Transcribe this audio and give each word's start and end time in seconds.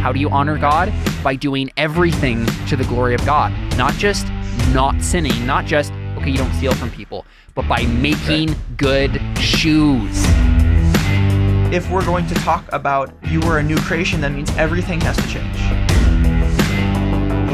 How 0.00 0.12
do 0.12 0.18
you 0.18 0.30
honor 0.30 0.56
God? 0.56 0.90
By 1.22 1.36
doing 1.36 1.70
everything 1.76 2.46
to 2.68 2.74
the 2.74 2.84
glory 2.84 3.14
of 3.14 3.22
God, 3.26 3.52
not 3.76 3.92
just 3.94 4.26
not 4.72 4.98
sinning, 5.02 5.46
not 5.46 5.66
just, 5.66 5.92
okay, 6.16 6.30
you 6.30 6.38
don't 6.38 6.52
steal 6.54 6.72
from 6.74 6.90
people, 6.90 7.26
but 7.54 7.68
by 7.68 7.84
making 7.84 8.56
good 8.78 9.20
shoes. 9.38 10.24
If 11.70 11.90
we're 11.90 12.04
going 12.04 12.26
to 12.28 12.34
talk 12.36 12.64
about 12.72 13.12
you 13.24 13.40
were 13.40 13.58
a 13.58 13.62
new 13.62 13.76
creation, 13.76 14.22
that 14.22 14.32
means 14.32 14.50
everything 14.56 15.02
has 15.02 15.16
to 15.18 15.28
change. 15.28 15.58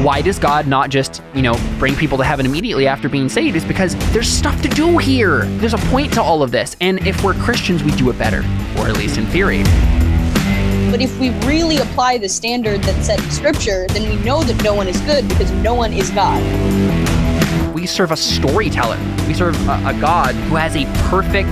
Why 0.01 0.21
does 0.21 0.39
God 0.39 0.67
not 0.67 0.89
just, 0.89 1.21
you 1.33 1.41
know, 1.41 1.59
bring 1.79 1.97
people 1.97 2.17
to 2.17 2.23
heaven 2.23 2.45
immediately 2.45 2.87
after 2.87 3.09
being 3.09 3.27
saved? 3.27 3.57
Is 3.57 3.65
because 3.65 3.93
there's 4.13 4.29
stuff 4.29 4.61
to 4.61 4.69
do 4.69 4.97
here. 4.99 5.41
There's 5.57 5.73
a 5.73 5.79
point 5.89 6.13
to 6.13 6.21
all 6.21 6.43
of 6.43 6.51
this. 6.51 6.77
And 6.79 7.05
if 7.05 7.25
we're 7.25 7.33
Christians, 7.33 7.83
we 7.83 7.91
do 7.91 8.09
it 8.09 8.17
better, 8.17 8.39
or 8.77 8.87
at 8.87 8.95
least 8.95 9.17
in 9.17 9.25
theory. 9.25 9.63
But 10.97 11.03
if 11.03 11.19
we 11.19 11.29
really 11.45 11.77
apply 11.77 12.17
the 12.17 12.27
standard 12.27 12.81
that's 12.81 13.05
set 13.05 13.23
in 13.23 13.29
scripture, 13.29 13.85
then 13.89 14.09
we 14.09 14.15
know 14.25 14.41
that 14.41 14.63
no 14.63 14.73
one 14.73 14.87
is 14.87 14.99
good 15.01 15.27
because 15.29 15.51
no 15.51 15.75
one 15.75 15.93
is 15.93 16.09
God. 16.09 16.41
We 17.71 17.85
serve 17.85 18.09
a 18.09 18.17
storyteller. 18.17 18.97
We 19.27 19.35
serve 19.35 19.55
a, 19.69 19.73
a 19.85 20.01
God 20.01 20.33
who 20.33 20.55
has 20.55 20.75
a 20.75 20.85
perfect 21.07 21.49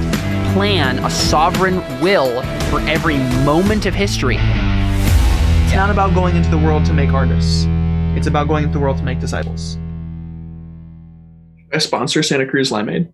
plan, 0.56 0.98
a 0.98 1.12
sovereign 1.12 1.76
will 2.02 2.42
for 2.72 2.80
every 2.90 3.20
moment 3.46 3.86
of 3.86 3.94
history. 3.94 4.38
It's 4.38 5.76
not 5.76 5.92
about 5.92 6.16
going 6.16 6.36
into 6.36 6.50
the 6.50 6.58
world 6.58 6.84
to 6.86 6.94
make 6.94 7.12
artists. 7.12 7.66
It's 8.18 8.26
about 8.26 8.48
going 8.48 8.64
into 8.64 8.80
the 8.80 8.84
world 8.84 8.98
to 8.98 9.04
make 9.04 9.20
disciples. 9.20 9.78
I 11.72 11.78
sponsor 11.78 12.24
Santa 12.24 12.48
Cruz 12.48 12.72
Limeade. 12.72 13.14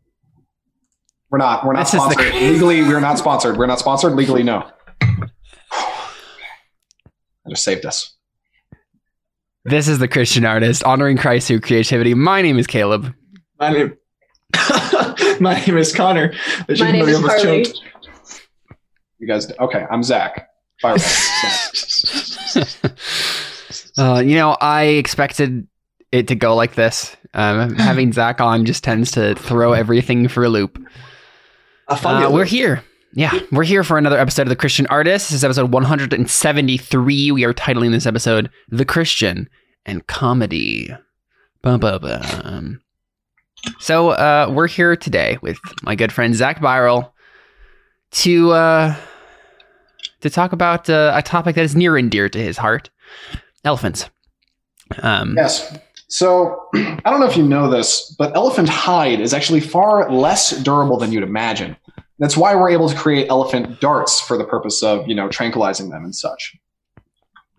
We're 1.30 1.40
not. 1.40 1.66
We're 1.66 1.74
not 1.74 1.80
This 1.92 1.94
is 1.96 2.02
the- 2.08 2.12
sponsored. 2.12 2.34
Legally, 2.36 2.84
we're 2.84 3.02
not 3.02 3.18
sponsored. 3.18 3.58
We're 3.58 3.66
not 3.66 3.80
sponsored. 3.80 4.14
Legally, 4.14 4.44
no. 4.44 4.70
I 7.46 7.50
just 7.50 7.64
saved 7.64 7.86
us. 7.86 8.16
This 9.66 9.88
is 9.88 10.00
the 10.00 10.08
Christian 10.08 10.46
artist, 10.46 10.84
honoring 10.84 11.18
Christ 11.18 11.48
through 11.48 11.62
creativity. 11.62 12.14
My 12.14 12.42
name 12.42 12.58
is 12.58 12.68
Caleb. 12.68 13.14
My 13.60 13.72
name. 13.72 13.94
My 15.40 15.64
name 15.66 15.78
is 15.78 15.94
Connor. 15.96 16.34
I 16.70 16.76
My 16.80 16.92
name 16.92 17.08
is 17.08 17.20
you 17.20 17.26
Carly. 17.28 17.66
choked. 17.66 17.80
You 19.20 19.28
guys. 19.28 19.52
Okay, 19.60 19.86
I'm 19.90 20.04
Zach. 20.04 20.50
Fireball. 20.82 21.06
Uh, 23.98 24.22
you 24.26 24.36
know, 24.36 24.58
I 24.62 24.84
expected 24.84 25.68
it 26.12 26.30
to 26.30 26.36
go 26.36 26.56
like 26.56 26.76
this. 26.76 27.16
Um, 27.34 27.76
having 27.76 28.12
Zach 28.14 28.40
on 28.42 28.66
just 28.66 28.84
tends 28.84 29.12
to 29.12 29.36
throw 29.36 29.74
everything 29.74 30.28
for 30.28 30.44
a 30.44 30.50
loop. 30.50 30.78
A 31.90 31.94
Uh, 31.94 32.14
little- 32.20 32.34
we're 32.34 32.46
here. 32.46 32.84
Yeah, 33.14 33.38
we're 33.52 33.64
here 33.64 33.84
for 33.84 33.98
another 33.98 34.18
episode 34.18 34.44
of 34.44 34.50
The 34.50 34.56
Christian 34.56 34.88
Artist. 34.88 35.30
This 35.30 35.38
is 35.38 35.44
episode 35.44 35.72
173. 35.74 37.32
We 37.32 37.44
are 37.44 37.54
titling 37.54 37.92
this 37.92 38.06
episode 38.06 38.50
The 38.70 38.86
Christian 38.86 39.50
and 39.86 40.08
Comedy. 40.08 40.90
Bum, 41.62 41.82
bum, 41.82 42.02
bum. 42.02 42.82
So, 43.80 44.12
uh, 44.12 44.50
we're 44.56 44.68
here 44.68 44.96
today 44.96 45.38
with 45.42 45.60
my 45.84 45.94
good 45.96 46.14
friend 46.14 46.34
Zach 46.34 46.62
Baierl 46.62 47.12
to 48.12 48.52
uh, 48.52 48.96
to 50.22 50.30
talk 50.30 50.54
about 50.54 50.90
uh, 50.90 51.12
a 51.14 51.22
topic 51.22 51.56
that 51.56 51.66
is 51.66 51.76
near 51.76 51.98
and 51.98 52.10
dear 52.10 52.30
to 52.30 52.40
his 52.40 52.58
heart 52.58 52.90
elephants. 53.66 54.10
Um, 55.04 55.36
Yes. 55.36 55.78
So 56.08 56.68
I 56.76 57.02
don't 57.06 57.20
know 57.20 57.28
if 57.28 57.38
you 57.38 57.44
know 57.44 57.70
this, 57.70 58.16
but 58.18 58.36
elephant 58.36 58.70
hide 58.70 59.20
is 59.22 59.34
actually 59.34 59.60
far 59.62 60.12
less 60.12 60.52
durable 60.62 60.98
than 60.98 61.12
you'd 61.12 61.24
imagine. 61.24 61.76
That's 62.22 62.38
why 62.38 62.54
we're 62.56 62.70
able 62.70 62.88
to 62.88 62.96
create 62.96 63.28
elephant 63.30 63.82
darts 63.82 64.22
for 64.22 64.38
the 64.38 64.46
purpose 64.46 64.84
of, 64.84 65.08
you 65.08 65.16
know, 65.16 65.28
tranquilizing 65.28 65.90
them 65.90 66.04
and 66.04 66.16
such. 66.16 66.56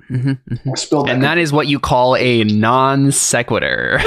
mhm, 0.08 0.38
mhm. 0.48 0.72
I 0.72 0.76
spilled 0.76 1.10
And 1.10 1.20
that 1.24 1.36
is 1.36 1.52
what 1.52 1.66
you 1.66 1.80
call 1.80 2.16
a 2.16 2.44
non 2.44 3.10
sequitur. 3.10 4.00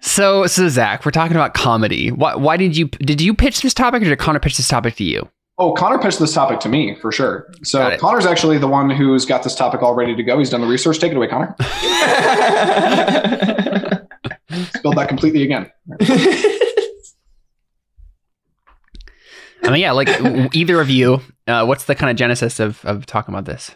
so, 0.00 0.46
so 0.48 0.68
Zach, 0.68 1.04
we're 1.04 1.12
talking 1.12 1.36
about 1.36 1.54
comedy. 1.54 2.10
Why, 2.10 2.34
why 2.34 2.56
did 2.56 2.76
you 2.76 2.88
did 2.88 3.20
you 3.20 3.32
pitch 3.32 3.60
this 3.60 3.74
topic, 3.74 4.02
or 4.02 4.06
did 4.06 4.18
Connor 4.18 4.40
pitch 4.40 4.56
this 4.56 4.66
topic 4.66 4.96
to 4.96 5.04
you? 5.04 5.30
Oh, 5.58 5.72
Connor 5.74 6.00
pitched 6.00 6.18
this 6.18 6.34
topic 6.34 6.58
to 6.60 6.68
me 6.68 6.96
for 6.96 7.12
sure. 7.12 7.48
So. 7.62 7.96
Connor's 7.98 8.26
actually 8.26 8.58
the 8.58 8.68
one 8.68 8.90
who's 8.90 9.24
got 9.24 9.44
this 9.44 9.54
topic 9.54 9.82
all 9.82 9.94
ready 9.94 10.16
to 10.16 10.22
go. 10.24 10.38
He's 10.38 10.50
done 10.50 10.60
the 10.60 10.66
research. 10.68 10.98
Take 10.98 11.12
it 11.12 11.16
away, 11.16 11.28
Connor. 11.28 11.54
Spilled 14.74 14.96
that 14.96 15.08
completely 15.08 15.42
again. 15.44 15.70
I 19.62 19.70
mean, 19.70 19.80
yeah, 19.80 19.92
like 19.92 20.08
either 20.54 20.80
of 20.80 20.90
you, 20.90 21.20
uh, 21.46 21.64
what's 21.64 21.84
the 21.84 21.94
kind 21.94 22.10
of 22.10 22.16
genesis 22.16 22.60
of 22.60 22.84
of 22.84 23.06
talking 23.06 23.34
about 23.34 23.44
this? 23.44 23.74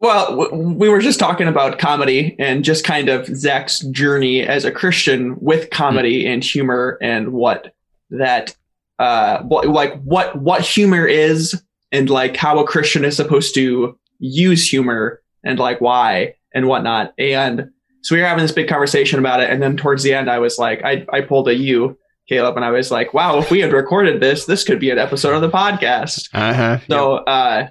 Well, 0.00 0.36
w- 0.36 0.74
we 0.74 0.88
were 0.88 1.00
just 1.00 1.18
talking 1.18 1.48
about 1.48 1.78
comedy 1.78 2.36
and 2.38 2.64
just 2.64 2.84
kind 2.84 3.08
of 3.08 3.26
Zach's 3.26 3.80
journey 3.80 4.42
as 4.42 4.64
a 4.64 4.70
Christian 4.70 5.36
with 5.40 5.70
comedy 5.70 6.26
and 6.26 6.44
humor 6.44 6.98
and 7.00 7.32
what 7.32 7.74
that, 8.10 8.54
uh, 8.98 9.42
what, 9.42 9.66
like 9.66 10.00
what 10.02 10.36
what 10.36 10.60
humor 10.60 11.06
is 11.06 11.62
and 11.90 12.10
like 12.10 12.36
how 12.36 12.58
a 12.58 12.66
Christian 12.66 13.04
is 13.04 13.16
supposed 13.16 13.54
to 13.54 13.98
use 14.18 14.68
humor 14.68 15.22
and 15.42 15.58
like 15.58 15.80
why 15.80 16.34
and 16.52 16.68
whatnot. 16.68 17.14
And 17.18 17.70
so 18.02 18.14
we 18.14 18.20
were 18.20 18.28
having 18.28 18.42
this 18.42 18.52
big 18.52 18.68
conversation 18.68 19.18
about 19.18 19.40
it, 19.40 19.48
and 19.48 19.62
then 19.62 19.76
towards 19.76 20.02
the 20.02 20.12
end, 20.12 20.30
I 20.30 20.38
was 20.38 20.58
like, 20.58 20.84
I 20.84 21.06
I 21.10 21.22
pulled 21.22 21.48
a 21.48 21.54
you, 21.54 21.98
Caleb, 22.28 22.56
and 22.56 22.64
I 22.64 22.70
was 22.70 22.90
like, 22.90 23.12
wow, 23.12 23.38
if 23.38 23.50
we 23.50 23.60
had 23.60 23.72
recorded 23.72 24.20
this, 24.20 24.46
this 24.46 24.64
could 24.64 24.80
be 24.80 24.90
an 24.90 24.98
episode 24.98 25.34
of 25.34 25.42
the 25.42 25.50
podcast. 25.50 26.28
Uh 26.32 26.54
huh. 26.54 26.78
So 26.88 27.16
uh, 27.16 27.68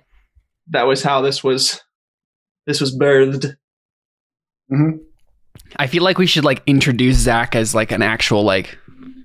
that 0.69 0.83
was 0.83 1.01
how 1.03 1.21
this 1.21 1.43
was. 1.43 1.81
This 2.65 2.79
was 2.79 2.95
birthed. 2.97 3.55
I 5.77 5.87
feel 5.87 6.01
like 6.03 6.17
we 6.17 6.25
should 6.25 6.45
like 6.45 6.61
introduce 6.65 7.17
Zach 7.17 7.55
as 7.55 7.75
like 7.75 7.91
an 7.91 8.01
actual 8.01 8.43
like, 8.43 8.77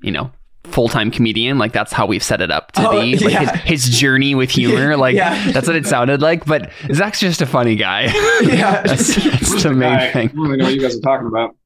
you 0.02 0.10
know, 0.10 0.32
full 0.64 0.88
time 0.88 1.10
comedian. 1.12 1.56
Like 1.56 1.72
that's 1.72 1.92
how 1.92 2.06
we've 2.06 2.22
set 2.22 2.40
it 2.40 2.50
up 2.50 2.72
to 2.72 2.88
Oh, 2.88 3.00
be. 3.00 3.16
Like 3.16 3.32
yeah. 3.32 3.56
his, 3.58 3.84
his 3.86 3.98
journey 3.98 4.34
with 4.34 4.50
humor. 4.58 4.96
Like 4.96 5.14
Yeah. 5.14 5.52
that's 5.52 5.66
what 5.68 5.76
it 5.76 5.86
sounded 5.86 6.20
like. 6.20 6.44
But 6.46 6.70
Zach's 6.92 7.20
just 7.20 7.40
a 7.40 7.46
funny 7.46 7.76
guy. 7.76 8.06
Yeah. 8.42 8.82
that's, 8.86 9.14
that's 9.14 9.62
the 9.62 9.72
main 9.72 9.92
I 9.92 10.10
thing. 10.12 10.28
don't 10.28 10.38
really 10.40 10.56
know 10.56 10.64
what 10.64 10.74
you 10.74 10.80
guys 10.80 10.96
are 10.96 11.00
talking 11.00 11.28
about. 11.28 11.56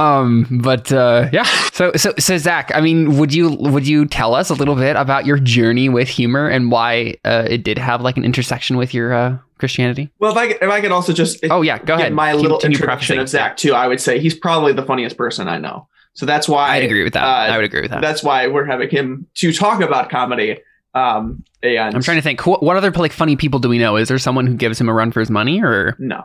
Um, 0.00 0.46
but 0.62 0.92
uh, 0.92 1.28
yeah. 1.32 1.44
So 1.72 1.92
so 1.96 2.12
so 2.18 2.36
Zach, 2.38 2.70
I 2.74 2.80
mean, 2.80 3.16
would 3.18 3.32
you 3.34 3.50
would 3.50 3.86
you 3.86 4.06
tell 4.06 4.34
us 4.34 4.50
a 4.50 4.54
little 4.54 4.74
bit 4.76 4.96
about 4.96 5.26
your 5.26 5.38
journey 5.38 5.88
with 5.88 6.08
humor 6.08 6.48
and 6.48 6.70
why 6.70 7.16
uh, 7.24 7.46
it 7.48 7.64
did 7.64 7.78
have 7.78 8.00
like 8.02 8.16
an 8.16 8.24
intersection 8.24 8.76
with 8.76 8.92
your 8.94 9.12
uh, 9.12 9.38
Christianity? 9.58 10.10
Well, 10.18 10.32
if 10.32 10.36
I 10.36 10.46
could- 10.48 10.62
if 10.62 10.70
I 10.70 10.80
could 10.80 10.92
also 10.92 11.12
just 11.12 11.38
Oh 11.50 11.62
yeah, 11.62 11.78
go 11.78 11.94
ahead. 11.94 12.12
my 12.12 12.32
Keep- 12.32 12.42
little 12.42 12.58
continue 12.58 12.76
introduction 12.76 13.18
of 13.18 13.28
Zach 13.28 13.56
too, 13.56 13.72
I 13.74 13.86
would 13.88 14.00
say 14.00 14.18
he's 14.20 14.34
probably 14.34 14.72
the 14.72 14.82
funniest 14.84 15.16
person 15.16 15.48
I 15.48 15.58
know. 15.58 15.86
So 16.14 16.26
that's 16.26 16.48
why 16.48 16.70
I'd 16.76 16.82
agree 16.84 17.04
with 17.04 17.12
that. 17.14 17.22
uh, 17.22 17.52
I 17.52 17.56
would 17.56 17.64
agree 17.64 17.82
with 17.82 17.92
that. 17.92 18.00
That's 18.00 18.22
why 18.22 18.46
we're 18.48 18.64
having 18.64 18.90
him 18.90 19.26
to 19.36 19.52
talk 19.52 19.80
about 19.80 20.10
comedy. 20.10 20.58
Um, 20.92 21.44
and 21.62 21.94
I'm 21.94 22.02
trying 22.02 22.16
to 22.18 22.22
think. 22.22 22.44
What, 22.46 22.62
what 22.64 22.76
other 22.76 22.90
like 22.90 23.12
funny 23.12 23.36
people 23.36 23.60
do 23.60 23.68
we 23.68 23.78
know? 23.78 23.94
Is 23.96 24.08
there 24.08 24.18
someone 24.18 24.46
who 24.48 24.54
gives 24.54 24.80
him 24.80 24.88
a 24.88 24.92
run 24.92 25.12
for 25.12 25.20
his 25.20 25.30
money, 25.30 25.62
or 25.62 25.94
No, 26.00 26.24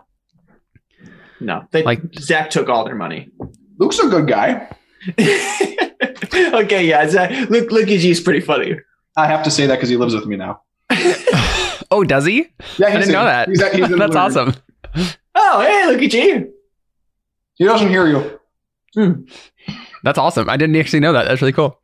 no. 1.39 1.65
They, 1.71 1.83
Like- 1.83 2.01
Zach 2.17 2.49
took 2.49 2.67
all 2.69 2.83
their 2.83 2.95
money. 2.95 3.29
Luke's 3.77 3.99
a 3.99 4.07
good 4.07 4.27
guy. 4.27 4.69
okay, 5.19 6.85
yeah. 6.87 7.07
Zach, 7.07 7.31
uh, 7.31 7.45
Luke, 7.49 7.69
Lukey 7.69 7.99
G 7.99 8.09
is 8.11 8.19
pretty 8.19 8.41
funny. 8.41 8.75
I 9.17 9.27
have 9.27 9.43
to 9.43 9.51
say 9.51 9.67
that 9.67 9.75
because 9.75 9.89
he 9.89 9.97
lives 9.97 10.13
with 10.15 10.25
me 10.25 10.35
now. 10.35 10.61
oh, 11.91 12.03
does 12.05 12.25
he? 12.25 12.47
Yeah, 12.77 12.87
I 12.87 12.91
didn't 12.91 13.01
he's 13.03 13.09
know 13.09 13.25
that. 13.25 13.47
He's, 13.49 13.61
he's 13.71 13.89
That's 13.97 14.13
the- 14.13 14.19
awesome. 14.19 14.53
Oh, 15.35 15.61
hey, 15.61 15.95
Lukey 15.95 16.09
G. 16.09 16.45
He 17.55 17.65
doesn't 17.65 17.89
hear 17.89 18.07
you. 18.07 18.39
Hmm. 18.93 19.23
That's 20.03 20.17
awesome. 20.17 20.49
I 20.49 20.57
didn't 20.57 20.75
actually 20.75 20.99
know 20.99 21.13
that. 21.13 21.27
That's 21.27 21.41
really 21.41 21.53
cool. 21.53 21.79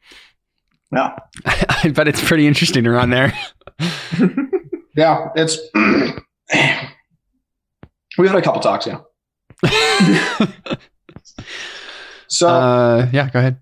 Yeah. 0.94 1.16
I 1.46 1.91
bet 1.94 2.08
it's 2.08 2.23
pretty 2.23 2.47
interesting 2.47 2.85
around 2.85 3.09
there. 3.11 3.34
Yeah, 4.96 5.29
it's. 5.35 5.58
We've 8.17 8.29
had 8.29 8.37
a 8.37 8.41
couple 8.41 8.61
talks, 8.61 8.85
yeah. 8.87 8.99
So, 12.31 12.47
uh, 12.47 13.09
yeah, 13.11 13.29
go 13.29 13.39
ahead. 13.39 13.57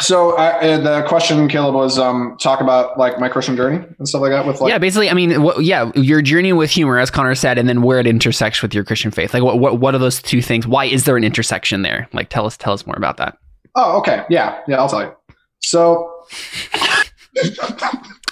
so 0.00 0.36
I, 0.36 0.74
uh, 0.74 0.78
the 0.78 1.08
question, 1.08 1.48
Caleb, 1.48 1.74
was 1.74 1.98
um, 1.98 2.36
talk 2.38 2.60
about 2.60 2.98
like 2.98 3.18
my 3.18 3.28
Christian 3.30 3.56
journey 3.56 3.82
and 3.98 4.06
stuff 4.06 4.20
like 4.20 4.30
that. 4.32 4.46
With 4.46 4.60
like, 4.60 4.70
yeah, 4.70 4.78
basically, 4.78 5.08
I 5.08 5.14
mean, 5.14 5.42
what, 5.42 5.64
yeah, 5.64 5.90
your 5.94 6.20
journey 6.20 6.52
with 6.52 6.70
humor, 6.70 6.98
as 6.98 7.10
Connor 7.10 7.34
said, 7.34 7.56
and 7.56 7.68
then 7.68 7.80
where 7.80 7.98
it 7.98 8.06
intersects 8.06 8.60
with 8.60 8.74
your 8.74 8.84
Christian 8.84 9.10
faith. 9.10 9.32
Like, 9.32 9.42
what, 9.42 9.58
what, 9.58 9.80
what 9.80 9.94
are 9.94 9.98
those 9.98 10.20
two 10.20 10.42
things? 10.42 10.66
Why 10.66 10.84
is 10.84 11.04
there 11.06 11.16
an 11.16 11.24
intersection 11.24 11.82
there? 11.82 12.06
Like, 12.12 12.28
tell 12.28 12.44
us, 12.46 12.56
tell 12.56 12.74
us 12.74 12.86
more 12.86 12.96
about 12.96 13.16
that. 13.16 13.38
oh, 13.74 13.98
okay, 13.98 14.24
yeah, 14.28 14.60
yeah, 14.68 14.76
I'll 14.76 14.88
tell 14.88 15.02
you. 15.02 15.12
So, 15.62 16.10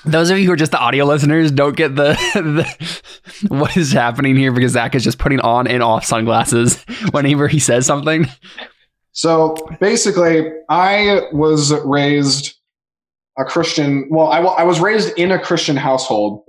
Those 0.04 0.30
of 0.30 0.38
you 0.38 0.46
who 0.46 0.52
are 0.52 0.56
just 0.56 0.72
the 0.72 0.78
audio 0.78 1.04
listeners 1.04 1.50
don't 1.50 1.76
get 1.76 1.94
the, 1.94 2.12
the 2.34 3.48
what 3.48 3.76
is 3.76 3.92
happening 3.92 4.34
here 4.34 4.50
because 4.50 4.72
Zach 4.72 4.94
is 4.94 5.04
just 5.04 5.18
putting 5.18 5.40
on 5.40 5.66
and 5.66 5.82
off 5.82 6.04
sunglasses 6.06 6.82
whenever 7.10 7.48
he 7.48 7.58
says 7.58 7.86
something. 7.86 8.26
So 9.12 9.56
basically, 9.80 10.52
I 10.68 11.22
was 11.32 11.72
raised 11.84 12.54
a 13.38 13.44
Christian. 13.44 14.08
Well, 14.10 14.28
I, 14.28 14.38
I 14.40 14.62
was 14.62 14.80
raised 14.80 15.18
in 15.18 15.32
a 15.32 15.38
Christian 15.38 15.76
household 15.76 16.44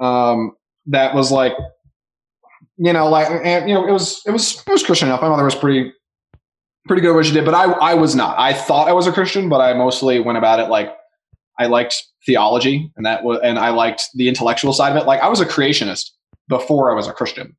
um, 0.00 0.52
that 0.86 1.14
was 1.14 1.30
like, 1.30 1.52
you 2.76 2.92
know, 2.92 3.08
like 3.08 3.28
and, 3.30 3.68
you 3.68 3.74
know, 3.74 3.86
it 3.86 3.92
was 3.92 4.22
it 4.26 4.32
was 4.32 4.62
it 4.66 4.70
was 4.70 4.82
Christian 4.82 5.08
enough. 5.08 5.22
My 5.22 5.28
mother 5.28 5.44
was 5.44 5.54
pretty 5.54 5.92
pretty 6.86 7.02
good 7.02 7.10
at 7.10 7.14
what 7.14 7.26
she 7.26 7.32
did, 7.32 7.44
but 7.44 7.54
I 7.54 7.64
I 7.64 7.94
was 7.94 8.14
not. 8.14 8.38
I 8.38 8.52
thought 8.52 8.88
I 8.88 8.92
was 8.92 9.06
a 9.06 9.12
Christian, 9.12 9.48
but 9.48 9.60
I 9.60 9.72
mostly 9.72 10.18
went 10.20 10.38
about 10.38 10.58
it 10.58 10.68
like 10.68 10.94
I 11.58 11.66
liked 11.66 12.02
theology, 12.24 12.92
and 12.96 13.06
that 13.06 13.22
was 13.22 13.38
and 13.42 13.58
I 13.58 13.70
liked 13.70 14.08
the 14.14 14.28
intellectual 14.28 14.72
side 14.72 14.90
of 14.90 14.96
it. 14.96 15.06
Like 15.06 15.20
I 15.20 15.28
was 15.28 15.40
a 15.40 15.46
creationist 15.46 16.10
before 16.48 16.90
I 16.90 16.94
was 16.94 17.06
a 17.06 17.12
Christian, 17.12 17.56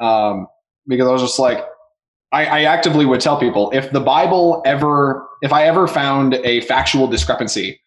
um, 0.00 0.46
because 0.86 1.06
I 1.06 1.12
was 1.12 1.22
just 1.22 1.38
like. 1.38 1.64
I, 2.32 2.44
I 2.44 2.62
actively 2.64 3.06
would 3.06 3.20
tell 3.20 3.38
people 3.38 3.70
if 3.72 3.90
the 3.90 4.00
Bible 4.00 4.62
ever, 4.66 5.26
if 5.42 5.52
I 5.52 5.64
ever 5.64 5.86
found 5.86 6.34
a 6.34 6.60
factual 6.62 7.06
discrepancy 7.06 7.80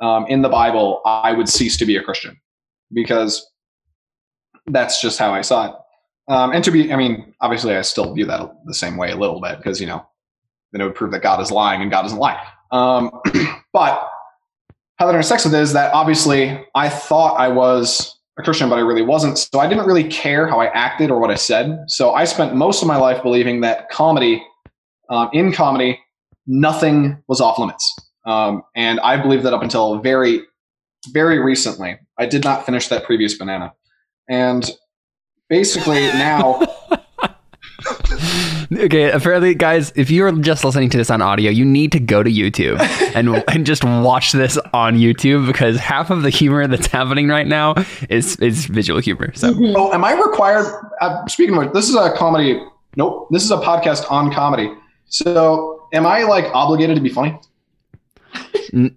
um, 0.00 0.26
in 0.26 0.42
the 0.42 0.48
Bible, 0.48 1.02
I 1.04 1.32
would 1.32 1.48
cease 1.48 1.76
to 1.78 1.86
be 1.86 1.96
a 1.96 2.02
Christian 2.02 2.40
because 2.92 3.46
that's 4.66 5.00
just 5.00 5.18
how 5.18 5.34
I 5.34 5.42
saw 5.42 5.66
it. 5.66 5.74
Um, 6.28 6.52
and 6.52 6.64
to 6.64 6.70
be, 6.70 6.92
I 6.92 6.96
mean, 6.96 7.34
obviously, 7.42 7.76
I 7.76 7.82
still 7.82 8.14
view 8.14 8.24
that 8.26 8.50
the 8.64 8.74
same 8.74 8.96
way 8.96 9.10
a 9.10 9.16
little 9.16 9.40
bit 9.40 9.58
because 9.58 9.80
you 9.80 9.86
know, 9.86 10.06
then 10.72 10.80
it 10.80 10.84
would 10.84 10.94
prove 10.94 11.12
that 11.12 11.22
God 11.22 11.40
is 11.40 11.50
lying 11.50 11.82
and 11.82 11.90
God 11.90 12.02
doesn't 12.02 12.18
lie. 12.18 12.42
Um, 12.70 13.10
but 13.72 14.08
how 14.96 15.06
that 15.06 15.14
intersects 15.14 15.44
with 15.44 15.54
it 15.54 15.60
is 15.60 15.74
that 15.74 15.92
obviously 15.92 16.64
I 16.74 16.88
thought 16.88 17.38
I 17.38 17.48
was 17.48 18.18
a 18.38 18.42
Christian, 18.42 18.68
but 18.68 18.76
I 18.76 18.82
really 18.82 19.02
wasn't. 19.02 19.38
So 19.38 19.60
I 19.60 19.68
didn't 19.68 19.86
really 19.86 20.04
care 20.04 20.46
how 20.48 20.60
I 20.60 20.66
acted 20.66 21.10
or 21.10 21.20
what 21.20 21.30
I 21.30 21.36
said. 21.36 21.84
So 21.86 22.12
I 22.14 22.24
spent 22.24 22.54
most 22.54 22.82
of 22.82 22.88
my 22.88 22.96
life 22.96 23.22
believing 23.22 23.60
that 23.60 23.90
comedy, 23.90 24.42
um, 25.08 25.28
in 25.32 25.52
comedy, 25.52 26.00
nothing 26.46 27.22
was 27.28 27.40
off 27.40 27.58
limits. 27.58 27.94
Um, 28.26 28.62
and 28.74 28.98
I 29.00 29.16
believed 29.16 29.44
that 29.44 29.52
up 29.52 29.62
until 29.62 30.00
very, 30.00 30.40
very 31.12 31.38
recently. 31.38 31.98
I 32.18 32.26
did 32.26 32.44
not 32.44 32.66
finish 32.66 32.88
that 32.88 33.04
previous 33.04 33.36
banana. 33.36 33.72
And 34.28 34.68
basically 35.48 36.06
now, 36.06 36.60
Okay, 38.84 39.10
apparently, 39.10 39.54
guys, 39.54 39.92
if 39.94 40.10
you're 40.10 40.30
just 40.32 40.64
listening 40.64 40.90
to 40.90 40.96
this 40.96 41.10
on 41.10 41.22
audio, 41.22 41.50
you 41.50 41.64
need 41.64 41.92
to 41.92 42.00
go 42.00 42.22
to 42.22 42.30
YouTube 42.30 42.78
and 43.14 43.42
and 43.48 43.66
just 43.66 43.84
watch 43.84 44.32
this 44.32 44.58
on 44.72 44.96
YouTube 44.96 45.46
because 45.46 45.78
half 45.78 46.10
of 46.10 46.22
the 46.22 46.30
humor 46.30 46.66
that's 46.66 46.86
happening 46.86 47.28
right 47.28 47.46
now 47.46 47.74
is 48.08 48.36
is 48.36 48.66
visual 48.66 49.00
humor. 49.00 49.32
So 49.34 49.54
oh, 49.76 49.92
am 49.92 50.04
I 50.04 50.12
required? 50.12 50.66
Uh, 51.00 51.26
speaking 51.26 51.56
of 51.56 51.64
which, 51.64 51.72
this 51.72 51.88
is 51.88 51.94
a 51.96 52.12
comedy. 52.16 52.60
Nope, 52.96 53.28
this 53.30 53.42
is 53.42 53.50
a 53.50 53.58
podcast 53.58 54.10
on 54.10 54.32
comedy. 54.32 54.70
So 55.06 55.88
am 55.92 56.06
I 56.06 56.22
like 56.22 56.46
obligated 56.54 56.96
to 56.96 57.02
be 57.02 57.08
funny? 57.10 57.38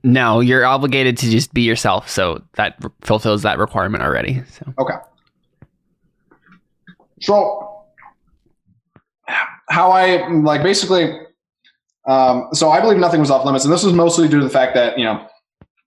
no, 0.04 0.40
you're 0.40 0.66
obligated 0.66 1.18
to 1.18 1.30
just 1.30 1.54
be 1.54 1.62
yourself. 1.62 2.10
So 2.10 2.42
that 2.54 2.76
r- 2.84 2.92
fulfills 3.02 3.44
that 3.44 3.60
requirement 3.60 4.04
already. 4.04 4.42
So 4.50 4.74
Okay. 4.80 4.96
So, 7.20 7.77
how 9.70 9.92
I 9.92 10.28
like 10.30 10.64
basically, 10.64 11.20
um, 12.08 12.50
so 12.54 12.70
I 12.72 12.80
believe 12.82 12.98
nothing 12.98 13.20
was 13.20 13.32
off 13.32 13.46
limits, 13.46 13.66
and 13.66 13.74
this 13.74 13.84
was 13.84 13.94
mostly 13.94 14.28
due 14.28 14.40
to 14.40 14.44
the 14.44 14.50
fact 14.50 14.76
that 14.76 14.98
you 14.98 15.06
know, 15.06 15.28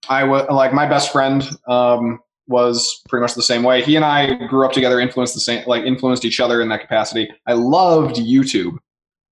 I 0.08 0.24
was 0.24 0.46
like 0.50 0.72
my 0.72 0.86
best 0.86 1.12
friend 1.12 1.48
um, 1.66 2.20
was 2.46 3.02
pretty 3.08 3.22
much 3.22 3.34
the 3.34 3.42
same 3.42 3.62
way. 3.62 3.82
He 3.82 3.96
and 3.96 4.04
I 4.04 4.34
grew 4.46 4.66
up 4.66 4.72
together, 4.72 5.00
influenced 5.00 5.34
the 5.34 5.40
same, 5.40 5.64
like 5.66 5.84
influenced 5.84 6.24
each 6.24 6.40
other 6.40 6.60
in 6.60 6.68
that 6.68 6.80
capacity. 6.80 7.30
I 7.46 7.54
loved 7.54 8.16
YouTube, 8.16 8.76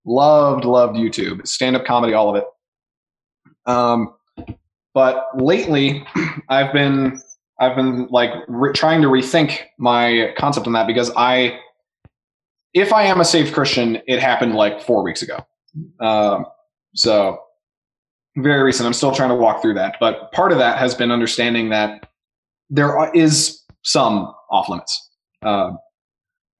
loved 0.04 0.64
loved 0.64 0.96
YouTube, 0.96 1.46
stand 1.46 1.76
up 1.76 1.84
comedy, 1.84 2.14
all 2.14 2.30
of 2.30 2.36
it. 2.36 2.44
Um, 3.66 4.14
but 4.94 5.26
lately, 5.34 6.06
I've 6.48 6.72
been 6.72 7.20
I've 7.60 7.74
been 7.74 8.06
like 8.10 8.30
re- 8.46 8.72
trying 8.72 9.02
to 9.02 9.08
rethink 9.08 9.58
my 9.78 10.32
concept 10.38 10.66
on 10.66 10.72
that 10.74 10.86
because 10.86 11.10
I, 11.16 11.58
if 12.74 12.92
I 12.92 13.04
am 13.04 13.20
a 13.20 13.24
saved 13.24 13.54
Christian, 13.54 14.00
it 14.06 14.20
happened 14.20 14.54
like 14.54 14.82
four 14.82 15.02
weeks 15.02 15.22
ago. 15.22 15.38
Um, 16.00 16.46
so 16.94 17.38
very 18.36 18.62
recent. 18.62 18.86
I'm 18.86 18.92
still 18.92 19.12
trying 19.12 19.30
to 19.30 19.34
walk 19.34 19.62
through 19.62 19.74
that, 19.74 19.96
but 20.00 20.32
part 20.32 20.52
of 20.52 20.58
that 20.58 20.78
has 20.78 20.94
been 20.94 21.10
understanding 21.10 21.70
that 21.70 22.10
there 22.70 23.10
is 23.14 23.62
some 23.82 24.32
off 24.50 24.68
limits. 24.68 25.10
Um, 25.42 25.78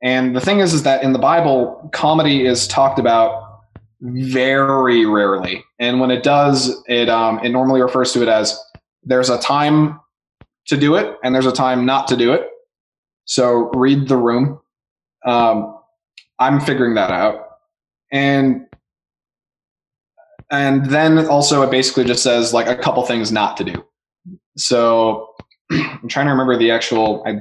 and 0.03 0.35
the 0.35 0.41
thing 0.41 0.61
is, 0.61 0.75
is 0.75 0.85
that 0.85 1.03
in 1.03 1.13
the 1.13 1.19
Bible, 1.19 1.91
comedy 1.93 2.47
is 2.47 2.69
talked 2.69 2.99
about 2.99 3.61
very 4.01 5.05
rarely, 5.05 5.65
and 5.81 6.01
when 6.01 6.11
it 6.11 6.23
does, 6.23 6.83
it 6.87 7.09
um, 7.09 7.41
it 7.41 7.49
normally 7.49 7.83
refers 7.83 8.13
to 8.13 8.23
it 8.23 8.29
as 8.29 8.59
there's 9.03 9.29
a 9.29 9.39
time 9.39 9.99
to 10.69 10.77
do 10.77 10.95
it 10.95 11.17
and 11.25 11.35
there's 11.35 11.47
a 11.47 11.53
time 11.53 11.85
not 11.85 12.07
to 12.09 12.17
do 12.17 12.33
it. 12.33 12.47
So 13.25 13.71
read 13.75 14.09
the 14.09 14.17
room. 14.17 14.61
Um, 15.27 15.78
I'm 16.38 16.61
figuring 16.61 16.94
that 16.94 17.11
out. 17.11 17.46
And 18.12 18.67
and 20.50 20.87
then 20.87 21.26
also 21.26 21.62
it 21.62 21.70
basically 21.70 22.05
just 22.05 22.23
says 22.23 22.55
like 22.55 22.67
a 22.67 22.76
couple 22.76 23.05
things 23.05 23.31
not 23.31 23.56
to 23.58 23.64
do. 23.64 23.85
So 24.56 25.35
I'm 25.70 26.08
trying 26.08 26.26
to 26.26 26.32
remember 26.32 26.56
the 26.56 26.70
actual 26.70 27.23
I 27.26 27.40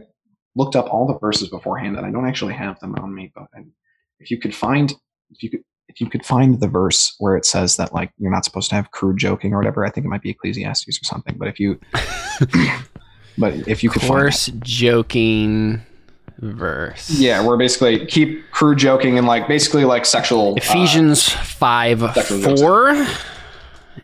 looked 0.55 0.75
up 0.75 0.91
all 0.94 1.07
the 1.07 1.17
verses 1.19 1.49
beforehand 1.49 1.95
and 1.95 2.05
I 2.05 2.11
don't 2.11 2.27
actually 2.27 2.53
have 2.55 2.79
them 2.79 2.95
on 2.95 3.13
me, 3.13 3.31
but 3.33 3.45
I, 3.55 3.63
if 4.19 4.31
you 4.31 4.39
could 4.39 4.55
find 4.55 4.94
if 5.29 5.44
you 5.44 5.49
could 5.49 5.61
if 5.88 6.01
you 6.01 6.09
could 6.09 6.25
find 6.25 6.59
the 6.59 6.67
verse 6.67 7.15
where 7.19 7.38
it 7.38 7.45
says 7.45 7.77
that 7.77 7.94
like 7.94 8.11
you're 8.17 8.31
not 8.31 8.44
supposed 8.44 8.69
to 8.69 8.75
have 8.75 8.91
crude 8.91 9.17
joking 9.17 9.53
or 9.53 9.57
whatever, 9.57 9.85
I 9.85 9.89
think 9.89 10.05
it 10.05 10.09
might 10.09 10.21
be 10.21 10.31
Ecclesiastes 10.31 10.99
or 11.01 11.05
something. 11.05 11.38
But 11.38 11.47
if 11.47 11.59
you 11.59 11.79
but 13.38 13.53
if 13.67 13.83
you 13.83 13.89
could 13.89 14.01
coarse 14.01 14.47
joking 14.59 15.81
verse. 16.39 17.10
Yeah, 17.10 17.45
we're 17.45 17.57
basically 17.57 18.06
keep 18.06 18.50
crew 18.51 18.75
joking 18.75 19.18
and 19.18 19.28
like 19.28 19.48
basically 19.48 19.86
like 19.86 20.06
sexual. 20.06 20.54
uh, 20.54 20.56
Ephesians 20.57 21.30
5 21.30 22.00
Sexual 22.13 22.42
jokes. 22.42 22.62
4. 22.62 23.07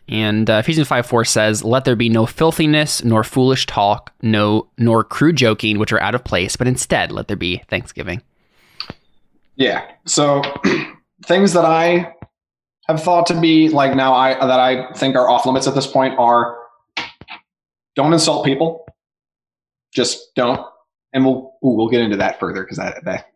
And 0.08 0.50
uh, 0.50 0.54
Ephesians 0.54 0.88
5 0.88 1.06
4 1.06 1.24
says, 1.24 1.64
Let 1.64 1.84
there 1.84 1.96
be 1.96 2.08
no 2.08 2.26
filthiness, 2.26 3.02
nor 3.04 3.24
foolish 3.24 3.66
talk, 3.66 4.12
no 4.22 4.68
nor 4.76 5.02
crude 5.04 5.36
joking, 5.36 5.78
which 5.78 5.92
are 5.92 6.00
out 6.00 6.14
of 6.14 6.24
place, 6.24 6.56
but 6.56 6.66
instead 6.66 7.10
let 7.12 7.28
there 7.28 7.36
be 7.36 7.62
thanksgiving. 7.68 8.20
yeah. 9.56 9.86
So 10.06 10.42
things 11.24 11.52
that 11.54 11.64
I 11.64 12.12
have 12.88 13.02
thought 13.02 13.26
to 13.28 13.40
be 13.40 13.70
like 13.70 13.94
now 13.96 14.12
I 14.12 14.34
that 14.34 14.60
I 14.60 14.92
think 14.92 15.16
are 15.16 15.30
off 15.30 15.46
limits 15.46 15.66
at 15.66 15.74
this 15.74 15.86
point 15.86 16.18
are 16.18 16.58
don't 17.96 18.12
insult 18.12 18.44
people. 18.44 18.84
Just 19.94 20.34
don't. 20.34 20.60
And 21.14 21.24
we'll 21.24 21.54
ooh, 21.64 21.70
we'll 21.76 21.88
get 21.88 22.02
into 22.02 22.16
that 22.18 22.38
further 22.38 22.62
because 22.62 22.76
that, 22.76 23.04
that 23.04 23.26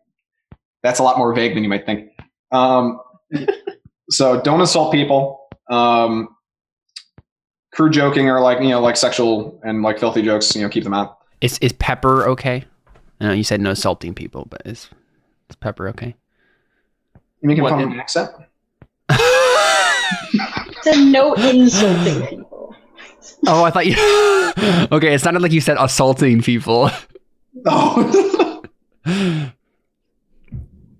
that's 0.83 0.99
a 0.99 1.03
lot 1.03 1.17
more 1.17 1.33
vague 1.33 1.55
than 1.55 1.63
you 1.63 1.69
might 1.69 1.85
think. 1.85 2.11
Um, 2.51 2.99
so 4.11 4.41
don't 4.41 4.59
insult 4.59 4.91
people. 4.91 5.47
Um, 5.69 6.35
crew 7.73 7.89
joking 7.89 8.29
or 8.29 8.41
like 8.41 8.61
you 8.61 8.69
know 8.69 8.81
like 8.81 8.97
sexual 8.97 9.59
and 9.63 9.81
like 9.81 9.97
filthy 9.99 10.21
jokes. 10.21 10.55
You 10.55 10.61
know, 10.61 10.69
keep 10.69 10.83
them 10.83 10.93
out. 10.93 11.17
Is, 11.41 11.57
is 11.59 11.71
pepper 11.71 12.27
okay? 12.29 12.65
I 13.21 13.27
know 13.27 13.31
you 13.33 13.43
said 13.43 13.61
no 13.61 13.73
salting 13.73 14.13
people, 14.13 14.45
but 14.49 14.61
is, 14.65 14.89
is 15.49 15.55
pepper 15.55 15.87
okay? 15.89 16.15
You 17.41 17.47
making 17.47 17.63
What 17.63 17.71
fun 17.71 17.79
of 17.79 17.87
in- 17.87 17.93
an 17.93 17.99
accent? 17.99 18.29
To 20.83 21.05
no 21.05 21.33
insulting 21.33 22.27
people. 22.29 22.73
Oh, 23.45 23.63
I 23.65 23.69
thought 23.71 23.85
you. 23.85 23.95
okay, 24.95 25.13
it 25.13 25.19
sounded 25.19 25.41
like 25.41 25.51
you 25.51 25.59
said 25.61 25.77
assaulting 25.77 26.41
people. 26.41 26.89
Oh. 27.65 28.63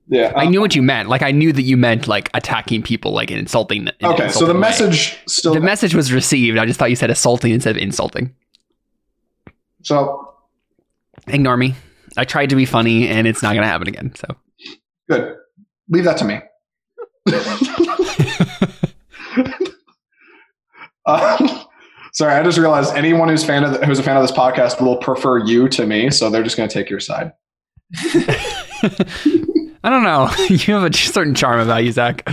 yeah. 0.08 0.34
I 0.36 0.46
uh, 0.46 0.50
knew 0.50 0.62
what 0.62 0.76
you 0.76 0.82
meant. 0.82 1.10
Like 1.10 1.22
I 1.22 1.32
knew 1.32 1.54
that 1.54 1.62
you 1.62 1.78
meant 1.78 2.08
like 2.08 2.30
attacking 2.34 2.84
people, 2.84 3.12
like 3.12 3.32
and 3.32 3.40
insulting. 3.40 3.88
in 3.88 3.92
okay, 4.04 4.30
so 4.30 4.46
the 4.46 4.54
way. 4.54 4.60
message 4.60 5.18
still. 5.28 5.54
the 5.54 5.60
message 5.60 5.94
was 5.96 6.12
received. 6.12 6.58
I 6.58 6.66
just 6.66 6.80
thought 6.80 6.90
you 6.90 6.96
said 6.96 7.10
assaulting 7.10 7.52
instead 7.52 7.76
of 7.76 7.82
insulting. 7.82 8.34
so 9.84 10.26
Ignore 11.28 11.58
me. 11.58 11.76
I 12.18 12.26
tried 12.26 12.50
to 12.50 12.56
be 12.56 12.66
funny, 12.66 13.08
and 13.08 13.28
it's 13.28 13.44
not 13.44 13.54
gonna 13.54 13.68
happen 13.68 13.88
again. 13.88 14.14
So 14.16 14.36
good. 15.10 15.36
Leave 15.90 16.04
that 16.06 16.18
to 16.18 16.26
me. 16.26 16.40
uh, 21.06 21.64
sorry, 22.14 22.34
I 22.34 22.44
just 22.44 22.58
realized 22.58 22.96
anyone 22.96 23.30
who's 23.30 23.44
fan 23.44 23.64
of 23.64 23.74
the, 23.74 23.86
who's 23.86 24.00
a 24.00 24.04
fan 24.04 24.18
of 24.18 24.24
this 24.24 24.32
podcast 24.32 24.82
will 24.82 24.98
prefer 24.98 25.38
you 25.38 25.68
to 25.70 25.86
me, 25.86 26.10
so 26.10 26.30
they're 26.30 26.44
just 26.44 26.58
going 26.58 26.68
to 26.68 26.74
take 26.74 26.90
your 26.90 27.00
side. 27.00 27.34
I 29.84 29.90
don't 29.90 30.04
know. 30.04 30.30
you 30.50 30.74
have 30.76 30.84
a 30.84 30.94
certain 30.96 31.34
charm 31.34 31.60
about 31.60 31.84
you, 31.84 31.92
Zach. 31.92 32.30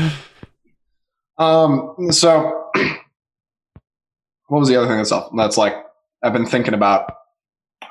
Um, 1.39 1.95
so 2.11 2.71
what 4.47 4.59
was 4.59 4.69
the 4.69 4.77
other 4.77 4.87
thing 4.87 4.97
that's 4.97 5.13
up? 5.13 5.31
That's 5.37 5.57
like 5.57 5.75
I've 6.23 6.33
been 6.33 6.47
thinking 6.47 6.75
about 6.75 7.13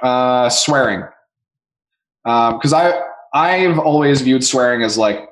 uh, 0.01 0.49
swearing 0.49 1.03
because 2.23 2.73
I 2.73 2.99
I've 3.33 3.77
always 3.79 4.21
viewed 4.21 4.43
swearing 4.43 4.81
as 4.81 4.97
like 4.97 5.29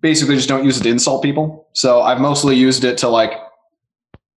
basically 0.00 0.36
just 0.36 0.48
don't 0.48 0.64
use 0.64 0.78
it 0.80 0.82
to 0.84 0.88
insult 0.88 1.22
people. 1.22 1.68
So 1.72 2.02
I've 2.02 2.20
mostly 2.20 2.56
used 2.56 2.84
it 2.84 2.98
to 2.98 3.08
like 3.08 3.32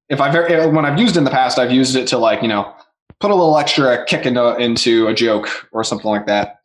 if 0.09 0.21
I've 0.21 0.35
eh, 0.35 0.65
when 0.65 0.85
I've 0.85 0.99
used 0.99 1.15
it 1.15 1.19
in 1.19 1.23
the 1.23 1.31
past, 1.31 1.59
I've 1.59 1.71
used 1.71 1.95
it 1.95 2.07
to 2.07 2.17
like 2.17 2.41
you 2.41 2.47
know 2.47 2.73
put 3.19 3.31
a 3.31 3.35
little 3.35 3.57
extra 3.57 4.05
kick 4.05 4.25
into 4.25 4.55
into 4.57 5.07
a 5.07 5.13
joke 5.13 5.69
or 5.71 5.83
something 5.83 6.09
like 6.09 6.27
that. 6.27 6.59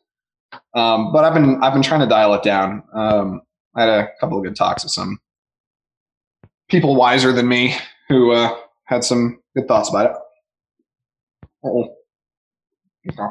Um, 0.75 1.13
but 1.13 1.25
I've 1.25 1.35
been 1.35 1.63
I've 1.63 1.73
been 1.73 1.83
trying 1.83 2.01
to 2.01 2.07
dial 2.07 2.35
it 2.35 2.43
down. 2.43 2.83
Um, 2.93 3.43
I 3.75 3.83
had 3.83 3.91
a 3.91 4.09
couple 4.21 4.39
of 4.39 4.45
good 4.45 4.57
talks 4.57 4.83
with 4.83 4.93
some 4.93 5.19
people 6.69 6.97
wiser 6.97 7.33
than 7.33 7.49
me 7.49 7.77
who 8.09 8.33
uh, 8.33 8.57
had 8.85 9.05
some 9.05 9.41
good 9.55 9.69
thoughts 9.69 9.89
about 9.89 10.07
it. 10.07 10.17
Uh-oh. 11.65 11.95
Okay. 13.09 13.23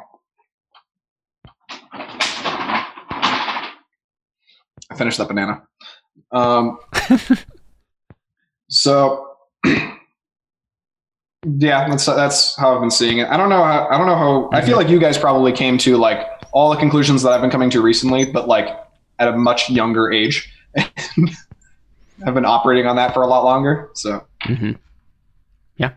I 4.89 4.95
finished 4.95 5.17
that 5.17 5.27
banana. 5.27 5.63
Um, 6.31 6.79
so 8.69 9.27
yeah, 9.65 9.97
that's 11.89 12.05
that's 12.05 12.55
how 12.57 12.73
I've 12.75 12.81
been 12.81 12.91
seeing 12.91 13.19
it. 13.19 13.27
I 13.29 13.37
don't 13.37 13.49
know. 13.49 13.63
How, 13.63 13.87
I 13.89 13.97
don't 13.97 14.07
know 14.07 14.15
how. 14.15 14.49
I 14.51 14.61
feel 14.61 14.77
like 14.77 14.89
you 14.89 14.99
guys 14.99 15.17
probably 15.17 15.51
came 15.51 15.77
to 15.79 15.97
like 15.97 16.19
all 16.51 16.69
the 16.69 16.77
conclusions 16.77 17.23
that 17.23 17.31
I've 17.33 17.41
been 17.41 17.51
coming 17.51 17.69
to 17.71 17.81
recently, 17.81 18.25
but 18.25 18.47
like 18.47 18.69
at 19.19 19.27
a 19.27 19.37
much 19.37 19.69
younger 19.69 20.11
age. 20.11 20.51
I've 22.25 22.33
been 22.33 22.45
operating 22.45 22.87
on 22.87 22.95
that 22.95 23.13
for 23.13 23.21
a 23.21 23.27
lot 23.27 23.43
longer. 23.43 23.89
So 23.93 24.25
hmm 24.41 24.71
Yeah. 25.77 25.93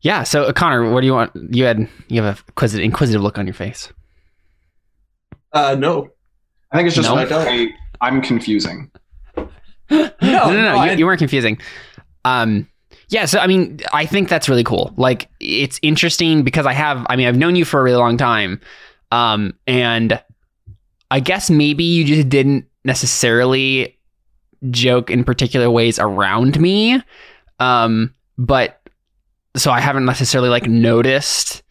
Yeah. 0.00 0.24
So 0.24 0.44
uh, 0.44 0.52
Connor, 0.52 0.90
what 0.90 1.00
do 1.00 1.06
you 1.06 1.12
want? 1.12 1.30
You 1.50 1.64
had 1.64 1.88
you 2.08 2.22
have 2.22 2.36
a 2.36 2.42
inquisitive, 2.48 2.84
inquisitive 2.84 3.22
look 3.22 3.38
on 3.38 3.46
your 3.46 3.54
face. 3.54 3.92
Uh, 5.52 5.76
no. 5.78 6.08
I 6.72 6.76
think 6.76 6.86
it's 6.88 6.96
just 6.96 7.08
No, 7.08 7.16
I 7.16 7.24
don't. 7.24 7.46
I, 7.46 7.68
I'm 8.00 8.22
confusing. 8.22 8.90
no, 9.36 9.48
no, 9.90 10.10
no, 10.20 10.52
no, 10.52 10.76
I- 10.76 10.92
you, 10.92 10.98
you 10.98 11.06
weren't 11.06 11.18
confusing. 11.18 11.58
Um, 12.24 12.68
yeah, 13.08 13.26
so 13.26 13.38
I 13.38 13.46
mean, 13.46 13.80
I 13.92 14.06
think 14.06 14.28
that's 14.28 14.48
really 14.48 14.64
cool. 14.64 14.94
Like, 14.96 15.28
it's 15.40 15.78
interesting 15.82 16.44
because 16.44 16.64
I 16.66 16.72
have, 16.72 17.04
I 17.10 17.16
mean, 17.16 17.28
I've 17.28 17.36
known 17.36 17.56
you 17.56 17.64
for 17.66 17.78
a 17.78 17.82
really 17.82 17.96
long 17.98 18.16
time, 18.16 18.60
um, 19.10 19.52
and 19.66 20.18
I 21.10 21.20
guess 21.20 21.50
maybe 21.50 21.84
you 21.84 22.04
just 22.04 22.28
didn't 22.30 22.64
necessarily 22.84 23.98
joke 24.70 25.10
in 25.10 25.24
particular 25.24 25.70
ways 25.70 25.98
around 25.98 26.58
me, 26.58 27.02
um, 27.60 28.14
but 28.38 28.80
so 29.56 29.70
I 29.70 29.80
haven't 29.80 30.06
necessarily 30.06 30.48
like 30.48 30.66
noticed, 30.66 31.61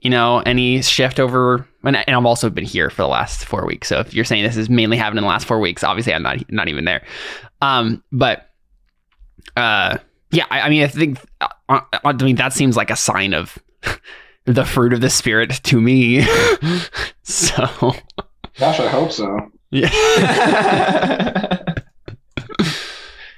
you 0.00 0.10
know, 0.10 0.38
any 0.40 0.82
shift 0.82 1.20
over. 1.20 1.66
And, 1.84 1.96
and 1.96 2.16
I've 2.16 2.26
also 2.26 2.50
been 2.50 2.64
here 2.64 2.90
for 2.90 3.02
the 3.02 3.08
last 3.08 3.44
four 3.44 3.66
weeks. 3.66 3.88
So 3.88 4.00
if 4.00 4.14
you're 4.14 4.24
saying 4.24 4.42
this 4.44 4.56
is 4.56 4.70
mainly 4.70 4.96
happening 4.96 5.18
in 5.18 5.24
the 5.24 5.28
last 5.28 5.46
four 5.46 5.60
weeks, 5.60 5.84
obviously 5.84 6.14
I'm 6.14 6.22
not 6.22 6.50
not 6.50 6.68
even 6.68 6.84
there. 6.84 7.04
Um, 7.60 8.02
but 8.10 8.50
uh, 9.56 9.98
yeah, 10.30 10.46
I, 10.50 10.60
I 10.62 10.70
mean, 10.70 10.82
I 10.82 10.88
think 10.88 11.18
uh, 11.40 11.80
I 12.04 12.12
mean 12.14 12.36
that 12.36 12.52
seems 12.52 12.76
like 12.76 12.90
a 12.90 12.96
sign 12.96 13.34
of 13.34 13.58
the 14.44 14.64
fruit 14.64 14.92
of 14.92 15.00
the 15.00 15.10
spirit 15.10 15.50
to 15.64 15.80
me. 15.80 16.22
so 17.22 17.66
Gosh, 18.58 18.80
I 18.80 18.88
hope 18.88 19.12
so. 19.12 19.38
yeah, 19.70 19.90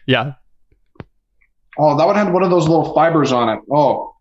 yeah. 0.06 0.34
Oh, 1.78 1.96
that 1.96 2.06
one 2.06 2.16
had 2.16 2.32
one 2.32 2.42
of 2.42 2.50
those 2.50 2.68
little 2.68 2.92
fibers 2.94 3.32
on 3.32 3.48
it. 3.48 3.60
Oh, 3.70 4.14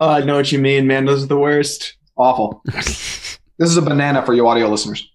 Oh, 0.00 0.08
I 0.10 0.20
know 0.24 0.36
what 0.36 0.52
you 0.52 0.58
mean, 0.58 0.86
man. 0.86 1.04
Those 1.06 1.24
are 1.24 1.26
the 1.26 1.38
worst. 1.38 1.96
awful. 2.16 2.62
This 3.60 3.70
is 3.72 3.76
a 3.76 3.82
banana 3.82 4.24
for 4.24 4.34
you 4.34 4.46
audio 4.46 4.68
listeners. 4.68 5.10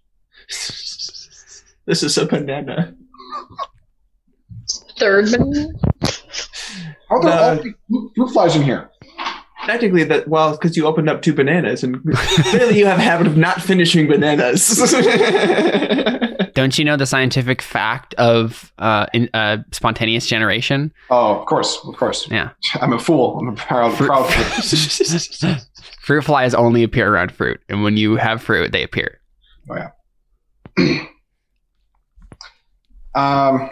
this 1.85 2.03
is 2.03 2.17
a 2.17 2.25
banana. 2.25 2.93
Third 4.99 5.31
banana? 5.31 5.69
How 7.09 7.15
are 7.15 7.21
there 7.23 7.31
No. 7.31 7.41
all 7.41 7.55
these 7.55 7.73
uh, 7.73 7.75
fruit- 7.89 8.11
fruit 8.17 8.29
flies 8.33 8.55
in 8.57 8.63
here? 8.63 8.89
Technically, 9.65 10.03
that 10.03 10.27
well, 10.27 10.51
because 10.51 10.75
you 10.75 10.85
opened 10.85 11.09
up 11.09 11.21
two 11.21 11.33
bananas, 11.33 11.85
and 11.85 12.03
clearly 12.51 12.77
you 12.79 12.85
have 12.85 12.99
a 12.99 13.01
habit 13.01 13.27
of 13.27 13.37
not 13.37 13.61
finishing 13.61 14.07
bananas. 14.09 14.67
Don't 16.53 16.77
you 16.77 16.85
know 16.85 16.97
the 16.97 17.05
scientific 17.05 17.61
fact 17.61 18.13
of 18.15 18.71
uh, 18.77 19.07
in, 19.13 19.29
uh, 19.33 19.57
spontaneous 19.71 20.27
generation? 20.27 20.93
Oh, 21.09 21.39
of 21.39 21.45
course, 21.45 21.79
of 21.85 21.95
course. 21.95 22.29
Yeah. 22.29 22.51
I'm 22.81 22.93
a 22.93 22.99
fool. 22.99 23.37
I'm 23.39 23.49
a 23.49 23.53
proud, 23.53 23.95
Fruit- 23.95 24.07
proud 24.07 24.29
fool. 24.29 25.55
Fruit 26.01 26.21
flies 26.23 26.53
only 26.53 26.83
appear 26.83 27.11
around 27.11 27.31
fruit, 27.31 27.61
and 27.69 27.83
when 27.83 27.95
you 27.97 28.17
have 28.17 28.41
fruit, 28.41 28.71
they 28.71 28.83
appear. 28.83 29.19
Oh 29.69 29.75
yeah. 29.75 29.89
um, 33.15 33.69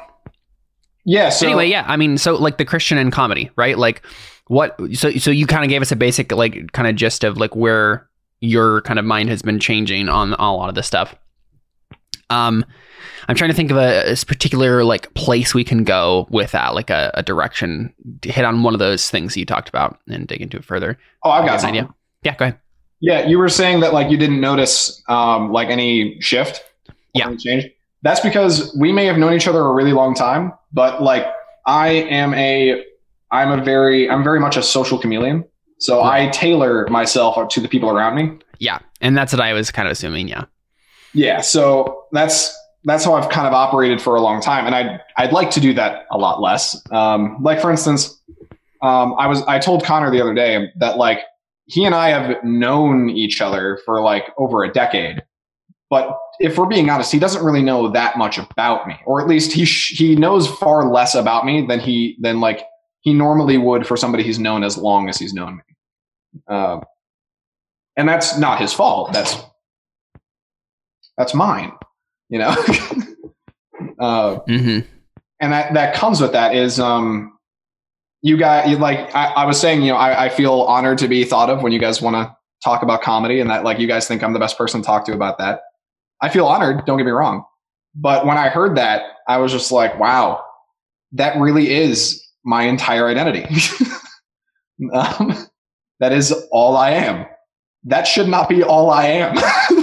yeah. 1.06 1.30
So 1.30 1.46
anyway, 1.48 1.68
yeah, 1.68 1.84
I 1.88 1.98
mean, 1.98 2.18
so 2.18 2.36
like 2.36 2.58
the 2.58 2.66
Christian 2.66 2.98
and 2.98 3.12
comedy, 3.12 3.52
right? 3.56 3.78
Like, 3.78 4.06
what? 4.48 4.80
So, 4.94 5.12
so 5.12 5.32
you 5.32 5.46
kind 5.46 5.64
of 5.64 5.70
gave 5.70 5.82
us 5.82 5.92
a 5.92 5.96
basic, 5.96 6.32
like, 6.32 6.72
kind 6.72 6.88
of 6.88 6.96
gist 6.96 7.24
of 7.24 7.38
like 7.38 7.56
where 7.56 8.08
your 8.40 8.82
kind 8.82 8.98
of 9.00 9.06
mind 9.06 9.30
has 9.30 9.42
been 9.42 9.60
changing 9.60 10.10
on, 10.10 10.34
on 10.34 10.40
a 10.40 10.56
lot 10.56 10.70
of 10.70 10.76
this 10.76 10.88
stuff. 10.88 11.16
Um, 12.32 12.66
I'm 13.28 13.36
trying 13.36 13.50
to 13.50 13.56
think 13.56 13.72
of 13.72 13.78
a, 13.78 14.12
a 14.12 14.16
particular 14.26 14.84
like 14.84 15.14
place 15.14 15.54
we 15.54 15.64
can 15.64 15.84
go 15.84 16.28
with 16.30 16.52
that, 16.52 16.74
like 16.74 16.90
a, 16.90 17.12
a 17.14 17.24
direction. 17.24 17.94
To 18.22 18.32
hit 18.32 18.46
on 18.46 18.64
one 18.64 18.74
of 18.74 18.80
those 18.80 19.10
things 19.10 19.38
you 19.38 19.46
talked 19.46 19.70
about 19.70 20.00
and 20.08 20.28
dig 20.28 20.42
into 20.42 20.58
it 20.58 20.66
further. 20.66 20.98
oh, 21.24 21.30
I've 21.30 21.46
got 21.46 21.64
an 21.64 21.70
idea. 21.70 21.90
Yeah, 22.24 22.36
go 22.36 22.46
ahead. 22.46 22.60
Yeah, 23.00 23.28
you 23.28 23.40
were 23.40 23.50
saying 23.50 23.80
that 23.80 23.94
like 23.94 24.12
you 24.12 24.18
didn't 24.18 24.42
notice 24.42 25.02
um, 25.10 25.52
like 25.52 25.70
any 25.70 26.20
shift. 26.22 26.64
Yeah. 27.14 27.28
any 27.28 27.38
change. 27.38 27.66
That's 28.04 28.20
because 28.20 28.76
we 28.80 28.92
may 28.92 29.06
have 29.06 29.18
known 29.18 29.34
each 29.34 29.48
other 29.48 29.62
a 29.62 29.74
really 29.74 29.94
long 29.94 30.16
time, 30.16 30.54
but 30.72 31.04
like 31.04 31.26
I 31.66 31.90
am 31.90 32.34
a, 32.34 32.84
I'm 33.32 33.60
a 33.60 33.64
very, 33.64 34.10
I'm 34.10 34.24
very 34.24 34.40
much 34.40 34.58
a 34.58 34.64
social 34.64 34.98
chameleon. 34.98 35.46
So 35.80 36.04
I 36.04 36.30
tailor 36.30 36.88
myself 36.90 37.50
to 37.50 37.60
the 37.60 37.68
people 37.68 37.90
around 37.90 38.16
me. 38.16 38.38
Yeah, 38.60 38.80
and 39.02 39.18
that's 39.18 39.34
what 39.34 39.42
I 39.42 39.54
was 39.54 39.72
kind 39.72 39.88
of 39.88 39.92
assuming. 39.94 40.28
Yeah. 40.28 40.46
Yeah, 41.13 41.41
so 41.41 42.06
that's 42.12 42.58
that's 42.84 43.03
how 43.03 43.13
I've 43.13 43.30
kind 43.30 43.48
of 43.48 43.53
operated 43.53 44.01
for 44.01 44.15
a 44.15 44.22
long 44.22 44.41
time, 44.41 44.65
and 44.65 44.74
I'd 44.75 45.00
I'd 45.18 45.34
like 45.34 45.51
to 45.51 45.60
do 45.60 45.74
that 45.74 46.06
a 46.12 46.18
lot 46.18 46.41
less. 46.41 46.82
Um, 46.91 47.38
like 47.41 47.62
for 47.62 47.70
instance, 47.70 48.20
um, 48.82 49.15
I 49.18 49.27
was 49.27 49.44
I 49.44 49.60
told 49.60 49.84
Connor 49.84 50.12
the 50.12 50.22
other 50.22 50.34
day 50.34 50.72
that 50.77 50.98
like 50.98 51.20
he 51.65 51.86
and 51.86 51.94
I 51.94 52.10
have 52.10 52.44
known 52.44 53.10
each 53.10 53.41
other 53.41 53.80
for 53.86 54.01
like 54.01 54.25
over 54.38 54.63
a 54.63 54.72
decade, 54.72 55.22
but 55.89 56.18
if 56.39 56.58
we're 56.58 56.65
being 56.65 56.89
honest, 56.89 57.12
he 57.12 57.20
doesn't 57.20 57.44
really 57.44 57.62
know 57.62 57.89
that 57.89 58.18
much 58.18 58.38
about 58.38 58.88
me, 58.88 58.96
or 59.06 59.22
at 59.22 59.27
least 59.27 59.51
he 59.51 59.65
sh- 59.65 59.98
he 59.98 60.15
knows 60.15 60.48
far 60.48 60.91
less 60.91 61.13
about 61.13 61.46
me 61.46 61.65
than 61.68 61.80
he 61.80 62.18
than 62.20 62.39
like 62.39 62.65
he 63.01 63.13
normally 63.13 63.58
would 63.58 63.86
for 63.86 63.98
somebody 63.98 64.24
he's 64.24 64.39
known 64.39 64.63
as 64.63 64.77
long 64.77 65.10
as 65.10 65.18
he's 65.18 65.34
known 65.34 65.58
me. 65.58 65.63
Uh, 66.48 66.80
and 67.98 68.08
that's 68.08 68.38
not 68.38 68.60
his 68.60 68.74
fault. 68.74 69.12
That's 69.12 69.36
that's 71.18 71.34
mine, 71.34 71.72
you 72.30 72.39
know. 72.39 72.56
uh, 74.00 74.39
hmm 74.48 74.80
and 75.41 75.51
that 75.51 75.74
that 75.74 75.94
comes 75.96 76.22
with 76.22 76.32
that 76.32 76.56
is 76.56 76.80
um, 76.80 77.38
you 78.22 78.38
guys 78.38 78.77
like 78.77 79.13
I, 79.13 79.25
I 79.25 79.46
was 79.46 79.60
saying, 79.60 79.82
you 79.82 79.91
know, 79.91 79.98
I, 79.98 80.25
I 80.25 80.30
feel 80.30 80.62
honored 80.62 81.00
to 81.00 81.08
be 81.08 81.24
thought 81.24 81.50
of 81.50 81.63
when 81.63 81.74
you 81.74 81.80
guys 81.80 82.01
want 82.01 82.15
to 82.15 82.34
talk 82.63 82.84
about 82.84 83.01
comedy, 83.01 83.41
and 83.41 83.50
that 83.50 83.63
like 83.63 83.80
you 83.80 83.88
guys 83.88 84.08
think 84.08 84.24
I'm 84.24 84.34
the 84.34 84.39
best 84.39 84.58
person 84.58 84.82
to 84.82 84.86
talk 84.86 85.03
to 85.06 85.13
about 85.13 85.39
that. 85.39 85.62
I 86.22 86.30
feel 86.30 86.46
honored. 86.46 86.86
Don't 86.86 86.98
get 86.98 87.06
me 87.06 87.12
wrong, 87.12 87.44
but 87.96 88.25
when 88.25 88.38
I 88.38 88.50
heard 88.50 88.77
that, 88.77 89.01
I 89.27 89.38
was 89.38 89.51
just 89.51 89.72
like, 89.72 90.00
wow, 90.00 90.44
that 91.13 91.38
really 91.39 91.74
is 91.74 92.24
my 92.46 92.63
entire 92.63 93.08
identity. 93.08 93.46
um, 94.94 95.48
that 96.00 96.13
is 96.13 96.32
all 96.51 96.77
I 96.77 96.91
am. 96.91 97.25
That 97.86 98.06
should 98.06 98.27
not 98.27 98.48
be 98.48 98.62
all 98.62 98.91
I 98.91 99.06
am. 99.06 99.36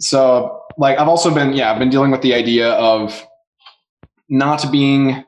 So, 0.00 0.62
like, 0.76 0.98
I've 0.98 1.08
also 1.08 1.32
been, 1.34 1.52
yeah, 1.54 1.72
I've 1.72 1.78
been 1.78 1.90
dealing 1.90 2.10
with 2.10 2.22
the 2.22 2.34
idea 2.34 2.70
of 2.72 3.26
not 4.28 4.70
being 4.70 5.24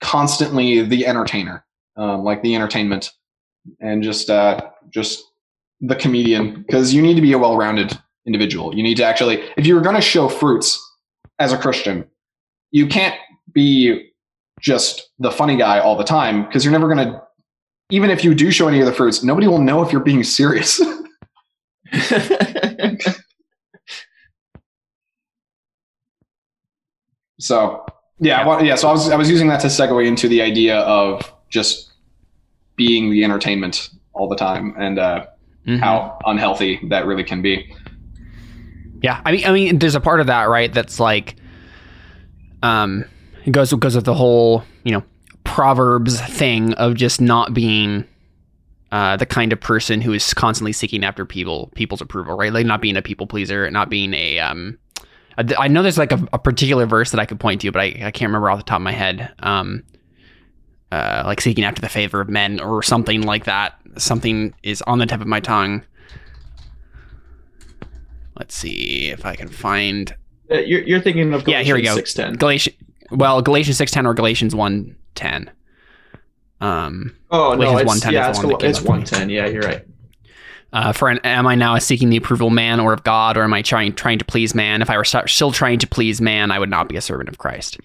constantly 0.00 0.82
the 0.82 1.06
entertainer, 1.06 1.64
um, 1.96 2.22
like 2.22 2.42
the 2.42 2.54
entertainment, 2.54 3.12
and 3.80 4.02
just, 4.02 4.28
uh, 4.28 4.60
just 4.90 5.22
the 5.80 5.96
comedian, 5.96 6.62
because 6.66 6.92
you 6.92 7.00
need 7.00 7.14
to 7.14 7.22
be 7.22 7.32
a 7.32 7.38
well-rounded 7.38 7.98
individual. 8.26 8.74
You 8.74 8.82
need 8.82 8.96
to 8.96 9.04
actually, 9.04 9.42
if 9.56 9.66
you're 9.66 9.80
going 9.80 9.96
to 9.96 10.02
show 10.02 10.28
fruits 10.28 10.78
as 11.38 11.52
a 11.52 11.58
Christian, 11.58 12.04
you 12.70 12.86
can't 12.86 13.14
be 13.52 14.10
just 14.60 15.08
the 15.18 15.30
funny 15.30 15.56
guy 15.56 15.78
all 15.78 15.96
the 15.96 16.04
time, 16.04 16.44
because 16.44 16.64
you're 16.64 16.72
never 16.72 16.92
going 16.92 17.08
to. 17.08 17.22
Even 17.90 18.10
if 18.10 18.22
you 18.22 18.34
do 18.34 18.50
show 18.50 18.68
any 18.68 18.80
of 18.80 18.86
the 18.86 18.92
fruits, 18.92 19.22
nobody 19.24 19.46
will 19.46 19.62
know 19.62 19.80
if 19.82 19.92
you're 19.92 20.02
being 20.02 20.22
serious. 20.22 20.78
So 27.38 27.84
yeah, 28.20 28.40
Yeah. 28.40 28.46
well, 28.46 28.64
yeah. 28.64 28.74
So 28.74 28.88
I 28.88 28.92
was 28.92 29.10
I 29.10 29.16
was 29.16 29.30
using 29.30 29.48
that 29.48 29.60
to 29.60 29.68
segue 29.68 30.06
into 30.06 30.28
the 30.28 30.42
idea 30.42 30.78
of 30.80 31.32
just 31.50 31.92
being 32.76 33.10
the 33.10 33.24
entertainment 33.24 33.90
all 34.12 34.28
the 34.28 34.36
time 34.36 34.74
and 34.78 34.98
uh, 34.98 35.26
Mhm. 35.66 35.80
how 35.80 36.18
unhealthy 36.24 36.80
that 36.88 37.06
really 37.06 37.24
can 37.24 37.42
be. 37.42 37.72
Yeah, 39.02 39.20
I 39.24 39.32
mean, 39.32 39.44
I 39.46 39.52
mean, 39.52 39.78
there's 39.78 39.94
a 39.94 40.00
part 40.00 40.18
of 40.20 40.26
that, 40.26 40.44
right? 40.48 40.72
That's 40.72 40.98
like, 40.98 41.36
um, 42.62 43.04
it 43.44 43.52
goes 43.52 43.72
goes 43.72 43.94
with 43.94 44.04
the 44.04 44.14
whole 44.14 44.64
you 44.84 44.92
know 44.92 45.02
proverbs 45.44 46.20
thing 46.20 46.74
of 46.74 46.94
just 46.94 47.20
not 47.20 47.54
being 47.54 48.04
uh, 48.90 49.16
the 49.16 49.26
kind 49.26 49.52
of 49.52 49.60
person 49.60 50.00
who 50.00 50.12
is 50.12 50.34
constantly 50.34 50.72
seeking 50.72 51.04
after 51.04 51.24
people 51.24 51.70
people's 51.74 52.00
approval, 52.00 52.36
right? 52.36 52.52
Like 52.52 52.66
not 52.66 52.80
being 52.80 52.96
a 52.96 53.02
people 53.02 53.26
pleaser, 53.26 53.70
not 53.70 53.88
being 53.90 54.14
a 54.14 54.38
um. 54.40 54.78
I 55.58 55.68
know 55.68 55.82
there's 55.82 55.98
like 55.98 56.12
a, 56.12 56.28
a 56.32 56.38
particular 56.38 56.84
verse 56.86 57.12
that 57.12 57.20
I 57.20 57.26
could 57.26 57.38
point 57.38 57.60
to, 57.60 57.70
but 57.70 57.80
I, 57.80 57.86
I 58.02 58.10
can't 58.10 58.28
remember 58.28 58.50
off 58.50 58.58
the 58.58 58.64
top 58.64 58.78
of 58.78 58.82
my 58.82 58.92
head. 58.92 59.32
Um, 59.38 59.84
uh, 60.90 61.22
like 61.26 61.40
seeking 61.40 61.64
after 61.64 61.80
the 61.80 61.88
favor 61.88 62.20
of 62.20 62.28
men 62.28 62.60
or 62.60 62.82
something 62.82 63.22
like 63.22 63.44
that. 63.44 63.74
Something 63.98 64.54
is 64.62 64.82
on 64.82 64.98
the 64.98 65.06
tip 65.06 65.20
of 65.20 65.26
my 65.26 65.40
tongue. 65.40 65.82
Let's 68.38 68.54
see 68.54 69.08
if 69.08 69.26
I 69.26 69.34
can 69.34 69.48
find 69.48 70.14
Uh, 70.50 70.58
You're, 70.58 70.82
you're 70.82 71.00
thinking 71.00 71.34
of 71.34 71.46
Yeah, 71.46 71.62
here 71.62 71.74
we 71.74 71.82
go. 71.82 71.94
Six 71.94 72.14
ten. 72.14 72.34
Galatians. 72.34 72.76
Well, 73.10 73.42
Galatians 73.42 73.76
six 73.76 73.90
ten 73.90 74.06
or 74.06 74.14
Galatians 74.14 74.54
one 74.54 74.96
ten. 75.14 75.50
Um, 76.60 77.14
Oh 77.30 77.54
no, 77.54 77.76
it's 77.78 77.86
110 77.86 78.12
yeah, 78.12 78.30
it's, 78.30 78.38
it's 78.64 78.78
up 78.78 78.84
for 78.84 78.92
me. 78.92 78.98
one 78.98 79.04
ten. 79.04 79.30
Yeah, 79.30 79.46
you're 79.46 79.62
right. 79.62 79.84
Uh, 80.72 80.92
for 80.92 81.08
an, 81.08 81.18
am 81.24 81.46
I 81.46 81.54
now 81.54 81.78
seeking 81.78 82.10
the 82.10 82.16
approval 82.16 82.48
of 82.48 82.52
man 82.52 82.80
or 82.80 82.92
of 82.92 83.02
God, 83.04 83.36
or 83.36 83.42
am 83.42 83.54
I 83.54 83.62
trying 83.62 83.94
trying 83.94 84.18
to 84.18 84.24
please 84.24 84.54
man? 84.54 84.82
If 84.82 84.90
I 84.90 84.96
were 84.96 85.04
st- 85.04 85.28
still 85.28 85.52
trying 85.52 85.78
to 85.80 85.86
please 85.86 86.20
man, 86.20 86.50
I 86.50 86.58
would 86.58 86.70
not 86.70 86.88
be 86.88 86.96
a 86.96 87.00
servant 87.00 87.28
of 87.28 87.38
Christ. 87.38 87.78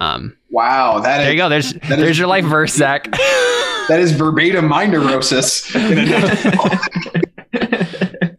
Um, 0.00 0.36
Wow, 0.50 1.00
that 1.00 1.18
there 1.18 1.26
is 1.28 1.32
you 1.32 1.38
go. 1.38 1.48
There's 1.48 1.72
is- 1.72 1.80
there's 1.88 2.18
your 2.18 2.28
life 2.28 2.44
verse, 2.44 2.72
Zach. 2.74 3.10
that 3.10 3.98
is 3.98 4.12
verbatim 4.12 4.68
mind 4.68 4.92
neurosis. 4.92 5.74
in 5.74 5.98
a 5.98 6.04
nutshell. 6.06 6.80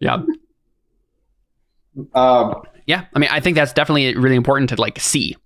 yeah, 0.00 0.22
um, 2.14 2.62
yeah. 2.86 3.04
I 3.14 3.18
mean, 3.18 3.30
I 3.30 3.40
think 3.40 3.56
that's 3.56 3.72
definitely 3.72 4.16
really 4.16 4.36
important 4.36 4.70
to 4.70 4.80
like 4.80 4.98
see, 4.98 5.36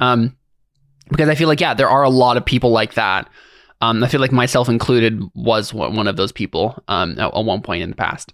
um, 0.00 0.36
because 1.08 1.28
I 1.28 1.34
feel 1.34 1.48
like 1.48 1.60
yeah, 1.60 1.74
there 1.74 1.88
are 1.88 2.02
a 2.02 2.10
lot 2.10 2.36
of 2.36 2.44
people 2.44 2.70
like 2.70 2.94
that. 2.94 3.28
Um, 3.80 4.02
I 4.02 4.08
feel 4.08 4.20
like 4.20 4.32
myself 4.32 4.68
included 4.68 5.22
was 5.34 5.74
one 5.74 5.94
one 5.96 6.08
of 6.08 6.16
those 6.16 6.32
people 6.32 6.82
um, 6.88 7.12
at, 7.18 7.34
at 7.34 7.44
one 7.44 7.60
point 7.62 7.82
in 7.82 7.90
the 7.90 7.96
past, 7.96 8.32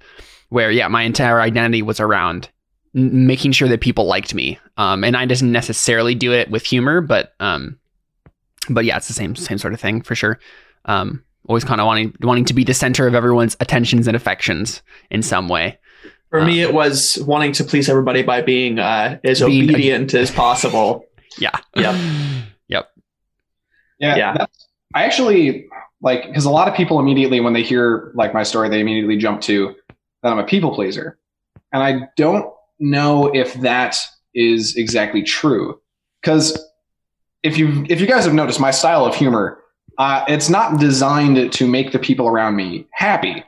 where 0.50 0.70
yeah, 0.70 0.88
my 0.88 1.02
entire 1.02 1.40
identity 1.40 1.82
was 1.82 1.98
around 2.00 2.48
n- 2.94 3.26
making 3.26 3.52
sure 3.52 3.68
that 3.68 3.80
people 3.80 4.06
liked 4.06 4.34
me, 4.34 4.58
um, 4.76 5.02
and 5.04 5.16
I 5.16 5.26
didn't 5.26 5.50
necessarily 5.52 6.14
do 6.14 6.32
it 6.32 6.50
with 6.50 6.64
humor, 6.64 7.00
but 7.00 7.34
um, 7.40 7.78
but 8.70 8.84
yeah, 8.84 8.96
it's 8.96 9.08
the 9.08 9.14
same 9.14 9.34
same 9.34 9.58
sort 9.58 9.74
of 9.74 9.80
thing 9.80 10.02
for 10.02 10.14
sure. 10.14 10.38
Um, 10.84 11.24
always 11.48 11.64
kind 11.64 11.80
of 11.80 11.86
wanting 11.86 12.14
wanting 12.20 12.44
to 12.44 12.54
be 12.54 12.62
the 12.62 12.74
center 12.74 13.08
of 13.08 13.14
everyone's 13.14 13.56
attentions 13.58 14.06
and 14.06 14.16
affections 14.16 14.80
in 15.10 15.22
some 15.22 15.48
way. 15.48 15.78
For 16.30 16.42
me, 16.44 16.62
it 16.62 16.72
was 16.72 17.18
wanting 17.26 17.52
to 17.54 17.64
please 17.64 17.90
everybody 17.90 18.22
by 18.22 18.40
being 18.40 18.78
uh, 18.78 19.18
as 19.24 19.40
Being- 19.40 19.64
obedient 19.68 20.14
as 20.14 20.30
possible. 20.30 21.04
Yeah. 21.38 21.56
Yep. 21.74 21.94
Yep. 22.68 22.90
yeah, 23.98 24.16
Yeah. 24.16 24.34
That's, 24.36 24.61
I 24.94 25.04
actually 25.04 25.68
like 26.00 26.26
because 26.26 26.44
a 26.44 26.50
lot 26.50 26.68
of 26.68 26.74
people 26.74 26.98
immediately 26.98 27.40
when 27.40 27.52
they 27.52 27.62
hear 27.62 28.12
like 28.14 28.34
my 28.34 28.42
story, 28.42 28.68
they 28.68 28.80
immediately 28.80 29.16
jump 29.16 29.40
to 29.42 29.74
that 30.22 30.32
I'm 30.32 30.38
a 30.38 30.44
people 30.44 30.74
pleaser, 30.74 31.18
and 31.72 31.82
I 31.82 32.08
don't 32.16 32.52
know 32.78 33.34
if 33.34 33.54
that 33.54 33.96
is 34.34 34.76
exactly 34.76 35.22
true 35.22 35.80
because 36.20 36.58
if 37.42 37.58
you 37.58 37.86
if 37.88 38.00
you 38.00 38.06
guys 38.06 38.24
have 38.24 38.34
noticed 38.34 38.60
my 38.60 38.70
style 38.70 39.04
of 39.04 39.14
humor, 39.14 39.58
uh, 39.98 40.24
it's 40.28 40.48
not 40.48 40.78
designed 40.78 41.52
to 41.52 41.66
make 41.66 41.92
the 41.92 41.98
people 41.98 42.28
around 42.28 42.56
me 42.56 42.86
happy. 42.92 43.44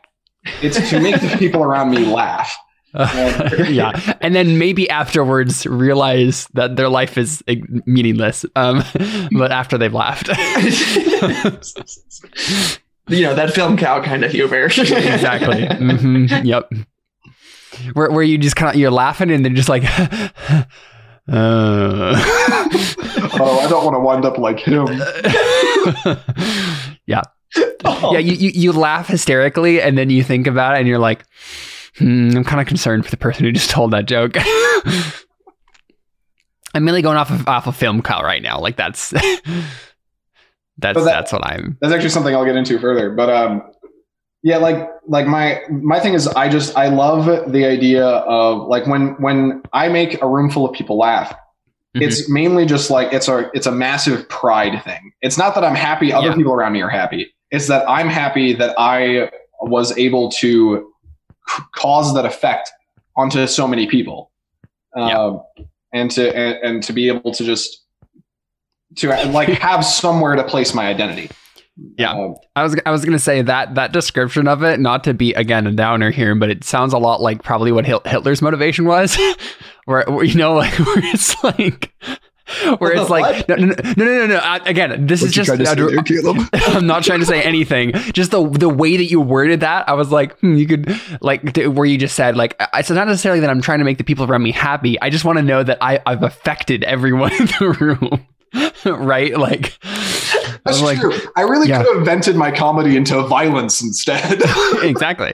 It's 0.63 0.91
to 0.91 1.01
make 1.01 1.21
the 1.21 1.29
people 1.39 1.63
around 1.63 1.91
me 1.91 2.05
laugh. 2.05 2.57
yeah, 3.69 4.17
and 4.21 4.35
then 4.35 4.57
maybe 4.59 4.89
afterwards 4.89 5.67
realize 5.67 6.47
that 6.55 6.77
their 6.77 6.89
life 6.89 7.19
is 7.19 7.43
meaningless. 7.87 8.45
Um, 8.55 8.85
but 9.37 9.51
after 9.51 9.77
they've 9.79 9.93
laughed, 9.93 10.29
you 10.29 10.35
know 13.23 13.35
that 13.35 13.51
FilmCow 13.53 14.05
kind 14.05 14.25
of 14.25 14.31
humor. 14.31 14.65
exactly. 14.69 15.67
hmm 15.67 16.27
Yep. 16.45 16.71
Where 17.95 18.11
where 18.11 18.23
you 18.23 18.39
just 18.39 18.55
kind 18.57 18.73
of 18.75 18.81
you're 18.81 18.91
laughing 18.93 19.31
and 19.33 19.45
they're 19.45 19.53
just 19.53 19.69
like, 19.69 19.83
uh. 19.99 20.65
Oh, 23.37 23.59
I 23.61 23.67
don't 23.69 23.85
want 23.85 23.95
to 23.97 24.01
wind 24.01 24.25
up 24.25 24.39
like 24.39 24.61
him. 24.61 24.87
yeah, 27.07 27.23
Oh. 27.85 28.13
yeah. 28.13 28.19
You, 28.21 28.33
you 28.35 28.51
you 28.51 28.73
laugh 28.73 29.09
hysterically 29.09 29.81
and 29.83 29.99
then 29.99 30.09
you 30.11 30.23
think 30.23 30.47
about 30.47 30.77
it 30.77 30.79
and 30.79 30.87
you're 30.89 30.99
like, 31.01 31.25
hmm, 31.99 32.31
I'm 32.37 32.45
kind 32.45 32.61
of 32.61 32.67
concerned 32.67 33.05
for 33.05 33.11
the 33.11 33.17
person 33.17 33.45
who 33.45 33.53
just 33.53 33.71
told 33.77 33.91
that 33.93 34.07
joke. 34.07 34.37
I'm 36.75 36.85
mainly 36.85 37.03
going 37.03 37.17
off 37.17 37.31
of 37.31 37.47
off 37.47 37.67
of 37.67 37.77
FilmCow 37.79 38.23
right 38.23 38.43
now. 38.43 38.59
Like 38.61 38.77
that's 38.77 39.11
that's 39.11 39.39
that- 40.79 41.05
that's 41.05 41.33
what 41.33 41.47
I'm. 41.47 41.79
That's 41.81 41.93
actually 41.93 42.09
something 42.11 42.35
I'll 42.35 42.45
get 42.45 42.57
into 42.57 42.79
further. 42.79 43.11
But 43.15 43.31
um, 43.31 43.63
yeah, 44.43 44.57
like 44.57 44.89
like 45.07 45.27
my 45.27 45.61
my 45.71 46.01
thing 46.01 46.15
is, 46.15 46.27
I 46.27 46.49
just 46.49 46.77
I 46.77 46.89
love 46.89 47.53
the 47.53 47.65
idea 47.65 48.05
of 48.05 48.67
like 48.67 48.87
when 48.87 49.11
when 49.23 49.63
I 49.73 49.89
make 49.89 50.21
a 50.21 50.29
room 50.29 50.51
full 50.51 50.69
of 50.69 50.75
people 50.75 50.99
laugh. 50.99 51.33
Mhm. 51.97 52.03
It's 52.03 52.29
mainly 52.29 52.67
just 52.67 52.91
like 52.91 53.13
it's 53.13 53.29
a 53.29 53.49
it's 53.55 53.67
a 53.67 53.73
massive 53.73 54.29
pride 54.29 54.83
thing. 54.83 55.13
It's 55.23 55.39
not 55.39 55.55
that 55.55 55.63
I'm 55.63 55.77
happy 55.77 56.13
other 56.13 56.31
Yeah. 56.31 56.35
people 56.35 56.53
around 56.53 56.73
me 56.73 56.83
are 56.83 56.89
happy. 56.91 57.33
It's 57.53 57.69
that 57.69 57.89
I'm 57.89 58.09
happy 58.09 58.53
that 58.55 58.75
I 58.79 59.31
was 59.61 59.97
able 59.97 60.29
to 60.33 60.91
cause 61.75 62.15
that 62.15 62.25
effect 62.25 62.71
onto 63.17 63.47
so 63.47 63.67
many 63.69 63.87
people. 63.87 64.31
Yeah. 64.97 65.19
Um, 65.19 65.43
and 65.93 66.11
to 66.13 66.37
and, 66.37 66.59
and 66.63 66.83
to 66.85 66.93
be 66.93 67.09
able 67.09 67.33
to 67.33 67.45
just 67.45 67.85
to 68.97 69.09
like 69.31 69.49
have 69.61 69.85
somewhere 69.85 70.37
to 70.37 70.45
place 70.45 70.75
my 70.75 70.87
identity. 70.87 71.31
Yeah. 71.99 72.13
Um, 72.13 72.37
I 72.55 72.63
was 72.63 72.77
I 72.87 72.91
was 72.91 73.05
gonna 73.05 73.19
say 73.19 73.43
that 73.43 73.75
that 73.75 73.93
description 73.93 74.47
of 74.47 74.63
it, 74.63 74.79
not 74.79 75.05
to 75.05 75.15
be 75.15 75.33
again 75.35 75.67
a 75.67 75.73
downer 75.73 76.11
here, 76.11 76.35
but 76.35 76.51
it 76.51 76.65
sounds 76.65 76.93
a 76.93 76.99
lot 76.99 77.21
like 77.21 77.43
probably 77.43 77.73
what 77.73 77.87
Hitler's 77.87 78.43
motivation 78.43 78.85
was, 78.85 79.19
where, 79.85 80.05
where, 80.07 80.25
you 80.25 80.37
know, 80.37 80.55
like 80.55 80.73
where 80.79 81.05
it's 81.05 81.43
like. 81.43 81.93
Where 82.79 82.93
it's 82.93 83.09
like 83.09 83.49
no 83.49 83.57
no 83.57 83.67
no 83.67 83.75
no 83.97 84.05
no, 84.05 84.27
no. 84.27 84.37
I, 84.37 84.59
again 84.67 85.07
this 85.07 85.23
is 85.23 85.33
just 85.33 85.49
I'm 86.53 86.87
not 86.87 87.03
trying 87.03 87.21
to 87.21 87.27
say 87.27 87.43
anything. 87.43 87.93
Just 88.13 88.33
the 88.33 88.47
the 88.47 88.69
way 88.69 88.97
that 88.99 89.05
you 89.05 89.21
worded 89.21 89.61
that 89.61 89.89
I 89.89 89.95
was 89.95 90.13
like 90.13 90.39
hmm, 90.41 90.55
you 90.57 90.67
could 90.67 91.01
like 91.23 91.57
where 91.57 91.87
you 91.87 91.97
just 91.97 92.15
said 92.15 92.37
like 92.37 92.55
I- 92.61 92.81
it's 92.81 92.91
not 92.91 93.07
necessarily 93.07 93.41
that 93.41 93.51
I'm 93.51 93.63
trying 93.63 93.79
to 93.79 93.85
make 93.85 93.99
the 93.99 94.05
people 94.05 94.27
around 94.31 94.43
me 94.43 94.53
happy. 94.53 95.01
I 95.01 95.09
just 95.09 95.25
want 95.25 95.39
to 95.39 95.43
know 95.43 95.63
that 95.63 95.79
I 95.81 96.01
I've 96.05 96.23
affected 96.23 96.85
everyone 96.85 97.33
in 97.39 97.47
the 97.47 97.77
room 97.81 98.27
right? 98.85 99.37
Like 99.37 99.79
I 100.67 100.71
That's 100.71 100.83
like, 100.83 100.99
true. 100.99 101.13
I 101.37 101.43
really 101.43 101.69
Yeah. 101.69 101.83
could 101.85 101.97
have 101.97 102.05
vented 102.07 102.37
my 102.37 102.51
comedy 102.51 102.97
into 102.97 103.21
violence 103.25 103.83
instead. 103.83 104.41
exactly. 104.83 105.33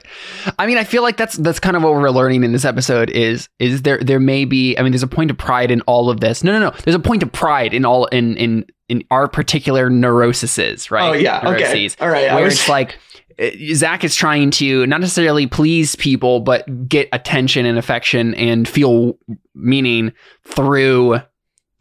I 0.59 0.65
mean, 0.67 0.77
I 0.77 0.83
feel 0.83 1.03
like 1.03 1.15
that's 1.15 1.37
that's 1.37 1.59
kind 1.59 1.77
of 1.77 1.83
what 1.83 1.93
we're 1.93 2.09
learning 2.09 2.43
in 2.43 2.51
this 2.51 2.65
episode 2.65 3.09
is 3.09 3.47
is 3.59 3.83
there 3.83 3.99
there 3.99 4.19
may 4.19 4.43
be 4.45 4.77
I 4.77 4.81
mean 4.83 4.91
there's 4.91 5.03
a 5.03 5.07
point 5.07 5.31
of 5.31 5.37
pride 5.37 5.71
in 5.71 5.79
all 5.81 6.09
of 6.09 6.19
this. 6.19 6.43
No, 6.43 6.51
no, 6.51 6.59
no. 6.69 6.75
There's 6.83 6.95
a 6.95 6.99
point 6.99 7.23
of 7.23 7.31
pride 7.31 7.73
in 7.73 7.85
all 7.85 8.05
in 8.07 8.35
in 8.35 8.65
in 8.89 9.03
our 9.09 9.29
particular 9.29 9.89
neuroses, 9.89 10.91
right? 10.91 11.09
Oh 11.09 11.13
yeah. 11.13 11.37
okay. 11.51 11.89
All 12.01 12.09
right. 12.09 12.33
Where 12.33 12.43
was- 12.43 12.55
it's 12.55 12.67
like 12.67 12.97
uh, 13.39 13.47
Zach 13.73 14.03
is 14.03 14.15
trying 14.15 14.51
to 14.51 14.85
not 14.87 14.99
necessarily 14.99 15.47
please 15.47 15.95
people, 15.95 16.41
but 16.41 16.89
get 16.89 17.07
attention 17.13 17.65
and 17.65 17.77
affection 17.77 18.33
and 18.35 18.67
feel 18.67 19.17
meaning 19.55 20.11
through 20.45 21.21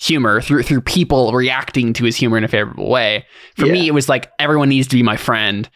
humor, 0.00 0.40
through 0.40 0.62
through 0.62 0.80
people 0.80 1.32
reacting 1.32 1.92
to 1.94 2.04
his 2.04 2.16
humor 2.16 2.38
in 2.38 2.44
a 2.44 2.48
favorable 2.48 2.88
way. 2.88 3.24
For 3.56 3.66
me, 3.66 3.86
it 3.86 3.92
was 3.92 4.08
like 4.08 4.30
everyone 4.38 4.68
needs 4.68 4.88
to 4.88 4.96
be 4.96 5.02
my 5.02 5.16
friend. 5.16 5.68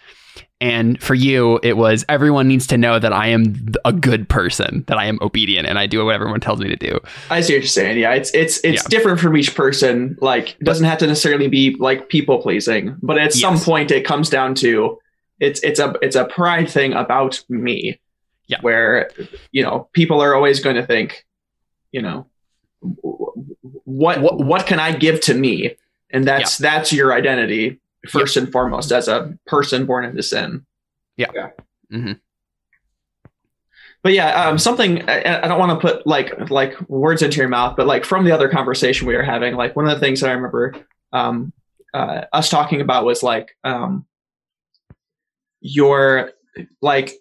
And 0.61 1.03
for 1.03 1.15
you, 1.15 1.61
it 1.63 1.77
was 1.77 2.07
everyone 2.09 2.49
needs 2.49 2.67
to 2.69 2.79
know 2.79 2.99
that 2.99 3.13
I 3.13 3.27
am 3.27 3.67
a 3.85 3.93
good 3.93 4.29
person, 4.29 4.85
that 4.87 4.97
I 4.97 5.05
am 5.07 5.19
obedient, 5.21 5.69
and 5.69 5.79
I 5.79 5.87
do 5.87 6.03
what 6.05 6.15
everyone 6.15 6.41
tells 6.41 6.61
me 6.61 6.69
to 6.69 6.77
do. 6.77 6.99
I 7.29 7.43
see 7.43 7.53
what 7.55 7.63
you're 7.63 7.67
saying. 7.69 7.99
Yeah, 7.99 8.15
it's 8.15 8.31
it's 8.33 8.59
it's 8.65 8.83
Yeah. 8.83 8.89
different 8.89 9.21
from 9.21 9.37
each 9.37 9.55
person. 9.55 10.17
Like, 10.23 10.51
it 10.59 10.65
doesn't 10.65 10.87
have 10.87 10.99
to 10.99 11.07
necessarily 11.07 11.49
be 11.49 11.77
like 11.79 12.09
people 12.09 12.41
pleasing, 12.41 12.97
but 13.03 13.19
at 13.19 13.35
some 13.35 13.59
point, 13.59 13.91
it 13.91 14.07
comes 14.07 14.31
down 14.31 14.55
to 14.57 14.99
it's 15.41 15.61
it's 15.63 15.81
a 15.81 15.95
it's 16.01 16.17
a 16.17 16.25
pride 16.25 16.71
thing 16.71 16.95
about 16.95 17.43
me. 17.51 18.01
Yeah. 18.47 18.59
where 18.61 19.11
you 19.53 19.63
know 19.63 19.89
people 19.93 20.21
are 20.23 20.35
always 20.35 20.61
going 20.61 20.77
to 20.77 20.87
think, 20.87 21.25
you 21.93 22.01
know, 22.03 22.27
what 23.85 24.21
What- 24.21 24.39
what, 24.39 24.67
can 24.67 24.79
I 24.81 24.93
give 24.93 25.21
to 25.23 25.35
me, 25.35 25.77
and 26.11 26.27
that's 26.27 26.59
that's 26.59 26.93
your 26.93 27.13
identity 27.13 27.81
first 28.09 28.37
and 28.37 28.51
foremost 28.53 28.93
as 28.93 29.09
a 29.09 29.37
person 29.47 29.87
born 29.87 30.05
into 30.05 30.23
sin. 30.23 30.65
Mhm. 31.93 32.19
But 34.03 34.13
yeah, 34.13 34.49
um, 34.49 34.59
something 34.59 35.09
I, 35.09 35.43
I 35.45 35.49
don't 35.49 35.59
want 35.59 35.81
to 35.81 35.87
put 35.87 36.07
like 36.07 36.51
like 36.51 36.79
words 36.91 37.23
into 37.23 37.39
your 37.39 37.49
mouth, 37.49 37.75
but 37.77 37.87
like 37.87 38.05
from 38.05 38.25
the 38.27 38.33
other 38.33 38.49
conversation 38.51 39.07
we 39.07 39.17
were 39.17 39.23
having, 39.23 39.55
like 39.55 39.75
one 39.77 39.87
of 39.87 39.93
the 39.95 40.01
things 40.01 40.21
that 40.21 40.29
I 40.31 40.35
remember 40.35 40.75
um, 41.13 41.53
uh, 41.95 42.25
us 42.33 42.51
talking 42.51 42.81
about 42.83 43.05
was 43.07 43.23
like 43.23 43.57
um, 43.65 44.05
your 45.61 46.33
like 46.83 47.13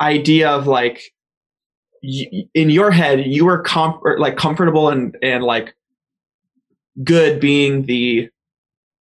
idea 0.00 0.50
of 0.50 0.66
like 0.66 1.12
y- 2.02 2.44
in 2.54 2.70
your 2.70 2.90
head 2.90 3.26
you 3.26 3.44
were 3.44 3.58
com- 3.62 3.98
or, 4.02 4.18
like 4.18 4.36
comfortable 4.36 4.88
and 4.90 5.16
and 5.22 5.42
like 5.42 5.74
good 7.04 7.40
being 7.40 7.86
the 7.86 8.28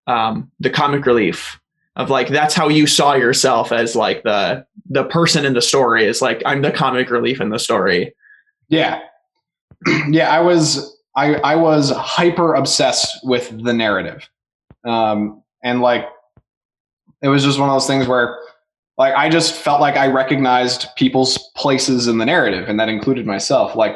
um 0.08 0.52
the 0.60 0.70
comic 0.70 1.06
relief 1.06 1.60
of 1.96 2.10
like 2.10 2.30
that's 2.30 2.54
how 2.54 2.68
you 2.68 2.88
saw 2.88 3.14
yourself 3.14 3.72
as 3.72 3.96
like 3.96 4.24
the 4.24 4.66
the 4.90 5.04
person 5.06 5.46
in 5.46 5.54
the 5.54 5.62
story 5.62 6.06
is 6.06 6.22
like 6.22 6.42
I'm 6.46 6.62
the 6.62 6.72
comic 6.72 7.10
relief 7.10 7.42
in 7.42 7.50
the 7.50 7.60
story. 7.60 8.14
Yeah. 8.70 9.02
yeah, 10.10 10.30
I 10.30 10.42
was 10.42 10.98
I 11.16 11.36
I 11.36 11.56
was 11.56 11.92
hyper 11.92 12.56
obsessed 12.56 13.20
with 13.24 13.64
the 13.64 13.74
narrative. 13.74 14.28
Um 14.86 15.44
and 15.64 15.82
like 15.82 16.08
it 17.22 17.28
was 17.28 17.44
just 17.44 17.60
one 17.60 17.70
of 17.70 17.76
those 17.76 17.88
things 17.88 18.08
where 18.08 18.40
like 18.98 19.14
I 19.14 19.30
just 19.30 19.54
felt 19.54 19.82
like 19.82 19.98
I 19.98 20.08
recognized 20.08 20.88
people's 20.96 21.38
places 21.56 22.08
in 22.08 22.18
the 22.18 22.26
narrative 22.26 22.70
and 22.70 22.80
that 22.80 22.90
included 22.90 23.26
myself. 23.26 23.76
Like 23.76 23.96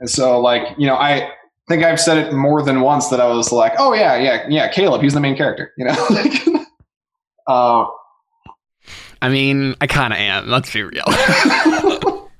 and 0.00 0.10
so 0.10 0.40
like, 0.40 0.74
you 0.78 0.86
know, 0.86 0.96
I 0.96 1.30
think 1.68 1.82
I've 1.82 2.00
said 2.00 2.18
it 2.18 2.32
more 2.32 2.62
than 2.62 2.80
once 2.80 3.08
that 3.08 3.20
I 3.20 3.26
was 3.28 3.52
like, 3.52 3.74
"Oh 3.78 3.92
yeah, 3.92 4.16
yeah, 4.16 4.46
yeah, 4.48 4.68
Caleb, 4.68 5.02
he's 5.02 5.14
the 5.14 5.20
main 5.20 5.36
character," 5.36 5.72
you 5.76 5.84
know? 5.84 6.06
like 6.10 6.66
uh 7.46 7.86
I 9.22 9.28
mean, 9.28 9.74
I 9.80 9.86
kind 9.86 10.12
of 10.12 10.18
am. 10.18 10.48
Let's 10.48 10.72
be 10.72 10.82
real. 10.82 11.02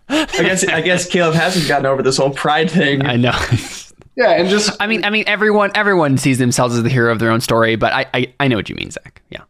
I 0.08 0.42
guess 0.42 0.66
I 0.68 0.82
guess 0.82 1.08
Caleb 1.08 1.34
hasn't 1.34 1.66
gotten 1.68 1.86
over 1.86 2.02
this 2.02 2.16
whole 2.16 2.30
pride 2.30 2.70
thing. 2.70 3.04
I 3.04 3.16
know. 3.16 3.36
yeah, 4.16 4.30
and 4.32 4.48
just 4.48 4.70
I 4.80 4.86
mean, 4.86 5.04
I 5.04 5.10
mean, 5.10 5.24
everyone, 5.26 5.72
everyone 5.74 6.18
sees 6.18 6.38
themselves 6.38 6.76
as 6.76 6.82
the 6.82 6.88
hero 6.88 7.10
of 7.10 7.18
their 7.18 7.30
own 7.30 7.40
story, 7.40 7.76
but 7.76 7.92
I, 7.92 8.06
I, 8.14 8.34
I 8.40 8.48
know 8.48 8.56
what 8.56 8.68
you 8.68 8.76
mean, 8.76 8.90
Zach. 8.90 9.22
Yeah. 9.30 9.42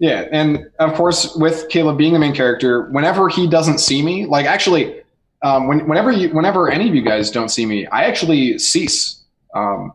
Yeah, 0.00 0.28
and 0.30 0.70
of 0.78 0.94
course, 0.94 1.34
with 1.34 1.68
Caleb 1.70 1.98
being 1.98 2.12
the 2.12 2.20
main 2.20 2.34
character, 2.34 2.88
whenever 2.90 3.28
he 3.28 3.48
doesn't 3.48 3.78
see 3.78 4.00
me, 4.00 4.26
like 4.26 4.46
actually, 4.46 5.00
um, 5.42 5.68
when, 5.68 5.88
whenever 5.88 6.10
you, 6.10 6.30
whenever 6.30 6.70
any 6.70 6.88
of 6.88 6.94
you 6.94 7.02
guys 7.02 7.30
don't 7.30 7.48
see 7.48 7.66
me, 7.66 7.86
I 7.86 8.04
actually 8.04 8.58
cease. 8.58 9.22
Um, 9.54 9.92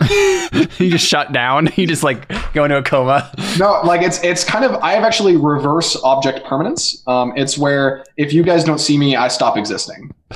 you 0.10 0.90
just 0.90 1.06
shut 1.06 1.32
down. 1.32 1.68
You 1.76 1.86
just 1.86 2.02
like 2.02 2.28
go 2.52 2.64
into 2.64 2.78
a 2.78 2.82
coma. 2.82 3.30
no, 3.58 3.80
like 3.82 4.02
it's 4.02 4.22
it's 4.24 4.44
kind 4.44 4.64
of 4.64 4.74
I 4.82 4.92
have 4.92 5.04
actually 5.04 5.36
reverse 5.36 5.96
object 6.02 6.46
permanence. 6.46 7.02
Um, 7.06 7.32
it's 7.36 7.58
where 7.58 8.04
if 8.16 8.32
you 8.32 8.42
guys 8.42 8.64
don't 8.64 8.78
see 8.78 8.96
me, 8.96 9.16
I 9.16 9.28
stop 9.28 9.56
existing. 9.56 10.14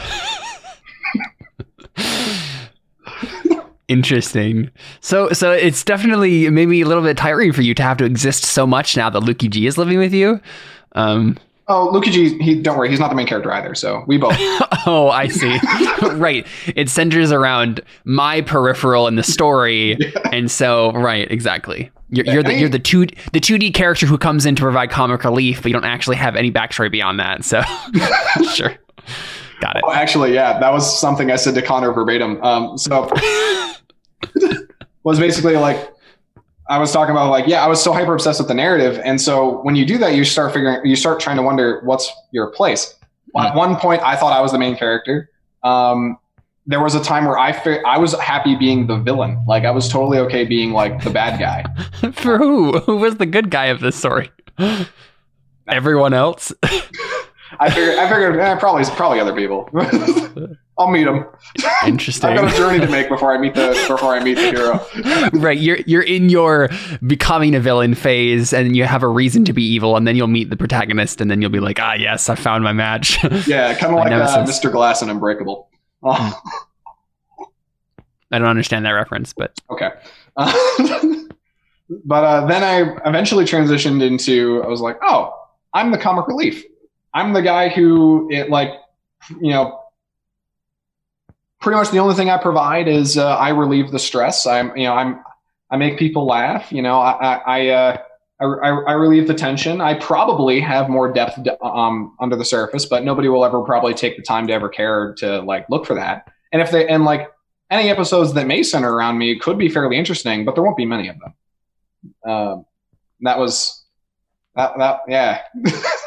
Interesting. 3.88 4.70
So, 5.01 5.31
so 5.33 5.51
it's 5.51 5.83
definitely 5.83 6.49
maybe 6.49 6.81
a 6.81 6.87
little 6.87 7.03
bit 7.03 7.16
tiring 7.16 7.53
for 7.53 7.62
you 7.62 7.75
to 7.75 7.83
have 7.83 7.96
to 7.96 8.05
exist 8.05 8.44
so 8.44 8.64
much 8.64 8.96
now 8.96 9.11
that 9.11 9.23
Lukey 9.23 9.51
G 9.51 9.66
is 9.66 9.77
living 9.77 9.99
with 9.99 10.14
you. 10.14 10.40
Um, 10.92 11.37
Oh, 11.72 11.88
Lukey 11.92 12.11
G, 12.11 12.37
he 12.42 12.61
don't 12.61 12.76
worry, 12.76 12.90
he's 12.90 12.98
not 12.98 13.11
the 13.11 13.14
main 13.14 13.28
character 13.28 13.52
either. 13.52 13.76
So 13.76 14.02
we 14.09 14.18
both. 14.18 14.35
oh, 14.87 15.09
I 15.09 15.28
see. 15.28 15.56
right. 16.16 16.44
It 16.74 16.88
centers 16.88 17.30
around 17.30 17.80
my 18.04 18.40
peripheral 18.40 19.06
in 19.06 19.14
the 19.14 19.22
story, 19.22 19.96
and 20.33 20.50
so 20.50 20.90
right, 20.92 21.30
exactly. 21.30 21.92
You're, 22.09 22.26
you're 22.26 22.42
the 22.42 22.54
you're 22.54 22.68
the 22.68 22.80
two 22.80 23.06
the 23.33 23.38
two 23.38 23.56
D 23.56 23.70
character 23.70 24.04
who 24.04 24.18
comes 24.18 24.46
in 24.46 24.56
to 24.56 24.62
provide 24.62 24.90
comic 24.90 25.22
relief, 25.22 25.62
but 25.62 25.66
you 25.66 25.72
don't 25.72 25.85
actually 25.85 26.16
have 26.16 26.35
any 26.35 26.50
backstory 26.50 26.90
beyond 26.90 27.20
that. 27.20 27.44
So, 27.44 27.62
sure, 28.52 28.74
got 29.61 29.76
it. 29.76 29.85
Oh, 29.87 29.92
actually, 29.92 30.35
yeah, 30.35 30.59
that 30.59 30.72
was 30.72 30.98
something 31.00 31.30
I 31.30 31.37
said 31.37 31.54
to 31.54 31.62
Connor 31.62 31.92
verbatim. 31.92 32.42
Um, 32.42 32.76
so 32.78 33.09
was 35.04 35.20
basically 35.20 35.54
like 35.54 35.88
I 36.70 36.78
was 36.78 36.92
talking 36.92 37.11
about 37.11 37.30
like, 37.30 37.48
yeah, 37.48 37.64
I 37.64 37.66
was 37.66 37.83
so 37.83 37.92
hyper 37.92 38.14
obsessed 38.14 38.38
with 38.38 38.46
the 38.46 38.54
narrative. 38.54 39.00
And 39.04 39.20
so 39.20 39.61
when 39.62 39.74
you 39.74 39.85
do 39.85 39.98
that, 39.98 40.14
you 40.14 40.24
start 40.24 40.52
figuring, 40.52 40.87
you 40.87 40.94
start 40.94 41.18
trying 41.18 41.37
to 41.37 41.42
wonder 41.42 41.80
what's 41.85 42.11
your 42.30 42.46
place. 42.52 42.94
Mm. 43.37 43.44
At 43.44 43.56
one 43.56 43.74
point, 43.74 44.02
I 44.02 44.14
thought 44.14 44.33
I 44.33 44.40
was 44.40 44.52
the 44.52 44.59
main 44.59 44.76
character. 44.76 45.28
Um, 45.64 46.16
there 46.66 46.80
was 46.80 46.94
a 46.94 47.02
time 47.02 47.24
where 47.24 47.37
I 47.37 47.52
fi- 47.52 47.83
I 47.83 47.98
was 47.98 48.14
happy 48.20 48.54
being 48.54 48.87
the 48.87 48.96
villain. 48.96 49.44
Like 49.48 49.64
I 49.64 49.72
was 49.72 49.88
totally 49.88 50.18
okay 50.18 50.44
being 50.44 50.70
like 50.70 51.02
the 51.02 51.11
bad 51.11 51.40
guy. 51.40 51.64
For 52.12 52.38
who? 52.38 52.78
Who 52.78 52.96
was 52.98 53.16
the 53.16 53.26
good 53.26 53.50
guy 53.50 53.66
of 53.66 53.80
this 53.80 53.96
story? 53.96 54.30
Everyone 55.68 56.14
else. 56.14 56.52
I 57.58 57.70
figured, 57.70 57.98
I 57.98 58.08
figured, 58.08 58.36
eh, 58.38 58.56
probably, 58.56 58.84
probably 58.84 59.20
other 59.20 59.34
people. 59.34 59.68
I'll 60.78 60.90
meet 60.90 61.04
them. 61.04 61.26
Interesting. 61.84 62.30
I've 62.30 62.40
got 62.40 62.54
a 62.54 62.56
journey 62.56 62.80
to 62.80 62.88
make 62.90 63.08
before 63.08 63.34
I 63.34 63.38
meet 63.38 63.54
the 63.54 63.84
before 63.88 64.14
I 64.14 64.22
meet 64.22 64.34
the 64.34 64.50
hero. 64.50 65.28
right 65.34 65.58
you're 65.58 65.76
you're 65.86 66.02
in 66.02 66.30
your 66.30 66.70
becoming 67.06 67.54
a 67.54 67.60
villain 67.60 67.94
phase 67.94 68.54
and 68.54 68.74
you 68.74 68.84
have 68.84 69.02
a 69.02 69.08
reason 69.08 69.44
to 69.44 69.52
be 69.52 69.62
evil 69.62 69.96
and 69.96 70.08
then 70.08 70.16
you'll 70.16 70.26
meet 70.26 70.48
the 70.48 70.56
protagonist 70.56 71.20
and 71.20 71.30
then 71.30 71.42
you'll 71.42 71.50
be 71.50 71.60
like 71.60 71.78
ah 71.80 71.92
yes 71.92 72.30
i 72.30 72.34
found 72.34 72.64
my 72.64 72.72
match 72.72 73.22
Yeah, 73.46 73.74
kind 73.74 73.92
of 73.92 73.98
like 73.98 74.10
uh. 74.10 74.46
Mr. 74.46 74.72
Glass 74.72 75.02
and 75.02 75.10
Unbreakable. 75.10 75.68
Oh, 76.02 76.42
i 78.32 78.38
don't 78.38 78.48
understand 78.48 78.86
that 78.86 78.92
reference 78.92 79.34
but 79.34 79.60
okay. 79.70 79.90
Uh, 80.36 80.50
but 82.04 82.24
uh, 82.24 82.46
then 82.46 82.62
I 82.62 83.08
eventually 83.08 83.44
transitioned 83.44 84.02
into 84.02 84.62
I 84.62 84.68
was 84.68 84.80
like, 84.80 84.96
oh, 85.02 85.34
I'm 85.74 85.90
the 85.90 85.98
comic 85.98 86.28
relief. 86.28 86.64
I'm 87.12 87.33
the 87.33 87.42
guy 87.42 87.68
who 87.68 88.29
it 88.31 88.51
like, 88.51 88.70
you 89.40 89.53
know. 89.53 89.79
Pretty 91.61 91.77
much 91.77 91.90
the 91.90 91.99
only 91.99 92.14
thing 92.14 92.31
I 92.31 92.38
provide 92.38 92.88
is 92.88 93.18
uh, 93.18 93.37
I 93.37 93.51
relieve 93.51 93.90
the 93.90 93.99
stress. 93.99 94.46
I'm, 94.46 94.75
you 94.79 94.85
know, 94.85 94.94
I'm, 94.94 95.23
I 95.70 95.77
make 95.77 95.99
people 95.99 96.25
laugh. 96.25 96.73
You 96.73 96.81
know, 96.81 96.99
I, 97.01 97.11
I, 97.12 97.37
I 97.37 97.68
uh, 97.68 97.96
I, 98.40 98.44
I, 98.44 98.92
relieve 98.92 99.29
the 99.29 99.35
tension. 99.35 99.83
I 99.83 99.94
probably 99.94 100.61
have 100.61 100.88
more 100.88 101.12
depth 101.12 101.38
um, 101.62 102.16
under 102.20 102.37
the 102.37 102.44
surface, 102.44 102.87
but 102.87 103.05
nobody 103.05 103.29
will 103.29 103.44
ever 103.44 103.62
probably 103.62 103.92
take 103.92 104.16
the 104.16 104.23
time 104.23 104.46
to 104.46 104.55
ever 104.55 104.70
care 104.70 105.14
to 105.18 105.40
like 105.42 105.68
look 105.68 105.85
for 105.85 105.94
that. 105.94 106.33
And 106.51 106.62
if 106.62 106.70
they 106.70 106.88
and 106.88 107.05
like 107.05 107.29
any 107.70 107.90
episodes 107.90 108.33
that 108.35 108.46
may 108.46 108.62
center 108.62 108.92
around 108.92 109.18
me 109.18 109.38
could 109.38 109.59
be 109.59 109.68
fairly 109.68 109.99
interesting, 109.99 110.46
but 110.46 110.55
there 110.55 110.64
won't 110.64 110.79
be 110.79 110.87
many 110.87 111.09
of 111.09 111.16
them. 111.18 111.35
Um, 112.25 112.66
that 113.20 113.38
was 113.38 113.85
that 114.57 114.73
that 114.79 115.01
yeah. 115.07 115.42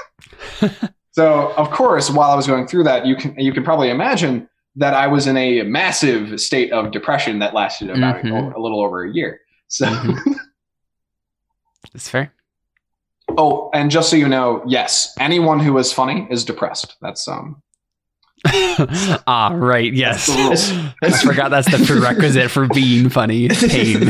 so 1.11 1.53
of 1.57 1.69
course, 1.71 2.09
while 2.09 2.31
I 2.31 2.35
was 2.35 2.47
going 2.47 2.67
through 2.67 2.83
that, 2.85 3.05
you 3.05 3.15
can 3.15 3.37
you 3.39 3.51
can 3.53 3.63
probably 3.63 3.89
imagine 3.89 4.47
that 4.75 4.93
I 4.93 5.07
was 5.07 5.27
in 5.27 5.37
a 5.37 5.61
massive 5.63 6.39
state 6.41 6.71
of 6.71 6.91
depression 6.91 7.39
that 7.39 7.53
lasted 7.53 7.89
about 7.91 8.23
Mhm. 8.23 8.55
a, 8.55 8.59
little 8.59 8.81
over 8.81 9.03
a 9.03 9.13
year. 9.13 9.39
So. 9.67 9.85
Mhm. 9.85 10.17
that's 11.93 12.09
fair 12.09 12.33
Oh, 13.37 13.69
and 13.73 13.89
just 13.91 14.09
so 14.09 14.15
you 14.15 14.27
know, 14.27 14.61
yes, 14.67 15.13
anyone 15.19 15.59
who 15.59 15.77
is 15.77 15.91
funny 15.93 16.27
is 16.29 16.43
depressed. 16.45 16.95
That's 17.01 17.27
um. 17.27 17.61
ah 19.25 19.53
right 19.55 19.93
yes 19.93 20.27
the 20.27 20.33
rules. 20.33 20.69
i 21.01 21.09
forgot 21.25 21.49
that's 21.49 21.71
the 21.71 21.81
prerequisite 21.85 22.51
for 22.51 22.67
being 22.67 23.07
funny 23.07 23.47
pain 23.47 24.01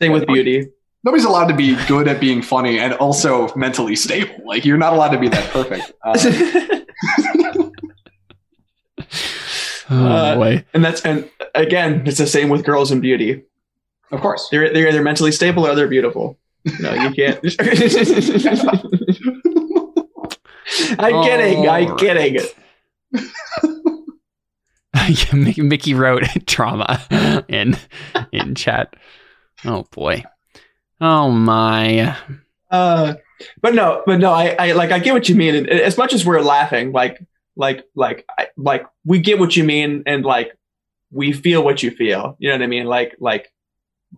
Same 0.00 0.12
with 0.12 0.26
beauty. 0.26 0.68
Nobody's 1.04 1.24
allowed 1.24 1.46
to 1.46 1.54
be 1.54 1.76
good 1.86 2.08
at 2.08 2.20
being 2.20 2.42
funny 2.42 2.78
and 2.78 2.92
also 2.94 3.52
mentally 3.54 3.94
stable. 3.96 4.34
Like 4.44 4.64
you're 4.64 4.76
not 4.78 4.92
allowed 4.92 5.10
to 5.10 5.18
be 5.18 5.28
that 5.28 5.50
perfect. 5.50 5.92
Uh, 6.04 6.18
oh 9.90 10.06
Uh, 10.06 10.34
boy 10.36 10.64
and 10.74 10.84
that's 10.84 11.00
and 11.02 11.30
again, 11.54 12.02
it's 12.06 12.18
the 12.18 12.26
same 12.26 12.48
with 12.48 12.64
girls 12.64 12.90
and 12.90 13.00
beauty. 13.00 13.42
of 14.10 14.20
course. 14.20 14.48
They're 14.50 14.72
they're 14.72 14.88
either 14.88 15.02
mentally 15.02 15.32
stable 15.32 15.66
or 15.66 15.74
they're 15.74 15.88
beautiful. 15.88 16.38
No, 16.80 16.92
you 16.92 17.10
can't. 17.12 17.38
I'm 20.98 21.22
kidding. 21.24 21.68
I'm 21.68 21.90
All 21.92 21.96
kidding. 21.96 22.38
Yeah, 25.08 25.34
Mickey- 25.34 25.62
Mickey 25.62 25.94
wrote 25.94 26.24
trauma 26.46 27.00
in 27.48 27.76
in 28.32 28.54
chat. 28.54 28.94
Oh 29.64 29.84
boy. 29.90 30.24
Oh 31.00 31.30
my. 31.30 32.16
Uh, 32.70 33.14
but 33.60 33.74
no, 33.74 34.02
but 34.04 34.18
no, 34.18 34.32
I, 34.32 34.56
I 34.58 34.72
like 34.72 34.90
I 34.90 34.98
get 34.98 35.14
what 35.14 35.28
you 35.28 35.34
mean. 35.34 35.54
And 35.54 35.68
as 35.68 35.96
much 35.96 36.12
as 36.12 36.24
we're 36.24 36.40
laughing, 36.40 36.92
like 36.92 37.24
like 37.56 37.84
like 37.94 38.26
I, 38.38 38.48
like 38.56 38.86
we 39.04 39.20
get 39.20 39.38
what 39.38 39.56
you 39.56 39.64
mean, 39.64 40.02
and 40.06 40.24
like 40.24 40.52
we 41.10 41.32
feel 41.32 41.62
what 41.62 41.82
you 41.82 41.90
feel. 41.90 42.36
You 42.38 42.48
know 42.48 42.56
what 42.56 42.62
I 42.62 42.66
mean? 42.66 42.86
Like 42.86 43.16
like 43.20 43.52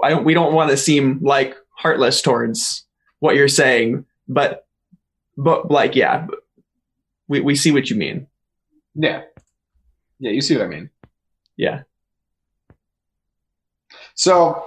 I 0.03 0.11
don't 0.11 0.25
we 0.25 0.35
don't 0.35 0.55
want 0.55 0.71
to 0.71 0.77
seem 0.77 1.21
like 1.23 1.55
heartless 1.71 2.23
towards 2.23 2.85
what 3.19 3.37
you're 3.37 3.49
saying, 3.49 4.07
but 4.29 4.67
but 5.37 5.71
like 5.71 5.95
yeah, 5.95 6.27
we 7.29 7.41
we 7.41 7.57
see 7.57 7.73
what 7.73 7.91
you 7.91 7.97
mean. 7.97 8.27
Yeah. 8.95 9.23
Yeah, 10.19 10.33
you 10.33 10.41
see 10.41 10.57
what 10.57 10.67
I 10.67 10.69
mean. 10.69 10.91
Yeah. 11.57 11.83
So 14.21 14.63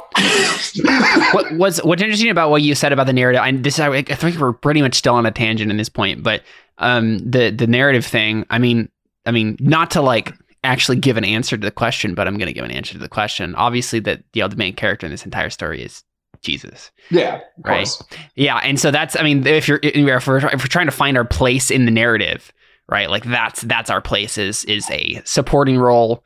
what 1.32 1.54
what's 1.54 1.84
what's 1.84 2.02
interesting 2.02 2.32
about 2.32 2.50
what 2.50 2.64
you 2.64 2.74
said 2.74 2.92
about 2.92 3.06
the 3.06 3.14
narrative 3.14 3.40
and 3.44 3.64
this 3.64 3.80
I, 3.80 3.90
I 3.98 4.02
think 4.02 4.40
we're 4.40 4.52
pretty 4.52 4.82
much 4.82 4.96
still 4.96 5.14
on 5.14 5.28
a 5.28 5.32
tangent 5.32 5.70
in 5.70 5.78
this 5.78 5.90
point 5.90 6.24
but 6.24 6.42
um 6.80 7.20
the 7.20 7.52
the 7.52 7.68
narrative 7.68 8.04
thing 8.04 8.48
i 8.50 8.58
mean 8.58 8.90
i 9.28 9.32
mean 9.32 9.56
not 9.60 9.92
to 9.92 10.02
like 10.02 10.34
actually 10.64 10.98
give 10.98 11.18
an 11.18 11.24
answer 11.24 11.56
to 11.56 11.64
the 11.64 11.70
question 11.70 12.16
but 12.16 12.28
i'm 12.28 12.38
going 12.40 12.48
to 12.48 12.54
give 12.54 12.66
an 12.66 12.72
answer 12.72 12.94
to 12.94 13.00
the 13.00 13.08
question 13.08 13.54
obviously 13.54 14.00
that 14.00 14.24
you 14.34 14.42
know 14.42 14.48
the 14.48 14.56
main 14.56 14.74
character 14.74 15.06
in 15.06 15.12
this 15.12 15.24
entire 15.24 15.52
story 15.52 15.84
is 15.84 16.04
jesus 16.42 16.90
yeah, 17.12 17.40
Right. 17.64 17.86
course. 17.86 18.04
yeah 18.36 18.58
and 18.64 18.80
so 18.80 18.90
that's 18.90 19.16
i 19.20 19.22
mean 19.22 19.46
if 19.46 19.68
you're 19.68 19.80
if 19.84 20.26
we're, 20.26 20.38
if 20.38 20.64
we're 20.64 20.68
trying 20.68 20.88
to 20.88 20.92
find 20.92 21.16
our 21.16 21.26
place 21.26 21.70
in 21.70 21.86
the 21.86 21.92
narrative 21.92 22.52
right 22.90 23.08
like 23.08 23.24
that's 23.24 23.62
that's 23.62 23.92
our 23.92 24.02
place 24.02 24.40
is 24.40 24.66
is 24.66 24.90
a 24.90 25.22
supporting 25.26 25.78
role 25.78 26.24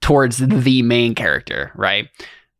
towards 0.00 0.38
the 0.38 0.82
main 0.82 1.14
character, 1.14 1.72
right? 1.74 2.08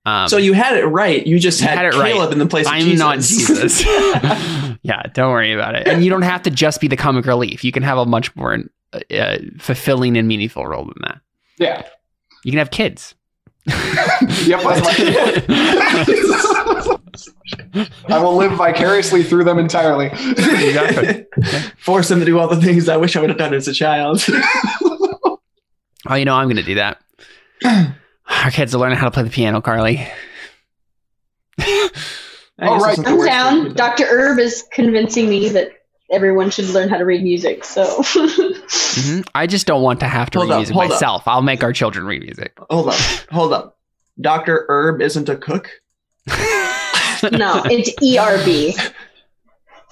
Um, 0.04 0.28
so 0.28 0.36
you 0.36 0.52
had 0.52 0.76
it 0.76 0.84
right. 0.84 1.24
You 1.24 1.38
just 1.38 1.60
You 1.60 1.68
had, 1.68 1.78
had 1.78 1.86
it 1.86 1.94
right. 1.94 2.12
Caleb 2.12 2.32
in 2.32 2.38
the 2.38 2.46
place 2.46 2.66
of 2.66 2.72
I'm 2.72 2.80
Jesus. 2.82 2.98
not 2.98 3.14
Jesus. 3.16 3.84
yeah, 4.82 5.02
don't 5.14 5.30
worry 5.30 5.52
about 5.52 5.76
it. 5.76 5.86
And 5.86 6.02
you 6.04 6.10
don't 6.10 6.22
have 6.22 6.42
to 6.42 6.50
just 6.50 6.80
be 6.80 6.88
the 6.88 6.96
comic 6.96 7.24
relief. 7.26 7.62
You 7.64 7.70
can 7.72 7.82
have 7.84 7.98
a 7.98 8.06
much 8.06 8.34
more 8.34 8.58
uh, 8.92 9.38
fulfilling 9.58 10.16
and 10.16 10.26
meaningful 10.26 10.66
role 10.66 10.84
than 10.84 10.94
that. 11.02 11.20
Yeah. 11.58 11.86
You 12.44 12.50
can 12.50 12.58
have 12.58 12.70
kids. 12.70 13.14
Yep. 13.66 14.60
I 18.08 18.18
will 18.18 18.36
live 18.36 18.52
vicariously 18.52 19.22
through 19.22 19.44
them 19.44 19.58
entirely. 19.60 20.06
Exactly. 20.06 21.26
Force 21.78 22.08
them 22.08 22.18
to 22.18 22.24
do 22.24 22.40
all 22.40 22.48
the 22.48 22.60
things 22.60 22.88
I 22.88 22.96
wish 22.96 23.14
I 23.14 23.20
would 23.20 23.30
have 23.30 23.38
done 23.38 23.54
as 23.54 23.68
a 23.68 23.72
child. 23.72 24.24
Oh, 26.08 26.14
you 26.16 26.24
know, 26.24 26.34
I'm 26.34 26.46
going 26.46 26.56
to 26.56 26.64
do 26.64 26.74
that. 26.74 26.98
Our 28.44 28.50
kids 28.50 28.74
are 28.74 28.78
learning 28.78 28.98
how 28.98 29.06
to 29.06 29.10
play 29.10 29.22
the 29.24 29.30
piano, 29.30 29.60
Carly. 29.60 30.06
I 31.58 31.90
All 32.68 32.74
guess 32.78 32.82
right. 32.82 32.96
that's 32.96 33.08
the 33.08 33.08
I'm 33.08 33.24
down. 33.26 33.52
thing 33.54 33.64
we've 33.64 33.74
done. 33.76 33.90
Dr. 33.90 34.04
Herb 34.06 34.38
is 34.38 34.64
convincing 34.72 35.28
me 35.28 35.48
that 35.50 35.70
everyone 36.10 36.50
should 36.50 36.68
learn 36.70 36.88
how 36.88 36.98
to 36.98 37.04
read 37.04 37.22
music. 37.22 37.64
So 37.64 37.84
Mhm. 38.02 39.26
I 39.34 39.46
just 39.46 39.66
don't 39.66 39.82
want 39.82 40.00
to 40.00 40.06
have 40.08 40.30
to 40.30 40.38
Hold 40.38 40.50
read 40.50 40.54
up, 40.54 40.58
music 40.60 40.74
hold 40.74 40.84
up. 40.86 40.90
myself. 40.90 41.22
I'll 41.26 41.42
make 41.42 41.62
our 41.64 41.72
children 41.72 42.06
read 42.06 42.22
music. 42.22 42.52
Hold 42.70 42.88
up. 42.90 42.94
Hold 43.30 43.52
up. 43.52 43.78
Dr. 44.20 44.66
Herb 44.68 45.00
isn't 45.00 45.28
a 45.28 45.36
cook? 45.36 45.70
no, 46.26 47.62
it's 47.66 47.90
E 48.02 48.18
ERB. 48.18 48.74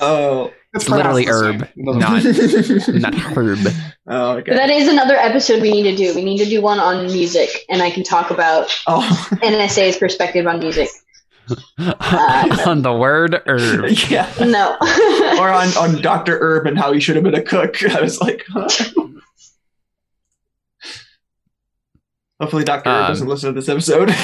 Oh. 0.02 0.50
It's 0.72 0.88
Literally 0.88 1.26
herb, 1.26 1.60
same. 1.60 1.68
It 1.76 1.84
doesn't- 2.00 3.02
not 3.02 3.14
not 3.14 3.14
herb. 3.36 3.58
oh, 4.06 4.30
okay. 4.38 4.54
that 4.54 4.70
is 4.70 4.86
another 4.88 5.16
episode 5.16 5.60
we 5.62 5.70
need 5.72 5.82
to 5.82 5.96
do. 5.96 6.14
We 6.14 6.22
need 6.24 6.38
to 6.38 6.44
do 6.44 6.62
one 6.62 6.78
on 6.78 7.06
music, 7.06 7.50
and 7.68 7.82
I 7.82 7.90
can 7.90 8.04
talk 8.04 8.30
about 8.30 8.70
Oh. 8.86 9.28
NSA's 9.42 9.96
perspective 9.96 10.46
on 10.46 10.60
music. 10.60 10.88
on 11.78 12.82
the 12.82 12.92
word 12.96 13.42
herb. 13.46 13.88
yeah. 14.08 14.32
No. 14.40 14.76
Or 15.40 15.48
on, 15.48 15.68
on 15.76 16.00
Dr. 16.00 16.38
Herb 16.40 16.66
and 16.68 16.78
how 16.78 16.92
he 16.92 17.00
should 17.00 17.16
have 17.16 17.24
been 17.24 17.34
a 17.34 17.42
cook. 17.42 17.82
I 17.90 18.00
was 18.00 18.20
like, 18.20 18.44
huh? 18.48 18.68
Hopefully, 22.40 22.64
Dr. 22.64 22.88
Herb 22.88 23.02
Um, 23.02 23.08
doesn't 23.08 23.26
listen 23.28 23.52
to 23.54 23.60
this 23.60 23.68
episode. 23.68 24.14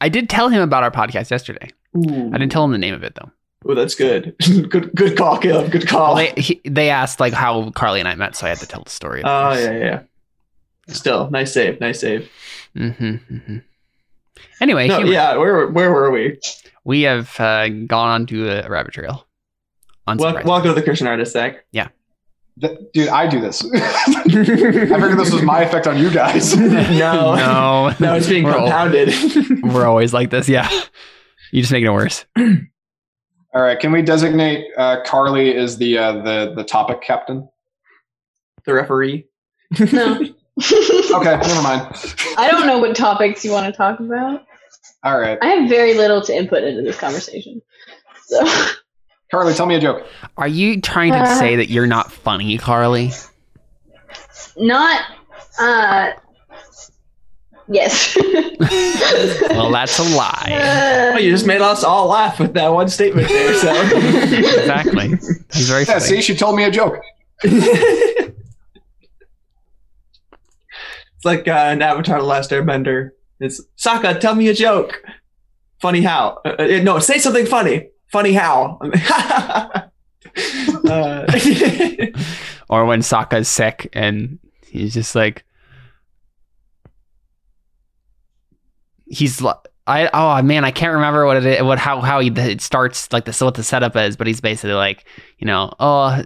I 0.00 0.08
did 0.08 0.28
tell 0.28 0.48
him 0.48 0.62
about 0.62 0.82
our 0.82 0.90
podcast 0.90 1.30
yesterday. 1.30 1.70
Ooh. 1.96 2.28
I 2.32 2.38
didn't 2.38 2.50
tell 2.52 2.64
him 2.64 2.72
the 2.72 2.78
name 2.78 2.94
of 2.94 3.02
it 3.04 3.14
though. 3.14 3.30
Oh, 3.66 3.74
that's 3.74 3.94
good. 3.94 4.34
good 4.70 4.94
good 4.94 5.16
call, 5.16 5.38
Caleb. 5.38 5.72
Good 5.72 5.88
call. 5.88 6.14
Well, 6.14 6.32
they 6.34 6.40
he, 6.40 6.60
they 6.64 6.90
asked 6.90 7.18
like 7.20 7.32
how 7.32 7.70
Carly 7.70 7.98
and 8.00 8.08
I 8.08 8.14
met, 8.14 8.36
so 8.36 8.46
I 8.46 8.50
had 8.50 8.58
to 8.58 8.66
tell 8.66 8.82
the 8.84 8.90
story. 8.90 9.22
Oh, 9.24 9.52
yeah, 9.52 9.58
yeah, 9.70 9.78
yeah. 9.78 10.02
Still, 10.94 11.28
nice 11.30 11.52
save. 11.52 11.80
Nice 11.80 12.00
save. 12.00 12.30
hmm 12.74 12.90
hmm 12.90 13.58
Anyway, 14.60 14.86
No, 14.88 14.98
humor. 14.98 15.12
yeah, 15.12 15.36
where, 15.36 15.66
where 15.66 15.92
were 15.92 16.10
we? 16.10 16.38
we 16.84 17.02
have 17.02 17.38
uh, 17.40 17.68
gone 17.68 18.08
on 18.08 18.26
to 18.26 18.48
a 18.64 18.68
rabbit 18.70 18.92
trail. 18.94 19.26
Wel- 20.06 20.16
Unsurprisingly. 20.16 20.44
welcome 20.44 20.68
to 20.70 20.74
the 20.74 20.82
Christian 20.82 21.06
Artist, 21.08 21.32
Zach. 21.32 21.64
Th- 22.60 22.78
Dude, 22.92 23.08
I 23.08 23.26
do 23.28 23.40
this. 23.40 23.62
I 23.74 24.22
figured 24.24 25.18
this 25.18 25.32
was 25.32 25.42
my 25.42 25.60
effect 25.62 25.86
on 25.86 25.98
you 25.98 26.10
guys. 26.10 26.56
no. 26.56 27.34
no, 27.36 27.94
No, 28.00 28.14
it's 28.14 28.28
being 28.28 28.44
we're, 28.44 28.50
al- 28.52 28.60
compounded. 28.68 29.62
we're 29.62 29.86
always 29.86 30.12
like 30.14 30.30
this. 30.30 30.48
Yeah, 30.48 30.68
you 31.52 31.60
just 31.60 31.70
making 31.72 31.86
it 31.88 31.92
worse. 31.92 32.24
All 33.54 33.62
right, 33.62 33.78
can 33.80 33.92
we 33.92 34.02
designate 34.02 34.66
uh, 34.76 35.02
Carly 35.04 35.54
as 35.56 35.78
the 35.78 35.96
uh, 35.98 36.12
the 36.22 36.52
the 36.54 36.64
topic 36.64 37.00
captain? 37.02 37.48
the 38.64 38.74
referee. 38.74 39.26
no. 39.92 40.20
Okay, 40.60 41.36
never 41.36 41.62
mind. 41.62 41.86
I 42.36 42.48
don't 42.50 42.66
know 42.66 42.78
what 42.78 42.96
topics 42.96 43.44
you 43.44 43.52
want 43.52 43.66
to 43.66 43.72
talk 43.72 44.00
about. 44.00 44.44
All 45.04 45.16
right, 45.18 45.38
I 45.40 45.46
have 45.50 45.68
very 45.68 45.94
little 45.94 46.20
to 46.22 46.36
input 46.36 46.64
into 46.64 46.82
this 46.82 46.98
conversation. 46.98 47.62
So 48.26 48.44
Carly, 49.30 49.54
tell 49.54 49.66
me 49.66 49.76
a 49.76 49.80
joke. 49.80 50.04
Are 50.36 50.48
you 50.48 50.80
trying 50.80 51.12
to 51.12 51.20
Uh. 51.20 51.34
say 51.38 51.54
that 51.56 51.70
you're 51.70 51.86
not 51.86 52.10
funny, 52.12 52.58
Carly? 52.58 53.12
not 54.56 55.00
uh 55.60 56.10
yes. 57.68 58.16
Well, 59.50 59.70
that's 59.72 59.98
a 59.98 60.02
lie. 60.16 61.12
Oh, 61.14 61.18
you 61.18 61.30
just 61.30 61.46
made 61.46 61.60
us 61.60 61.82
all 61.84 62.08
laugh 62.08 62.38
with 62.38 62.54
that 62.54 62.68
one 62.68 62.88
statement 62.88 63.28
there. 63.28 63.54
So 63.54 63.70
exactly. 64.60 65.08
He's 65.52 65.68
very 65.68 65.82
Yeah, 65.82 65.98
funny. 65.98 66.00
see, 66.00 66.20
she 66.22 66.34
told 66.36 66.56
me 66.56 66.64
a 66.64 66.70
joke. 66.70 67.00
it's 67.42 68.34
like 71.24 71.46
uh, 71.48 71.52
an 71.52 71.82
Avatar: 71.82 72.18
The 72.20 72.24
Last 72.26 72.50
Airbender. 72.50 73.10
It's 73.40 73.60
Sokka, 73.76 74.18
tell 74.20 74.34
me 74.34 74.48
a 74.48 74.54
joke. 74.54 75.02
Funny 75.80 76.02
how? 76.02 76.40
Uh, 76.44 76.56
uh, 76.58 76.80
no, 76.82 76.98
say 76.98 77.18
something 77.18 77.46
funny. 77.46 77.88
Funny 78.10 78.32
how? 78.32 78.78
uh, 80.88 81.26
or 82.68 82.84
when 82.86 83.00
Sokka's 83.00 83.48
sick 83.48 83.88
and 83.92 84.38
he's 84.66 84.94
just 84.94 85.14
like 85.14 85.44
he's 89.10 89.40
li- 89.40 89.52
I 89.86 90.10
oh 90.12 90.42
man 90.42 90.64
I 90.64 90.70
can't 90.70 90.94
remember 90.94 91.24
what 91.26 91.36
it 91.38 91.46
is, 91.46 91.62
what 91.62 91.78
how 91.78 92.00
how 92.00 92.20
he 92.20 92.28
it 92.28 92.60
starts 92.60 93.12
like 93.12 93.24
the 93.24 93.32
what 93.44 93.54
the 93.54 93.62
setup 93.64 93.96
is 93.96 94.16
but 94.16 94.26
he's 94.26 94.40
basically 94.40 94.74
like 94.74 95.04
you 95.38 95.46
know 95.46 95.72
oh 95.80 96.22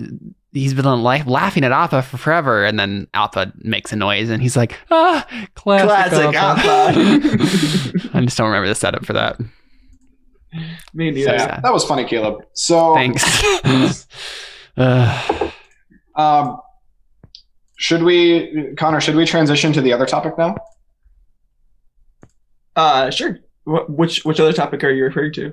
he's 0.53 0.75
been 0.75 0.85
like 0.85 1.27
laughing 1.27 1.65
at 1.65 1.73
Appa 1.73 2.03
for 2.03 2.17
forever 2.17 2.65
and 2.65 2.79
then 2.79 3.07
Appa 3.15 3.53
makes 3.59 3.93
a 3.93 3.97
noise 3.97 4.31
and 4.31 4.43
he's 4.43 4.57
like 4.57 4.79
ah 4.91 5.27
classic, 5.55 5.89
Classic 5.89 6.35
Appa. 6.35 8.11
I 8.19 8.21
just 8.23 8.37
don't 8.37 8.49
remember 8.49 8.69
the 8.69 8.75
setup 8.75 9.07
for 9.07 9.13
that 9.13 9.39
me 10.95 11.11
So 11.13 11.31
neither. 11.31 11.39
sad. 11.39 11.61
That 11.63 11.73
was 11.73 11.85
funny, 11.85 12.05
Caleb. 12.05 12.43
So, 12.53 12.95
thanks 12.95 13.25
uh, 14.77 15.51
um, 16.17 16.59
should 17.77 18.03
we, 18.03 18.75
Connor? 18.77 19.01
Should 19.01 19.15
we 19.15 19.25
transition 19.25 19.73
to 19.73 19.81
the 19.81 19.93
other 19.93 20.07
topic 20.07 20.37
now? 20.37 20.57
Uh, 22.77 23.11
sure. 23.11 23.39
Wh- 23.65 23.89
which 23.89 24.25
which 24.25 24.41
other 24.41 24.53
topic 24.53 24.83
are 24.85 24.91
you 24.91 25.05
referring 25.05 25.33
to? 25.35 25.53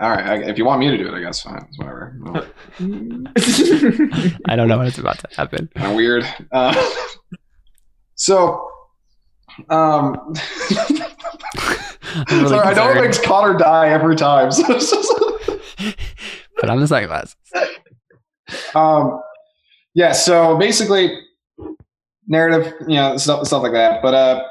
All 0.00 0.10
right, 0.10 0.26
I, 0.26 0.34
if 0.50 0.58
you 0.58 0.64
want 0.64 0.80
me 0.80 0.90
to 0.90 0.98
do 0.98 1.06
it, 1.06 1.14
I 1.14 1.20
guess 1.20 1.40
fine. 1.42 1.64
It's 1.68 1.78
whatever. 1.78 2.18
I 4.46 4.56
don't 4.56 4.68
know 4.68 4.78
what's 4.78 4.98
about 4.98 5.18
to 5.20 5.28
happen 5.36 5.68
kind 5.76 5.90
of 5.90 5.96
weird. 5.96 6.26
Uh, 6.50 6.74
so, 8.16 8.68
um, 9.70 10.16
I'm 12.16 12.24
really 12.28 12.48
sorry, 12.48 12.66
I 12.66 12.74
know 12.74 12.90
it 12.90 12.94
concerned. 12.94 13.00
makes 13.02 13.18
Connor 13.20 13.56
die 13.58 13.88
every 13.88 14.16
time. 14.16 14.50
Put 16.58 16.70
on 16.70 16.80
the 16.80 16.86
sunglasses. 16.88 17.36
um, 18.74 19.20
yeah. 19.94 20.12
So 20.12 20.56
basically, 20.58 21.18
narrative, 22.26 22.74
you 22.88 22.96
know, 22.96 23.16
stuff, 23.16 23.46
stuff 23.46 23.62
like 23.62 23.72
that. 23.72 24.02
But 24.02 24.14
uh, 24.14 24.44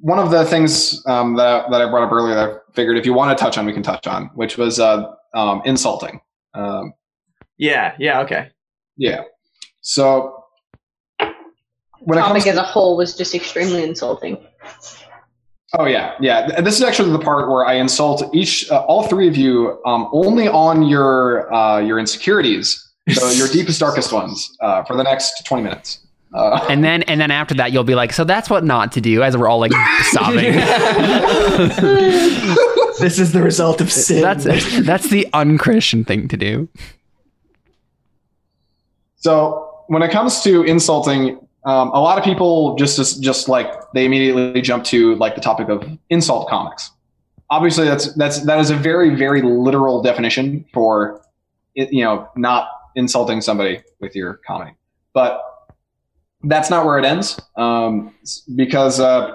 one 0.00 0.18
of 0.18 0.30
the 0.30 0.44
things 0.44 1.04
um, 1.06 1.36
that 1.36 1.70
that 1.70 1.80
I 1.82 1.90
brought 1.90 2.04
up 2.04 2.12
earlier 2.12 2.34
that 2.34 2.48
I 2.48 2.56
figured 2.72 2.96
if 2.96 3.06
you 3.06 3.12
want 3.12 3.36
to 3.36 3.42
touch 3.42 3.58
on, 3.58 3.66
we 3.66 3.72
can 3.72 3.82
touch 3.82 4.06
on, 4.06 4.30
which 4.34 4.56
was 4.56 4.80
uh, 4.80 5.12
um, 5.34 5.62
insulting. 5.64 6.20
Um, 6.54 6.94
yeah. 7.58 7.94
Yeah. 7.98 8.20
Okay. 8.20 8.50
yeah. 8.96 9.22
So 9.82 10.44
when 12.00 12.18
it 12.18 12.22
comes 12.22 12.28
topic 12.28 12.42
to 12.44 12.50
as 12.50 12.56
a 12.56 12.62
whole 12.62 12.96
was 12.96 13.16
just 13.16 13.34
extremely 13.34 13.82
insulting. 13.82 14.38
Oh 15.78 15.84
yeah, 15.84 16.14
yeah. 16.20 16.48
And 16.56 16.66
this 16.66 16.76
is 16.76 16.82
actually 16.82 17.12
the 17.12 17.18
part 17.18 17.48
where 17.48 17.64
I 17.64 17.74
insult 17.74 18.24
each, 18.34 18.68
uh, 18.70 18.80
all 18.86 19.04
three 19.04 19.28
of 19.28 19.36
you, 19.36 19.80
um, 19.86 20.08
only 20.12 20.48
on 20.48 20.82
your 20.82 21.52
uh, 21.54 21.78
your 21.78 21.98
insecurities, 21.98 22.90
so 23.10 23.30
your 23.30 23.46
deepest, 23.52 23.78
darkest 23.78 24.12
ones, 24.12 24.50
uh, 24.60 24.82
for 24.82 24.96
the 24.96 25.04
next 25.04 25.44
twenty 25.46 25.62
minutes. 25.62 26.04
Uh, 26.32 26.64
And 26.68 26.84
then 26.84 27.02
and 27.04 27.20
then 27.20 27.30
after 27.30 27.54
that 27.54 27.72
you'll 27.72 27.84
be 27.84 27.94
like, 27.94 28.12
so 28.12 28.24
that's 28.24 28.48
what 28.48 28.64
not 28.64 28.92
to 28.92 29.00
do 29.00 29.22
as 29.22 29.36
we're 29.36 29.48
all 29.48 29.60
like 29.60 29.72
sobbing. 30.12 30.54
This 33.00 33.18
is 33.18 33.32
the 33.32 33.42
result 33.42 33.80
of 33.80 33.90
sin. 33.90 34.20
that's 34.20 34.44
that's 34.82 35.08
the 35.08 35.26
unchristian 35.32 36.04
thing 36.04 36.28
to 36.28 36.36
do. 36.36 36.68
so 39.16 39.66
when 39.88 40.02
it 40.02 40.10
comes 40.10 40.40
to 40.42 40.62
insulting, 40.64 41.38
um, 41.64 41.88
a 41.90 42.00
lot 42.00 42.18
of 42.18 42.24
people 42.24 42.76
just, 42.76 42.96
just 42.96 43.22
just 43.22 43.48
like 43.48 43.72
they 43.94 44.04
immediately 44.04 44.60
jump 44.60 44.84
to 44.84 45.14
like 45.16 45.34
the 45.34 45.40
topic 45.40 45.68
of 45.68 45.88
insult 46.10 46.48
comics. 46.48 46.90
Obviously, 47.48 47.86
that's 47.86 48.12
that's 48.14 48.40
that 48.44 48.58
is 48.60 48.70
a 48.70 48.76
very 48.76 49.14
very 49.14 49.42
literal 49.42 50.02
definition 50.02 50.64
for 50.72 51.22
it, 51.74 51.92
you 51.92 52.04
know 52.04 52.28
not 52.36 52.68
insulting 52.96 53.40
somebody 53.40 53.80
with 54.00 54.14
your 54.14 54.34
comedy, 54.46 54.72
but 55.14 55.42
that's 56.44 56.70
not 56.70 56.84
where 56.86 56.98
it 56.98 57.04
ends 57.04 57.40
um, 57.56 58.14
because 58.56 58.98
uh, 59.00 59.34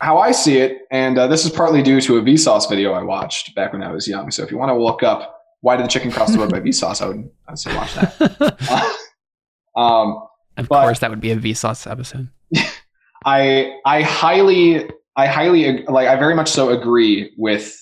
how 0.00 0.18
I 0.18 0.32
see 0.32 0.58
it, 0.58 0.82
and 0.90 1.18
uh, 1.18 1.26
this 1.26 1.44
is 1.44 1.50
partly 1.50 1.82
due 1.82 2.00
to 2.00 2.16
a 2.18 2.22
Vsauce 2.22 2.68
video 2.68 2.92
I 2.92 3.02
watched 3.02 3.54
back 3.54 3.72
when 3.72 3.82
I 3.82 3.92
was 3.92 4.08
young. 4.08 4.30
So 4.30 4.42
if 4.42 4.50
you 4.50 4.56
want 4.58 4.70
to 4.70 4.74
look 4.76 5.02
up 5.02 5.38
"Why 5.60 5.76
Did 5.76 5.84
the 5.84 5.90
Chicken 5.90 6.10
Cross 6.10 6.32
the 6.32 6.38
Road" 6.38 6.50
by 6.50 6.60
Vsauce, 6.60 7.02
I 7.02 7.08
would 7.08 7.30
I'd 7.48 7.58
say 7.58 7.74
watch 7.76 7.94
that. 7.94 8.96
um, 9.76 10.22
Of 10.56 10.68
But- 10.68 10.82
course, 10.84 10.98
that 11.00 11.10
would 11.10 11.20
be 11.20 11.30
a 11.32 11.36
Vsauce 11.36 11.90
episode. 11.90 12.28
I 13.24 13.74
I 13.84 14.00
highly 14.02 14.88
I 15.16 15.26
highly 15.26 15.82
like 15.84 16.08
I 16.08 16.16
very 16.16 16.34
much 16.34 16.48
so 16.50 16.70
agree 16.70 17.32
with 17.36 17.76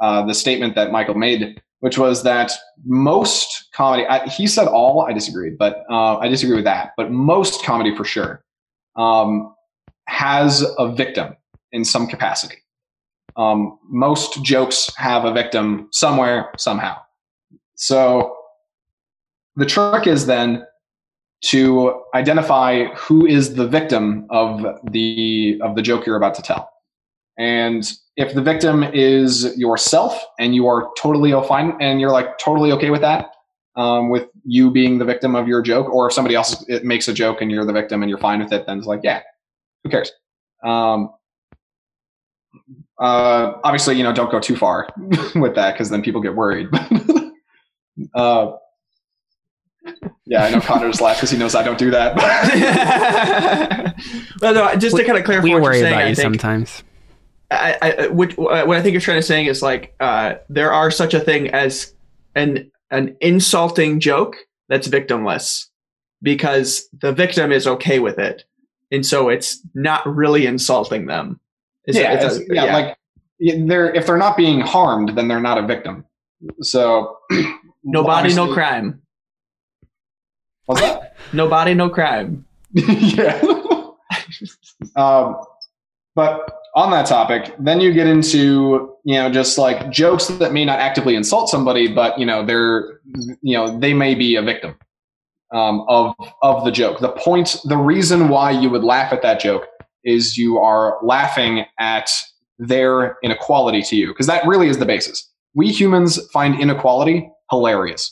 uh, 0.00 0.24
the 0.26 0.32
statement 0.34 0.74
that 0.76 0.90
Michael 0.92 1.14
made, 1.16 1.60
which 1.80 1.98
was 1.98 2.22
that 2.24 2.52
most 2.84 3.68
comedy. 3.72 4.06
I, 4.06 4.28
he 4.28 4.46
said 4.46 4.66
all. 4.66 5.06
I 5.08 5.12
disagree, 5.12 5.50
but 5.50 5.84
uh, 5.90 6.18
I 6.18 6.28
disagree 6.28 6.56
with 6.56 6.64
that. 6.64 6.92
But 6.96 7.10
most 7.10 7.64
comedy, 7.64 7.94
for 7.94 8.04
sure, 8.04 8.42
um, 8.96 9.54
has 10.06 10.64
a 10.78 10.92
victim 10.92 11.36
in 11.72 11.84
some 11.84 12.06
capacity. 12.06 12.56
Um, 13.36 13.78
most 13.88 14.42
jokes 14.42 14.90
have 14.96 15.24
a 15.24 15.32
victim 15.32 15.88
somewhere 15.92 16.50
somehow. 16.56 16.96
So 17.76 18.34
the 19.54 19.66
trick 19.66 20.06
is 20.06 20.26
then 20.26 20.64
to 21.40 22.02
identify 22.14 22.86
who 22.96 23.24
is 23.24 23.54
the 23.54 23.68
victim 23.68 24.26
of 24.30 24.64
the 24.90 25.60
of 25.62 25.76
the 25.76 25.82
joke 25.82 26.04
you're 26.04 26.16
about 26.16 26.34
to 26.34 26.42
tell. 26.42 26.68
And 27.38 27.88
if 28.18 28.34
the 28.34 28.42
victim 28.42 28.82
is 28.82 29.56
yourself 29.56 30.20
and 30.40 30.52
you 30.52 30.66
are 30.66 30.90
totally 30.98 31.30
fine 31.46 31.76
and 31.80 32.00
you're 32.00 32.10
like 32.10 32.36
totally 32.38 32.72
okay 32.72 32.90
with 32.90 33.00
that, 33.00 33.30
um, 33.76 34.10
with 34.10 34.26
you 34.44 34.72
being 34.72 34.98
the 34.98 35.04
victim 35.04 35.36
of 35.36 35.46
your 35.46 35.62
joke, 35.62 35.88
or 35.88 36.08
if 36.08 36.12
somebody 36.12 36.34
else 36.34 36.64
it 36.68 36.84
makes 36.84 37.06
a 37.06 37.14
joke 37.14 37.40
and 37.40 37.50
you're 37.52 37.64
the 37.64 37.72
victim 37.72 38.02
and 38.02 38.10
you're 38.10 38.18
fine 38.18 38.40
with 38.40 38.52
it, 38.52 38.66
then 38.66 38.78
it's 38.78 38.88
like, 38.88 39.00
yeah, 39.04 39.22
who 39.84 39.90
cares? 39.90 40.10
Um, 40.64 41.10
uh, 42.98 43.52
obviously, 43.62 43.94
you 43.94 44.02
know, 44.02 44.12
don't 44.12 44.32
go 44.32 44.40
too 44.40 44.56
far 44.56 44.88
with 45.36 45.54
that 45.54 45.74
because 45.74 45.88
then 45.88 46.02
people 46.02 46.20
get 46.20 46.34
worried. 46.34 46.66
uh, 48.16 48.50
yeah, 50.26 50.44
I 50.44 50.50
know 50.50 50.60
Connor's 50.60 51.00
laugh 51.00 51.18
because 51.18 51.30
he 51.30 51.38
knows 51.38 51.54
I 51.54 51.62
don't 51.62 51.78
do 51.78 51.92
that. 51.92 52.16
well, 54.42 54.54
no, 54.54 54.74
just 54.74 54.96
to 54.96 55.04
kind 55.04 55.16
of 55.16 55.24
clarify 55.24 55.44
We 55.44 55.54
what 55.54 55.62
worry 55.62 55.78
you're 55.78 55.84
saying, 55.84 55.94
about 55.94 56.04
I 56.04 56.08
you 56.08 56.14
think, 56.16 56.34
sometimes. 56.34 56.82
I, 57.50 57.78
I, 57.80 58.06
what, 58.08 58.36
what 58.36 58.70
I 58.70 58.82
think 58.82 58.92
you're 58.92 59.00
trying 59.00 59.18
to 59.18 59.22
saying 59.22 59.46
is 59.46 59.62
like 59.62 59.94
uh, 60.00 60.34
there 60.48 60.72
are 60.72 60.90
such 60.90 61.14
a 61.14 61.20
thing 61.20 61.48
as 61.48 61.94
an 62.34 62.70
an 62.90 63.16
insulting 63.20 64.00
joke 64.00 64.36
that's 64.68 64.88
victimless 64.88 65.66
because 66.22 66.88
the 67.00 67.12
victim 67.12 67.50
is 67.52 67.66
okay 67.66 67.98
with 68.00 68.18
it, 68.18 68.44
and 68.90 69.04
so 69.04 69.28
it's 69.30 69.60
not 69.74 70.06
really 70.06 70.46
insulting 70.46 71.06
them. 71.06 71.40
Is 71.86 71.96
yeah, 71.96 72.12
it- 72.12 72.16
it's- 72.16 72.40
yeah, 72.50 72.64
like 72.64 72.96
they're 73.40 73.94
if 73.94 74.06
they're 74.06 74.18
not 74.18 74.36
being 74.36 74.60
harmed, 74.60 75.16
then 75.16 75.28
they're 75.28 75.40
not 75.40 75.56
a 75.58 75.66
victim. 75.66 76.04
So 76.60 77.18
no 77.84 78.02
body, 78.04 78.34
no 78.34 78.52
crime. 78.52 79.00
What's 80.66 80.82
that? 80.82 81.16
No 81.32 81.48
body, 81.48 81.72
no 81.72 81.88
crime. 81.88 82.44
yeah. 82.72 83.40
um, 84.96 85.36
but 86.14 86.50
on 86.78 86.92
that 86.92 87.06
topic, 87.06 87.52
then 87.58 87.80
you 87.80 87.92
get 87.92 88.06
into 88.06 88.94
you 89.04 89.14
know 89.14 89.30
just 89.30 89.58
like 89.58 89.90
jokes 89.90 90.28
that 90.28 90.52
may 90.52 90.64
not 90.64 90.78
actively 90.78 91.16
insult 91.16 91.48
somebody, 91.48 91.92
but 91.92 92.16
you 92.18 92.24
know 92.24 92.46
they're 92.46 93.00
you 93.42 93.56
know 93.56 93.76
they 93.80 93.92
may 93.92 94.14
be 94.14 94.36
a 94.36 94.42
victim 94.42 94.76
um, 95.52 95.84
of 95.88 96.14
of 96.42 96.64
the 96.64 96.70
joke. 96.70 97.00
The 97.00 97.10
point, 97.10 97.56
the 97.64 97.76
reason 97.76 98.28
why 98.28 98.52
you 98.52 98.70
would 98.70 98.84
laugh 98.84 99.12
at 99.12 99.22
that 99.22 99.40
joke 99.40 99.64
is 100.04 100.38
you 100.38 100.58
are 100.58 100.98
laughing 101.02 101.64
at 101.80 102.10
their 102.60 103.16
inequality 103.24 103.82
to 103.82 103.96
you 103.96 104.08
because 104.08 104.28
that 104.28 104.46
really 104.46 104.68
is 104.68 104.78
the 104.78 104.86
basis. 104.86 105.28
We 105.54 105.72
humans 105.72 106.20
find 106.32 106.60
inequality 106.60 107.28
hilarious. 107.50 108.08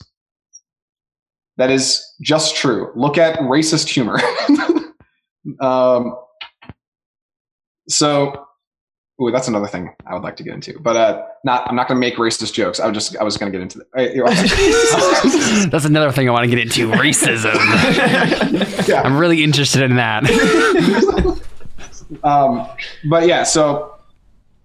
That 1.56 1.70
is 1.70 2.02
just 2.20 2.56
true. 2.56 2.90
Look 2.96 3.16
at 3.16 3.38
racist 3.38 3.88
humor. 3.88 4.18
um, 5.60 6.16
so, 7.88 8.46
ooh, 9.20 9.30
that's 9.30 9.48
another 9.48 9.66
thing 9.66 9.94
I 10.06 10.14
would 10.14 10.22
like 10.22 10.36
to 10.36 10.42
get 10.42 10.54
into, 10.54 10.78
but 10.78 10.96
uh, 10.96 11.22
not. 11.44 11.68
I'm 11.68 11.76
not 11.76 11.88
going 11.88 12.00
to 12.00 12.00
make 12.00 12.16
racist 12.16 12.52
jokes. 12.52 12.80
I 12.80 12.86
was 12.86 12.94
just. 12.94 13.16
I 13.16 13.24
was 13.24 13.36
going 13.36 13.50
to 13.50 13.58
get 13.58 13.62
into 13.62 13.78
that. 13.78 15.68
That's 15.70 15.84
another 15.84 16.12
thing 16.12 16.28
I 16.28 16.32
want 16.32 16.44
to 16.44 16.50
get 16.50 16.58
into 16.58 16.90
racism. 16.90 17.54
yeah. 18.88 19.02
I'm 19.02 19.16
really 19.16 19.42
interested 19.42 19.82
in 19.82 19.96
that. 19.96 20.24
um, 22.24 22.68
but 23.08 23.26
yeah, 23.26 23.42
so 23.42 23.94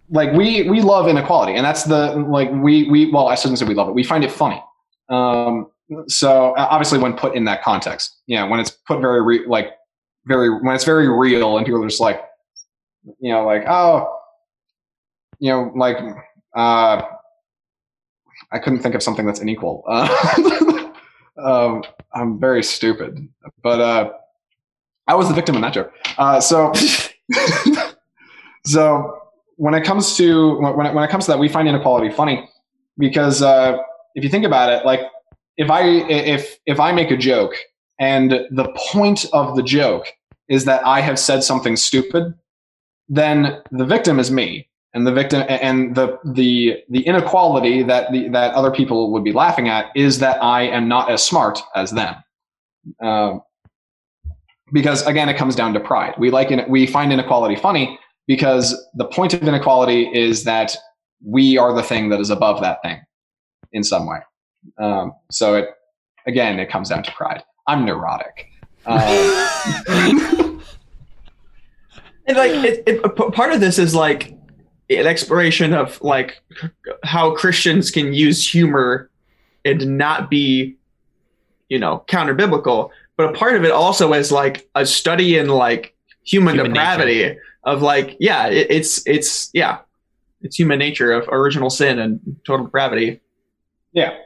like 0.09 0.33
we 0.33 0.69
we 0.69 0.81
love 0.81 1.07
inequality, 1.07 1.53
and 1.53 1.65
that's 1.65 1.83
the 1.83 2.15
like 2.15 2.51
we 2.51 2.89
we 2.89 3.09
well 3.11 3.27
I 3.27 3.35
shouldn't 3.35 3.59
say 3.59 3.65
we 3.65 3.73
love 3.73 3.87
it. 3.87 3.95
We 3.95 4.03
find 4.03 4.23
it 4.23 4.31
funny. 4.31 4.61
Um, 5.09 5.67
so 6.07 6.53
uh, 6.55 6.67
obviously, 6.69 6.99
when 6.99 7.13
put 7.13 7.35
in 7.35 7.45
that 7.45 7.63
context, 7.63 8.17
you 8.27 8.37
know, 8.37 8.47
when 8.47 8.59
it's 8.59 8.71
put 8.71 8.99
very 9.01 9.21
re- 9.21 9.45
like 9.47 9.71
very 10.25 10.49
when 10.49 10.75
it's 10.75 10.83
very 10.83 11.09
real, 11.09 11.57
and 11.57 11.65
people 11.65 11.83
are 11.83 11.87
just 11.87 12.01
like, 12.01 12.21
you 13.19 13.31
know, 13.31 13.45
like 13.45 13.63
oh, 13.67 14.20
you 15.41 15.49
know, 15.49 15.71
like 15.75 15.97
uh, 16.55 17.01
I 18.51 18.59
couldn't 18.59 18.79
think 18.79 18.95
of 18.95 19.03
something 19.03 19.25
that's 19.25 19.41
unequal. 19.41 19.83
Uh, 19.87 20.93
um, 21.43 21.83
I'm 22.13 22.39
very 22.39 22.63
stupid, 22.63 23.27
but 23.61 23.81
uh, 23.81 24.11
I 25.07 25.15
was 25.15 25.27
the 25.27 25.33
victim 25.33 25.55
in 25.55 25.61
that 25.61 25.73
joke. 25.73 25.91
Uh, 26.17 26.39
so. 26.39 26.71
so 28.65 29.17
when 29.55 29.73
it 29.73 29.83
comes 29.83 30.15
to 30.17 30.59
when 30.59 30.85
it, 30.85 30.93
when 30.93 31.03
it 31.03 31.09
comes 31.09 31.25
to 31.25 31.31
that, 31.31 31.39
we 31.39 31.49
find 31.49 31.67
inequality 31.67 32.09
funny 32.09 32.49
because 32.97 33.41
uh, 33.41 33.77
if 34.15 34.23
you 34.23 34.29
think 34.29 34.45
about 34.45 34.71
it, 34.71 34.85
like 34.85 35.01
if 35.57 35.69
I 35.69 35.83
if 35.83 36.57
if 36.65 36.79
I 36.79 36.91
make 36.91 37.11
a 37.11 37.17
joke 37.17 37.53
and 37.99 38.31
the 38.31 38.75
point 38.91 39.25
of 39.33 39.55
the 39.55 39.63
joke 39.63 40.07
is 40.49 40.65
that 40.65 40.85
I 40.85 41.01
have 41.01 41.19
said 41.19 41.43
something 41.43 41.75
stupid, 41.75 42.33
then 43.07 43.61
the 43.71 43.85
victim 43.85 44.19
is 44.19 44.31
me, 44.31 44.67
and 44.93 45.07
the 45.07 45.11
victim 45.11 45.43
and 45.47 45.95
the 45.95 46.19
the 46.25 46.83
the 46.89 47.01
inequality 47.01 47.83
that 47.83 48.11
the 48.11 48.27
that 48.29 48.53
other 48.53 48.71
people 48.71 49.11
would 49.11 49.23
be 49.23 49.31
laughing 49.31 49.69
at 49.69 49.85
is 49.95 50.19
that 50.19 50.41
I 50.43 50.63
am 50.63 50.87
not 50.87 51.09
as 51.09 51.23
smart 51.23 51.59
as 51.75 51.91
them. 51.91 52.15
Um, 53.01 53.41
because 54.73 55.05
again, 55.05 55.29
it 55.29 55.37
comes 55.37 55.55
down 55.55 55.73
to 55.73 55.79
pride. 55.79 56.15
We 56.17 56.29
like 56.29 56.49
we 56.67 56.85
find 56.87 57.13
inequality 57.13 57.55
funny 57.55 57.99
because 58.27 58.75
the 58.95 59.05
point 59.05 59.33
of 59.33 59.43
inequality 59.43 60.09
is 60.13 60.43
that 60.43 60.75
we 61.23 61.57
are 61.57 61.73
the 61.73 61.83
thing 61.83 62.09
that 62.09 62.19
is 62.19 62.29
above 62.29 62.61
that 62.61 62.81
thing 62.81 62.99
in 63.71 63.83
some 63.83 64.07
way. 64.07 64.19
Um, 64.77 65.13
so 65.29 65.55
it 65.55 65.69
again, 66.27 66.59
it 66.59 66.69
comes 66.69 66.89
down 66.89 67.03
to 67.03 67.11
pride. 67.11 67.43
I'm 67.67 67.85
neurotic. 67.85 68.47
Um, 68.85 70.37
And 72.31 72.37
like 72.37 72.51
it, 72.51 72.83
it, 72.87 73.33
part 73.33 73.51
of 73.51 73.59
this 73.59 73.77
is 73.79 73.95
like 73.95 74.37
an 74.97 75.07
exploration 75.07 75.73
of 75.73 76.01
like 76.01 76.41
how 77.03 77.35
Christians 77.35 77.91
can 77.91 78.13
use 78.13 78.49
humor 78.49 79.09
and 79.63 79.97
not 79.97 80.29
be, 80.29 80.75
you 81.69 81.79
know, 81.79 82.03
counter 82.07 82.33
biblical. 82.33 82.91
But 83.17 83.29
a 83.29 83.33
part 83.33 83.55
of 83.55 83.63
it 83.63 83.71
also 83.71 84.13
is 84.13 84.31
like 84.31 84.69
a 84.75 84.85
study 84.85 85.37
in 85.37 85.49
like 85.49 85.95
human, 86.23 86.55
Human 86.55 86.73
depravity 86.73 87.37
of 87.63 87.81
like, 87.81 88.17
yeah, 88.19 88.47
it, 88.47 88.67
it's 88.69 89.05
it's 89.05 89.49
yeah, 89.53 89.79
it's 90.41 90.57
human 90.57 90.79
nature 90.79 91.11
of 91.11 91.27
original 91.29 91.69
sin 91.69 91.99
and 91.99 92.19
total 92.45 92.65
depravity. 92.65 93.21
Yeah. 93.93 94.17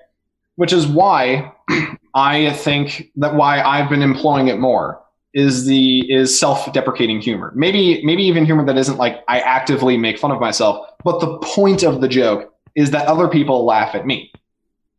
Which 0.56 0.72
is 0.72 0.88
why 0.88 1.52
I 2.14 2.54
think 2.54 3.12
that 3.18 3.36
why 3.36 3.62
I've 3.62 3.90
been 3.90 4.02
employing 4.02 4.48
it 4.48 4.60
more 4.60 5.02
is 5.36 5.66
the 5.66 6.12
is 6.12 6.38
self-deprecating 6.40 7.20
humor. 7.22 7.52
Maybe 7.56 8.04
maybe 8.04 8.24
even 8.24 8.46
humor 8.46 8.66
that 8.66 8.78
isn't 8.78 8.98
like 8.98 9.24
I 9.28 9.42
actively 9.42 9.98
make 9.98 10.18
fun 10.18 10.32
of 10.32 10.40
myself, 10.40 10.88
but 11.04 11.20
the 11.20 11.38
point 11.40 11.84
of 11.84 12.00
the 12.02 12.08
joke 12.08 12.52
is 12.76 12.90
that 12.92 13.06
other 13.08 13.28
people 13.28 13.66
laugh 13.66 13.94
at 13.94 14.08
me. 14.08 14.32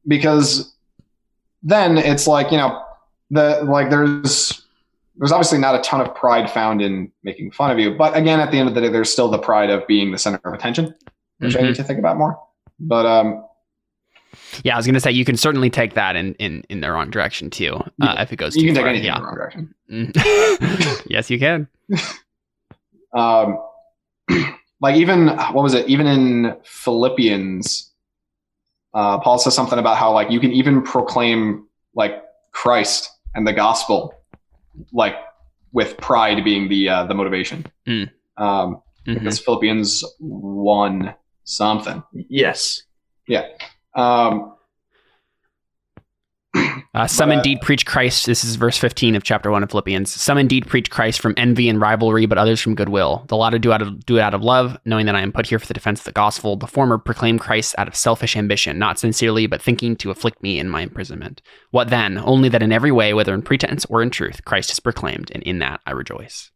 Because 0.07 0.75
then 1.63 1.99
it's 1.99 2.27
like, 2.27 2.53
you 2.53 2.59
know, 2.59 2.81
the 3.31 3.65
like 3.65 3.91
there's 3.91 4.63
there's 5.17 5.33
obviously 5.33 5.59
not 5.59 5.75
a 5.75 5.81
ton 5.81 6.01
of 6.03 6.15
pride 6.15 6.51
found 6.51 6.83
in 6.83 7.11
making 7.25 7.51
fun 7.51 7.71
of 7.71 7.79
you, 7.79 7.97
but 7.97 8.15
again 8.17 8.39
at 8.39 8.51
the 8.51 8.59
end 8.59 8.69
of 8.69 8.75
the 8.75 8.81
day 8.83 8.89
there's 8.89 9.11
still 9.11 9.29
the 9.29 9.39
pride 9.39 9.71
of 9.71 9.87
being 9.87 10.13
the 10.13 10.19
center 10.19 10.39
of 10.45 10.53
attention, 10.53 10.95
which 11.39 11.57
I 11.57 11.61
Mhm. 11.61 11.63
need 11.69 11.75
to 11.77 11.83
think 11.85 11.99
about 11.99 12.19
more. 12.19 12.39
But 12.79 13.07
um 13.07 13.43
Yeah, 14.65 14.75
I 14.75 14.77
was 14.77 14.87
gonna 14.87 15.01
say 15.01 15.11
you 15.13 15.25
can 15.25 15.37
certainly 15.37 15.71
take 15.71 15.95
that 15.95 16.17
in 16.17 16.35
in, 16.35 16.63
in 16.69 16.81
the 16.81 16.91
wrong 16.91 17.11
direction 17.11 17.51
too, 17.51 17.75
uh, 17.77 17.89
Yeah. 17.99 18.23
if 18.23 18.33
it 18.33 18.37
goes 18.37 18.55
too 18.55 18.61
you 18.61 18.67
can 18.67 18.75
take 18.75 18.83
far. 18.85 18.91
anything 18.91 19.09
in 19.09 19.15
the 19.15 19.23
wrong 19.23 19.35
direction. 19.35 19.75
Mm. 19.91 21.03
yes, 21.11 21.31
you 21.31 21.39
can. 21.39 21.69
um, 23.15 23.59
like 24.81 24.97
even 24.97 25.29
what 25.29 25.63
was 25.63 25.75
it 25.75 25.89
even 25.89 26.07
in 26.07 26.55
philippians 26.65 27.93
uh, 28.95 29.19
paul 29.21 29.39
says 29.39 29.55
something 29.55 29.79
about 29.79 29.97
how 29.97 30.13
like 30.13 30.31
you 30.31 30.41
can 30.41 30.53
even 30.53 30.83
proclaim 30.83 31.67
like 31.95 32.23
christ 32.53 33.11
and 33.35 33.47
the 33.47 33.53
gospel 33.53 34.13
like 34.93 35.15
with 35.73 35.97
pride 35.99 36.45
being 36.45 36.69
the 36.69 36.89
uh, 36.89 37.05
the 37.07 37.15
motivation 37.15 37.65
Mm. 37.87 38.11
um, 38.37 38.83
Mhm. 39.07 39.15
because 39.21 39.39
philippians 39.39 40.03
1 40.19 41.15
something 41.45 42.03
Yes. 42.13 42.83
Um, 43.97 44.57
Uh, 46.97 47.07
some 47.07 47.29
But, 47.29 47.37
indeed 47.37 47.61
preach 47.61 47.85
Christ. 47.85 48.25
This 48.25 48.43
is 48.43 48.57
verse 48.57 48.79
15 48.79 49.17
of 49.17 49.23
chapter 49.23 49.51
1 49.51 49.63
of 49.63 49.71
Philippians. 49.71 50.11
Some 50.11 50.39
indeed 50.39 50.67
preach 50.67 50.91
Christ 50.91 51.21
from 51.21 51.35
envy 51.37 51.69
and 51.69 51.79
rivalry, 51.79 52.25
but 52.25 52.39
others 52.39 52.59
from 52.59 52.75
goodwill. 52.75 53.27
The 53.29 53.37
latter 53.37 53.59
do, 53.59 53.71
out 53.71 53.83
of, 53.83 54.07
do 54.07 54.17
it 54.17 54.23
out 54.23 54.33
of 54.33 54.43
love, 54.43 54.79
knowing 54.87 55.05
that 55.05 55.15
I 55.15 55.21
am 55.21 55.31
put 55.31 55.47
here 55.47 55.59
for 55.59 55.67
the 55.67 55.75
defense 55.75 56.01
of 56.01 56.07
the 56.07 56.13
gospel. 56.13 56.57
The 56.57 56.67
former 56.67 56.97
proclaim 56.97 57.39
Christ 57.39 57.75
out 57.77 57.87
of 57.87 57.95
selfish 57.95 58.35
ambition, 58.35 58.79
not 58.79 58.99
sincerely, 58.99 59.47
but 59.47 59.61
thinking 59.61 59.95
to 59.97 60.11
afflict 60.11 60.43
me 60.43 60.59
in 60.59 60.71
my 60.71 60.81
imprisonment. 60.81 61.43
What 61.71 61.91
then? 61.91 62.17
Only 62.17 62.49
that 62.49 62.63
in 62.63 62.73
every 62.73 62.93
way, 62.93 63.13
whether 63.13 63.35
in 63.35 63.43
pretense 63.43 63.85
or 63.91 64.03
in 64.03 64.09
truth, 64.09 64.47
Christ 64.47 64.71
is 64.71 64.81
proclaimed, 64.81 65.31
and 65.35 65.43
in 65.43 65.59
that 65.59 65.83
I 65.85 65.91
rejoice. 65.91 66.51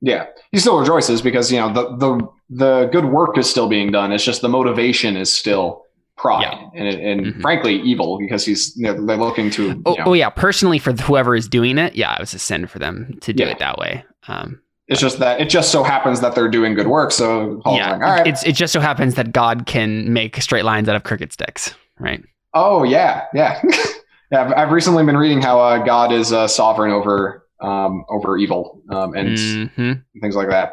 Yeah, 0.00 0.26
he 0.50 0.58
still 0.58 0.80
rejoices 0.80 1.22
because 1.22 1.52
you 1.52 1.60
know 1.60 1.72
the 1.72 1.96
the 1.96 2.28
the 2.50 2.86
good 2.86 3.06
work 3.06 3.38
is 3.38 3.48
still 3.48 3.68
being 3.68 3.92
done. 3.92 4.10
It's 4.10 4.24
just 4.24 4.42
the 4.42 4.48
motivation 4.48 5.16
is 5.16 5.32
still 5.32 5.85
pride 6.16 6.42
Yeah. 6.74 6.80
and 6.82 6.88
and 7.00 7.26
Mhm. 7.34 7.40
frankly 7.42 7.80
evil 7.82 8.18
because 8.18 8.44
he's 8.44 8.74
you 8.76 8.84
know, 8.84 8.94
they're 9.06 9.16
looking 9.16 9.50
to 9.50 9.64
you 9.64 9.82
Oh, 9.84 9.92
know, 9.94 10.04
oh, 10.06 10.12
yeah. 10.14 10.30
Personally, 10.30 10.78
for 10.78 10.92
whoever 10.92 11.34
is 11.36 11.48
doing 11.48 11.76
it, 11.78 11.94
yeah, 11.94 12.14
it 12.14 12.20
was 12.20 12.32
a 12.34 12.38
sin 12.38 12.66
for 12.66 12.78
them 12.78 13.16
to 13.20 13.32
do 13.32 13.44
Yeah. 13.44 13.50
it 13.50 13.58
that 13.58 13.78
way. 13.78 14.04
Um, 14.28 14.60
it's 14.88 15.00
just 15.00 15.18
that 15.18 15.40
it 15.40 15.50
just 15.50 15.70
so 15.72 15.82
happens 15.82 16.20
that 16.20 16.34
they're 16.34 16.48
doing 16.48 16.74
good 16.74 16.86
work. 16.86 17.10
So 17.12 17.60
Paul's 17.64 17.78
yeah, 17.78 17.90
like, 17.92 18.02
all 18.02 18.10
right, 18.12 18.26
it's 18.26 18.44
it 18.44 18.52
just 18.52 18.72
so 18.72 18.80
happens 18.80 19.14
that 19.16 19.32
God 19.32 19.66
can 19.66 20.12
make 20.12 20.40
straight 20.40 20.64
lines 20.64 20.88
out 20.88 20.96
of 20.96 21.02
crooked 21.04 21.32
sticks, 21.32 21.74
right? 21.98 22.22
oh 22.54 22.82
yeah, 22.84 23.24
yeah, 23.34 23.60
yeah. 24.32 24.40
I've, 24.42 24.52
I've 24.54 24.70
recently 24.72 25.04
been 25.04 25.16
reading 25.18 25.42
how 25.42 25.60
uh, 25.60 25.78
God 25.84 26.12
is 26.12 26.32
uh, 26.32 26.48
sovereign 26.48 26.92
over 26.92 27.46
um, 27.60 28.04
over 28.08 28.38
evil 28.38 28.80
um, 28.90 29.14
and 29.14 29.36
Mhm. 29.36 30.02
things 30.22 30.34
like 30.36 30.48
that. 30.48 30.72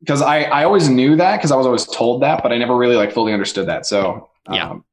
Because 0.00 0.22
I 0.22 0.42
I 0.44 0.64
always 0.64 0.88
knew 0.88 1.14
that 1.16 1.36
because 1.36 1.52
I 1.52 1.56
was 1.56 1.66
always 1.66 1.84
told 1.86 2.22
that, 2.22 2.42
but 2.42 2.52
I 2.52 2.58
never 2.58 2.76
really 2.76 2.96
like 2.96 3.12
fully 3.12 3.32
understood 3.32 3.66
that. 3.68 3.86
So 3.86 4.28
Yeah. 4.50 4.70
um, 4.70 4.84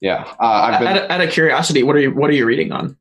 yeah. 0.00 0.24
Uh, 0.40 0.44
I've 0.46 0.78
been 0.80 0.88
out, 0.88 0.96
of, 1.04 1.10
out 1.10 1.20
of 1.20 1.30
curiosity, 1.30 1.82
what 1.82 1.96
are 1.96 2.00
you 2.00 2.10
what 2.12 2.30
are 2.30 2.34
you 2.34 2.46
reading 2.46 2.72
on? 2.72 2.96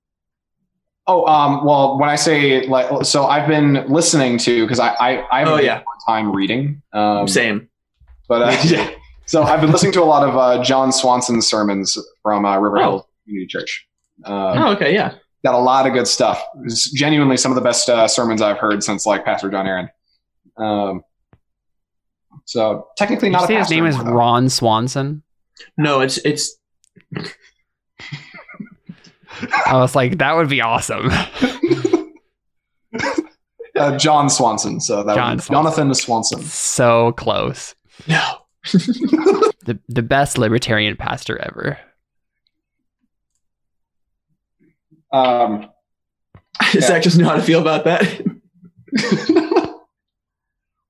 Oh, 1.06 1.26
um, 1.26 1.66
well, 1.66 2.00
when 2.00 2.10
I 2.10 2.16
say 2.16 2.66
like, 2.68 3.06
so 3.06 3.26
I've 3.26 3.48
been 3.48 3.86
listening 3.90 4.38
to 4.40 4.64
because 4.66 4.80
I 4.80 4.90
I 4.94 5.28
I 5.32 5.40
have 5.40 5.48
Oh, 5.50 5.58
yeah. 5.58 5.82
time 6.08 6.32
reading. 6.34 6.82
Um, 6.94 7.28
Same. 7.28 7.68
but 8.30 8.42
uh, 8.42 8.58
Yeah. 8.64 8.90
so 9.26 9.44
I've 9.44 9.60
been 9.60 9.72
listening 9.72 9.92
to 9.94 10.02
a 10.02 10.06
lot 10.06 10.28
of 10.28 10.38
uh, 10.38 10.64
John 10.64 10.92
Swanson's 10.94 11.46
sermons 11.48 11.98
from 12.22 12.46
uh, 12.46 12.58
River 12.58 12.78
Oh. 12.78 12.82
Hill 12.82 13.10
Community 13.26 13.48
Church. 13.48 13.86
Um, 14.24 14.34
Oh, 14.34 14.72
okay, 14.74 14.94
yeah. 14.94 15.16
Got 15.44 15.56
a 15.56 15.58
lot 15.58 15.86
of 15.86 15.92
good 15.92 16.08
stuff. 16.08 16.42
It's 16.64 16.90
genuinely 16.90 17.36
some 17.36 17.52
of 17.52 17.56
the 17.56 17.62
best 17.62 17.90
uh, 17.90 18.08
sermons 18.08 18.42
I've 18.42 18.60
heard 18.60 18.82
since 18.82 19.06
like 19.06 19.26
Pastor 19.26 19.50
John 19.52 19.68
Aaron. 19.68 19.90
Um, 20.56 21.04
so 22.46 22.88
technically 22.98 23.30
Did 23.30 23.36
you 23.36 23.40
not 23.40 23.44
a 23.44 23.48
say 23.48 23.54
his 23.56 23.62
pastor 23.68 23.76
name 23.76 23.86
is 23.86 23.98
though. 23.98 24.04
Ron 24.12 24.50
Swanson? 24.50 25.24
No, 25.78 26.02
it's 26.02 26.18
it's 26.20 26.58
I 29.66 29.78
was 29.78 29.96
like, 29.96 30.20
that 30.20 30.36
would 30.36 30.48
be 30.50 30.62
awesome. 30.62 31.10
uh, 33.76 33.98
John 33.98 34.30
Swanson. 34.30 34.80
So 34.80 35.04
that 35.04 35.16
John 35.16 35.38
would 35.38 35.44
Swanson. 35.44 35.54
Jonathan 35.54 35.94
Swanson. 35.96 36.42
so 36.44 37.12
close. 37.14 37.74
no. 38.08 38.22
The 39.66 39.80
the 39.88 40.04
best 40.04 40.38
libertarian 40.38 40.98
pastor 40.98 41.38
ever. 41.38 41.80
Um, 45.14 45.70
Zach 46.72 47.02
doesn't 47.04 47.24
know 47.24 47.30
how 47.30 47.38
to 47.38 47.42
feel 47.42 47.62
about 47.62 47.86
that. 47.86 48.04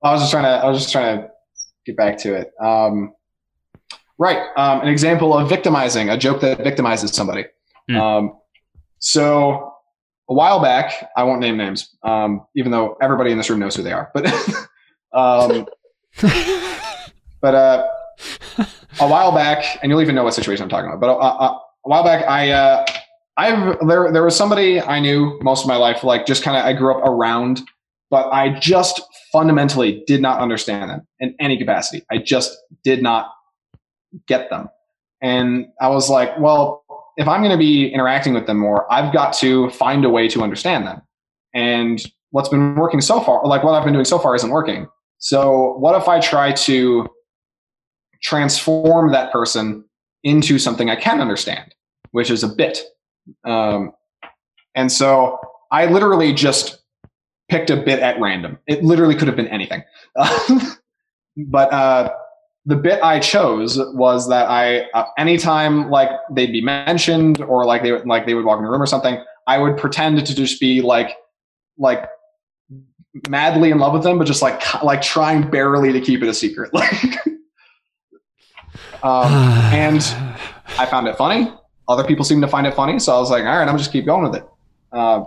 I 0.02 0.12
was 0.12 0.22
just 0.22 0.32
trying 0.32 0.46
to. 0.46 0.50
I 0.50 0.68
was 0.70 0.82
just 0.82 0.92
trying 0.92 1.20
to 1.20 1.30
get 1.86 1.98
back 1.98 2.18
to 2.20 2.36
it. 2.36 2.52
Um, 2.62 3.14
right. 4.18 4.40
Um, 4.58 4.82
an 4.82 4.88
example 4.88 5.38
of 5.38 5.50
victimizing, 5.50 6.10
a 6.10 6.18
joke 6.18 6.42
that 6.42 6.60
victimizes 6.60 7.14
somebody. 7.14 7.46
Hmm. 7.90 7.98
Um, 7.98 8.38
so 9.00 9.74
a 10.30 10.34
while 10.34 10.62
back, 10.62 11.10
I 11.18 11.24
won't 11.24 11.42
name 11.42 11.58
names, 11.58 11.96
um, 12.04 12.46
even 12.56 12.72
though 12.72 12.98
everybody 13.02 13.32
in 13.32 13.38
this 13.38 13.50
room 13.50 13.60
knows 13.60 13.76
who 13.76 13.84
they 13.84 13.92
are. 13.92 14.12
But 14.14 14.28
um, 15.14 15.68
but 17.42 17.56
uh, 17.56 17.88
a 19.00 19.08
while 19.08 19.32
back, 19.32 19.80
and 19.82 19.90
you'll 19.90 20.02
even 20.02 20.16
know 20.16 20.24
what 20.24 20.34
situation 20.34 20.64
I'm 20.64 20.70
talking 20.70 20.90
about. 20.90 21.02
But 21.02 21.10
uh, 21.10 21.18
uh, 21.18 21.60
a 21.86 21.90
while 21.90 22.04
back, 22.04 22.28
I 22.28 22.52
uh, 22.52 22.86
I've 23.38 23.88
there 23.88 24.12
there 24.12 24.24
was 24.24 24.36
somebody 24.36 24.80
I 24.80 25.00
knew 25.00 25.40
most 25.42 25.64
of 25.64 25.68
my 25.68 25.76
life, 25.76 26.04
like 26.04 26.26
just 26.26 26.44
kind 26.44 26.58
of 26.58 26.66
I 26.66 26.74
grew 26.74 26.96
up 26.96 27.04
around, 27.06 27.62
but 28.10 28.30
I 28.32 28.58
just 28.60 29.02
fundamentally 29.34 30.04
did 30.08 30.22
not 30.22 30.40
understand 30.40 30.90
them 30.90 31.06
in 31.20 31.36
any 31.42 31.58
capacity. 31.58 32.06
I 32.10 32.20
just 32.20 32.56
did 32.86 33.04
not 33.04 33.32
get 34.28 34.50
them, 34.50 34.70
and 35.22 35.68
I 35.82 35.90
was 35.90 36.10
like, 36.10 36.40
well, 36.40 36.86
if 37.18 37.28
I'm 37.28 37.42
going 37.42 37.52
to 37.52 37.58
be 37.58 37.88
interacting 37.92 38.34
with 38.34 38.48
them 38.48 38.60
more, 38.60 38.92
I've 38.92 39.12
got 39.12 39.34
to 39.34 39.70
find 39.72 40.06
a 40.06 40.10
way 40.10 40.28
to 40.30 40.42
understand 40.42 40.88
them. 40.88 41.02
And 41.54 42.02
what's 42.32 42.50
been 42.50 42.76
working 42.76 43.02
so 43.02 43.20
far, 43.20 43.46
like 43.46 43.64
what 43.64 43.74
I've 43.74 43.84
been 43.84 43.94
doing 43.94 44.06
so 44.06 44.18
far, 44.18 44.34
isn't 44.36 44.50
working. 44.50 44.88
So 45.20 45.76
what 45.78 46.00
if 46.02 46.08
I 46.08 46.20
try 46.20 46.52
to 46.54 47.08
transform 48.24 49.12
that 49.12 49.32
person 49.32 49.84
into 50.24 50.58
something 50.58 50.90
I 50.90 50.96
can 50.96 51.22
understand, 51.22 51.76
which 52.12 52.32
is 52.32 52.44
a 52.44 52.48
bit. 52.48 52.80
Um, 53.46 53.92
and 54.74 54.92
so 54.92 55.38
I 55.72 55.86
literally 55.86 56.34
just 56.34 56.80
picked 57.54 57.70
a 57.70 57.76
bit 57.76 58.00
at 58.00 58.20
random. 58.20 58.58
It 58.66 58.84
literally 58.84 59.14
could 59.14 59.28
have 59.28 59.38
been 59.38 59.48
anything. 59.48 59.84
but 61.38 61.72
uh, 61.72 62.12
the 62.66 62.76
bit 62.76 63.00
I 63.04 63.20
chose 63.20 63.78
was 63.94 64.28
that 64.30 64.50
I, 64.50 64.90
uh, 64.96 65.06
anytime 65.20 65.92
like 65.92 66.10
they'd 66.32 66.52
be 66.52 66.62
mentioned 66.62 67.42
or 67.42 67.64
like 67.64 67.84
they 67.84 67.92
would 67.92 68.08
like 68.08 68.26
they 68.26 68.34
would 68.34 68.44
walk 68.44 68.58
in 68.58 68.64
the 68.64 68.72
room 68.72 68.82
or 68.82 68.88
something, 68.88 69.24
I 69.46 69.60
would 69.60 69.78
pretend 69.78 70.26
to 70.26 70.36
just 70.36 70.60
be 70.60 70.82
like, 70.82 71.16
like 71.78 72.10
madly 73.30 73.70
in 73.70 73.78
love 73.78 73.94
with 73.94 74.02
them, 74.02 74.18
but 74.18 74.26
just 74.26 74.42
like 74.42 74.84
like 74.84 75.04
trying 75.04 75.48
barely 75.48 75.94
to 75.94 76.02
keep 76.02 76.24
it 76.24 76.28
a 76.28 76.34
secret. 76.34 76.72
Like, 79.04 79.04
um, 79.04 79.32
and 79.74 80.02
I 80.80 80.88
found 80.88 81.08
it 81.08 81.18
funny. 81.18 81.54
Other 81.88 82.04
people 82.04 82.26
seemed 82.26 82.42
to 82.42 82.48
find 82.48 82.66
it 82.66 82.74
funny, 82.74 82.98
so 82.98 83.16
I 83.16 83.20
was 83.20 83.30
like, 83.30 83.44
all 83.44 83.60
right, 83.60 83.68
I'm 83.68 83.78
just 83.78 83.92
keep 83.92 84.06
going 84.08 84.24
with 84.24 84.42
it. 84.42 84.48
Uh, 84.92 85.26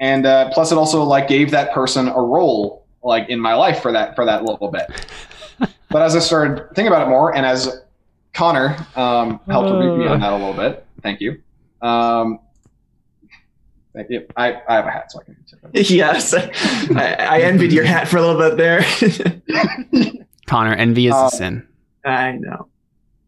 and 0.00 0.26
uh, 0.26 0.50
plus, 0.52 0.72
it 0.72 0.78
also 0.78 1.02
like 1.02 1.28
gave 1.28 1.50
that 1.52 1.72
person 1.72 2.08
a 2.08 2.20
role 2.20 2.86
like 3.02 3.28
in 3.28 3.38
my 3.40 3.54
life 3.54 3.80
for 3.82 3.92
that 3.92 4.14
for 4.16 4.24
that 4.24 4.44
little 4.44 4.70
bit. 4.70 4.86
but 5.90 6.02
as 6.02 6.14
I 6.16 6.18
started 6.20 6.66
thinking 6.74 6.88
about 6.88 7.06
it 7.06 7.10
more, 7.10 7.34
and 7.36 7.46
as 7.46 7.82
Connor 8.34 8.76
um, 8.96 9.40
helped 9.48 9.70
with 9.70 9.98
me 9.98 10.06
on 10.06 10.20
that 10.20 10.32
a 10.32 10.36
little 10.36 10.52
bit, 10.54 10.84
thank 11.02 11.20
you. 11.20 11.40
Um, 11.82 12.40
thank 13.94 14.10
you. 14.10 14.26
I, 14.36 14.60
I 14.68 14.74
have 14.74 14.86
a 14.86 14.90
hat, 14.90 15.10
so 15.12 15.20
I 15.20 15.24
can. 15.24 15.36
tip 15.48 15.58
it. 15.72 15.90
yes, 15.90 16.34
I, 16.34 16.50
I 17.18 17.40
envied 17.42 17.72
your 17.72 17.84
hat 17.84 18.08
for 18.08 18.18
a 18.18 18.22
little 18.26 18.38
bit 18.50 18.56
there. 18.58 18.84
Connor, 20.46 20.74
envy 20.74 21.06
is 21.08 21.14
Um, 21.14 21.26
a 21.26 21.30
sin. 21.30 21.68
I 22.04 22.32
know. 22.32 22.68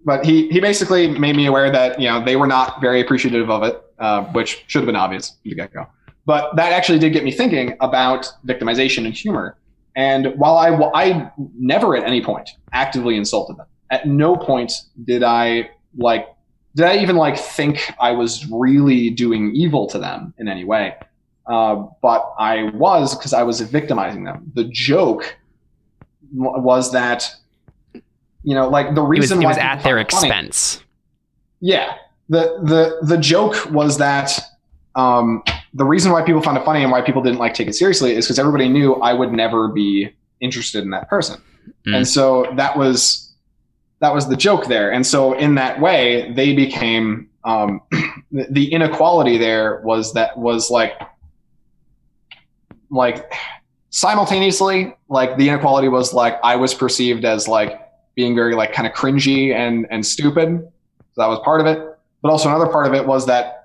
but 0.04 0.24
he 0.24 0.48
he 0.50 0.60
basically 0.60 1.08
made 1.08 1.34
me 1.36 1.46
aware 1.46 1.70
that 1.70 2.00
you 2.00 2.08
know 2.08 2.24
they 2.24 2.36
were 2.36 2.46
not 2.46 2.80
very 2.80 3.00
appreciative 3.00 3.50
of 3.50 3.62
it, 3.64 3.82
uh, 3.98 4.24
which 4.26 4.64
should 4.68 4.80
have 4.80 4.86
been 4.86 4.94
obvious 4.96 5.30
from 5.30 5.50
the 5.50 5.54
get 5.56 5.72
go. 5.72 5.86
But 6.28 6.54
that 6.56 6.72
actually 6.72 6.98
did 6.98 7.12
get 7.14 7.24
me 7.24 7.32
thinking 7.32 7.76
about 7.80 8.20
victimization 8.46 9.06
and 9.06 9.14
humor. 9.14 9.56
And 9.96 10.22
while 10.36 10.56
I 10.58 10.68
I 11.04 11.30
never 11.58 11.96
at 11.96 12.04
any 12.04 12.20
point 12.22 12.50
actively 12.72 13.16
insulted 13.16 13.56
them, 13.56 13.66
at 13.90 14.06
no 14.06 14.36
point 14.36 14.70
did 15.10 15.22
I 15.22 15.70
like 15.96 16.24
did 16.76 16.84
I 16.86 16.98
even 16.98 17.16
like 17.16 17.36
think 17.38 17.74
I 17.98 18.10
was 18.12 18.46
really 18.64 19.10
doing 19.10 19.42
evil 19.62 19.86
to 19.88 19.98
them 19.98 20.34
in 20.38 20.46
any 20.48 20.64
way. 20.72 20.94
Uh, 21.46 21.86
but 22.02 22.20
I 22.38 22.64
was 22.74 23.16
because 23.16 23.32
I 23.32 23.42
was 23.42 23.60
victimizing 23.62 24.24
them. 24.24 24.52
The 24.54 24.64
joke 24.64 25.34
w- 26.36 26.60
was 26.62 26.92
that 26.92 27.20
you 28.44 28.54
know 28.54 28.68
like 28.68 28.94
the 28.94 29.02
It 29.02 29.08
was, 29.08 29.18
reason 29.20 29.42
it 29.42 29.46
was 29.46 29.56
at 29.56 29.76
their 29.82 29.94
funny- 29.96 30.02
expense. 30.02 30.84
yeah. 31.60 31.94
The 32.28 32.42
the 32.72 32.98
the 33.14 33.16
joke 33.16 33.56
was 33.70 33.96
that 33.96 34.38
um, 34.94 35.42
the 35.74 35.84
reason 35.84 36.12
why 36.12 36.22
people 36.22 36.42
found 36.42 36.56
it 36.56 36.64
funny 36.64 36.82
and 36.82 36.90
why 36.90 37.02
people 37.02 37.22
didn't 37.22 37.38
like 37.38 37.54
take 37.54 37.68
it 37.68 37.74
seriously 37.74 38.14
is 38.14 38.26
because 38.26 38.38
everybody 38.38 38.68
knew 38.68 38.94
I 38.94 39.12
would 39.12 39.32
never 39.32 39.68
be 39.68 40.10
interested 40.40 40.82
in 40.82 40.90
that 40.90 41.08
person. 41.08 41.40
Mm. 41.86 41.96
And 41.96 42.08
so 42.08 42.52
that 42.56 42.76
was 42.76 43.34
that 44.00 44.14
was 44.14 44.28
the 44.28 44.36
joke 44.36 44.66
there. 44.66 44.92
And 44.92 45.06
so 45.06 45.32
in 45.32 45.56
that 45.56 45.80
way, 45.80 46.32
they 46.32 46.54
became 46.54 47.28
um, 47.44 47.80
the, 48.30 48.46
the 48.50 48.72
inequality 48.72 49.38
there 49.38 49.80
was 49.84 50.14
that 50.14 50.38
was 50.38 50.70
like 50.70 50.94
like 52.90 53.32
simultaneously 53.90 54.94
like 55.08 55.36
the 55.36 55.48
inequality 55.48 55.88
was 55.88 56.14
like 56.14 56.38
I 56.42 56.56
was 56.56 56.72
perceived 56.72 57.24
as 57.24 57.48
like 57.48 57.80
being 58.14 58.34
very 58.34 58.54
like 58.54 58.72
kind 58.72 58.86
of 58.86 58.94
cringy 58.94 59.54
and 59.54 59.86
and 59.90 60.06
stupid. 60.06 60.60
So 61.12 61.22
that 61.22 61.28
was 61.28 61.40
part 61.44 61.60
of 61.60 61.66
it. 61.66 61.84
But 62.22 62.30
also 62.30 62.48
another 62.48 62.70
part 62.70 62.86
of 62.86 62.94
it 62.94 63.06
was 63.06 63.26
that 63.26 63.57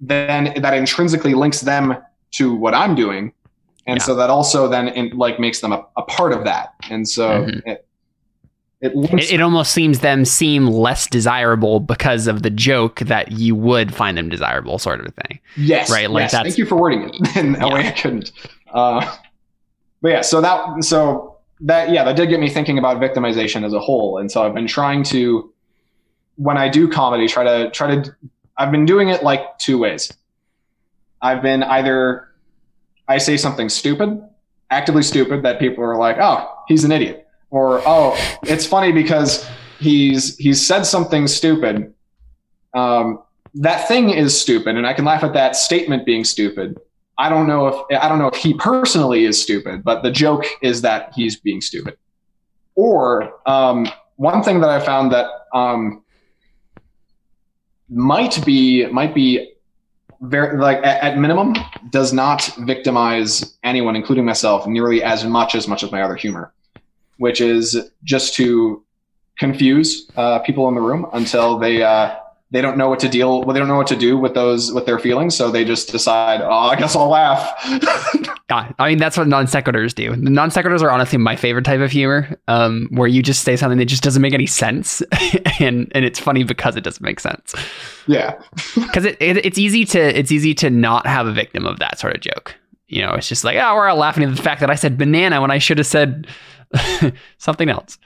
then 0.00 0.52
that 0.60 0.74
intrinsically 0.74 1.34
links 1.34 1.60
them 1.62 1.96
to 2.32 2.54
what 2.54 2.74
I'm 2.74 2.94
doing. 2.94 3.32
And 3.86 3.98
Yeah. 3.98 4.04
so 4.04 4.14
that 4.16 4.30
also 4.30 4.68
then 4.68 4.88
in, 4.88 5.16
like 5.16 5.38
makes 5.38 5.60
them 5.60 5.72
a, 5.72 5.84
a 5.96 6.02
part 6.02 6.32
of 6.32 6.44
that. 6.44 6.74
And 6.90 7.08
so 7.08 7.44
Mhm. 7.44 7.62
it, 7.66 7.82
It 8.82 8.92
It, 8.94 9.32
it 9.32 9.40
almost 9.40 9.72
seems 9.72 10.00
them 10.00 10.26
seem 10.26 10.66
less 10.66 11.06
desirable 11.06 11.80
because 11.80 12.26
of 12.26 12.42
the 12.42 12.50
joke 12.50 12.98
that 13.00 13.32
you 13.32 13.54
would 13.54 13.94
find 13.94 14.18
them 14.18 14.28
desirable, 14.28 14.78
sort 14.78 15.00
of 15.00 15.06
a 15.06 15.10
thing. 15.12 15.40
Yes, 15.56 15.90
Right, 15.90 16.10
like 16.10 16.24
yes. 16.24 16.32
that's- 16.32 16.52
Thank 16.52 16.58
you 16.58 16.66
for 16.66 16.76
wording 16.76 17.08
it 17.08 17.36
in 17.42 17.54
a 17.56 17.66
Yeah. 17.68 17.74
way 17.74 17.86
I 17.88 17.92
couldn't. 17.92 18.32
Uh, 18.74 19.00
but 20.02 20.08
yeah, 20.10 20.20
so 20.20 20.42
that 20.42 20.84
so 20.84 21.36
that 21.62 21.88
yeah, 21.90 22.04
that 22.04 22.16
did 22.16 22.28
get 22.28 22.38
me 22.38 22.50
thinking 22.50 22.76
about 22.76 23.00
victimization 23.00 23.64
as 23.64 23.72
a 23.72 23.80
whole, 23.80 24.18
and 24.18 24.30
so 24.30 24.44
I've 24.44 24.52
been 24.54 24.66
trying 24.66 25.02
to, 25.04 25.50
when 26.36 26.58
I 26.58 26.68
do 26.68 26.86
comedy, 26.86 27.26
try 27.28 27.44
to 27.44 27.70
try 27.70 27.94
to. 27.96 28.14
I've 28.58 28.70
been 28.70 28.86
doing 28.86 29.08
it 29.08 29.22
like 29.22 29.58
two 29.58 29.78
ways. 29.78 30.12
I've 31.20 31.42
been 31.42 31.62
either 31.62 32.28
I 33.08 33.18
say 33.18 33.36
something 33.36 33.68
stupid, 33.68 34.22
actively 34.70 35.02
stupid 35.02 35.42
that 35.44 35.58
people 35.58 35.84
are 35.84 35.96
like, 35.96 36.16
oh, 36.18 36.52
he's 36.68 36.84
an 36.84 36.92
idiot, 36.92 37.26
or 37.50 37.82
oh, 37.86 38.16
it's 38.42 38.66
funny 38.66 38.92
because 38.92 39.46
he's 39.78 40.36
he's 40.36 40.64
said 40.64 40.82
something 40.82 41.26
stupid. 41.26 41.92
Um, 42.74 43.22
that 43.56 43.88
thing 43.88 44.10
is 44.10 44.38
stupid 44.38 44.76
and 44.76 44.86
i 44.86 44.92
can 44.92 45.04
laugh 45.04 45.24
at 45.24 45.32
that 45.32 45.56
statement 45.56 46.04
being 46.04 46.24
stupid 46.24 46.78
i 47.18 47.28
don't 47.28 47.46
know 47.46 47.66
if 47.66 48.00
i 48.00 48.08
don't 48.08 48.18
know 48.18 48.28
if 48.28 48.36
he 48.36 48.54
personally 48.54 49.24
is 49.24 49.40
stupid 49.40 49.82
but 49.82 50.02
the 50.02 50.10
joke 50.10 50.44
is 50.62 50.82
that 50.82 51.12
he's 51.14 51.36
being 51.36 51.60
stupid 51.60 51.96
or 52.74 53.32
um, 53.48 53.88
one 54.16 54.42
thing 54.42 54.60
that 54.60 54.70
i 54.70 54.78
found 54.78 55.10
that 55.10 55.26
um, 55.54 56.04
might 57.88 58.44
be 58.44 58.86
might 58.86 59.14
be 59.14 59.52
very 60.20 60.58
like 60.58 60.78
at, 60.78 61.02
at 61.02 61.18
minimum 61.18 61.54
does 61.90 62.12
not 62.12 62.44
victimize 62.60 63.56
anyone 63.62 63.94
including 63.94 64.24
myself 64.24 64.66
nearly 64.66 65.02
as 65.02 65.24
much 65.24 65.54
as 65.54 65.68
much 65.68 65.82
as 65.82 65.92
my 65.92 66.02
other 66.02 66.16
humor 66.16 66.52
which 67.18 67.40
is 67.40 67.90
just 68.02 68.34
to 68.34 68.82
confuse 69.38 70.10
uh, 70.16 70.38
people 70.40 70.68
in 70.68 70.74
the 70.74 70.80
room 70.80 71.06
until 71.12 71.58
they 71.58 71.82
uh, 71.82 72.16
they 72.50 72.60
don't 72.60 72.78
know 72.78 72.88
what 72.88 73.00
to 73.00 73.08
deal 73.08 73.42
well, 73.42 73.52
they 73.52 73.58
don't 73.58 73.68
know 73.68 73.76
what 73.76 73.86
to 73.88 73.96
do 73.96 74.16
with 74.16 74.34
those 74.34 74.72
with 74.72 74.86
their 74.86 74.98
feelings 74.98 75.36
so 75.36 75.50
they 75.50 75.64
just 75.64 75.90
decide 75.90 76.40
oh 76.40 76.50
i 76.50 76.76
guess 76.76 76.94
i'll 76.94 77.08
laugh 77.08 77.52
Yeah, 78.48 78.72
I 78.78 78.90
mean 78.90 78.98
that's 78.98 79.18
what 79.18 79.26
non 79.26 79.46
sequiturs 79.46 79.92
do. 79.92 80.10
The 80.14 80.30
non 80.30 80.50
sequiturs 80.50 80.80
are 80.80 80.90
honestly 80.92 81.18
my 81.18 81.34
favorite 81.34 81.64
type 81.64 81.80
of 81.80 81.90
humor, 81.90 82.38
um, 82.46 82.86
where 82.92 83.08
you 83.08 83.20
just 83.20 83.42
say 83.42 83.56
something 83.56 83.78
that 83.78 83.86
just 83.86 84.04
doesn't 84.04 84.22
make 84.22 84.34
any 84.34 84.46
sense, 84.46 85.02
and 85.58 85.90
and 85.96 86.04
it's 86.04 86.20
funny 86.20 86.44
because 86.44 86.76
it 86.76 86.84
doesn't 86.84 87.02
make 87.02 87.18
sense. 87.18 87.56
yeah 88.06 88.38
Because 88.76 89.04
it, 89.04 89.16
it 89.20 89.44
it's 89.44 89.58
easy 89.58 89.84
to 89.86 89.98
it's 90.16 90.30
easy 90.30 90.54
to 90.54 90.70
not 90.70 91.08
have 91.08 91.26
a 91.26 91.32
victim 91.32 91.66
of 91.66 91.80
that 91.80 91.98
sort 91.98 92.14
of 92.14 92.20
joke. 92.20 92.54
You 92.86 93.02
know, 93.02 93.14
it's 93.14 93.28
just 93.28 93.42
like 93.42 93.56
oh, 93.56 93.74
we're 93.74 93.88
all 93.88 93.96
laughing 93.96 94.22
at 94.22 94.36
the 94.36 94.40
fact 94.40 94.60
that 94.60 94.70
I 94.70 94.76
said 94.76 94.96
banana 94.96 95.40
when 95.40 95.50
I 95.50 95.58
should 95.58 95.78
have 95.78 95.88
said 95.88 96.28
something 97.38 97.68
else. 97.68 97.98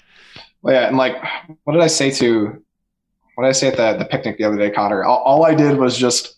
well, 0.63 0.75
yeah 0.75 0.89
and 0.89 0.97
like 0.97 1.17
what 1.65 1.75
did 1.75 1.83
i 1.83 1.87
say 1.87 2.11
to 2.11 2.63
what 3.41 3.47
did 3.47 3.49
i 3.49 3.53
say 3.53 3.69
at 3.69 3.77
the, 3.77 3.95
the 3.99 4.05
picnic 4.05 4.37
the 4.37 4.45
other 4.45 4.59
day 4.59 4.69
connor 4.71 5.03
all, 5.03 5.19
all 5.25 5.47
i 5.47 5.55
did 5.55 5.79
was 5.79 5.97
just 5.97 6.37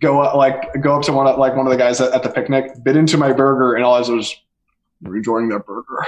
go 0.00 0.20
up 0.20 0.34
like 0.34 0.72
go 0.82 0.96
up 0.96 1.02
to 1.02 1.12
one 1.12 1.26
of 1.28 1.38
like 1.38 1.54
one 1.54 1.66
of 1.66 1.70
the 1.70 1.76
guys 1.78 2.00
at, 2.00 2.12
at 2.12 2.24
the 2.24 2.28
picnic 2.30 2.72
bit 2.82 2.96
into 2.96 3.16
my 3.16 3.32
burger 3.32 3.74
and 3.74 3.84
all 3.84 3.94
i 3.94 4.00
was 4.00 4.08
was 4.10 4.34
enjoying 5.06 5.48
that 5.48 5.64
burger 5.66 6.04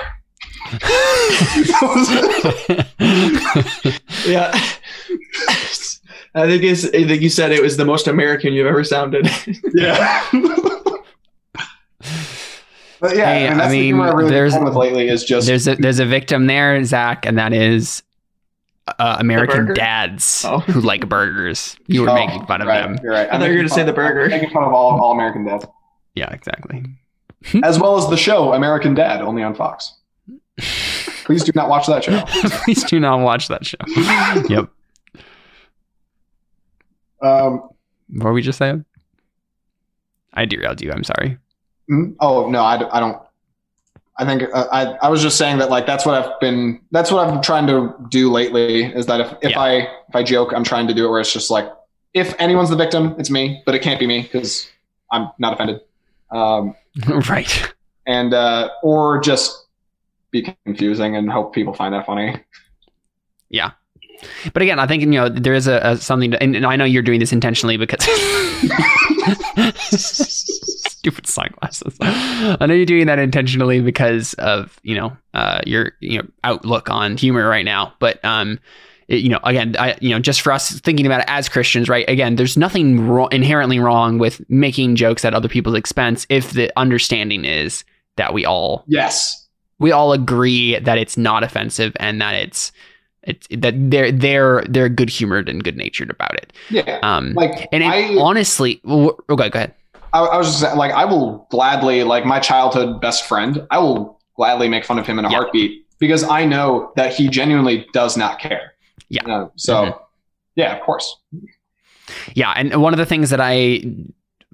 Yeah. 4.26 4.50
I 6.36 6.46
think 6.48 6.64
it's, 6.64 6.84
I 6.86 7.06
think 7.06 7.22
you 7.22 7.28
said 7.28 7.52
it 7.52 7.62
was 7.62 7.76
the 7.76 7.84
most 7.84 8.08
American 8.08 8.54
you've 8.54 8.66
ever 8.66 8.82
sounded. 8.82 9.28
yeah 9.74 10.26
but 13.00 13.16
yeah 13.16 13.26
Hey, 13.26 13.48
I 13.48 13.68
mean, 13.70 13.84
humor 13.84 14.08
i've 14.08 14.14
really 14.14 14.30
there's- 14.30 14.58
with 14.58 14.74
lately 14.74 15.08
is 15.08 15.24
just 15.24 15.46
there's 15.46 15.68
a 15.68 15.76
there's 15.76 15.98
a 16.00 16.06
victim 16.06 16.46
there, 16.46 16.82
Zach, 16.84 17.26
and 17.26 17.38
that 17.38 17.52
is 17.52 18.02
uh, 18.86 19.16
American 19.18 19.72
dads 19.74 20.44
Oh. 20.46 20.58
who 20.60 20.80
like 20.80 21.08
burgers. 21.08 21.76
You 21.86 22.02
were 22.02 22.10
Oh, 22.10 22.14
making 22.14 22.46
fun 22.46 22.60
of 22.60 22.68
right, 22.68 22.82
them. 22.82 22.98
You're 23.02 23.12
right. 23.12 23.28
I 23.30 23.38
thought 23.38 23.44
you 23.46 23.50
were 23.52 23.56
gonna 23.56 23.68
say 23.68 23.82
the 23.84 23.92
burger. 23.92 24.24
I'm 24.24 24.30
making 24.30 24.50
fun 24.50 24.64
of 24.64 24.72
all, 24.72 25.00
all 25.00 25.12
American 25.12 25.44
dads, 25.44 25.64
Yeah, 26.14 26.30
exactly. 26.32 26.84
as 27.62 27.78
well 27.78 27.96
as 27.96 28.08
the 28.08 28.16
show 28.16 28.52
American 28.52 28.94
Dad, 28.94 29.20
only 29.22 29.42
on 29.42 29.54
Fox. 29.54 29.94
Please 31.24 31.42
do 31.44 31.52
not 31.54 31.68
watch 31.68 31.86
that 31.86 32.04
show. 32.04 32.22
Please 32.64 32.84
do 32.84 33.00
not 33.00 33.20
watch 33.20 33.48
that 33.48 33.64
show. 33.66 33.78
yep. 34.48 34.68
Um, 37.22 37.68
What 38.10 38.24
were 38.26 38.32
we 38.32 38.42
just 38.42 38.58
saying? 38.58 38.84
I 40.34 40.44
derailed 40.44 40.80
you. 40.82 40.92
I'm 40.92 41.04
sorry. 41.04 41.38
mm, 41.90 42.14
oh 42.20 42.50
no, 42.50 42.62
I 42.62 42.76
don't. 42.78 43.22
I 44.18 44.24
think 44.24 44.42
uh, 44.54 44.66
I 44.70 44.84
I 45.02 45.08
was 45.08 45.22
just 45.22 45.36
saying 45.38 45.58
that 45.58 45.70
like 45.70 45.86
that's 45.86 46.06
what 46.06 46.14
I've 46.14 46.38
been 46.40 46.80
that's 46.92 47.10
what 47.10 47.26
I'm 47.26 47.42
trying 47.42 47.66
to 47.66 47.94
do 48.10 48.30
lately 48.30 48.84
is 48.84 49.06
that 49.06 49.20
if, 49.20 49.32
if 49.42 49.50
Yeah. 49.50 49.60
I 49.60 49.70
if 50.08 50.14
I 50.14 50.22
joke 50.22 50.52
I'm 50.54 50.64
trying 50.64 50.86
to 50.88 50.94
do 50.94 51.06
it 51.06 51.10
where 51.10 51.20
it's 51.20 51.32
just 51.32 51.50
like 51.50 51.70
if 52.12 52.34
anyone's 52.38 52.70
the 52.70 52.76
victim 52.76 53.14
it's 53.18 53.30
me 53.30 53.62
but 53.66 53.74
it 53.74 53.82
can't 53.82 53.98
be 53.98 54.06
me 54.06 54.22
because 54.22 54.68
I'm 55.10 55.30
not 55.38 55.54
offended 55.54 55.80
um, 56.30 56.74
right. 57.28 57.72
and 58.06 58.32
uh, 58.34 58.68
or 58.82 59.20
just 59.20 59.66
be 60.30 60.54
confusing 60.64 61.16
and 61.16 61.30
hope 61.30 61.54
people 61.54 61.74
find 61.74 61.94
that 61.94 62.06
funny. 62.06 62.36
Yeah 63.50 63.72
but 64.52 64.62
again, 64.62 64.78
I 64.78 64.86
think 64.86 65.02
you 65.02 65.08
know 65.08 65.28
there 65.28 65.54
is 65.54 65.66
a, 65.66 65.78
a 65.82 65.96
something, 65.96 66.30
to, 66.32 66.42
and, 66.42 66.56
and 66.56 66.66
I 66.66 66.76
know 66.76 66.84
you're 66.84 67.02
doing 67.02 67.20
this 67.20 67.32
intentionally 67.32 67.76
because 67.76 67.98
stupid 71.04 71.26
sunglasses. 71.26 71.96
I 72.00 72.64
know 72.66 72.74
you're 72.74 72.86
doing 72.86 73.06
that 73.06 73.18
intentionally 73.18 73.80
because 73.80 74.34
of 74.34 74.78
you 74.82 74.94
know 74.96 75.16
uh, 75.34 75.60
your 75.66 75.92
you 76.00 76.18
know 76.18 76.28
outlook 76.44 76.88
on 76.90 77.16
humor 77.16 77.46
right 77.48 77.64
now. 77.64 77.92
But 77.98 78.24
um, 78.24 78.58
it- 79.08 79.18
you 79.22 79.28
know, 79.28 79.40
again, 79.44 79.76
I 79.78 79.96
you 80.00 80.10
know 80.10 80.18
just 80.18 80.40
for 80.40 80.50
us 80.52 80.80
thinking 80.80 81.04
about 81.06 81.20
it 81.20 81.26
as 81.28 81.48
Christians, 81.48 81.88
right? 81.90 82.08
Again, 82.08 82.36
there's 82.36 82.56
nothing 82.56 83.06
wrong, 83.06 83.28
inherently 83.32 83.78
wrong 83.78 84.18
with 84.18 84.40
making 84.48 84.96
jokes 84.96 85.24
at 85.26 85.34
other 85.34 85.48
people's 85.48 85.76
expense 85.76 86.26
if 86.30 86.52
the 86.52 86.72
understanding 86.78 87.44
is 87.44 87.84
that 88.16 88.32
we 88.32 88.46
all 88.46 88.84
Yes. 88.86 89.46
we 89.78 89.92
all 89.92 90.12
agree 90.14 90.78
that 90.78 90.96
it's 90.98 91.16
not 91.18 91.42
offensive 91.44 91.92
and 92.00 92.20
that 92.22 92.34
it's 92.34 92.72
it's 93.24 93.46
that 93.50 93.74
they're 93.90 94.10
they're 94.12 94.64
they're 94.68 94.88
good 94.88 95.10
humored 95.10 95.48
and 95.50 95.62
good 95.64 95.76
natured 95.76 96.08
about 96.10 96.34
it. 96.34 96.52
Yeah. 96.70 96.98
Um, 97.02 97.32
Like 97.34 97.68
and 97.72 97.82
I, 97.84 98.14
honestly, 98.16 98.80
okay, 98.86 99.50
go 99.50 99.58
ahead. 99.58 99.74
I, 100.14 100.20
I 100.20 100.36
was 100.38 100.60
just 100.60 100.76
like, 100.76 100.92
I 100.92 101.04
will 101.04 101.46
gladly, 101.50 102.04
like, 102.04 102.24
my 102.24 102.40
childhood 102.40 103.00
best 103.00 103.26
friend, 103.26 103.66
I 103.70 103.78
will 103.78 104.20
gladly 104.36 104.68
make 104.68 104.84
fun 104.84 104.98
of 104.98 105.06
him 105.06 105.18
in 105.18 105.24
a 105.24 105.30
Yeah. 105.30 105.36
heartbeat 105.38 105.86
because 105.98 106.24
I 106.24 106.44
know 106.44 106.92
that 106.96 107.12
he 107.14 107.28
genuinely 107.28 107.86
does 107.92 108.16
not 108.16 108.38
care. 108.38 108.72
Yeah. 109.08 109.22
Uh, 109.26 109.48
so, 109.56 109.74
Mhm. 109.84 109.98
yeah, 110.56 110.76
of 110.76 110.82
course. 110.82 111.16
Yeah, 112.34 112.52
and 112.56 112.80
one 112.80 112.92
of 112.94 112.98
the 112.98 113.06
things 113.06 113.30
that 113.30 113.40
I 113.40 113.84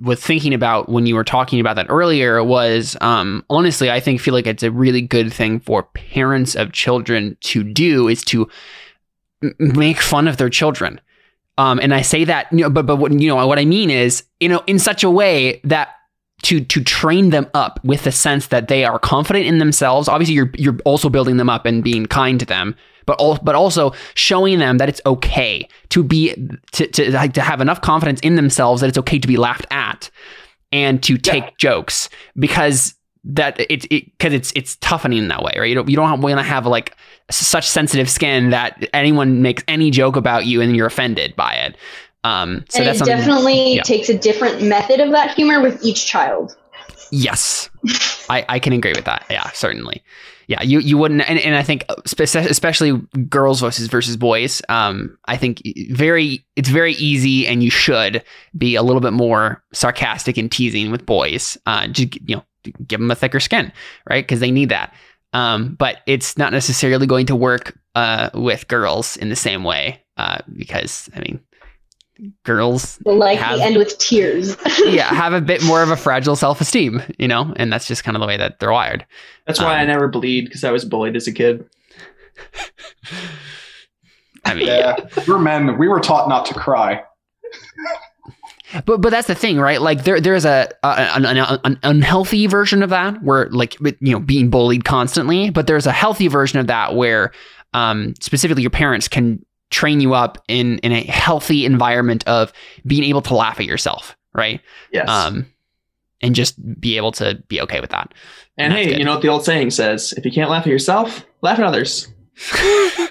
was 0.02 0.20
thinking 0.20 0.54
about 0.54 0.88
when 0.88 1.04
you 1.06 1.14
were 1.14 1.24
talking 1.24 1.60
about 1.60 1.76
that 1.76 1.86
earlier 1.90 2.42
was 2.42 2.96
um, 3.02 3.44
honestly, 3.50 3.90
I 3.90 4.00
think 4.00 4.20
feel 4.20 4.32
like 4.32 4.46
it's 4.46 4.62
a 4.62 4.70
really 4.70 5.02
good 5.02 5.32
thing 5.32 5.60
for 5.60 5.82
parents 5.82 6.54
of 6.54 6.72
children 6.72 7.36
to 7.42 7.62
do 7.62 8.08
is 8.08 8.24
to 8.26 8.48
m- 9.42 9.54
make 9.58 9.98
fun 10.00 10.26
of 10.26 10.38
their 10.38 10.48
children. 10.48 11.00
Um, 11.60 11.78
and 11.78 11.92
I 11.92 12.00
say 12.00 12.24
that, 12.24 12.50
you 12.50 12.62
know, 12.62 12.70
but 12.70 12.86
but 12.86 12.96
what 12.96 13.12
you 13.12 13.28
know 13.28 13.46
what 13.46 13.58
I 13.58 13.66
mean 13.66 13.90
is, 13.90 14.24
you 14.40 14.48
know, 14.48 14.62
in 14.66 14.78
such 14.78 15.04
a 15.04 15.10
way 15.10 15.60
that 15.64 15.90
to 16.44 16.64
to 16.64 16.82
train 16.82 17.28
them 17.28 17.48
up 17.52 17.78
with 17.84 18.04
the 18.04 18.12
sense 18.12 18.46
that 18.46 18.68
they 18.68 18.82
are 18.82 18.98
confident 18.98 19.44
in 19.44 19.58
themselves. 19.58 20.08
Obviously, 20.08 20.34
you're 20.34 20.50
you're 20.56 20.78
also 20.86 21.10
building 21.10 21.36
them 21.36 21.50
up 21.50 21.66
and 21.66 21.84
being 21.84 22.06
kind 22.06 22.40
to 22.40 22.46
them, 22.46 22.74
but 23.04 23.20
al- 23.20 23.40
but 23.42 23.54
also 23.54 23.92
showing 24.14 24.58
them 24.58 24.78
that 24.78 24.88
it's 24.88 25.02
okay 25.04 25.68
to 25.90 26.02
be 26.02 26.34
to 26.72 26.86
to 26.86 27.12
like 27.12 27.34
to 27.34 27.42
have 27.42 27.60
enough 27.60 27.82
confidence 27.82 28.20
in 28.20 28.36
themselves 28.36 28.80
that 28.80 28.88
it's 28.88 28.98
okay 28.98 29.18
to 29.18 29.28
be 29.28 29.36
laughed 29.36 29.66
at 29.70 30.10
and 30.72 31.02
to 31.02 31.18
take 31.18 31.58
jokes 31.58 32.08
because 32.36 32.94
that 33.22 33.60
it's 33.68 33.86
it 33.90 34.06
because 34.06 34.32
it's 34.32 34.50
it's 34.56 34.76
toughening 34.76 35.18
in 35.18 35.28
that 35.28 35.42
way, 35.42 35.52
right? 35.58 35.68
You 35.68 35.74
don't 35.74 35.90
you 35.90 35.96
don't 35.96 36.22
want 36.22 36.38
to 36.38 36.42
have 36.42 36.64
like 36.64 36.96
such 37.36 37.68
sensitive 37.68 38.10
skin 38.10 38.50
that 38.50 38.88
anyone 38.92 39.42
makes 39.42 39.62
any 39.68 39.90
joke 39.90 40.16
about 40.16 40.46
you 40.46 40.60
and 40.60 40.76
you're 40.76 40.86
offended 40.86 41.34
by 41.36 41.54
it. 41.54 41.76
Um, 42.24 42.64
so 42.68 42.82
and 42.82 42.88
it 42.88 43.04
definitely 43.04 43.76
yeah. 43.76 43.82
takes 43.82 44.08
a 44.08 44.18
different 44.18 44.62
method 44.62 45.00
of 45.00 45.10
that 45.12 45.34
humor 45.34 45.62
with 45.62 45.82
each 45.82 46.06
child. 46.06 46.56
Yes, 47.10 47.70
I, 48.28 48.44
I 48.48 48.58
can 48.58 48.72
agree 48.72 48.92
with 48.94 49.06
that. 49.06 49.24
Yeah, 49.30 49.50
certainly. 49.50 50.02
Yeah, 50.46 50.62
you 50.62 50.80
you 50.80 50.98
wouldn't, 50.98 51.28
and, 51.30 51.38
and 51.38 51.54
I 51.54 51.62
think 51.62 51.84
especially 52.04 53.00
girls 53.28 53.60
versus 53.60 53.86
versus 53.86 54.16
boys. 54.16 54.60
Um, 54.68 55.16
I 55.26 55.36
think 55.36 55.62
very 55.90 56.44
it's 56.56 56.68
very 56.68 56.94
easy, 56.94 57.46
and 57.46 57.62
you 57.62 57.70
should 57.70 58.24
be 58.58 58.74
a 58.74 58.82
little 58.82 59.00
bit 59.00 59.12
more 59.12 59.62
sarcastic 59.72 60.36
and 60.36 60.50
teasing 60.50 60.90
with 60.90 61.06
boys. 61.06 61.56
Uh, 61.66 61.86
just 61.86 62.16
you 62.28 62.36
know, 62.36 62.44
give 62.86 62.98
them 62.98 63.10
a 63.12 63.14
thicker 63.14 63.38
skin, 63.38 63.72
right? 64.08 64.24
Because 64.24 64.40
they 64.40 64.50
need 64.50 64.70
that. 64.70 64.92
Um, 65.32 65.74
but 65.78 65.98
it's 66.06 66.36
not 66.36 66.52
necessarily 66.52 67.06
going 67.06 67.26
to 67.26 67.36
work 67.36 67.78
uh 67.94 68.30
with 68.34 68.66
girls 68.68 69.16
in 69.16 69.28
the 69.28 69.36
same 69.36 69.64
way. 69.64 70.02
Uh, 70.16 70.38
because 70.56 71.08
I 71.14 71.20
mean, 71.20 71.40
girls 72.44 72.98
Like 73.06 73.38
Have- 73.38 73.58
the 73.58 73.64
end 73.64 73.76
with 73.76 73.96
tears. 73.98 74.56
yeah, 74.86 75.08
have 75.14 75.32
a 75.32 75.40
bit 75.40 75.62
more 75.64 75.82
of 75.82 75.90
a 75.90 75.96
fragile 75.96 76.36
self 76.36 76.60
esteem, 76.60 77.02
you 77.18 77.28
know, 77.28 77.52
and 77.56 77.72
that's 77.72 77.86
just 77.86 78.04
kind 78.04 78.16
of 78.16 78.20
the 78.20 78.26
way 78.26 78.36
that 78.36 78.58
they're 78.60 78.72
wired. 78.72 79.06
That's 79.46 79.60
why 79.60 79.76
I 79.78 79.82
Um, 79.82 79.86
never 79.88 80.08
bleed 80.08 80.44
because 80.46 80.64
I 80.64 80.70
was 80.72 80.84
bullied 80.84 81.16
as 81.16 81.26
a 81.26 81.32
kid. 81.32 81.64
I 84.44 84.54
mean, 84.54 84.66
Yeah, 84.66 84.96
we're 85.28 85.38
men. 85.38 85.78
We 85.78 85.88
were 85.88 86.00
taught 86.00 86.28
not 86.28 86.46
to 86.46 86.54
cry. 86.54 87.02
But 88.84 89.00
but 89.00 89.10
that's 89.10 89.26
the 89.26 89.34
thing, 89.34 89.58
right? 89.58 89.80
Like 89.80 90.04
there 90.04 90.20
there's 90.20 90.44
a, 90.44 90.68
a 90.82 90.88
an, 90.88 91.24
an, 91.24 91.58
an 91.64 91.78
unhealthy 91.82 92.46
version 92.46 92.82
of 92.82 92.90
that 92.90 93.22
where 93.22 93.48
like 93.50 93.78
you 93.80 93.96
know 94.00 94.20
being 94.20 94.50
bullied 94.50 94.84
constantly, 94.84 95.50
but 95.50 95.66
there's 95.66 95.86
a 95.86 95.92
healthy 95.92 96.28
version 96.28 96.58
of 96.58 96.66
that 96.68 96.94
where 96.94 97.32
um, 97.74 98.14
specifically 98.20 98.62
your 98.62 98.70
parents 98.70 99.08
can 99.08 99.44
train 99.70 100.00
you 100.00 100.14
up 100.14 100.42
in 100.48 100.78
in 100.78 100.92
a 100.92 101.02
healthy 101.02 101.64
environment 101.64 102.26
of 102.26 102.52
being 102.86 103.04
able 103.04 103.22
to 103.22 103.34
laugh 103.34 103.58
at 103.58 103.66
yourself, 103.66 104.16
right? 104.34 104.60
Yes. 104.92 105.08
Um, 105.08 105.46
and 106.20 106.34
just 106.34 106.80
be 106.80 106.96
able 106.96 107.12
to 107.12 107.42
be 107.48 107.60
okay 107.62 107.80
with 107.80 107.90
that. 107.90 108.12
and 108.58 108.72
that's 108.72 108.84
hey, 108.84 108.90
good. 108.90 108.98
you 108.98 109.04
know 109.04 109.12
what 109.12 109.22
the 109.22 109.28
old 109.28 109.44
saying 109.44 109.70
says: 109.70 110.12
if 110.16 110.24
you 110.24 110.30
can't 110.30 110.50
laugh 110.50 110.62
at 110.62 110.70
yourself, 110.70 111.24
laugh 111.40 111.58
at 111.58 111.64
others. 111.64 112.08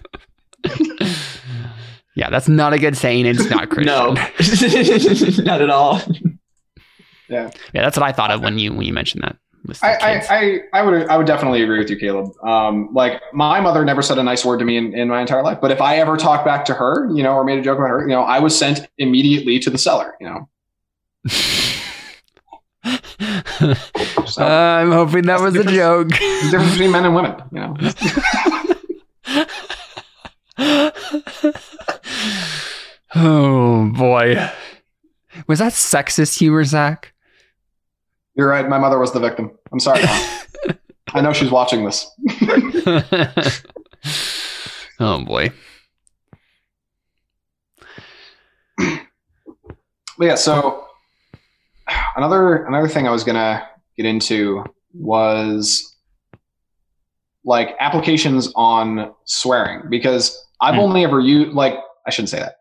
Yeah, 2.16 2.30
that's 2.30 2.50
not 2.50 2.74
a 2.74 2.80
good 2.80 2.98
saying. 2.98 3.26
It's 3.26 3.50
not 3.50 3.70
Christian. 3.72 3.86
No, 3.86 4.14
not 5.44 5.62
at 5.62 5.70
all. 5.70 6.02
Yeah, 7.30 7.52
yeah, 7.74 7.84
that's 7.84 7.98
what 7.98 8.04
I 8.04 8.12
thought 8.12 8.32
of 8.32 8.42
when 8.42 8.60
you 8.60 8.74
when 8.74 8.86
you 8.86 8.94
mentioned 8.94 9.24
that. 9.24 9.38
I, 9.82 9.94
I. 9.96 10.22
I, 10.30 10.60
I 10.74 10.82
would 10.82 11.08
I 11.08 11.18
would 11.18 11.28
definitely 11.28 11.62
agree 11.62 11.80
with 11.80 11.90
you, 11.90 11.98
Caleb. 11.98 12.32
Um, 12.44 12.90
like 12.94 13.22
my 13.34 13.60
mother 13.60 13.84
never 13.86 14.02
said 14.02 14.18
a 14.18 14.24
nice 14.24 14.44
word 14.44 14.58
to 14.60 14.66
me 14.66 14.78
in, 14.78 14.94
in 14.94 15.08
my 15.10 15.22
entire 15.22 15.44
life, 15.44 15.60
but 15.62 15.70
if 15.72 15.82
I 15.82 15.98
ever 15.98 16.18
talked 16.18 16.46
back 16.46 16.66
to 16.66 16.74
her, 16.74 17.10
you 17.14 17.22
know, 17.24 17.34
or 17.34 17.44
made 17.44 17.60
a 17.60 17.62
joke 17.62 17.78
about 17.78 17.90
her, 17.90 18.02
you 18.02 18.08
know, 18.08 18.22
I 18.22 18.40
was 18.40 18.58
sent 18.58 18.88
immediately 18.98 19.60
to 19.60 19.70
the 19.70 19.78
cellar. 19.78 20.16
You 20.20 20.28
know, 20.30 20.50
so 24.26 24.44
I'm 24.44 24.92
hoping 24.92 25.26
that 25.26 25.40
was 25.42 25.56
a 25.56 25.64
joke. 25.64 26.10
the 26.10 26.48
difference 26.52 26.72
between 26.72 26.92
men 26.92 27.06
and 27.06 27.14
women. 27.16 27.36
You 27.52 27.60
know, 27.60 27.76
oh 33.16 33.92
boy. 33.96 34.50
Was 35.48 35.60
that 35.60 35.74
sexist 35.74 36.38
humor, 36.38 36.64
Zach? 36.64 37.14
you're 38.40 38.48
right. 38.48 38.70
My 38.70 38.78
mother 38.78 38.98
was 38.98 39.12
the 39.12 39.20
victim. 39.20 39.52
I'm 39.74 39.82
sorry. 39.82 40.02
I 41.14 41.20
know 41.20 41.34
she's 41.34 41.52
watching 41.52 41.84
this. 41.84 42.10
oh 45.02 45.26
boy. 45.26 45.52
But 48.78 50.26
yeah, 50.26 50.36
so 50.36 50.86
another 52.16 52.66
another 52.66 52.88
thing 52.88 53.08
I 53.08 53.12
was 53.12 53.26
gonna 53.26 53.68
get 53.98 54.06
into 54.06 54.64
was 54.94 55.98
like 57.44 57.76
applications 57.82 58.54
on 58.56 59.14
swearing 59.26 59.90
because 59.90 60.48
I've 60.62 60.76
Hmm. 60.76 60.82
only 60.82 61.04
ever 61.04 61.20
used 61.20 61.54
like 61.54 61.76
I 62.06 62.12
shouldn't 62.12 62.30
say 62.30 62.40
that. 62.40 62.56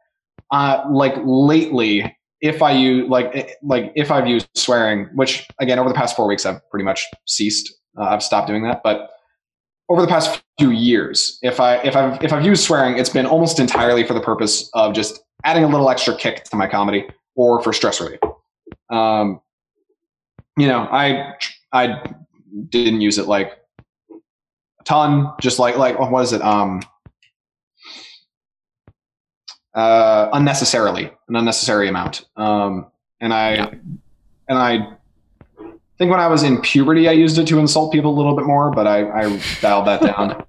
Uh, 0.52 0.84
like 0.90 1.14
lately, 1.24 2.14
if 2.40 2.62
I 2.62 2.70
use 2.72 3.08
like 3.08 3.30
eh, 3.34 3.46
like 3.62 3.92
if 3.96 4.10
I've 4.10 4.26
used 4.26 4.48
swearing, 4.54 5.04
which 5.14 5.46
again 5.60 5.78
over 5.78 5.88
the 5.88 5.94
past 5.94 6.16
four 6.16 6.26
weeks 6.26 6.46
I've 6.46 6.60
pretty 6.70 6.84
much 6.84 7.06
ceased. 7.26 7.72
Uh, 7.98 8.04
I've 8.04 8.22
stopped 8.22 8.46
doing 8.46 8.62
that, 8.62 8.82
but 8.84 9.10
over 9.88 10.00
the 10.02 10.06
past 10.06 10.42
few 10.58 10.70
years, 10.70 11.38
if 11.42 11.60
I 11.60 11.76
if 11.78 11.96
I've 11.96 12.22
if 12.22 12.32
I've 12.32 12.44
used 12.44 12.62
swearing, 12.64 12.98
it's 12.98 13.08
been 13.10 13.26
almost 13.26 13.58
entirely 13.58 14.04
for 14.04 14.14
the 14.14 14.20
purpose 14.20 14.68
of 14.74 14.94
just 14.94 15.20
adding 15.44 15.64
a 15.64 15.68
little 15.68 15.88
extra 15.90 16.14
kick 16.16 16.44
to 16.44 16.56
my 16.56 16.66
comedy 16.68 17.06
or 17.36 17.62
for 17.62 17.72
stress 17.72 18.00
relief. 18.00 18.20
Um, 18.90 19.40
you 20.56 20.66
know, 20.68 20.88
I 20.90 21.32
I 21.72 22.02
didn't 22.68 23.00
use 23.00 23.18
it 23.18 23.26
like 23.26 23.52
a 24.10 24.84
ton, 24.84 25.32
just 25.40 25.58
like 25.58 25.76
like 25.76 25.98
what 25.98 26.22
is 26.22 26.32
it? 26.32 26.42
Um, 26.42 26.82
uh, 29.78 30.28
unnecessarily, 30.32 31.04
an 31.28 31.36
unnecessary 31.36 31.88
amount. 31.88 32.24
Um, 32.36 32.90
and 33.20 33.32
I 33.32 33.54
Yeah. 33.54 33.70
and 34.48 34.58
I 34.58 34.88
think 35.98 36.10
when 36.10 36.20
I 36.20 36.26
was 36.26 36.42
in 36.42 36.60
puberty, 36.60 37.08
I 37.08 37.12
used 37.12 37.38
it 37.38 37.46
to 37.48 37.58
insult 37.60 37.92
people 37.92 38.12
a 38.12 38.16
little 38.16 38.34
bit 38.36 38.44
more, 38.46 38.70
but 38.70 38.86
I, 38.86 39.08
I 39.08 39.42
dialed 39.60 39.86
that 39.86 40.00
down. 40.02 40.44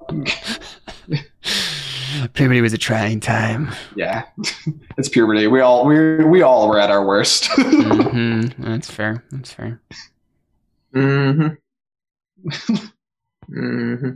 Puberty 2.33 2.59
was 2.61 2.73
a 2.73 2.77
trying 2.77 3.19
time. 3.19 3.69
yeah, 3.95 4.23
it's 4.97 5.09
puberty. 5.09 5.45
We 5.45 5.61
all 5.61 5.85
we 5.85 6.23
we 6.25 6.41
all 6.41 6.67
were 6.67 6.79
at 6.79 6.89
our 6.89 7.05
worst. 7.05 7.47
hmm 7.55 8.47
That's 8.57 8.89
fair. 8.89 9.23
That's 9.31 9.53
fair. 9.53 9.79
Mm-hmm. 10.95 11.49
mm-hmm. 13.51 14.09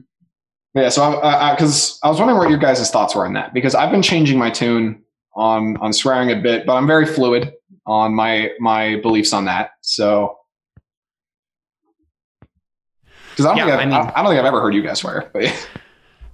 Yeah, 0.74 0.90
so 0.90 1.22
I 1.22 1.54
because 1.54 2.00
I, 2.04 2.10
was 2.10 2.18
wondering 2.18 2.40
what 2.40 2.50
your 2.50 2.58
guys' 2.58 2.90
thoughts 2.90 3.14
were 3.16 3.28
on 3.28 3.34
that 3.34 3.54
because 3.54 3.76
I've 3.76 3.92
been 3.92 4.02
changing 4.02 4.40
my 4.40 4.50
tune 4.50 5.03
on 5.36 5.78
on 5.78 5.94
swearing 5.94 6.32
a 6.32 6.36
bit, 6.42 6.66
but 6.66 6.76
I'm 6.76 6.88
very 6.88 7.06
fluid 7.06 7.54
on 7.86 8.14
my 8.14 8.52
my 8.60 9.00
beliefs 9.02 9.34
on 9.34 9.46
that. 9.46 9.72
So 9.82 10.38
because 13.32 13.46
I 13.46 13.50
don't 13.50 13.58
Yeah, 13.58 13.64
think 13.66 13.74
I've, 13.74 13.80
I 13.80 13.86
mean- 13.86 14.12
I, 14.16 14.22
don't 14.22 14.30
think 14.32 14.40
I've 14.40 14.46
ever 14.46 14.62
heard 14.62 14.74
you 14.76 14.84
guys 14.84 15.00
swear, 15.00 15.32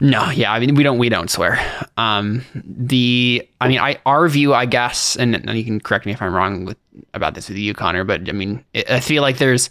No, 0.02 0.30
yeah, 0.30 0.54
I 0.54 0.60
mean 0.60 0.76
we 0.76 0.84
don't 0.84 0.98
we 0.98 1.10
don't 1.10 1.30
swear. 1.30 1.60
Um 1.98 2.46
the 2.56 3.46
I 3.60 3.68
mean 3.68 3.80
I 3.80 4.00
our 4.06 4.30
view 4.30 4.54
I 4.54 4.66
guess 4.66 5.18
and, 5.18 5.36
and 5.36 5.58
you 5.58 5.66
can 5.66 5.82
correct 5.82 6.06
me 6.06 6.14
if 6.14 6.22
I'm 6.22 6.34
wrong 6.34 6.64
with 6.64 6.78
about 7.14 7.34
this 7.36 7.50
with 7.50 7.58
you 7.58 7.74
Connor, 7.74 8.06
but 8.06 8.30
I 8.30 8.32
mean 8.32 8.64
it, 8.74 8.90
I 8.90 9.02
feel 9.02 9.22
like 9.22 9.40
there's 9.40 9.70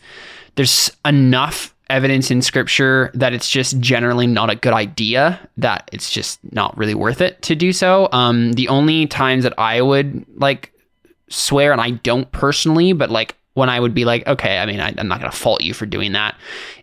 there's 0.57 0.91
enough 1.07 1.75
evidence 1.91 2.31
in 2.31 2.43
scripture 2.43 3.11
that 3.15 3.33
it's 3.33 3.49
just 3.49 3.79
generally 3.81 4.27
not 4.27 4.51
a 4.51 4.57
good 4.57 4.73
idea 4.73 5.41
that 5.57 5.89
it's 5.93 6.11
just 6.11 6.39
not 6.53 6.77
really 6.77 6.95
worth 6.95 7.21
it 7.21 7.41
to 7.43 7.55
do 7.55 7.73
so. 7.73 8.09
Um 8.13 8.53
the 8.53 8.69
only 8.69 9.07
times 9.07 9.45
that 9.45 9.55
I 9.59 9.81
would 9.81 10.25
like 10.37 10.73
swear 11.29 11.73
and 11.73 11.81
I 11.81 11.91
don't 11.91 12.31
personally, 12.33 12.93
but 12.93 13.11
like 13.11 13.37
when 13.55 13.69
I 13.69 13.81
would 13.81 13.93
be 13.93 14.05
like, 14.05 14.27
okay, 14.27 14.59
I 14.59 14.67
mean, 14.67 14.81
I, 14.81 14.95
I'm 14.97 15.09
not 15.09 15.19
going 15.19 15.31
to 15.31 15.37
fault 15.37 15.63
you 15.63 15.75
for 15.75 15.85
doing 15.85 16.13
that, 16.13 16.37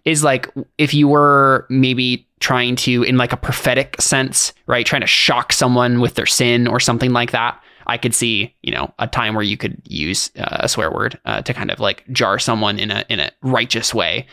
is 0.03 0.24
like 0.24 0.51
if 0.78 0.93
you 0.93 1.08
were 1.08 1.66
maybe 1.70 2.28
trying 2.41 2.76
to, 2.76 3.01
in 3.03 3.18
like 3.18 3.32
a 3.32 3.38
prophetic 3.38 3.99
sense, 4.01 4.53
right, 4.68 4.86
trying 4.86 5.01
to 5.01 5.08
shock 5.08 5.53
someone 5.53 6.01
with 6.01 6.16
their 6.16 6.26
sin 6.26 6.68
or 6.68 6.80
something 6.80 7.14
like 7.14 7.32
that. 7.32 7.60
I 7.88 7.97
could 7.97 8.16
see, 8.16 8.53
you 8.64 8.72
know, 8.72 8.91
a 8.97 9.08
time 9.08 9.36
where 9.36 9.43
you 9.43 9.58
could 9.58 9.80
use 9.86 10.32
uh, 10.38 10.58
a 10.62 10.68
swear 10.68 10.91
word 10.91 11.20
uh, 11.26 11.43
to 11.43 11.53
kind 11.53 11.70
of 11.70 11.80
like 11.80 12.03
jar 12.12 12.39
someone 12.39 12.80
in 12.80 12.89
a 12.89 13.06
in 13.10 13.20
a 13.20 13.32
righteous 13.43 13.93
way. 13.93 14.26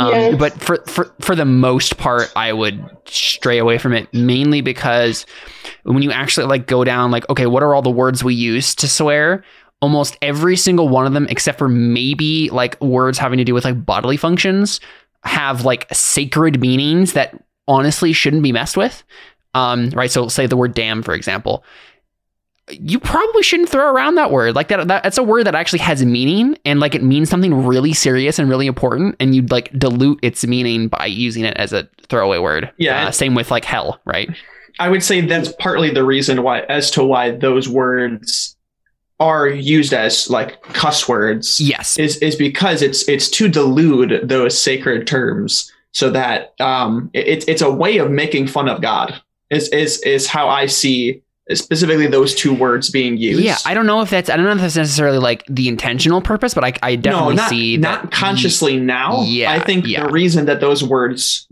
Um, 0.00 0.12
Yes. 0.12 0.36
But 0.38 0.60
for, 0.60 0.76
for 0.86 1.14
for 1.20 1.34
the 1.34 1.44
most 1.44 1.98
part, 1.98 2.32
I 2.36 2.52
would 2.52 2.84
stray 3.06 3.58
away 3.58 3.78
from 3.78 3.92
it 3.92 4.12
mainly 4.14 4.60
because 4.60 5.26
when 5.82 6.02
you 6.02 6.10
actually 6.10 6.46
like 6.46 6.66
go 6.66 6.84
down, 6.84 7.10
like, 7.10 7.28
okay, 7.28 7.46
what 7.46 7.62
are 7.62 7.74
all 7.74 7.82
the 7.82 7.90
words 7.90 8.24
we 8.24 8.34
use 8.34 8.74
to 8.76 8.88
swear? 8.88 9.44
almost 9.80 10.16
every 10.22 10.56
single 10.56 10.88
one 10.88 11.06
of 11.06 11.12
them, 11.12 11.26
except 11.30 11.58
for 11.58 11.68
maybe 11.68 12.50
like 12.50 12.80
words 12.80 13.18
having 13.18 13.38
to 13.38 13.44
do 13.44 13.54
with 13.54 13.64
like 13.64 13.84
bodily 13.84 14.16
functions, 14.16 14.80
have 15.24 15.64
like 15.64 15.86
sacred 15.92 16.60
meanings 16.60 17.14
that 17.14 17.42
honestly 17.66 18.12
shouldn't 18.12 18.42
be 18.42 18.52
messed 18.52 18.76
with. 18.76 19.02
Um, 19.54 19.90
right. 19.90 20.10
So 20.10 20.28
say 20.28 20.46
the 20.46 20.56
word 20.56 20.74
damn, 20.74 21.02
for 21.02 21.14
example. 21.14 21.64
You 22.72 23.00
probably 23.00 23.42
shouldn't 23.42 23.68
throw 23.68 23.92
around 23.92 24.16
that 24.16 24.30
word. 24.30 24.54
Like 24.54 24.68
that, 24.68 24.88
that 24.88 25.02
that's 25.02 25.18
a 25.18 25.22
word 25.22 25.44
that 25.44 25.54
actually 25.54 25.80
has 25.80 26.04
meaning 26.04 26.56
and 26.64 26.80
like 26.80 26.94
it 26.94 27.02
means 27.02 27.28
something 27.30 27.66
really 27.66 27.92
serious 27.92 28.38
and 28.38 28.48
really 28.48 28.66
important. 28.66 29.16
And 29.20 29.34
you'd 29.34 29.50
like 29.50 29.70
dilute 29.78 30.18
its 30.22 30.46
meaning 30.46 30.88
by 30.88 31.06
using 31.06 31.44
it 31.44 31.56
as 31.56 31.72
a 31.72 31.88
throwaway 32.08 32.38
word. 32.38 32.70
Yeah. 32.76 33.06
Uh, 33.06 33.10
same 33.10 33.34
with 33.34 33.50
like 33.50 33.64
hell, 33.64 34.00
right? 34.04 34.30
I 34.78 34.88
would 34.88 35.02
say 35.02 35.20
that's 35.20 35.52
partly 35.58 35.90
the 35.90 36.04
reason 36.04 36.42
why, 36.42 36.60
as 36.60 36.90
to 36.92 37.04
why 37.04 37.32
those 37.32 37.68
words 37.68 38.56
are 39.20 39.46
used 39.46 39.92
as 39.92 40.30
like 40.30 40.62
cuss 40.62 41.06
words. 41.08 41.60
Yes. 41.60 41.98
is 41.98 42.16
is 42.18 42.36
because 42.36 42.82
it's 42.82 43.06
it's 43.08 43.28
to 43.30 43.48
delude 43.48 44.28
those 44.28 44.58
sacred 44.58 45.06
terms 45.06 45.70
so 45.92 46.10
that 46.10 46.54
um 46.60 47.10
it, 47.12 47.28
it's 47.28 47.44
it's 47.46 47.62
a 47.62 47.70
way 47.70 47.98
of 47.98 48.10
making 48.10 48.46
fun 48.46 48.68
of 48.68 48.80
God 48.80 49.20
is 49.50 49.68
is 49.68 50.00
is 50.02 50.26
how 50.26 50.48
I 50.48 50.66
see 50.66 51.22
specifically 51.54 52.06
those 52.06 52.34
two 52.34 52.54
words 52.54 52.90
being 52.90 53.16
used. 53.16 53.42
Yeah, 53.42 53.56
I 53.64 53.74
don't 53.74 53.86
know 53.86 54.00
if 54.00 54.10
that's 54.10 54.30
I 54.30 54.36
don't 54.36 54.46
know 54.46 54.52
if 54.52 54.60
that's 54.60 54.76
necessarily 54.76 55.18
like 55.18 55.44
the 55.46 55.68
intentional 55.68 56.20
purpose, 56.20 56.54
but 56.54 56.64
I, 56.64 56.72
I 56.82 56.96
definitely 56.96 57.36
no, 57.36 57.42
not, 57.42 57.50
see 57.50 57.76
not 57.76 58.02
that 58.02 58.12
consciously 58.12 58.78
now. 58.78 59.22
Yeah, 59.22 59.52
I 59.52 59.60
think 59.60 59.86
yeah. 59.86 60.04
the 60.04 60.12
reason 60.12 60.46
that 60.46 60.60
those 60.60 60.84
words 60.84 61.48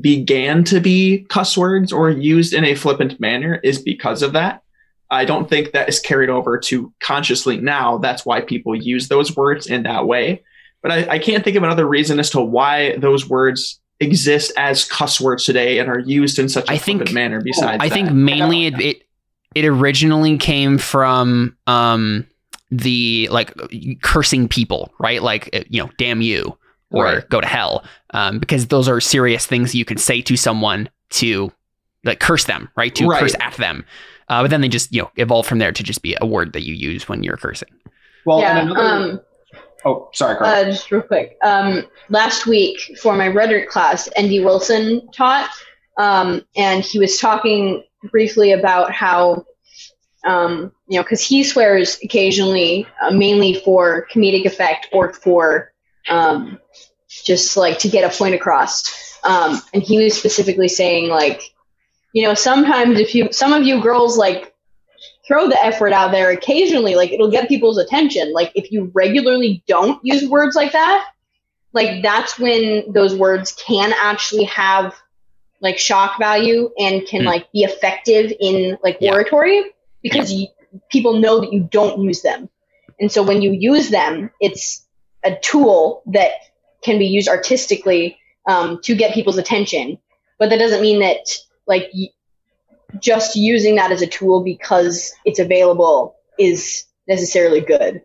began 0.00 0.62
to 0.64 0.80
be 0.80 1.26
cuss 1.28 1.56
words 1.56 1.92
or 1.92 2.10
used 2.10 2.52
in 2.52 2.64
a 2.64 2.74
flippant 2.74 3.18
manner 3.18 3.60
is 3.64 3.80
because 3.80 4.22
of 4.22 4.32
that. 4.34 4.62
I 5.10 5.24
don't 5.24 5.48
think 5.48 5.72
that 5.72 5.88
is 5.88 5.98
carried 5.98 6.30
over 6.30 6.56
to 6.58 6.92
consciously 7.00 7.56
now. 7.56 7.98
That's 7.98 8.24
why 8.24 8.42
people 8.42 8.76
use 8.76 9.08
those 9.08 9.36
words 9.36 9.66
in 9.66 9.82
that 9.82 10.06
way. 10.06 10.44
But 10.82 10.92
I, 10.92 11.08
I 11.14 11.18
can't 11.18 11.42
think 11.42 11.56
of 11.56 11.64
another 11.64 11.86
reason 11.86 12.20
as 12.20 12.30
to 12.30 12.40
why 12.40 12.96
those 12.96 13.28
words 13.28 13.80
exist 13.98 14.52
as 14.56 14.84
cuss 14.84 15.20
words 15.20 15.44
today 15.44 15.78
and 15.78 15.88
are 15.88 15.98
used 15.98 16.38
in 16.38 16.48
such 16.48 16.68
a 16.68 16.72
I 16.72 16.78
think- 16.78 16.98
flippant 16.98 17.14
manner. 17.14 17.40
Besides, 17.42 17.82
I 17.82 17.88
think 17.88 18.12
mainly 18.12 18.66
it, 18.66 18.80
it 18.80 19.02
it 19.54 19.64
originally 19.64 20.38
came 20.38 20.78
from 20.78 21.56
um 21.66 22.26
the 22.70 23.28
like 23.30 23.52
cursing 24.02 24.48
people, 24.48 24.92
right? 25.00 25.22
Like 25.22 25.50
uh, 25.52 25.60
you 25.68 25.82
know, 25.82 25.90
damn 25.98 26.20
you 26.20 26.56
or 26.92 27.04
Right. 27.04 27.28
go 27.28 27.40
to 27.40 27.46
hell, 27.46 27.84
um, 28.14 28.38
because 28.38 28.66
those 28.68 28.88
are 28.88 29.00
serious 29.00 29.46
things 29.46 29.74
you 29.74 29.84
can 29.84 29.96
say 29.98 30.20
to 30.22 30.36
someone 30.36 30.88
to 31.10 31.52
like 32.04 32.20
curse 32.20 32.44
them, 32.44 32.68
right? 32.76 32.94
To 32.96 33.06
Right. 33.06 33.20
curse 33.20 33.34
at 33.40 33.54
them. 33.54 33.84
Uh, 34.28 34.42
but 34.42 34.50
then 34.50 34.60
they 34.60 34.68
just 34.68 34.92
you 34.94 35.02
know 35.02 35.10
evolve 35.16 35.46
from 35.46 35.58
there 35.58 35.72
to 35.72 35.82
just 35.82 36.02
be 36.02 36.16
a 36.20 36.26
word 36.26 36.52
that 36.52 36.62
you 36.64 36.74
use 36.74 37.08
when 37.08 37.22
you're 37.24 37.36
cursing. 37.36 37.68
Well, 38.26 38.40
yeah. 38.40 38.58
and 38.58 38.70
another, 38.70 38.86
Um, 39.12 39.20
oh, 39.84 40.08
sorry, 40.12 40.36
Carl. 40.36 40.50
uh, 40.50 40.64
just 40.64 40.90
real 40.92 41.02
quick. 41.02 41.36
Um, 41.44 41.84
last 42.08 42.46
week 42.46 42.78
for 43.02 43.16
my 43.16 43.26
rhetoric 43.28 43.68
class, 43.68 44.06
Andy 44.08 44.38
Wilson 44.44 45.08
taught, 45.12 45.50
um, 45.96 46.42
and 46.56 46.82
he 46.82 46.98
was 46.98 47.18
talking 47.18 47.84
briefly 48.10 48.52
about 48.52 48.92
how, 48.92 49.44
um, 50.24 50.72
you 50.88 50.98
know, 50.98 51.02
because 51.02 51.22
he 51.22 51.44
swears 51.44 51.98
occasionally, 52.02 52.86
uh, 53.02 53.10
mainly 53.10 53.54
for 53.54 54.06
comedic 54.12 54.44
effect 54.44 54.88
or 54.92 55.12
for 55.12 55.72
um, 56.08 56.58
just 57.08 57.56
like 57.56 57.78
to 57.80 57.88
get 57.88 58.10
a 58.10 58.16
point 58.16 58.34
across. 58.34 59.18
Um, 59.22 59.60
and 59.74 59.82
he 59.82 60.02
was 60.02 60.16
specifically 60.16 60.68
saying 60.68 61.10
like, 61.10 61.42
you 62.12 62.22
know, 62.22 62.34
sometimes 62.34 62.98
if 62.98 63.14
you, 63.14 63.32
some 63.32 63.52
of 63.52 63.64
you 63.64 63.80
girls 63.80 64.16
like 64.16 64.54
throw 65.26 65.48
the 65.48 65.64
F 65.64 65.80
word 65.80 65.92
out 65.92 66.10
there 66.10 66.30
occasionally, 66.30 66.94
like 66.94 67.12
it'll 67.12 67.30
get 67.30 67.48
people's 67.48 67.78
attention. 67.78 68.32
Like 68.32 68.52
if 68.54 68.72
you 68.72 68.90
regularly 68.94 69.62
don't 69.66 70.00
use 70.02 70.28
words 70.28 70.56
like 70.56 70.72
that, 70.72 71.06
like 71.72 72.02
that's 72.02 72.38
when 72.38 72.92
those 72.92 73.14
words 73.14 73.52
can 73.52 73.92
actually 73.96 74.44
have 74.44 74.94
like 75.60 75.78
shock 75.78 76.18
value 76.18 76.70
and 76.78 77.06
can 77.06 77.20
Hmm. 77.22 77.26
like 77.26 77.52
be 77.52 77.62
effective 77.62 78.32
in 78.40 78.78
like 78.82 78.98
Yeah. 79.00 79.12
oratory 79.12 79.62
because 80.02 80.32
you, 80.32 80.48
people 80.90 81.14
know 81.18 81.40
that 81.40 81.52
you 81.52 81.68
don't 81.70 82.02
use 82.02 82.22
them. 82.22 82.48
And 82.98 83.10
so 83.12 83.22
when 83.22 83.42
you 83.42 83.52
use 83.52 83.90
them, 83.90 84.30
it's 84.40 84.86
a 85.24 85.34
tool 85.42 86.02
that 86.06 86.32
can 86.82 86.98
be 86.98 87.06
used 87.06 87.28
artistically 87.28 88.18
um, 88.48 88.80
to 88.84 88.94
get 88.94 89.12
people's 89.14 89.36
attention. 89.38 89.98
But 90.38 90.48
that 90.50 90.58
doesn't 90.58 90.80
mean 90.80 91.00
that 91.00 91.18
like 91.66 91.90
y- 91.94 92.08
just 92.98 93.36
using 93.36 93.74
that 93.76 93.92
as 93.92 94.02
a 94.02 94.06
tool 94.06 94.42
because 94.42 95.12
it's 95.24 95.38
available 95.38 96.16
is 96.38 96.84
necessarily 97.06 97.60
good. 97.60 98.02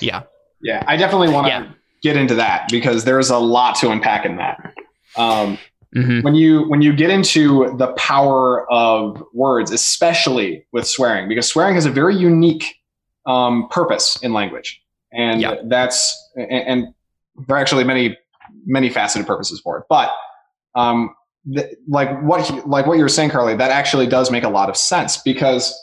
Yeah. 0.00 0.22
yeah, 0.60 0.84
I 0.86 0.96
definitely 0.96 1.30
want 1.30 1.46
to 1.46 1.52
Yeah. 1.52 1.66
get 2.02 2.16
into 2.16 2.34
that 2.36 2.68
because 2.70 3.04
there's 3.04 3.30
a 3.30 3.38
lot 3.38 3.76
to 3.76 3.90
unpack 3.90 4.26
in 4.26 4.36
that. 4.36 4.74
Um, 5.16 5.58
hmm 5.94 6.20
when 6.20 6.34
you 6.34 6.68
when 6.68 6.82
you 6.82 6.92
get 6.92 7.10
into 7.10 7.74
the 7.78 7.88
power 7.94 8.70
of 8.72 9.22
words, 9.32 9.70
especially 9.70 10.66
with 10.72 10.86
swearing, 10.86 11.28
because 11.28 11.46
swearing 11.48 11.74
has 11.74 11.86
a 11.86 11.90
very 11.90 12.16
unique 12.16 12.64
um, 13.26 13.68
purpose 13.70 14.18
in 14.22 14.32
language, 14.32 14.80
and 15.12 15.40
Yeah. 15.40 15.54
that's 15.66 16.14
and, 16.36 16.50
and 16.50 16.94
there 17.46 17.56
are 17.56 17.60
actually 17.60 17.84
many 17.84 18.16
many 18.66 18.90
faceted 18.90 19.26
purposes 19.26 19.60
for 19.60 19.78
it. 19.78 19.84
But 19.88 20.12
um, 20.74 21.14
th- 21.54 21.74
like 21.88 22.20
what 22.22 22.40
he, 22.46 22.60
like 22.62 22.86
what 22.86 22.96
you 22.96 23.02
were 23.02 23.08
saying, 23.08 23.30
Carly, 23.30 23.54
that 23.56 23.70
actually 23.70 24.06
does 24.06 24.30
make 24.30 24.44
a 24.44 24.48
lot 24.48 24.68
of 24.68 24.76
sense 24.76 25.18
because 25.18 25.78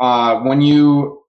uh, 0.00 0.40
when 0.40 0.60
you 0.60 1.20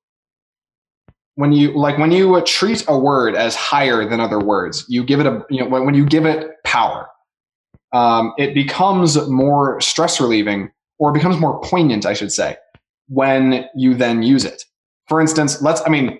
when 1.35 1.51
you 1.51 1.71
like 1.77 1.97
when 1.97 2.11
you 2.11 2.41
treat 2.41 2.83
a 2.87 2.97
word 2.97 3.35
as 3.35 3.55
higher 3.55 4.07
than 4.07 4.19
other 4.19 4.39
words, 4.39 4.85
you 4.87 5.03
give 5.03 5.19
it 5.19 5.25
a 5.25 5.45
you 5.49 5.59
know 5.61 5.69
when, 5.69 5.85
when 5.85 5.93
you 5.95 6.05
give 6.05 6.25
it 6.25 6.51
power, 6.63 7.07
um, 7.95 8.33
it 8.37 8.53
becomes 8.53 9.09
more 9.29 9.79
stress 9.79 10.19
relieving 10.19 10.69
or 10.99 11.11
becomes 11.11 11.37
more 11.37 11.59
poignant, 11.61 12.05
I 12.05 12.13
should 12.13 12.31
say, 12.31 12.57
when 13.07 13.65
you 13.75 13.93
then 13.93 14.21
use 14.21 14.43
it. 14.45 14.65
For 15.07 15.21
instance, 15.21 15.61
let's 15.61 15.81
I 15.85 15.89
mean, 15.89 16.19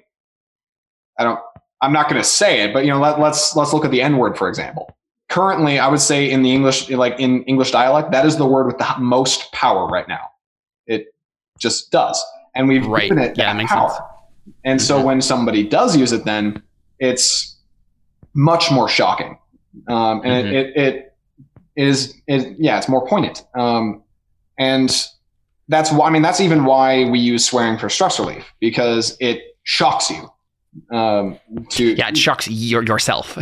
I 1.19 1.23
don't 1.25 1.39
I'm 1.81 1.91
not 1.91 2.09
going 2.09 2.21
to 2.21 2.27
say 2.27 2.61
it, 2.63 2.73
but 2.73 2.85
you 2.85 2.91
know 2.91 2.99
let, 2.99 3.19
let's 3.19 3.55
let's 3.55 3.73
look 3.73 3.83
at 3.85 3.91
the 3.91 4.01
N 4.01 4.17
word 4.17 4.37
for 4.37 4.47
example. 4.47 4.95
Currently, 5.29 5.79
I 5.79 5.87
would 5.87 5.99
say 5.99 6.29
in 6.29 6.43
the 6.43 6.51
English 6.53 6.89
like 6.89 7.19
in 7.19 7.43
English 7.43 7.71
dialect, 7.71 8.11
that 8.11 8.25
is 8.25 8.37
the 8.37 8.45
word 8.45 8.67
with 8.67 8.77
the 8.77 8.95
most 8.99 9.51
power 9.51 9.87
right 9.87 10.07
now. 10.07 10.29
It 10.87 11.07
just 11.59 11.91
does, 11.91 12.23
and 12.55 12.67
we've 12.69 12.85
Right. 12.85 13.09
given 13.09 13.19
it 13.23 13.37
Yeah, 13.37 13.45
that 13.45 13.53
that 13.53 13.57
makes 13.57 13.71
power. 13.71 13.89
sense. 13.89 14.01
And 14.63 14.81
so 14.81 14.99
Mhm. 14.99 15.03
when 15.03 15.21
somebody 15.21 15.67
does 15.67 15.97
use 15.97 16.11
it, 16.13 16.23
then 16.25 16.61
it's 16.99 17.57
much 18.35 18.71
more 18.71 18.87
shocking, 18.87 19.39
um, 19.87 20.21
and 20.23 20.45
Mhm. 20.47 20.53
it, 20.53 20.65
it 20.77 20.77
it 20.77 21.14
is 21.75 22.21
it, 22.27 22.55
yeah, 22.57 22.77
it's 22.77 22.89
more 22.89 23.05
poignant. 23.07 23.43
Um, 23.55 24.03
and 24.57 24.89
that's 25.67 25.91
why 25.91 26.07
I 26.07 26.09
mean 26.09 26.21
that's 26.21 26.41
even 26.41 26.65
why 26.65 27.09
we 27.09 27.19
use 27.19 27.45
swearing 27.45 27.77
for 27.77 27.89
stress 27.89 28.19
relief 28.19 28.45
because 28.59 29.17
it 29.19 29.57
shocks 29.63 30.09
you. 30.09 30.29
Um, 30.95 31.39
to 31.69 31.93
Yeah, 31.93 32.09
it 32.09 32.17
shocks 32.17 32.47
your, 32.47 32.83
yourself. 32.83 33.37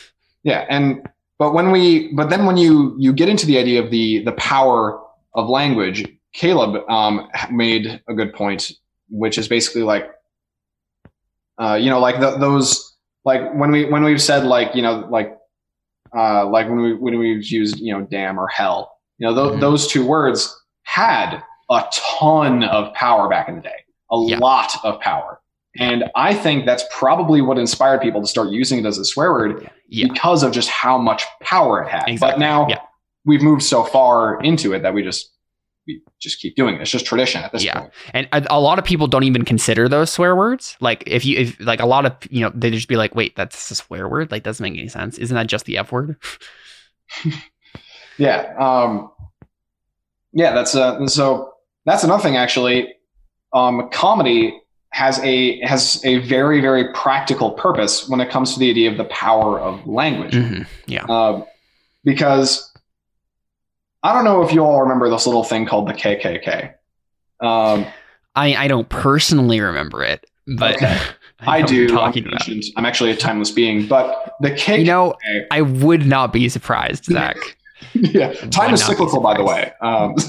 yeah, 0.42 0.66
and 0.68 1.06
but 1.38 1.52
when 1.52 1.70
we 1.70 2.12
but 2.14 2.30
then 2.30 2.46
when 2.46 2.56
you 2.56 2.94
you 2.98 3.12
get 3.12 3.28
into 3.28 3.46
the 3.46 3.58
idea 3.58 3.82
of 3.82 3.90
the 3.90 4.24
the 4.24 4.32
power 4.32 5.00
of 5.34 5.48
language, 5.48 6.04
Caleb 6.32 6.82
um, 6.90 7.28
made 7.50 8.02
a 8.08 8.14
good 8.14 8.32
point, 8.32 8.72
which 9.08 9.38
is 9.38 9.48
basically 9.48 9.82
like, 9.82 10.10
uh, 11.58 11.74
you 11.74 11.90
know, 11.90 12.00
like 12.00 12.16
th 12.20 12.40
those 12.40 12.96
like 13.24 13.54
when 13.54 13.70
we 13.70 13.84
when 13.84 14.02
we've 14.02 14.22
said 14.22 14.44
like 14.44 14.74
you 14.74 14.82
know 14.82 15.06
like 15.10 15.37
uh, 16.16 16.46
like 16.46 16.68
when 16.68 16.80
we 16.80 16.94
when 16.94 17.18
we've 17.18 17.44
used 17.46 17.78
you 17.78 17.92
know 17.92 18.06
damn 18.10 18.38
or 18.38 18.48
hell, 18.48 18.98
you 19.18 19.26
know 19.26 19.34
th- 19.34 19.56
Mhm. 19.56 19.60
those 19.60 19.86
two 19.86 20.06
words 20.06 20.54
had 20.82 21.42
a 21.70 21.84
ton 21.92 22.64
of 22.64 22.92
power 22.94 23.28
back 23.28 23.48
in 23.48 23.56
the 23.56 23.60
day, 23.62 23.84
a 24.10 24.16
Yeah. 24.26 24.38
lot 24.38 24.72
of 24.84 25.00
power. 25.00 25.40
And 25.78 26.04
I 26.16 26.34
think 26.34 26.64
that's 26.66 26.82
probably 26.90 27.40
what 27.42 27.58
inspired 27.58 28.00
people 28.00 28.20
to 28.22 28.26
start 28.26 28.48
using 28.48 28.78
it 28.80 28.86
as 28.86 28.98
a 28.98 29.04
swear 29.04 29.32
word 29.32 29.70
Yeah. 29.88 30.08
because 30.08 30.42
of 30.42 30.50
just 30.52 30.68
how 30.70 30.96
much 30.98 31.24
power 31.42 31.82
it 31.82 31.88
had. 31.88 32.18
But 32.18 32.38
now 32.38 32.66
Yeah. 32.68 32.80
we've 33.26 33.42
moved 33.42 33.62
so 33.62 33.84
far 33.84 34.40
into 34.40 34.72
it 34.72 34.82
that 34.82 34.94
we 34.94 35.02
just 35.02 35.30
we 35.88 36.00
just 36.20 36.40
keep 36.40 36.54
doing 36.54 36.76
it. 36.76 36.80
It's 36.82 36.90
just 36.90 37.06
tradition 37.06 37.42
at 37.42 37.50
this 37.50 37.64
Yeah. 37.64 37.80
point. 37.80 37.92
And 38.14 38.28
a, 38.32 38.46
a 38.50 38.60
lot 38.60 38.78
of 38.78 38.84
people 38.84 39.08
don't 39.08 39.24
even 39.24 39.44
consider 39.44 39.88
those 39.88 40.10
swear 40.12 40.36
words. 40.36 40.76
Like 40.80 41.02
if 41.06 41.24
you 41.24 41.36
if 41.38 41.58
like 41.58 41.80
a 41.80 41.86
lot 41.86 42.06
of 42.06 42.12
you 42.30 42.42
know 42.42 42.52
they 42.54 42.70
just 42.70 42.86
be 42.88 42.96
like, 42.96 43.14
wait, 43.16 43.34
that's 43.34 43.70
a 43.72 43.74
swear 43.74 44.06
word. 44.08 44.30
Like 44.30 44.44
doesn't 44.44 44.62
make 44.62 44.78
any 44.78 44.88
sense. 44.88 45.18
Isn't 45.18 45.34
that 45.34 45.48
just 45.48 45.64
the 45.64 45.78
f 45.78 45.90
word? 45.90 46.16
Yeah. 48.18 48.52
Um, 48.58 49.10
yeah. 50.32 50.52
That's 50.52 50.74
uh, 50.74 51.06
so. 51.06 51.52
That's 51.86 52.04
another 52.04 52.22
thing. 52.22 52.36
Actually, 52.36 52.92
um, 53.54 53.88
comedy 53.92 54.60
has 54.90 55.18
a 55.20 55.60
has 55.60 56.04
a 56.04 56.18
very 56.18 56.60
very 56.60 56.92
practical 56.92 57.52
purpose 57.52 58.08
when 58.08 58.20
it 58.20 58.28
comes 58.28 58.52
to 58.54 58.58
the 58.58 58.68
idea 58.68 58.90
of 58.90 58.96
the 58.98 59.04
power 59.04 59.58
of 59.60 59.86
language. 59.86 60.34
Mhm. 60.34 60.66
Yeah. 60.86 61.04
Um, 61.04 61.44
because 62.04 62.67
I 64.02 64.12
don't 64.14 64.24
know 64.24 64.42
if 64.42 64.52
you 64.52 64.64
all 64.64 64.80
remember 64.82 65.10
this 65.10 65.26
little 65.26 65.44
thing 65.44 65.66
called 65.66 65.88
the 65.88 65.92
KKK. 65.94 66.74
Um, 67.40 67.86
I 68.36 68.54
I 68.54 68.68
don't 68.68 68.88
personally 68.88 69.60
remember 69.60 70.02
it, 70.04 70.24
but 70.46 70.76
Okay. 70.76 70.98
I 71.40 71.60
what 71.60 71.68
do. 71.68 71.76
you're 71.76 71.88
I'm, 71.90 71.94
Talking 71.96 72.26
about. 72.26 72.48
I'm 72.76 72.84
actually 72.84 73.10
a 73.12 73.16
timeless 73.16 73.50
being, 73.52 73.86
but 73.86 74.34
the 74.40 74.50
KKK. 74.50 74.78
You 74.80 74.84
know, 74.84 75.14
I 75.52 75.62
would 75.62 76.04
not 76.06 76.32
be 76.32 76.48
surprised, 76.48 77.04
Zach. 77.04 77.36
yeah, 77.94 78.32
time 78.50 78.74
is 78.74 78.84
cyclical, 78.84 79.20
by 79.20 79.36
the 79.36 79.44
way. 79.44 79.72
Um, 79.80 80.14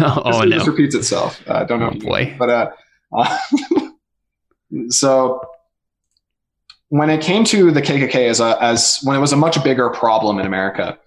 oh 0.00 0.22
history 0.26 0.50
just 0.50 0.66
no. 0.66 0.72
repeats 0.72 0.94
itself. 0.94 1.42
I 1.48 1.64
don't 1.64 1.80
know. 1.80 1.90
Oh, 1.94 1.98
boy. 1.98 2.36
but 2.38 2.50
uh, 2.50 2.70
uh, 3.16 3.38
so 4.90 5.40
when 6.90 7.08
it 7.10 7.20
came 7.22 7.44
to 7.44 7.70
the 7.70 7.80
KKK 7.82 8.28
as 8.28 8.40
a 8.40 8.62
as 8.62 8.98
when 9.04 9.16
it 9.16 9.20
was 9.20 9.32
a 9.32 9.36
much 9.36 9.62
bigger 9.64 9.88
problem 9.90 10.38
in 10.38 10.46
America. 10.46 10.98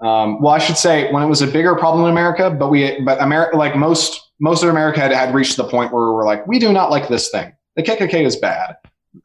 Um, 0.00 0.40
well, 0.40 0.54
I 0.54 0.58
should 0.58 0.76
say 0.76 1.10
when 1.12 1.22
it 1.22 1.26
was 1.26 1.42
a 1.42 1.46
bigger 1.46 1.74
problem 1.74 2.04
in 2.04 2.10
America, 2.10 2.50
but 2.50 2.70
we 2.70 3.00
but 3.00 3.20
America 3.20 3.56
like 3.56 3.76
most 3.76 4.30
most 4.40 4.62
of 4.62 4.68
America 4.68 5.00
had, 5.00 5.10
had 5.10 5.34
reached 5.34 5.56
the 5.56 5.64
point 5.64 5.92
where 5.92 6.12
we're 6.12 6.24
like 6.24 6.46
we 6.46 6.58
do 6.58 6.72
not 6.72 6.90
like 6.90 7.08
this 7.08 7.30
thing. 7.30 7.52
The 7.76 7.82
KKK 7.82 8.24
is 8.24 8.36
bad. 8.36 8.76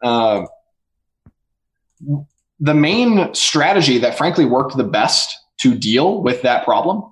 Um, 0.02 0.48
the 2.60 2.74
main 2.74 3.34
strategy 3.34 3.98
that 4.00 4.18
frankly 4.18 4.46
worked 4.46 4.76
the 4.78 4.84
best 4.84 5.36
to 5.60 5.76
deal 5.76 6.22
with 6.22 6.42
that 6.42 6.64
problem 6.64 7.04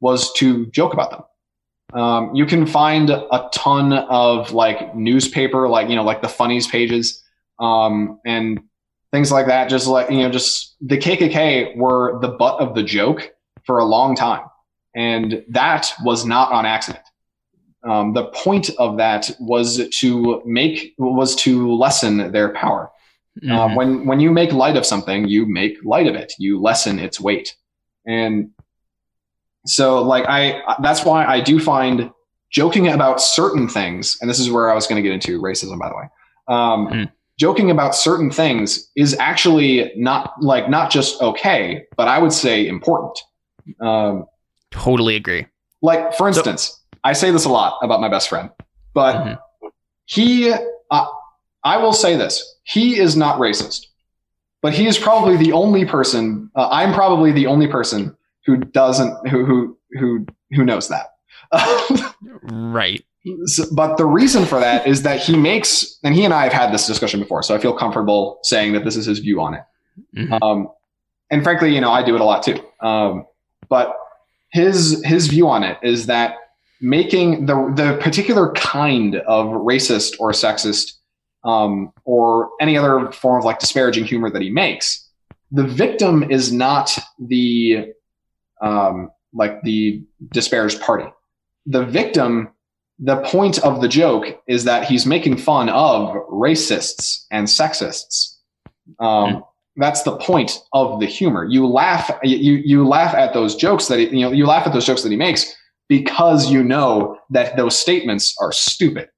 was 0.00 0.32
to 0.34 0.66
joke 0.66 0.92
about 0.92 1.10
them. 1.10 2.00
Um, 2.00 2.34
you 2.34 2.46
can 2.46 2.66
find 2.66 3.10
a 3.10 3.50
ton 3.52 3.92
of 3.92 4.52
like 4.52 4.94
newspaper, 4.94 5.68
like 5.68 5.88
you 5.88 5.96
know, 5.96 6.04
like 6.04 6.22
the 6.22 6.28
funnies 6.28 6.66
pages, 6.66 7.22
um, 7.58 8.20
and 8.24 8.60
things 9.12 9.30
like 9.30 9.46
that. 9.46 9.68
Just 9.68 9.86
like 9.86 10.10
you 10.10 10.18
know, 10.18 10.30
just 10.30 10.74
the 10.80 10.98
KKK 10.98 11.76
were 11.76 12.18
the 12.20 12.28
butt 12.28 12.60
of 12.60 12.74
the 12.74 12.82
joke 12.82 13.30
for 13.64 13.78
a 13.78 13.84
long 13.84 14.16
time, 14.16 14.44
and 14.94 15.44
that 15.50 15.92
was 16.04 16.24
not 16.24 16.50
on 16.52 16.66
accident. 16.66 17.04
Um, 17.84 18.12
the 18.14 18.26
point 18.26 18.70
of 18.78 18.96
that 18.98 19.30
was 19.40 19.88
to 20.00 20.42
make 20.44 20.94
was 20.98 21.34
to 21.36 21.72
lessen 21.74 22.32
their 22.32 22.50
power. 22.50 22.90
Uh, 23.42 23.46
Mhm. 23.68 23.76
when 23.76 24.06
when 24.06 24.20
you 24.20 24.30
make 24.30 24.52
light 24.52 24.76
of 24.76 24.84
something, 24.84 25.26
you 25.26 25.46
make 25.46 25.78
light 25.84 26.06
of 26.06 26.14
it. 26.14 26.32
You 26.38 26.60
lessen 26.60 26.98
its 26.98 27.18
weight, 27.20 27.56
and 28.06 28.50
so 29.66 30.02
like 30.02 30.24
I 30.28 30.60
that's 30.82 31.04
why 31.04 31.24
I 31.24 31.40
do 31.40 31.58
find 31.58 32.10
joking 32.50 32.88
about 32.88 33.20
certain 33.20 33.68
things, 33.68 34.18
and 34.20 34.28
this 34.28 34.38
is 34.38 34.50
where 34.50 34.70
I 34.70 34.74
was 34.74 34.86
going 34.86 35.02
to 35.02 35.08
get 35.08 35.12
into 35.14 35.40
racism, 35.40 35.78
by 35.78 35.88
the 35.88 35.96
way. 35.96 36.04
Um, 36.48 36.88
Mm. 36.88 37.10
Joking 37.38 37.70
about 37.70 37.94
certain 37.94 38.30
things 38.30 38.90
is 38.94 39.16
actually 39.18 39.90
not 39.96 40.34
like 40.40 40.68
not 40.68 40.90
just 40.90 41.20
okay, 41.22 41.84
but 41.96 42.06
I 42.08 42.18
would 42.18 42.32
say 42.32 42.66
important. 42.66 43.18
Um, 43.80 44.26
Totally 44.70 45.16
agree. 45.16 45.46
Like, 45.82 46.14
for 46.14 46.28
instance, 46.28 46.80
I 47.04 47.12
say 47.14 47.30
this 47.30 47.44
a 47.44 47.48
lot 47.48 47.78
about 47.82 48.00
my 48.00 48.08
best 48.08 48.28
friend, 48.28 48.50
but 48.94 49.16
Mhm. 49.16 49.38
he, 50.06 50.52
uh, 50.90 51.06
I 51.64 51.76
will 51.78 51.92
say 51.92 52.16
this: 52.16 52.56
he 52.64 52.98
is 52.98 53.16
not 53.16 53.38
racist, 53.38 53.86
but 54.60 54.72
he 54.72 54.86
is 54.86 54.98
probably 54.98 55.36
the 55.36 55.52
only 55.52 55.84
person. 55.84 56.50
Uh, 56.54 56.68
I'm 56.70 56.92
probably 56.92 57.32
the 57.32 57.46
only 57.46 57.66
person 57.66 58.16
who 58.46 58.56
doesn't, 58.58 59.28
who 59.28 59.44
who 59.44 59.78
who 59.98 60.26
who 60.52 60.64
knows 60.64 60.88
that. 60.88 61.08
Right. 62.44 63.04
So- 63.46 63.64
but 63.74 63.96
the 63.98 64.04
reason 64.06 64.44
for 64.46 64.58
that 64.60 64.86
is 64.86 65.02
that 65.02 65.20
he 65.20 65.36
makes, 65.36 65.98
and 66.02 66.14
he 66.14 66.24
and 66.24 66.34
I 66.34 66.44
have 66.44 66.52
had 66.52 66.72
this 66.72 66.86
discussion 66.86 67.20
before, 67.20 67.42
so 67.42 67.54
I 67.54 67.58
feel 67.58 67.72
comfortable 67.72 68.38
saying 68.42 68.72
that 68.72 68.84
this 68.84 68.96
is 68.96 69.06
his 69.06 69.20
view 69.20 69.40
on 69.40 69.54
it. 69.54 69.62
Mhm. 70.16 70.42
Um, 70.42 70.68
and 71.30 71.42
frankly, 71.42 71.74
you 71.74 71.80
know, 71.80 71.90
I 71.90 72.02
do 72.02 72.14
it 72.14 72.20
a 72.20 72.24
lot 72.24 72.42
too. 72.42 72.58
Um, 72.80 73.26
but 73.68 73.94
his 74.50 75.02
his 75.04 75.28
view 75.28 75.48
on 75.48 75.62
it 75.62 75.78
is 75.82 76.06
that 76.06 76.34
making 76.80 77.46
the 77.46 77.54
the 77.76 77.96
particular 78.02 78.52
kind 78.52 79.16
of 79.16 79.46
racist 79.48 80.14
or 80.18 80.32
sexist 80.32 80.92
um, 81.44 81.92
or 82.04 82.50
any 82.60 82.76
other 82.76 83.10
form 83.12 83.38
of 83.38 83.44
like 83.44 83.58
disparaging 83.60 84.04
humor 84.04 84.30
that 84.30 84.42
he 84.42 84.50
makes, 84.50 85.08
the 85.50 85.64
victim 85.64 86.22
is 86.30 86.52
not 86.52 86.96
the 87.18 87.86
um, 88.62 89.10
like 89.32 89.62
the 89.62 90.02
disparaged 90.32 90.80
party. 90.80 91.06
The 91.66 91.84
victim, 91.84 92.48
the 93.04 93.16
point 93.22 93.58
of 93.64 93.80
the 93.80 93.88
joke 93.88 94.40
is 94.46 94.62
that 94.64 94.84
he's 94.84 95.04
making 95.04 95.36
fun 95.36 95.68
of 95.68 96.14
racists 96.28 97.24
and 97.32 97.48
sexists. 97.48 98.36
Um, 99.00 99.42
That's 99.76 100.02
the 100.02 100.16
point 100.18 100.58
of 100.72 101.00
the 101.00 101.06
humor. 101.06 101.44
You 101.44 101.66
laugh, 101.66 102.10
you 102.22 102.56
you 102.64 102.86
laugh 102.86 103.14
at 103.14 103.32
those 103.32 103.56
jokes 103.56 103.88
that 103.88 103.98
he, 103.98 104.04
you 104.06 104.20
know 104.20 104.30
you 104.30 104.46
laugh 104.46 104.66
at 104.66 104.72
those 104.72 104.86
jokes 104.86 105.02
that 105.02 105.10
he 105.10 105.16
makes 105.16 105.52
because 105.88 106.50
you 106.50 106.62
know 106.62 107.18
that 107.30 107.56
those 107.56 107.76
statements 107.76 108.36
are 108.40 108.52
stupid. 108.52 109.08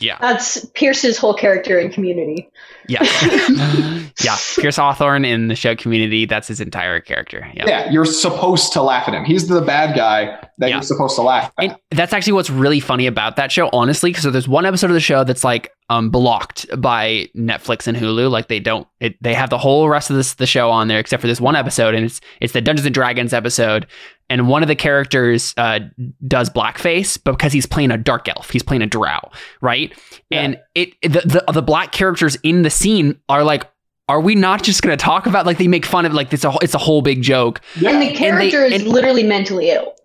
Yeah. 0.00 0.16
That's 0.20 0.64
Pierce's 0.74 1.18
whole 1.18 1.34
character 1.34 1.78
in 1.78 1.90
Community. 1.92 2.48
Yeah. 2.88 3.02
yeah. 4.22 4.36
Pierce 4.56 4.76
Hawthorne 4.76 5.24
in 5.24 5.48
the 5.48 5.54
show 5.54 5.76
community, 5.76 6.24
that's 6.24 6.48
his 6.48 6.60
entire 6.60 6.98
character. 7.00 7.46
Yeah. 7.54 7.64
Yeah, 7.66 7.90
you're 7.90 8.06
supposed 8.06 8.72
to 8.72 8.82
laugh 8.82 9.06
at 9.06 9.14
him. 9.14 9.24
He's 9.24 9.48
the 9.48 9.60
bad 9.60 9.94
guy 9.94 10.38
that 10.58 10.68
Yeah. 10.70 10.76
you're 10.76 10.82
supposed 10.82 11.16
to 11.16 11.22
laugh 11.22 11.52
at. 11.58 11.64
And 11.64 11.76
that's 11.90 12.12
actually 12.14 12.32
what's 12.32 12.50
really 12.50 12.80
funny 12.80 13.06
about 13.06 13.36
that 13.36 13.52
show, 13.52 13.68
honestly, 13.72 14.10
because 14.10 14.24
there's 14.32 14.48
one 14.48 14.64
episode 14.64 14.88
of 14.88 14.94
the 14.94 15.00
show 15.00 15.24
that's 15.24 15.44
like 15.44 15.70
um 15.90 16.08
blocked 16.10 16.66
by 16.80 17.28
Netflix 17.36 17.86
and 17.86 17.96
Hulu. 17.98 18.30
Like 18.30 18.48
they 18.48 18.60
don't 18.60 18.88
it, 19.00 19.16
they 19.22 19.34
have 19.34 19.50
the 19.50 19.58
whole 19.58 19.88
rest 19.88 20.08
of 20.08 20.16
this 20.16 20.34
the 20.34 20.46
show 20.46 20.70
on 20.70 20.88
there 20.88 20.98
except 21.00 21.20
for 21.20 21.26
this 21.26 21.40
one 21.40 21.56
episode, 21.56 21.94
and 21.94 22.04
it's 22.06 22.20
it's 22.40 22.52
the 22.54 22.60
Dungeons 22.62 22.86
and 22.86 22.94
Dragons 22.94 23.34
episode. 23.34 23.86
And 24.30 24.48
one 24.48 24.62
of 24.62 24.68
the 24.68 24.76
characters 24.76 25.52
uh, 25.56 25.80
does 26.26 26.48
blackface, 26.48 27.18
but 27.22 27.32
because 27.32 27.52
he's 27.52 27.66
playing 27.66 27.90
a 27.90 27.98
dark 27.98 28.28
elf, 28.28 28.48
he's 28.48 28.62
playing 28.62 28.80
a 28.80 28.86
drow, 28.86 29.18
right? 29.60 29.92
Yeah. 30.30 30.40
And 30.40 30.60
it 30.74 30.94
the, 31.02 31.42
the 31.46 31.52
the 31.52 31.62
black 31.62 31.92
characters 31.92 32.36
in 32.42 32.62
the 32.62 32.70
scene 32.70 33.20
are 33.28 33.44
like, 33.44 33.66
are 34.10 34.20
we 34.20 34.34
not 34.34 34.64
just 34.64 34.82
going 34.82 34.96
to 34.96 35.02
talk 35.02 35.26
about 35.26 35.46
like 35.46 35.58
they 35.58 35.68
make 35.68 35.86
fun 35.86 36.04
of 36.04 36.12
like 36.12 36.32
it's 36.32 36.44
a 36.44 36.52
it's 36.62 36.74
a 36.74 36.78
whole 36.78 37.00
big 37.00 37.22
joke, 37.22 37.60
yeah. 37.76 37.90
And 37.90 38.02
the 38.02 38.12
character 38.12 38.64
is 38.64 38.82
and- 38.82 38.90
literally 38.90 39.22
mentally 39.22 39.70
ill. 39.70 39.94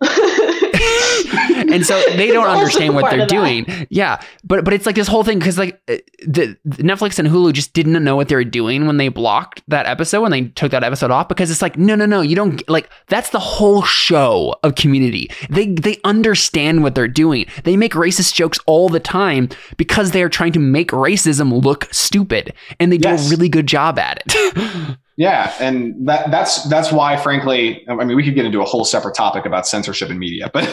and 1.56 1.84
so 1.84 2.00
they 2.16 2.28
don't 2.28 2.46
understand 2.46 2.94
what 2.94 3.10
they're 3.10 3.22
of 3.22 3.28
that. 3.28 3.66
doing. 3.66 3.86
Yeah, 3.90 4.20
but 4.44 4.64
but 4.64 4.74
it's 4.74 4.86
like 4.86 4.94
this 4.94 5.08
whole 5.08 5.24
thing 5.24 5.38
because 5.38 5.58
like 5.58 5.80
uh, 5.88 5.96
the, 6.26 6.56
the 6.64 6.82
Netflix 6.82 7.18
and 7.18 7.26
Hulu 7.26 7.52
just 7.52 7.72
didn't 7.72 8.02
know 8.02 8.14
what 8.16 8.28
they 8.28 8.34
were 8.34 8.44
doing 8.44 8.86
when 8.86 8.96
they 8.96 9.08
blocked 9.08 9.62
that 9.68 9.86
episode 9.86 10.22
when 10.22 10.30
they 10.30 10.44
took 10.44 10.70
that 10.70 10.84
episode 10.84 11.10
off 11.10 11.28
because 11.28 11.50
it's 11.50 11.62
like 11.62 11.76
no 11.76 11.94
no 11.94 12.06
no 12.06 12.20
you 12.20 12.36
don't 12.36 12.66
like 12.68 12.88
that's 13.08 13.30
the 13.30 13.38
whole 13.38 13.82
show 13.82 14.54
of 14.62 14.74
Community. 14.76 15.30
They 15.50 15.66
they 15.66 15.98
understand 16.04 16.82
what 16.82 16.94
they're 16.94 17.08
doing. 17.08 17.46
They 17.64 17.76
make 17.76 17.92
racist 17.92 18.34
jokes 18.34 18.58
all 18.66 18.88
the 18.88 19.00
time 19.00 19.48
because 19.76 20.10
they 20.12 20.22
are 20.22 20.28
trying 20.28 20.52
to 20.52 20.60
make 20.60 20.90
racism 20.90 21.62
look 21.64 21.92
stupid, 21.92 22.52
and 22.78 22.92
they 22.92 22.98
do 22.98 23.08
a 23.08 23.28
really 23.28 23.48
good 23.48 23.66
job 23.66 23.95
at 23.98 24.22
it. 24.26 24.96
Yeah, 25.18 25.54
and 25.60 26.06
that 26.08 26.30
that's 26.30 26.64
that's 26.64 26.92
why, 26.92 27.16
frankly, 27.16 27.86
I 27.88 28.04
mean, 28.04 28.18
we 28.18 28.22
could 28.22 28.34
get 28.34 28.44
into 28.44 28.60
a 28.60 28.66
whole 28.66 28.84
separate 28.84 29.14
topic 29.14 29.46
about 29.46 29.66
censorship 29.66 30.10
in 30.10 30.18
media, 30.18 30.50
but 30.52 30.68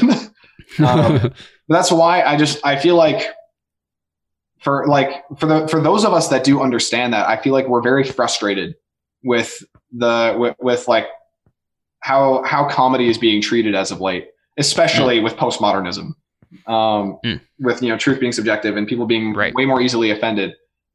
um, 0.80 1.32
that's 1.69 1.89
why 1.93 2.21
I 2.24 2.36
just 2.36 2.59
I 2.65 2.76
feel 2.78 2.97
like 2.97 3.26
for 4.59 4.86
like 4.88 5.24
for 5.38 5.45
the 5.45 5.67
for 5.69 5.80
those 5.80 6.03
of 6.03 6.11
us 6.11 6.28
that 6.28 6.43
do 6.43 6.61
understand 6.61 7.13
that, 7.13 7.26
I 7.28 7.41
feel 7.41 7.53
like 7.53 7.69
we're 7.69 7.82
very 7.82 8.03
frustrated 8.03 8.76
with 9.24 9.63
the 9.93 10.36
with, 10.38 10.55
with 10.59 10.88
like 10.89 11.07
how 12.01 12.43
how 12.43 12.67
comedy 12.67 13.09
is 13.09 13.17
being 13.17 13.41
treated 13.41 13.76
as 13.76 13.91
of 13.91 14.01
late, 14.01 14.28
especially 14.57 15.21
with 15.21 15.38
postmodernism, 15.38 16.15
um, 16.67 17.17
Mm. 17.24 17.39
with 17.59 17.82
you 17.82 17.88
know 17.88 17.97
truth 17.97 18.19
being 18.19 18.34
subjective 18.34 18.76
and 18.76 18.88
people 18.89 19.05
being 19.05 19.34
Right. 19.34 19.53
way 19.55 19.65
more 19.65 19.80
easily 19.82 20.11
offended. 20.11 20.53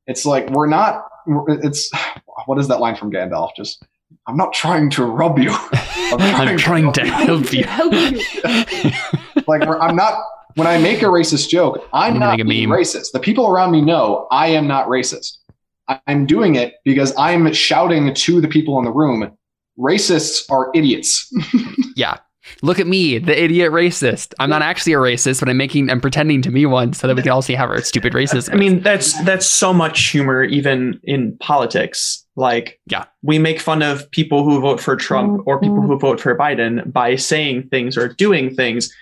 It's 0.09 0.26
like 0.26 0.50
we're 0.50 0.66
not. 0.66 1.04
It's 1.48 1.90
what 2.46 2.59
is 2.59 2.66
that 2.68 2.80
line 2.80 2.96
from 2.96 3.12
Gandalf? 3.12 3.50
Just 3.56 3.84
I'm 4.26 4.36
not 4.36 4.52
trying 4.52 4.90
to 4.90 5.04
rub 5.04 5.38
you. 5.38 5.50
I'm 6.11 6.59
trying 6.59 6.92
to 6.92 7.06
help 7.06 7.52
you. 7.52 7.64
Help 7.64 7.92
you. 7.94 8.20
like 9.46 9.66
we're, 9.66 9.78
I'm 9.78 9.94
not 9.94 10.20
when 10.54 10.66
I 10.66 10.78
make 10.78 11.02
a 11.02 11.06
racist 11.06 11.48
joke, 11.50 11.88
I'm 11.92 12.14
You 12.14 12.20
not 12.20 12.36
being 12.36 12.68
meme. 12.68 12.78
racist. 12.78 13.12
The 13.12 13.20
people 13.20 13.48
around 13.48 13.70
me 13.70 13.80
know 13.80 14.26
I 14.30 14.48
am 14.48 14.66
not 14.66 14.88
racist. 14.88 15.36
I'm 16.06 16.26
doing 16.26 16.56
it 16.56 16.74
because 16.84 17.14
I'm 17.16 17.52
shouting 17.52 18.12
to 18.12 18.40
the 18.40 18.48
people 18.48 18.78
in 18.78 18.84
the 18.84 18.90
room, 18.92 19.30
racists 19.78 20.50
are 20.50 20.70
idiots. 20.74 21.32
Yeah. 21.96 22.16
Look 22.62 22.80
at 22.80 22.86
me, 22.86 23.18
the 23.18 23.40
idiot 23.40 23.70
racist. 23.70 24.34
I'm 24.40 24.50
not 24.50 24.62
actually 24.62 24.92
a 24.94 24.96
racist, 24.98 25.40
but 25.40 25.48
I'm 25.48 25.56
making 25.56 25.90
I'm 25.90 26.00
pretending 26.00 26.42
to 26.42 26.50
be 26.50 26.66
one 26.66 26.92
so 26.92 27.06
that 27.06 27.14
we 27.14 27.22
can 27.22 27.30
all 27.30 27.42
see 27.42 27.54
how 27.54 27.74
stupid 27.80 28.12
racism. 28.14 28.52
I 28.52 28.56
mean, 28.56 28.80
that's 28.80 29.20
that's 29.24 29.46
so 29.46 29.72
much 29.72 30.06
humor 30.09 30.42
even 30.44 31.00
in 31.04 31.36
politics. 31.38 32.24
Like, 32.36 32.80
Yeah. 32.86 33.04
we 33.22 33.38
make 33.38 33.61
fun 33.61 33.82
of 33.82 34.09
people 34.12 34.44
who 34.44 34.61
vote 34.61 34.80
for 34.80 34.96
Trump 34.96 35.42
or 35.46 35.61
people 35.61 35.80
who 35.80 35.98
vote 35.98 36.20
for 36.20 36.36
Biden 36.36 36.92
by 36.92 37.16
saying 37.16 37.68
things 37.68 37.96
or 37.96 38.09
doing 38.09 38.54
things 38.54 38.92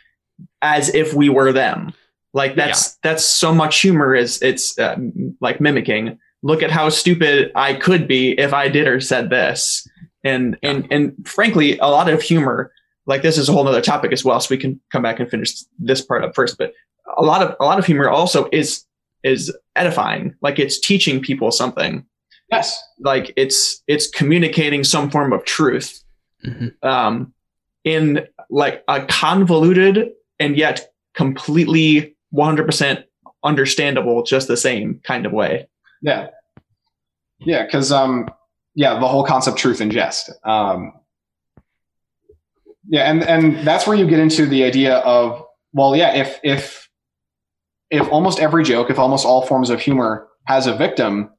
as 0.62 0.94
if 0.94 1.14
we 1.14 1.28
were 1.28 1.52
them. 1.52 1.92
Like 2.34 2.56
that's 2.56 2.96
that's 3.02 3.24
so 3.24 3.54
much 3.54 3.80
humor 3.80 4.14
is 4.14 4.40
it's 4.42 4.78
uh, 4.78 4.96
like 5.40 5.60
mimicking. 5.60 6.18
Look 6.42 6.62
at 6.62 6.70
how 6.70 6.90
stupid 6.90 7.50
I 7.54 7.72
could 7.74 8.06
be 8.06 8.38
if 8.38 8.52
I 8.52 8.68
did 8.68 8.86
or 8.86 9.00
said 9.00 9.30
this. 9.30 9.88
And 10.24 10.58
and 10.62 10.86
and 10.90 11.14
frankly, 11.26 11.78
a 11.78 11.86
lot 11.86 12.10
of 12.10 12.20
humor 12.20 12.72
like 13.06 13.22
this 13.22 13.38
is 13.38 13.48
a 13.48 13.52
whole 13.52 13.66
other 13.68 13.80
topic 13.80 14.12
as 14.12 14.24
well, 14.24 14.38
so 14.40 14.48
we 14.50 14.58
can 14.58 14.80
come 14.90 15.02
back 15.02 15.20
and 15.20 15.30
finish 15.30 15.54
this 15.78 16.00
part 16.04 16.24
up 16.24 16.34
first. 16.34 16.58
But 16.58 16.72
a 17.16 17.22
lot 17.22 17.42
of 17.42 17.54
a 17.60 17.64
lot 17.64 17.78
of 17.78 17.86
humor 17.86 18.08
also 18.08 18.48
is 18.52 18.84
is 19.22 19.54
edifying. 19.74 20.34
Like 20.42 20.58
it's 20.58 20.78
teaching 20.78 21.20
people 21.20 21.50
something. 21.50 22.04
yes. 22.50 22.80
Like 23.00 23.32
it's 23.36 23.82
it's 23.86 24.08
communicating 24.08 24.84
some 24.84 25.10
form 25.10 25.32
of 25.32 25.44
truth 25.44 26.02
Mhm. 26.44 26.72
um, 26.84 27.32
in 27.84 28.26
like 28.50 28.84
a 28.88 29.04
convoluted 29.06 30.10
and 30.38 30.56
yet 30.56 30.92
completely 31.14 32.14
100% 32.34 33.02
understandable, 33.42 34.22
just 34.22 34.46
the 34.48 34.56
same 34.56 35.00
kind 35.02 35.24
of 35.26 35.32
way. 35.32 35.66
Yeah. 36.02 36.28
Yeah, 37.40 37.64
because 37.64 37.90
um 37.92 38.28
yeah, 38.74 38.98
the 39.00 39.08
whole 39.08 39.24
concept 39.24 39.56
truth 39.58 39.80
and 39.80 39.90
jest. 39.90 40.30
Um 40.44 40.92
yeah, 42.88 43.10
and 43.10 43.22
and 43.24 43.66
that's 43.66 43.86
where 43.86 43.96
you 43.96 44.06
get 44.06 44.18
into 44.18 44.46
the 44.46 44.64
idea 44.64 44.96
of 44.98 45.42
well, 45.72 45.94
yeah, 45.96 46.14
if 46.14 46.38
if 46.42 46.88
if 47.90 48.08
almost 48.10 48.40
every 48.40 48.64
joke, 48.64 48.90
if 48.90 48.98
almost 48.98 49.24
all 49.26 49.42
forms 49.46 49.70
of 49.70 49.80
humor 49.80 50.28
has 50.46 50.66
a 50.66 50.74
victim, 50.76 51.30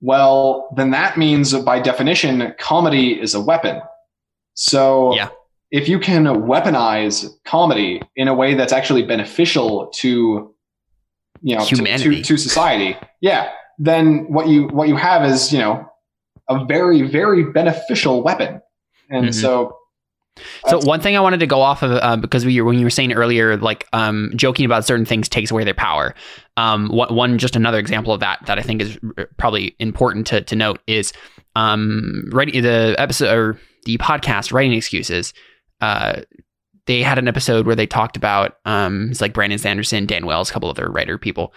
well, 0.00 0.68
then 0.76 0.90
that 0.90 1.16
means 1.16 1.54
by 1.54 1.80
definition 1.80 2.54
comedy 2.58 3.20
is 3.20 3.34
a 3.34 3.40
weapon. 3.40 3.80
So 4.54 5.14
Yeah. 5.14 5.28
if 5.70 5.88
you 5.88 5.98
can 5.98 6.24
weaponize 6.24 7.26
comedy 7.44 8.00
in 8.16 8.28
a 8.28 8.34
way 8.34 8.54
that's 8.54 8.72
actually 8.72 9.02
beneficial 9.02 9.88
to 10.00 10.50
you 11.42 11.56
know 11.56 11.64
to- 11.64 11.76
Humanity. 11.76 12.22
to, 12.22 12.28
to 12.28 12.36
society, 12.36 12.96
yeah, 13.20 13.50
then 13.78 14.26
what 14.32 14.48
you 14.48 14.68
what 14.68 14.88
you 14.88 14.96
have 14.96 15.24
is 15.24 15.52
you 15.52 15.58
know 15.58 15.84
a 16.48 16.64
very 16.64 17.02
very 17.02 17.42
beneficial 17.52 18.22
weapon 18.22 18.60
and 19.10 19.26
Mhm. 19.28 19.34
so 19.34 19.76
So 20.66 20.80
one 20.80 21.00
thing 21.00 21.16
I 21.16 21.20
wanted 21.20 21.40
to 21.40 21.46
go 21.46 21.60
off 21.60 21.82
of 21.82 21.92
uh, 21.92 22.16
because 22.16 22.44
we 22.44 22.60
when 22.60 22.78
you 22.78 22.84
were 22.84 22.90
saying 22.90 23.12
earlier, 23.12 23.56
like 23.56 23.86
um, 23.92 24.32
joking 24.34 24.64
about 24.64 24.84
certain 24.84 25.06
things 25.06 25.28
takes 25.28 25.50
away 25.50 25.64
their 25.64 25.74
power. 25.74 26.14
Um, 26.56 26.88
one, 26.88 27.14
one 27.14 27.38
just 27.38 27.56
another 27.56 27.78
example 27.78 28.12
of 28.12 28.20
that 28.20 28.44
that 28.46 28.58
I 28.58 28.62
think 28.62 28.82
is 28.82 28.98
r- 29.16 29.28
probably 29.36 29.76
important 29.78 30.26
to 30.28 30.40
to 30.40 30.56
note 30.56 30.80
is 30.86 31.12
um, 31.54 32.28
writing 32.32 32.62
the 32.62 32.96
episode 32.98 33.36
or 33.36 33.60
the 33.84 33.98
podcast 33.98 34.52
writing 34.52 34.72
excuses. 34.72 35.34
Uh, 35.80 36.22
they 36.86 37.02
had 37.02 37.18
an 37.18 37.28
episode 37.28 37.66
where 37.66 37.76
they 37.76 37.86
talked 37.86 38.16
about 38.16 38.58
um, 38.64 39.10
it's 39.10 39.20
like 39.20 39.32
Brandon 39.32 39.58
Sanderson, 39.58 40.06
Dan 40.06 40.26
Wells, 40.26 40.50
a 40.50 40.52
couple 40.52 40.68
other 40.68 40.90
writer 40.90 41.16
people. 41.16 41.54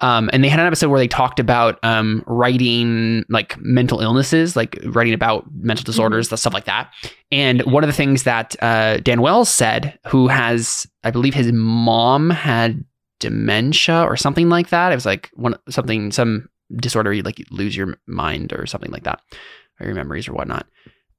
Um, 0.00 0.30
and 0.32 0.42
they 0.42 0.48
had 0.48 0.60
an 0.60 0.66
episode 0.66 0.88
where 0.88 0.98
they 0.98 1.08
talked 1.08 1.40
about 1.40 1.78
um, 1.82 2.22
writing 2.26 3.24
like 3.28 3.58
mental 3.58 4.00
illnesses, 4.00 4.56
like 4.56 4.78
writing 4.84 5.14
about 5.14 5.44
mental 5.52 5.84
disorders, 5.84 6.28
stuff 6.28 6.54
like 6.54 6.64
that. 6.64 6.90
And 7.30 7.62
one 7.62 7.84
of 7.84 7.88
the 7.88 7.94
things 7.94 8.22
that 8.22 8.56
uh, 8.62 8.98
Dan 8.98 9.20
Wells 9.20 9.48
said, 9.48 9.98
who 10.06 10.28
has, 10.28 10.86
I 11.04 11.10
believe, 11.10 11.34
his 11.34 11.52
mom 11.52 12.30
had 12.30 12.84
dementia 13.18 14.04
or 14.04 14.16
something 14.16 14.48
like 14.48 14.70
that. 14.70 14.92
It 14.92 14.94
was 14.94 15.06
like 15.06 15.30
one 15.34 15.54
something 15.68 16.10
some 16.10 16.48
disorder 16.76 17.12
you 17.12 17.22
like 17.22 17.38
you 17.38 17.44
lose 17.50 17.76
your 17.76 17.98
mind 18.06 18.52
or 18.52 18.66
something 18.66 18.90
like 18.90 19.04
that, 19.04 19.20
or 19.78 19.86
your 19.86 19.94
memories 19.94 20.28
or 20.28 20.32
whatnot. 20.32 20.66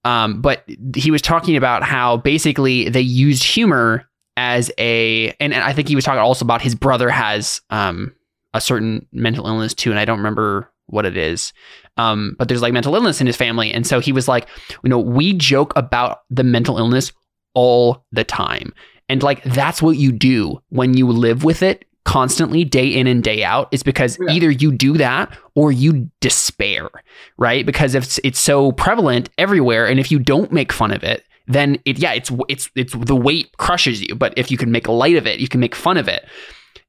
Um, 0.03 0.41
but 0.41 0.67
he 0.95 1.11
was 1.11 1.21
talking 1.21 1.55
about 1.55 1.83
how 1.83 2.17
basically 2.17 2.89
they 2.89 3.01
used 3.01 3.43
humor 3.43 4.09
as 4.37 4.71
a, 4.77 5.27
and, 5.39 5.53
and 5.53 5.63
I 5.63 5.73
think 5.73 5.87
he 5.87 5.95
was 5.95 6.03
talking 6.03 6.19
also 6.19 6.43
about 6.43 6.61
his 6.61 6.73
brother 6.73 7.09
has 7.09 7.61
um, 7.69 8.15
a 8.53 8.61
certain 8.61 9.05
mental 9.11 9.47
illness 9.47 9.73
too, 9.73 9.89
and 9.91 9.99
I 9.99 10.05
don't 10.05 10.17
remember 10.17 10.71
what 10.87 11.05
it 11.05 11.15
is. 11.15 11.53
Um, 11.97 12.35
but 12.37 12.47
there's 12.47 12.61
like 12.61 12.73
mental 12.73 12.95
illness 12.95 13.21
in 13.21 13.27
his 13.27 13.37
family, 13.37 13.71
and 13.71 13.85
so 13.87 13.99
he 13.99 14.11
was 14.11 14.27
like, 14.27 14.47
you 14.83 14.89
know, 14.89 14.99
we 14.99 15.33
joke 15.33 15.73
about 15.75 16.19
the 16.29 16.43
mental 16.43 16.77
illness 16.77 17.11
all 17.53 18.05
the 18.11 18.23
time, 18.23 18.73
and 19.09 19.21
like 19.23 19.43
that's 19.43 19.81
what 19.81 19.97
you 19.97 20.11
do 20.11 20.61
when 20.69 20.95
you 20.95 21.07
live 21.07 21.43
with 21.43 21.61
it 21.63 21.85
constantly 22.03 22.63
day 22.63 22.87
in 22.87 23.05
and 23.05 23.23
day 23.23 23.43
out 23.43 23.67
is 23.71 23.83
because 23.83 24.17
Yeah. 24.19 24.33
either 24.33 24.49
you 24.49 24.71
do 24.71 24.97
that 24.97 25.37
or 25.53 25.71
you 25.71 26.09
despair, 26.19 26.89
right? 27.37 27.63
Because 27.65 27.93
it's 27.93 28.19
it's 28.23 28.39
so 28.39 28.71
prevalent 28.71 29.29
everywhere 29.37 29.85
and 29.87 29.99
if 29.99 30.11
you 30.11 30.17
don't 30.17 30.51
make 30.51 30.73
fun 30.73 30.89
of 30.91 31.03
it, 31.03 31.23
then 31.47 31.77
it 31.85 31.99
yeah, 31.99 32.13
it's 32.13 32.31
it's 32.49 32.71
it's 32.75 32.93
the 32.93 33.15
weight 33.15 33.55
crushes 33.57 34.01
you, 34.01 34.15
but 34.15 34.33
if 34.35 34.49
you 34.49 34.57
can 34.57 34.71
make 34.71 34.87
light 34.87 35.15
of 35.15 35.27
it, 35.27 35.39
you 35.39 35.47
can 35.47 35.59
make 35.59 35.75
fun 35.75 35.95
of 35.97 36.07
it 36.07 36.25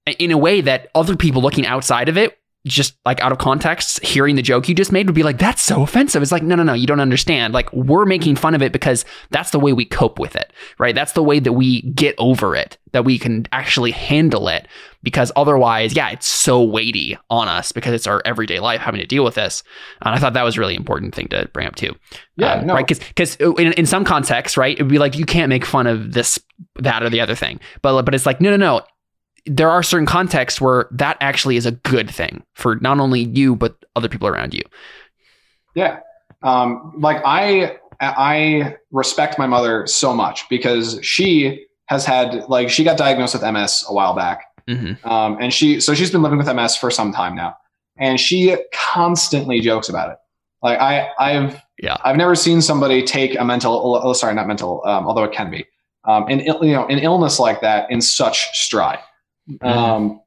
in 0.07 0.31
a 0.31 0.39
way 0.39 0.61
that 0.61 0.91
other 0.95 1.17
people 1.17 1.43
looking 1.43 1.67
outside 1.67 2.09
of 2.09 2.17
it 2.17 2.39
just 2.65 2.95
like 3.05 3.21
out 3.21 3.33
of 3.33 3.39
context, 3.39 4.01
hearing 4.05 4.37
the 4.37 4.43
joke 4.43 4.69
you 4.69 4.75
just 4.77 4.93
made 4.93 5.07
would 5.09 5.17
be 5.17 5.25
like, 5.25 5.37
that's 5.39 5.61
so 5.61 5.83
offensive. 5.83 6.23
It's 6.23 6.31
like, 6.31 6.45
no, 6.45 6.55
no, 6.55 6.63
no, 6.63 6.75
you 6.75 6.87
don't 6.87 7.01
understand. 7.01 7.53
Like, 7.53 7.73
we're 7.73 8.05
making 8.05 8.37
fun 8.37 8.55
of 8.55 8.63
it 8.63 8.71
because 8.71 9.05
that's 9.31 9.51
the 9.51 9.59
way 9.59 9.73
we 9.73 9.85
cope 9.85 10.21
with 10.21 10.37
it, 10.37 10.53
right? 10.79 10.95
That's 10.95 11.11
the 11.11 11.25
way 11.25 11.41
that 11.41 11.55
we 11.55 11.83
get 11.83 12.15
over 12.19 12.55
it, 12.55 12.79
that 12.93 13.05
we 13.05 13.19
can 13.19 13.47
actually 13.51 13.91
handle 13.91 14.47
it. 14.47 14.69
Because 15.03 15.33
otherwise, 15.35 15.97
yeah, 15.97 16.11
it's 16.11 16.29
so 16.29 16.63
weighty 16.63 17.19
on 17.31 17.49
us 17.49 17.73
because 17.73 17.95
it's 17.95 18.07
our 18.07 18.23
everyday 18.25 18.61
life 18.61 18.81
having 18.81 19.01
to 19.01 19.07
deal 19.09 19.25
with 19.25 19.35
this. 19.35 19.65
And 20.01 20.15
I 20.15 20.19
thought 20.21 20.35
that 20.35 20.45
was 20.45 20.57
a 20.57 20.61
really 20.61 20.77
important 20.77 21.17
thing 21.17 21.27
to 21.31 21.51
bring 21.53 21.67
up 21.67 21.75
too. 21.75 21.97
Yeah, 22.37 22.61
Um, 22.61 22.67
no. 22.69 22.75
right? 22.75 22.87
Because 22.87 23.35
in, 23.35 23.73
in 23.73 23.87
some 23.87 24.05
contexts, 24.05 24.57
right, 24.57 24.77
it'd 24.77 24.87
be 24.87 25.01
like 25.01 25.19
you 25.19 25.27
can't 25.27 25.49
make 25.49 25.65
fun 25.65 25.89
of 25.89 26.13
this, 26.13 26.39
that, 26.77 27.03
or 27.03 27.11
the 27.11 27.21
other 27.21 27.35
thing. 27.35 27.59
But 27.83 28.03
but 28.05 28.15
it's 28.15 28.25
like 28.27 28.41
no, 28.41 28.51
no, 28.51 28.57
no. 28.57 28.83
There 29.47 29.71
are 29.71 29.83
certain 29.83 30.07
contexts 30.07 30.61
where 30.61 30.87
that 30.93 31.17
actually 31.21 31.57
is 31.57 31.67
a 31.67 31.73
good 31.73 32.11
thing 32.11 32.45
for 32.55 32.77
not 32.77 33.01
only 33.01 33.23
you 33.23 33.57
but 33.57 33.77
other 33.97 34.09
people 34.09 34.29
around 34.29 34.55
you. 34.55 34.63
Yeah. 35.75 36.01
Um, 36.43 36.93
like 36.99 37.21
I 37.25 37.77
I 38.01 38.77
respect 38.91 39.39
my 39.39 39.47
mother 39.47 39.87
so 39.87 40.15
much 40.15 40.49
because 40.49 40.99
she 41.03 41.67
has 41.87 42.05
had 42.05 42.49
like 42.49 42.71
she 42.71 42.85
got 42.85 42.97
diagnosed 42.97 43.35
with 43.35 43.43
MS 43.43 43.85
a 43.89 43.95
while 43.95 44.15
back. 44.15 44.45
hmm 44.69 44.93
Um, 45.05 45.39
and 45.41 45.53
she 45.53 45.81
so 45.81 45.95
she's 45.95 46.11
been 46.11 46.23
living 46.23 46.39
with 46.39 46.53
MS 46.55 46.77
for 46.77 46.91
some 46.91 47.13
time 47.13 47.35
now. 47.35 47.57
And 47.99 48.19
she 48.19 48.57
constantly 48.73 49.61
jokes 49.61 49.89
about 49.89 50.11
it. 50.11 50.17
Like 50.63 50.79
I 50.79 51.11
I've 51.19 51.61
Yeah. 51.81 51.97
I've 52.05 52.17
never 52.17 52.35
seen 52.35 52.63
somebody 52.63 53.03
take 53.03 53.39
a 53.39 53.45
mental 53.45 54.01
oh 54.03 54.13
sorry, 54.13 54.35
not 54.35 54.47
mental, 54.47 54.83
um, 54.85 55.07
although 55.07 55.25
it 55.25 55.33
can 55.33 55.51
be. 55.51 55.67
Um, 56.05 56.27
an 56.29 56.41
you 56.41 56.73
know, 56.73 56.87
an 56.87 56.99
illness 56.99 57.39
like 57.39 57.61
that 57.61 57.91
in 57.91 58.01
such 58.01 58.49
stride. 58.59 58.99
Um, 59.61 60.21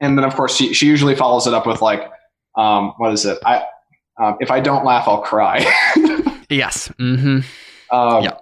and 0.00 0.16
then 0.16 0.24
of 0.24 0.34
course 0.34 0.54
she 0.54 0.74
she 0.74 0.86
usually 0.86 1.14
follows 1.14 1.46
it 1.46 1.54
up 1.54 1.66
with 1.66 1.82
like 1.82 2.10
um, 2.56 2.94
what 2.98 3.12
is 3.12 3.24
it? 3.24 3.38
I 3.44 3.64
um, 4.20 4.36
if 4.40 4.50
I 4.50 4.60
don't 4.60 4.84
laugh, 4.84 5.08
I'll 5.08 5.22
cry. 5.22 5.64
Yes. 6.52 6.88
hmm 6.98 7.40
um, 7.90 8.24
Yeah. 8.24 8.36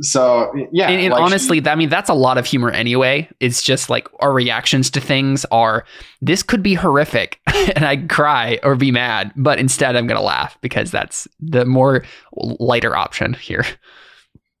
So 0.00 0.52
yeah, 0.72 0.88
and, 0.88 1.00
and 1.00 1.12
like, 1.12 1.22
honestly, 1.22 1.60
that, 1.60 1.70
I 1.70 1.74
mean, 1.76 1.90
that's 1.90 2.08
a 2.08 2.14
lot 2.14 2.38
of 2.38 2.46
humor 2.46 2.70
anyway. 2.70 3.28
It's 3.38 3.62
just 3.62 3.88
like 3.88 4.08
our 4.18 4.32
reactions 4.32 4.90
to 4.90 5.00
things 5.00 5.44
are 5.52 5.84
this 6.20 6.42
could 6.42 6.62
be 6.62 6.74
horrific 6.74 7.38
and 7.46 7.84
I'd 7.84 8.08
cry 8.08 8.58
or 8.64 8.74
be 8.74 8.90
mad, 8.90 9.32
but 9.36 9.60
instead 9.60 9.94
I'm 9.94 10.08
going 10.08 10.18
to 10.18 10.24
laugh 10.24 10.58
because 10.60 10.90
that's 10.90 11.28
the 11.38 11.64
more 11.64 12.02
lighter 12.32 12.96
option 12.96 13.34
here. 13.34 13.64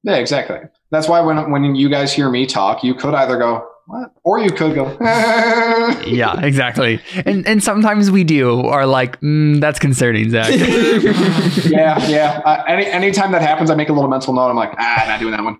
yeah, 0.04 0.16
exactly. 0.16 0.60
That's 0.90 1.08
why 1.08 1.20
when 1.22 1.50
when 1.50 1.74
you 1.74 1.88
guys 1.88 2.12
hear 2.12 2.30
me 2.30 2.46
talk, 2.46 2.84
you 2.84 2.94
could 2.94 3.14
either 3.14 3.36
go 3.36 3.66
what, 3.86 4.12
or 4.24 4.40
you 4.40 4.50
could 4.50 4.74
go. 4.74 4.96
Yeah, 6.06 6.40
exactly. 6.40 7.00
And 7.24 7.46
and 7.46 7.62
sometimes 7.62 8.10
we 8.10 8.24
do 8.24 8.60
are 8.60 8.86
like, 8.86 9.20
mm, 9.20 9.60
that's 9.60 9.78
concerning, 9.78 10.30
Zach. 10.30 10.48
yeah, 11.70 12.06
yeah. 12.06 12.42
Uh, 12.44 12.64
any 12.66 12.86
anytime 12.86 13.32
that 13.32 13.42
happens, 13.42 13.70
I 13.70 13.74
make 13.74 13.88
a 13.88 13.92
little 13.92 14.10
mental 14.10 14.34
note. 14.34 14.48
I'm 14.48 14.56
like, 14.56 14.74
ah, 14.78 15.04
not 15.08 15.20
doing 15.20 15.32
that 15.32 15.44
one. 15.44 15.58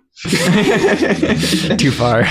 Too 1.77 1.91
far. 1.91 2.25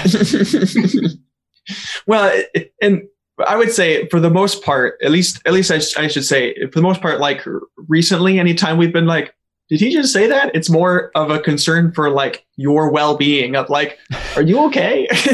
well, 2.06 2.42
and 2.80 3.02
I 3.46 3.56
would 3.56 3.72
say 3.72 4.08
for 4.08 4.20
the 4.20 4.30
most 4.30 4.62
part, 4.64 4.98
at 5.02 5.10
least, 5.10 5.42
at 5.44 5.52
least 5.52 5.70
I, 5.70 5.78
sh- 5.78 5.96
I 5.96 6.08
should 6.08 6.24
say, 6.24 6.54
for 6.72 6.76
the 6.78 6.82
most 6.82 7.00
part, 7.02 7.20
like 7.20 7.44
recently, 7.88 8.38
anytime 8.38 8.78
we've 8.78 8.92
been 8.92 9.06
like, 9.06 9.34
did 9.68 9.80
he 9.80 9.90
just 9.92 10.12
say 10.12 10.26
that? 10.28 10.54
It's 10.54 10.70
more 10.70 11.10
of 11.16 11.30
a 11.30 11.40
concern 11.40 11.90
for 11.92 12.08
like 12.10 12.46
your 12.56 12.90
well-being 12.90 13.56
of 13.56 13.68
like, 13.68 13.98
are 14.36 14.42
you 14.42 14.60
okay? 14.66 15.08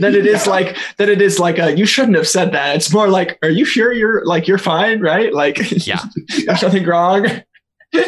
than 0.00 0.14
it 0.14 0.26
is 0.26 0.46
like 0.46 0.76
that. 0.96 1.08
It 1.10 1.20
is 1.20 1.38
like 1.38 1.58
a, 1.58 1.76
you 1.76 1.84
shouldn't 1.84 2.16
have 2.16 2.26
said 2.28 2.52
that. 2.52 2.76
It's 2.76 2.92
more 2.92 3.08
like, 3.08 3.38
are 3.42 3.50
you 3.50 3.64
sure 3.66 3.92
you're 3.92 4.24
like 4.24 4.48
you're 4.48 4.56
fine, 4.58 5.00
right? 5.00 5.32
Like, 5.34 5.58
Yeah. 5.86 6.00
there's 6.46 6.62
nothing 6.62 6.84
wrong. 6.86 7.26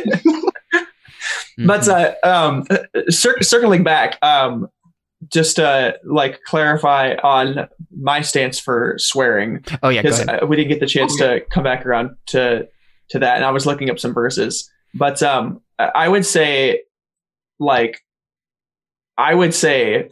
But 1.58 1.82
Mhm. 1.82 2.14
uh, 2.24 2.26
um, 2.26 2.66
cir- 3.10 3.42
circling 3.42 3.84
back, 3.84 4.18
um, 4.22 4.68
just 5.30 5.56
to 5.56 5.96
like 6.04 6.40
clarify 6.44 7.14
on 7.22 7.68
my 8.00 8.22
stance 8.22 8.58
for 8.58 8.94
swearing, 8.98 9.62
oh 9.82 9.90
yeah, 9.90 10.00
because 10.02 10.20
uh, 10.26 10.46
we 10.48 10.56
didn't 10.56 10.70
get 10.70 10.80
the 10.80 10.86
chance 10.86 11.14
to 11.18 11.40
come 11.50 11.62
back 11.62 11.84
around 11.86 12.16
to 12.28 12.66
to 13.10 13.18
that, 13.18 13.36
and 13.36 13.44
I 13.44 13.50
was 13.50 13.66
looking 13.66 13.90
up 13.90 13.98
some 14.00 14.14
verses. 14.14 14.68
But 14.94 15.22
um, 15.22 15.60
I 15.78 16.08
would 16.08 16.26
say, 16.26 16.82
like, 17.58 18.00
I 19.16 19.34
would 19.34 19.54
say 19.54 20.10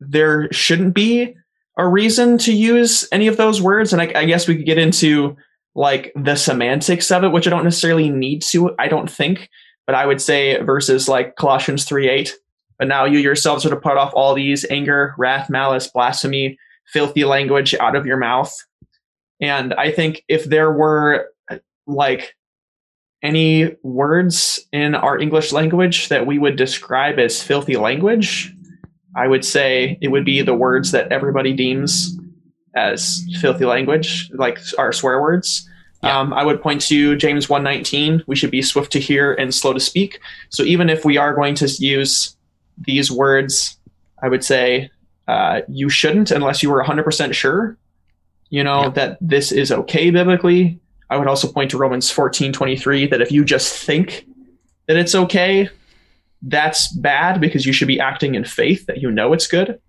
there 0.00 0.52
shouldn't 0.52 0.94
be 0.94 1.34
a 1.76 1.86
reason 1.86 2.38
to 2.38 2.52
use 2.52 3.06
any 3.12 3.26
of 3.26 3.36
those 3.36 3.60
words, 3.60 3.92
and 3.92 4.00
I, 4.02 4.12
I 4.14 4.24
guess 4.24 4.48
we 4.48 4.56
could 4.56 4.66
get 4.66 4.78
into 4.78 5.36
like 5.74 6.12
the 6.16 6.36
semantics 6.36 7.10
of 7.10 7.22
it, 7.22 7.32
which 7.32 7.46
I 7.46 7.50
don't 7.50 7.64
necessarily 7.64 8.08
need 8.08 8.42
to. 8.42 8.74
I 8.78 8.88
don't 8.88 9.10
think, 9.10 9.50
but 9.86 9.94
I 9.94 10.06
would 10.06 10.20
say 10.20 10.60
versus 10.62 11.08
like 11.08 11.36
Colossians 11.36 11.84
three 11.84 12.08
eight. 12.08 12.34
But 12.78 12.88
now 12.88 13.04
you 13.04 13.18
yourselves 13.18 13.64
are 13.64 13.70
to 13.70 13.76
put 13.76 13.96
off 13.96 14.12
all 14.14 14.34
these 14.34 14.64
anger, 14.70 15.14
wrath, 15.16 15.48
malice, 15.48 15.88
blasphemy, 15.88 16.58
filthy 16.86 17.24
language 17.24 17.74
out 17.74 17.96
of 17.96 18.06
your 18.06 18.18
mouth. 18.18 18.54
And 19.40 19.74
I 19.74 19.90
think 19.90 20.22
if 20.28 20.44
there 20.44 20.70
were 20.70 21.28
like 21.86 22.35
any 23.22 23.74
words 23.82 24.60
in 24.72 24.94
our 24.94 25.18
English 25.18 25.52
language 25.52 26.08
that 26.08 26.26
we 26.26 26.38
would 26.38 26.56
describe 26.56 27.18
as 27.18 27.42
filthy 27.42 27.76
language, 27.76 28.52
I 29.16 29.26
would 29.28 29.44
say 29.44 29.98
it 30.00 30.08
would 30.08 30.24
be 30.24 30.42
the 30.42 30.54
words 30.54 30.92
that 30.92 31.10
everybody 31.10 31.52
deems 31.54 32.18
as 32.74 33.24
filthy 33.40 33.64
language, 33.64 34.30
like 34.34 34.58
our 34.78 34.92
swear 34.92 35.20
words. 35.20 35.68
Yeah. 36.02 36.18
Um, 36.20 36.34
I 36.34 36.44
would 36.44 36.60
point 36.60 36.82
to 36.82 37.16
James 37.16 37.48
119. 37.48 38.22
We 38.26 38.36
should 38.36 38.50
be 38.50 38.60
swift 38.60 38.92
to 38.92 39.00
hear 39.00 39.32
and 39.32 39.54
slow 39.54 39.72
to 39.72 39.80
speak. 39.80 40.20
So 40.50 40.62
even 40.62 40.90
if 40.90 41.04
we 41.04 41.16
are 41.16 41.34
going 41.34 41.54
to 41.56 41.66
use 41.78 42.36
these 42.86 43.10
words, 43.10 43.78
I 44.22 44.28
would 44.28 44.44
say 44.44 44.90
uh, 45.26 45.62
you 45.68 45.88
shouldn't 45.88 46.30
unless 46.30 46.62
you 46.62 46.70
were 46.70 46.84
100% 46.84 47.32
sure, 47.32 47.78
you 48.50 48.62
know, 48.62 48.82
Yeah. 48.82 48.88
that 48.90 49.18
this 49.22 49.50
is 49.52 49.72
okay 49.72 50.10
biblically. 50.10 50.78
I 51.10 51.16
would 51.16 51.28
also 51.28 51.50
point 51.50 51.70
to 51.70 51.78
Romans 51.78 52.10
14 52.10 52.52
23 52.52 53.06
that 53.08 53.20
if 53.20 53.30
you 53.30 53.44
just 53.44 53.76
think 53.76 54.26
that 54.86 54.96
it's 54.96 55.14
okay, 55.14 55.68
that's 56.42 56.92
bad 56.94 57.40
because 57.40 57.66
you 57.66 57.72
should 57.72 57.88
be 57.88 58.00
acting 58.00 58.34
in 58.34 58.44
faith 58.44 58.86
that 58.86 58.98
you 58.98 59.10
know 59.10 59.32
it's 59.32 59.46
good. 59.46 59.80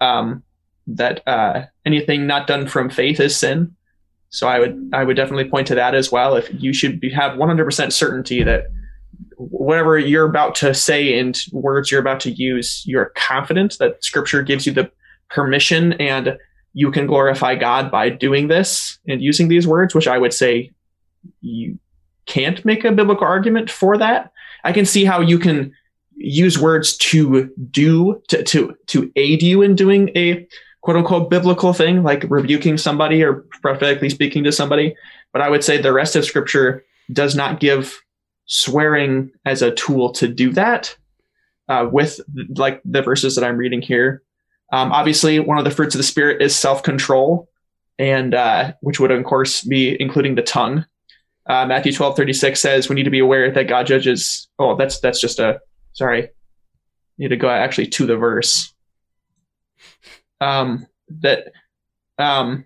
Um, 0.00 0.42
that 0.86 1.26
uh, 1.28 1.66
anything 1.86 2.26
not 2.26 2.46
done 2.46 2.66
from 2.66 2.90
faith 2.90 3.20
is 3.20 3.36
sin. 3.36 3.74
So 4.30 4.48
I 4.48 4.58
would 4.58 4.90
I 4.92 5.04
would 5.04 5.16
definitely 5.16 5.48
point 5.48 5.66
to 5.68 5.74
that 5.74 5.94
as 5.94 6.10
well. 6.10 6.36
If 6.36 6.48
you 6.52 6.72
should 6.72 7.00
be, 7.00 7.10
have 7.10 7.36
100% 7.36 7.92
certainty 7.92 8.42
that 8.42 8.64
whatever 9.36 9.98
you're 9.98 10.24
about 10.24 10.54
to 10.56 10.74
say 10.74 11.18
and 11.18 11.38
words 11.52 11.90
you're 11.90 12.00
about 12.00 12.20
to 12.20 12.30
use, 12.30 12.82
you're 12.86 13.12
confident 13.16 13.76
that 13.78 14.02
Scripture 14.02 14.42
gives 14.42 14.66
you 14.66 14.72
the 14.72 14.90
permission 15.28 15.92
and 15.94 16.38
you 16.72 16.90
can 16.90 17.06
glorify 17.06 17.54
God 17.54 17.90
by 17.90 18.08
doing 18.08 18.48
this 18.48 18.98
and 19.06 19.22
using 19.22 19.48
these 19.48 19.66
words, 19.66 19.94
which 19.94 20.08
I 20.08 20.18
would 20.18 20.32
say 20.32 20.70
you 21.40 21.78
can't 22.26 22.64
make 22.64 22.84
a 22.84 22.92
biblical 22.92 23.26
argument 23.26 23.70
for 23.70 23.98
that. 23.98 24.32
I 24.64 24.72
can 24.72 24.86
see 24.86 25.04
how 25.04 25.20
you 25.20 25.38
can 25.38 25.72
use 26.16 26.58
words 26.58 26.96
to 26.96 27.52
do 27.70 28.22
to 28.28 28.42
to 28.42 28.76
to 28.86 29.12
aid 29.16 29.42
you 29.42 29.62
in 29.62 29.74
doing 29.74 30.10
a 30.16 30.46
quote 30.82 30.96
unquote 30.96 31.30
biblical 31.30 31.72
thing, 31.72 32.02
like 32.02 32.24
rebuking 32.28 32.78
somebody 32.78 33.22
or 33.22 33.44
prophetically 33.62 34.10
speaking 34.10 34.44
to 34.44 34.52
somebody. 34.52 34.94
But 35.32 35.42
I 35.42 35.48
would 35.48 35.64
say 35.64 35.80
the 35.80 35.92
rest 35.92 36.16
of 36.16 36.24
scripture 36.24 36.84
does 37.12 37.34
not 37.34 37.60
give 37.60 38.00
swearing 38.46 39.30
as 39.44 39.62
a 39.62 39.74
tool 39.74 40.10
to 40.12 40.28
do 40.28 40.52
that 40.52 40.96
uh, 41.68 41.88
with 41.90 42.20
like 42.56 42.80
the 42.84 43.02
verses 43.02 43.34
that 43.34 43.44
I'm 43.44 43.56
reading 43.56 43.82
here. 43.82 44.22
Um, 44.72 44.90
obviously, 44.90 45.38
one 45.38 45.58
of 45.58 45.64
the 45.64 45.70
fruits 45.70 45.94
of 45.94 45.98
the 45.98 46.04
spirit 46.04 46.40
is 46.40 46.56
self 46.56 46.82
control, 46.82 47.48
and 47.98 48.34
uh, 48.34 48.72
which 48.80 48.98
would 48.98 49.10
of 49.10 49.22
course 49.24 49.62
be 49.62 50.00
including 50.00 50.34
the 50.34 50.42
tongue. 50.42 50.86
Uh, 51.46 51.66
Matthew 51.66 51.92
twelve 51.92 52.16
thirty 52.16 52.32
six 52.32 52.60
says 52.60 52.88
we 52.88 52.94
need 52.94 53.02
to 53.04 53.10
be 53.10 53.18
aware 53.18 53.50
that 53.50 53.68
God 53.68 53.86
judges. 53.86 54.48
Oh, 54.58 54.76
that's 54.76 55.00
that's 55.00 55.20
just 55.20 55.38
a 55.38 55.60
sorry. 55.92 56.30
Need 57.18 57.28
to 57.28 57.36
go 57.36 57.50
actually 57.50 57.88
to 57.88 58.06
the 58.06 58.16
verse. 58.16 58.72
Um, 60.40 60.86
that 61.20 61.52
um, 62.18 62.64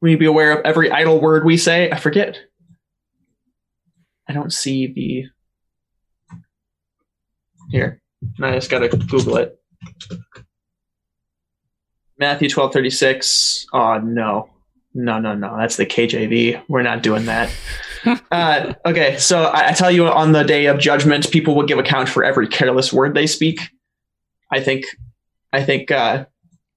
we 0.00 0.10
need 0.10 0.16
to 0.16 0.20
be 0.20 0.26
aware 0.26 0.58
of 0.58 0.64
every 0.64 0.90
idle 0.90 1.20
word 1.20 1.44
we 1.44 1.58
say. 1.58 1.90
I 1.90 1.98
forget. 1.98 2.40
I 4.28 4.32
don't 4.32 4.52
see 4.52 4.86
the 4.86 5.26
here. 7.70 8.00
I 8.40 8.52
just 8.52 8.70
gotta 8.70 8.88
Google 8.88 9.36
it. 9.36 9.60
Matthew 12.20 12.48
twelve 12.48 12.72
thirty 12.72 12.90
six. 12.90 13.66
Oh 13.72 13.98
no, 13.98 14.50
no, 14.94 15.18
no, 15.18 15.34
no. 15.34 15.56
That's 15.56 15.76
the 15.76 15.86
KJV. 15.86 16.62
We're 16.68 16.82
not 16.82 17.02
doing 17.02 17.24
that. 17.24 17.50
uh, 18.30 18.74
okay, 18.84 19.16
so 19.18 19.44
I, 19.44 19.70
I 19.70 19.72
tell 19.72 19.90
you, 19.90 20.06
on 20.06 20.32
the 20.32 20.44
day 20.44 20.66
of 20.66 20.78
judgment, 20.78 21.30
people 21.30 21.54
will 21.54 21.66
give 21.66 21.78
account 21.78 22.08
for 22.08 22.22
every 22.22 22.46
careless 22.46 22.92
word 22.92 23.14
they 23.14 23.26
speak. 23.26 23.60
I 24.52 24.60
think, 24.60 24.84
I 25.52 25.62
think 25.62 25.90
uh, 25.90 26.26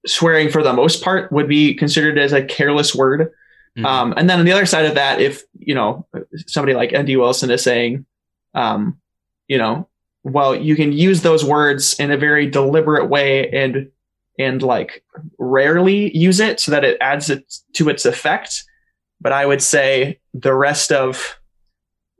swearing 0.06 0.50
for 0.50 0.62
the 0.62 0.72
most 0.72 1.02
part 1.02 1.30
would 1.30 1.48
be 1.48 1.74
considered 1.74 2.18
as 2.18 2.32
a 2.32 2.42
careless 2.42 2.94
word. 2.94 3.30
Mhm. 3.76 3.84
Um, 3.84 4.14
and 4.16 4.30
then 4.30 4.38
on 4.38 4.44
the 4.46 4.52
other 4.52 4.66
side 4.66 4.86
of 4.86 4.94
that, 4.94 5.20
if 5.20 5.42
you 5.58 5.74
know 5.74 6.06
somebody 6.46 6.74
like 6.74 6.92
Andy 6.92 7.16
Wilson 7.16 7.50
is 7.50 7.62
saying, 7.62 8.06
um, 8.54 8.98
you 9.48 9.58
know, 9.58 9.88
well, 10.22 10.54
you 10.54 10.74
can 10.74 10.92
use 10.92 11.20
those 11.20 11.44
words 11.44 11.98
in 12.00 12.10
a 12.10 12.16
very 12.16 12.48
deliberate 12.48 13.10
way 13.10 13.50
and 13.50 13.90
and 14.38 14.62
like 14.62 15.04
rarely 15.38 16.16
use 16.16 16.40
it 16.40 16.60
so 16.60 16.70
that 16.70 16.84
it 16.84 16.98
adds 17.00 17.30
it 17.30 17.52
to 17.74 17.88
its 17.88 18.04
effect. 18.04 18.64
But 19.20 19.32
I 19.32 19.46
would 19.46 19.62
say 19.62 20.20
the 20.32 20.54
rest 20.54 20.92
of 20.92 21.38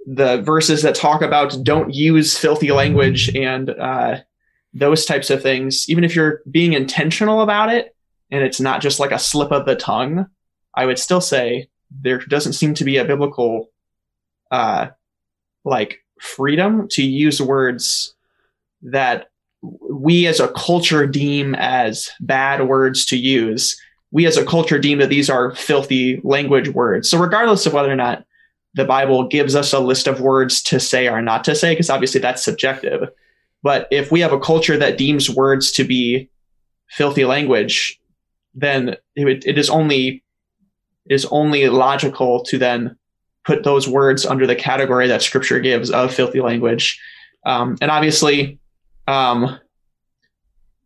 the 0.06 0.40
verses 0.42 0.82
that 0.82 0.94
talk 0.94 1.22
about 1.22 1.56
don't 1.62 1.92
use 1.92 2.38
filthy 2.38 2.72
language 2.72 3.34
and 3.34 3.70
uh, 3.70 4.18
those 4.72 5.06
types 5.06 5.30
of 5.30 5.42
things, 5.42 5.86
even 5.88 6.04
if 6.04 6.14
you're 6.14 6.42
being 6.50 6.72
intentional 6.72 7.40
about 7.40 7.72
it 7.72 7.94
and 8.30 8.42
it's 8.42 8.60
not 8.60 8.80
just 8.80 9.00
like 9.00 9.12
a 9.12 9.18
slip 9.18 9.50
of 9.50 9.66
the 9.66 9.76
tongue, 9.76 10.26
I 10.74 10.86
would 10.86 10.98
still 10.98 11.20
say 11.20 11.68
there 11.90 12.18
doesn't 12.18 12.54
seem 12.54 12.74
to 12.74 12.84
be 12.84 12.96
a 12.96 13.04
biblical 13.04 13.70
uh, 14.50 14.88
like 15.64 16.00
freedom 16.20 16.88
to 16.88 17.02
use 17.02 17.40
words 17.40 18.14
that 18.82 19.30
we 19.90 20.26
as 20.26 20.40
a 20.40 20.48
culture 20.48 21.06
deem 21.06 21.54
as 21.54 22.10
bad 22.20 22.66
words 22.68 23.04
to 23.06 23.16
use. 23.16 23.80
We 24.10 24.26
as 24.26 24.36
a 24.36 24.44
culture 24.44 24.78
deem 24.78 24.98
that 24.98 25.08
these 25.08 25.30
are 25.30 25.54
filthy 25.54 26.20
language 26.22 26.68
words. 26.68 27.08
So 27.08 27.18
regardless 27.18 27.66
of 27.66 27.72
whether 27.72 27.90
or 27.90 27.96
not 27.96 28.24
the 28.74 28.84
Bible 28.84 29.28
gives 29.28 29.54
us 29.54 29.72
a 29.72 29.80
list 29.80 30.06
of 30.06 30.20
words 30.20 30.62
to 30.64 30.80
say 30.80 31.08
or 31.08 31.22
not 31.22 31.44
to 31.44 31.54
say, 31.54 31.72
because 31.72 31.90
obviously 31.90 32.20
that's 32.20 32.44
subjective. 32.44 33.08
But 33.62 33.88
if 33.90 34.12
we 34.12 34.20
have 34.20 34.32
a 34.32 34.40
culture 34.40 34.76
that 34.76 34.98
deems 34.98 35.30
words 35.30 35.72
to 35.72 35.84
be 35.84 36.28
filthy 36.88 37.24
language, 37.24 37.98
then 38.54 38.96
it, 39.16 39.46
it 39.46 39.58
is 39.58 39.70
only 39.70 40.22
it 41.06 41.14
is 41.14 41.26
only 41.26 41.68
logical 41.68 42.42
to 42.44 42.58
then 42.58 42.96
put 43.44 43.62
those 43.62 43.86
words 43.86 44.24
under 44.24 44.46
the 44.46 44.56
category 44.56 45.06
that 45.06 45.22
Scripture 45.22 45.60
gives 45.60 45.90
of 45.90 46.14
filthy 46.14 46.40
language. 46.40 46.98
Um, 47.44 47.76
and 47.82 47.90
obviously, 47.90 48.58
um, 49.06 49.58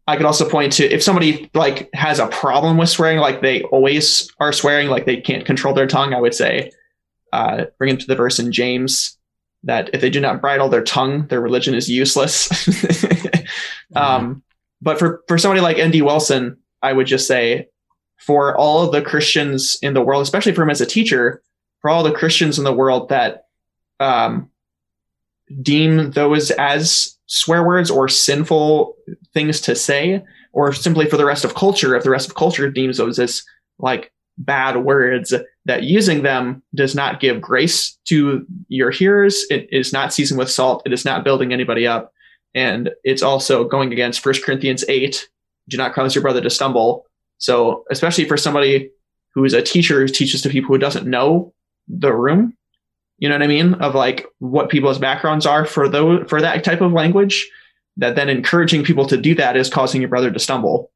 I 0.06 0.16
could 0.16 0.26
also 0.26 0.48
point 0.48 0.72
to 0.74 0.84
if 0.84 1.02
somebody 1.02 1.50
like 1.54 1.90
has 1.92 2.18
a 2.18 2.28
problem 2.28 2.78
with 2.78 2.88
swearing, 2.88 3.18
like 3.18 3.42
they 3.42 3.62
always 3.64 4.32
are 4.40 4.52
swearing, 4.52 4.88
like 4.88 5.04
they 5.04 5.20
can't 5.20 5.44
control 5.44 5.74
their 5.74 5.86
tongue. 5.86 6.14
I 6.14 6.20
would 6.20 6.34
say, 6.34 6.70
uh, 7.32 7.66
bring 7.76 7.90
them 7.90 7.98
to 7.98 8.06
the 8.06 8.16
verse 8.16 8.38
in 8.38 8.50
James 8.50 9.18
that 9.64 9.90
if 9.92 10.00
they 10.00 10.08
do 10.08 10.20
not 10.20 10.40
bridle 10.40 10.70
their 10.70 10.82
tongue, 10.82 11.26
their 11.26 11.40
religion 11.40 11.74
is 11.74 11.90
useless. 11.90 12.48
um, 13.96 14.42
but 14.80 14.98
for 14.98 15.22
for 15.28 15.36
somebody 15.36 15.60
like 15.60 15.78
Andy 15.78 16.00
Wilson, 16.00 16.56
I 16.80 16.94
would 16.94 17.06
just 17.06 17.26
say, 17.26 17.68
for 18.16 18.56
all 18.56 18.84
of 18.84 18.92
the 18.92 19.02
Christians 19.02 19.78
in 19.82 19.92
the 19.92 20.02
world, 20.02 20.22
especially 20.22 20.54
for 20.54 20.62
him 20.62 20.70
as 20.70 20.80
a 20.80 20.86
teacher, 20.86 21.42
for 21.80 21.90
all 21.90 22.02
the 22.02 22.12
Christians 22.12 22.56
in 22.56 22.64
the 22.64 22.72
world 22.72 23.10
that 23.10 23.44
um, 24.00 24.50
deem 25.60 26.12
those 26.12 26.50
as 26.50 27.17
swear 27.28 27.62
words 27.62 27.90
or 27.90 28.08
sinful 28.08 28.96
things 29.32 29.60
to 29.62 29.74
say, 29.74 30.24
or 30.52 30.72
simply 30.72 31.08
for 31.08 31.16
the 31.16 31.24
rest 31.24 31.44
of 31.44 31.54
culture, 31.54 31.94
if 31.94 32.02
the 32.02 32.10
rest 32.10 32.28
of 32.28 32.34
culture 32.34 32.70
deems 32.70 32.96
those 32.96 33.18
as 33.18 33.44
like 33.78 34.12
bad 34.36 34.76
words, 34.76 35.32
that 35.64 35.82
using 35.84 36.22
them 36.22 36.62
does 36.74 36.94
not 36.94 37.20
give 37.20 37.40
grace 37.40 37.98
to 38.06 38.46
your 38.68 38.90
hearers. 38.90 39.44
It 39.50 39.68
is 39.70 39.92
not 39.92 40.12
seasoned 40.12 40.38
with 40.38 40.50
salt. 40.50 40.82
It 40.86 40.92
is 40.92 41.04
not 41.04 41.24
building 41.24 41.52
anybody 41.52 41.86
up. 41.86 42.12
And 42.54 42.90
it's 43.04 43.22
also 43.22 43.64
going 43.64 43.92
against 43.92 44.24
1 44.24 44.36
Corinthians 44.44 44.84
8 44.88 45.28
do 45.68 45.76
not 45.76 45.92
cause 45.92 46.14
your 46.14 46.22
brother 46.22 46.40
to 46.40 46.50
stumble. 46.50 47.06
So, 47.36 47.84
especially 47.90 48.24
for 48.24 48.36
somebody 48.36 48.90
who 49.34 49.44
is 49.44 49.52
a 49.52 49.62
teacher 49.62 50.00
who 50.00 50.08
teaches 50.08 50.42
to 50.42 50.48
people 50.48 50.68
who 50.68 50.78
doesn't 50.78 51.06
know 51.06 51.52
the 51.86 52.12
room, 52.12 52.56
you 53.18 53.28
know 53.28 53.34
what 53.34 53.42
I 53.42 53.48
mean? 53.48 53.74
Of 53.74 53.94
like 53.94 54.26
what 54.38 54.70
people's 54.70 54.98
backgrounds 54.98 55.46
are 55.46 55.64
for 55.64 55.88
those 55.88 56.28
for 56.28 56.40
that 56.40 56.64
type 56.64 56.80
of 56.80 56.92
language, 56.92 57.48
that 57.96 58.16
then 58.16 58.28
encouraging 58.28 58.84
people 58.84 59.06
to 59.06 59.16
do 59.16 59.34
that 59.34 59.56
is 59.56 59.68
causing 59.68 60.00
your 60.00 60.08
brother 60.08 60.30
to 60.30 60.38
stumble. 60.38 60.90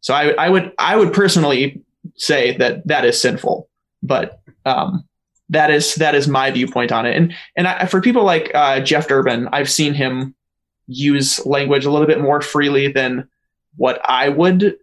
So 0.00 0.14
I, 0.14 0.30
I 0.32 0.48
would 0.48 0.72
I 0.78 0.96
would 0.96 1.12
personally 1.12 1.82
say 2.16 2.56
that 2.56 2.86
that 2.86 3.04
is 3.04 3.20
sinful, 3.20 3.68
but 4.02 4.40
um, 4.64 5.04
that 5.50 5.70
is 5.70 5.94
that 5.96 6.14
is 6.14 6.26
my 6.26 6.50
viewpoint 6.50 6.92
on 6.92 7.06
it. 7.06 7.16
And 7.16 7.34
and 7.56 7.68
I, 7.68 7.86
for 7.86 8.00
people 8.00 8.24
like 8.24 8.50
uh, 8.54 8.80
Jeff 8.80 9.08
Durbin, 9.08 9.48
I've 9.52 9.70
seen 9.70 9.94
him 9.94 10.34
use 10.86 11.44
language 11.44 11.84
a 11.84 11.90
little 11.90 12.06
bit 12.06 12.20
more 12.20 12.40
freely 12.40 12.88
than 12.88 13.28
what 13.76 14.00
I 14.04 14.28
would 14.28 14.76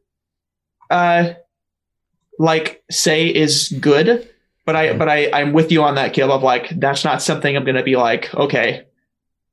uh, 0.90 1.34
like 2.38 2.84
say 2.92 3.28
is 3.28 3.70
good. 3.80 4.30
But 4.66 4.76
I 4.76 4.94
but 4.98 5.10
I 5.10 5.30
I'm 5.32 5.54
with 5.54 5.72
you 5.72 5.84
on 5.84 5.96
that, 5.96 6.14
Caleb. 6.14 6.44
Like 6.44 6.70
that's 6.80 7.04
not 7.04 7.22
something 7.22 7.56
I'm 7.56 7.66
gonna 7.66 7.84
be 7.84 7.96
like 7.98 8.34
okay, 8.34 8.86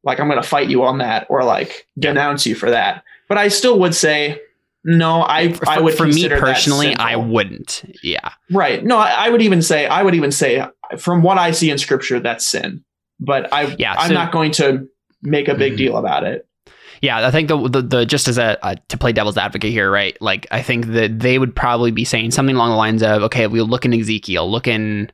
like 0.05 0.21
I'm 0.21 0.29
gonna 0.29 0.43
fight 0.43 0.69
you 0.69 0.85
on 0.85 0.99
that 0.99 1.27
or 1.29 1.43
like 1.45 1.87
denounce 1.99 2.47
you 2.47 2.55
for 2.55 2.71
that. 2.71 3.03
But 3.29 3.39
I 3.39 3.49
still 3.49 3.79
would 3.81 3.95
say 3.95 4.41
no. 4.85 5.23
I 5.23 5.53
For, 5.53 5.69
I 5.69 5.81
would 5.81 5.95
for 5.95 6.07
me 6.07 6.29
personally, 6.29 6.95
I 6.95 7.17
wouldn't. 7.17 7.85
Yeah. 8.03 8.31
Right. 8.51 8.85
No, 8.85 8.97
I, 8.99 9.27
I 9.27 9.31
would 9.31 9.43
even 9.43 9.63
say 9.63 9.87
I 9.87 10.03
would 10.03 10.15
even 10.15 10.33
say 10.33 10.65
from 10.99 11.23
what 11.23 11.39
I 11.39 11.51
see 11.51 11.71
in 11.71 11.79
scripture 11.79 12.21
that's 12.21 12.47
sin. 12.47 12.85
But 13.19 13.53
I 13.53 13.75
Yeah, 13.79 13.95
I'm 13.99 14.15
not 14.15 14.33
going 14.33 14.53
to 14.53 14.89
make 15.23 15.49
a 15.49 15.55
big 15.55 15.75
Mhm. 15.75 15.77
deal 15.77 15.97
about 15.97 16.25
it. 16.25 16.47
Yeah, 17.03 17.27
I 17.27 17.31
think 17.31 17.49
the 17.49 17.57
the, 17.69 17.83
the 17.83 18.07
just 18.07 18.29
as 18.29 18.37
a 18.39 18.63
uh, 18.65 18.75
to 18.89 18.99
play 18.99 19.13
devil's 19.13 19.39
advocate 19.39 19.73
here, 19.73 19.91
right? 19.91 20.21
Like 20.21 20.47
I 20.51 20.63
think 20.63 20.87
that 20.89 21.19
they 21.19 21.39
would 21.39 21.57
probably 21.57 21.91
be 21.91 22.05
saying 22.05 22.33
something 22.33 22.55
along 22.55 22.71
the 22.71 22.77
lines 22.77 23.03
of, 23.03 23.23
okay, 23.25 23.47
we 23.47 23.61
look 23.63 23.85
in 23.85 23.95
Ezekiel, 23.95 24.51
look 24.51 24.67
in, 24.69 25.11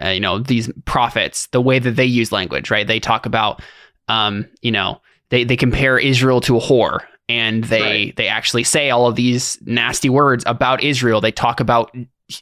uh, 0.00 0.08
you 0.08 0.20
know, 0.20 0.38
these 0.38 0.70
prophets, 0.84 1.46
the 1.48 1.60
way 1.60 1.78
that 1.80 1.96
they 1.96 2.04
use 2.04 2.30
language, 2.30 2.70
right? 2.70 2.86
They 2.86 3.00
talk 3.00 3.26
about, 3.26 3.62
um, 4.08 4.46
you 4.62 4.70
know, 4.70 5.00
they 5.30 5.42
they 5.42 5.56
compare 5.56 5.98
Israel 5.98 6.40
to 6.42 6.56
a 6.56 6.60
whore, 6.60 7.00
and 7.28 7.64
they 7.64 7.80
Right. 7.80 8.16
they 8.16 8.28
actually 8.28 8.64
say 8.64 8.90
all 8.90 9.06
of 9.08 9.16
these 9.16 9.58
nasty 9.64 10.08
words 10.08 10.44
about 10.46 10.84
Israel. 10.84 11.20
They 11.20 11.32
talk 11.32 11.58
about 11.58 11.94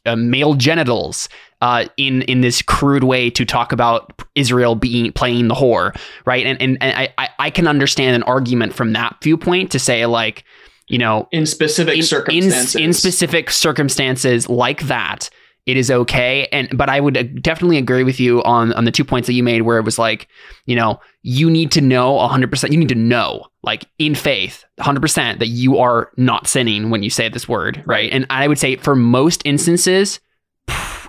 uh, 0.04 0.16
male 0.16 0.54
genitals 0.54 1.28
uh, 1.62 1.86
in 1.96 2.20
in 2.22 2.42
this 2.42 2.60
crude 2.60 3.04
way 3.04 3.30
to 3.30 3.44
talk 3.46 3.72
about 3.72 4.22
Israel 4.34 4.74
being 4.74 5.12
playing 5.12 5.48
the 5.48 5.54
whore, 5.54 5.96
right? 6.26 6.44
And 6.44 6.60
and, 6.60 6.76
and 6.82 7.08
I- 7.16 7.28
I 7.38 7.50
can 7.50 7.66
understand 7.66 8.16
an 8.16 8.22
argument 8.24 8.74
from 8.74 8.92
that 8.92 9.16
viewpoint 9.22 9.70
to 9.70 9.78
say 9.78 10.04
like, 10.06 10.44
you 10.88 10.98
know, 10.98 11.28
In 11.32 11.46
specific 11.46 11.94
in, 11.94 12.00
in, 12.00 12.04
circumstances. 12.04 12.74
in 12.76 12.92
specific 12.92 13.50
circumstances 13.50 14.48
like 14.48 14.82
that, 14.82 15.30
it 15.66 15.76
is 15.76 15.90
okay. 15.90 16.48
And 16.52 16.76
but 16.76 16.88
I 16.88 16.98
would 17.00 17.16
uh, 17.16 17.22
definitely 17.40 17.78
agree 17.78 18.02
with 18.04 18.18
you 18.20 18.42
on 18.42 18.72
on 18.74 18.84
the 18.84 18.90
two 18.90 19.04
points 19.04 19.26
that 19.28 19.34
you 19.34 19.42
made, 19.44 19.62
where 19.62 19.78
it 19.78 19.84
was 19.84 19.98
like, 19.98 20.28
you 20.66 20.74
know, 20.76 21.00
you 21.22 21.48
need 21.48 21.70
to 21.72 21.80
know 21.80 22.18
hundred 22.18 22.50
percent. 22.50 22.72
You 22.72 22.78
need 22.80 22.88
to 22.88 22.94
know, 22.96 23.46
like 23.62 23.84
in 23.98 24.14
faith, 24.16 24.64
hundred 24.80 25.00
percent, 25.00 25.38
that 25.38 25.48
you 25.48 25.78
are 25.78 26.10
not 26.16 26.48
sinning 26.48 26.90
when 26.90 27.02
you 27.04 27.10
say 27.10 27.28
this 27.28 27.48
word? 27.48 27.82
Right. 27.86 28.12
And 28.12 28.26
I 28.30 28.48
would 28.48 28.58
say 28.58 28.74
for 28.76 28.96
most 28.96 29.42
instances, 29.44 30.18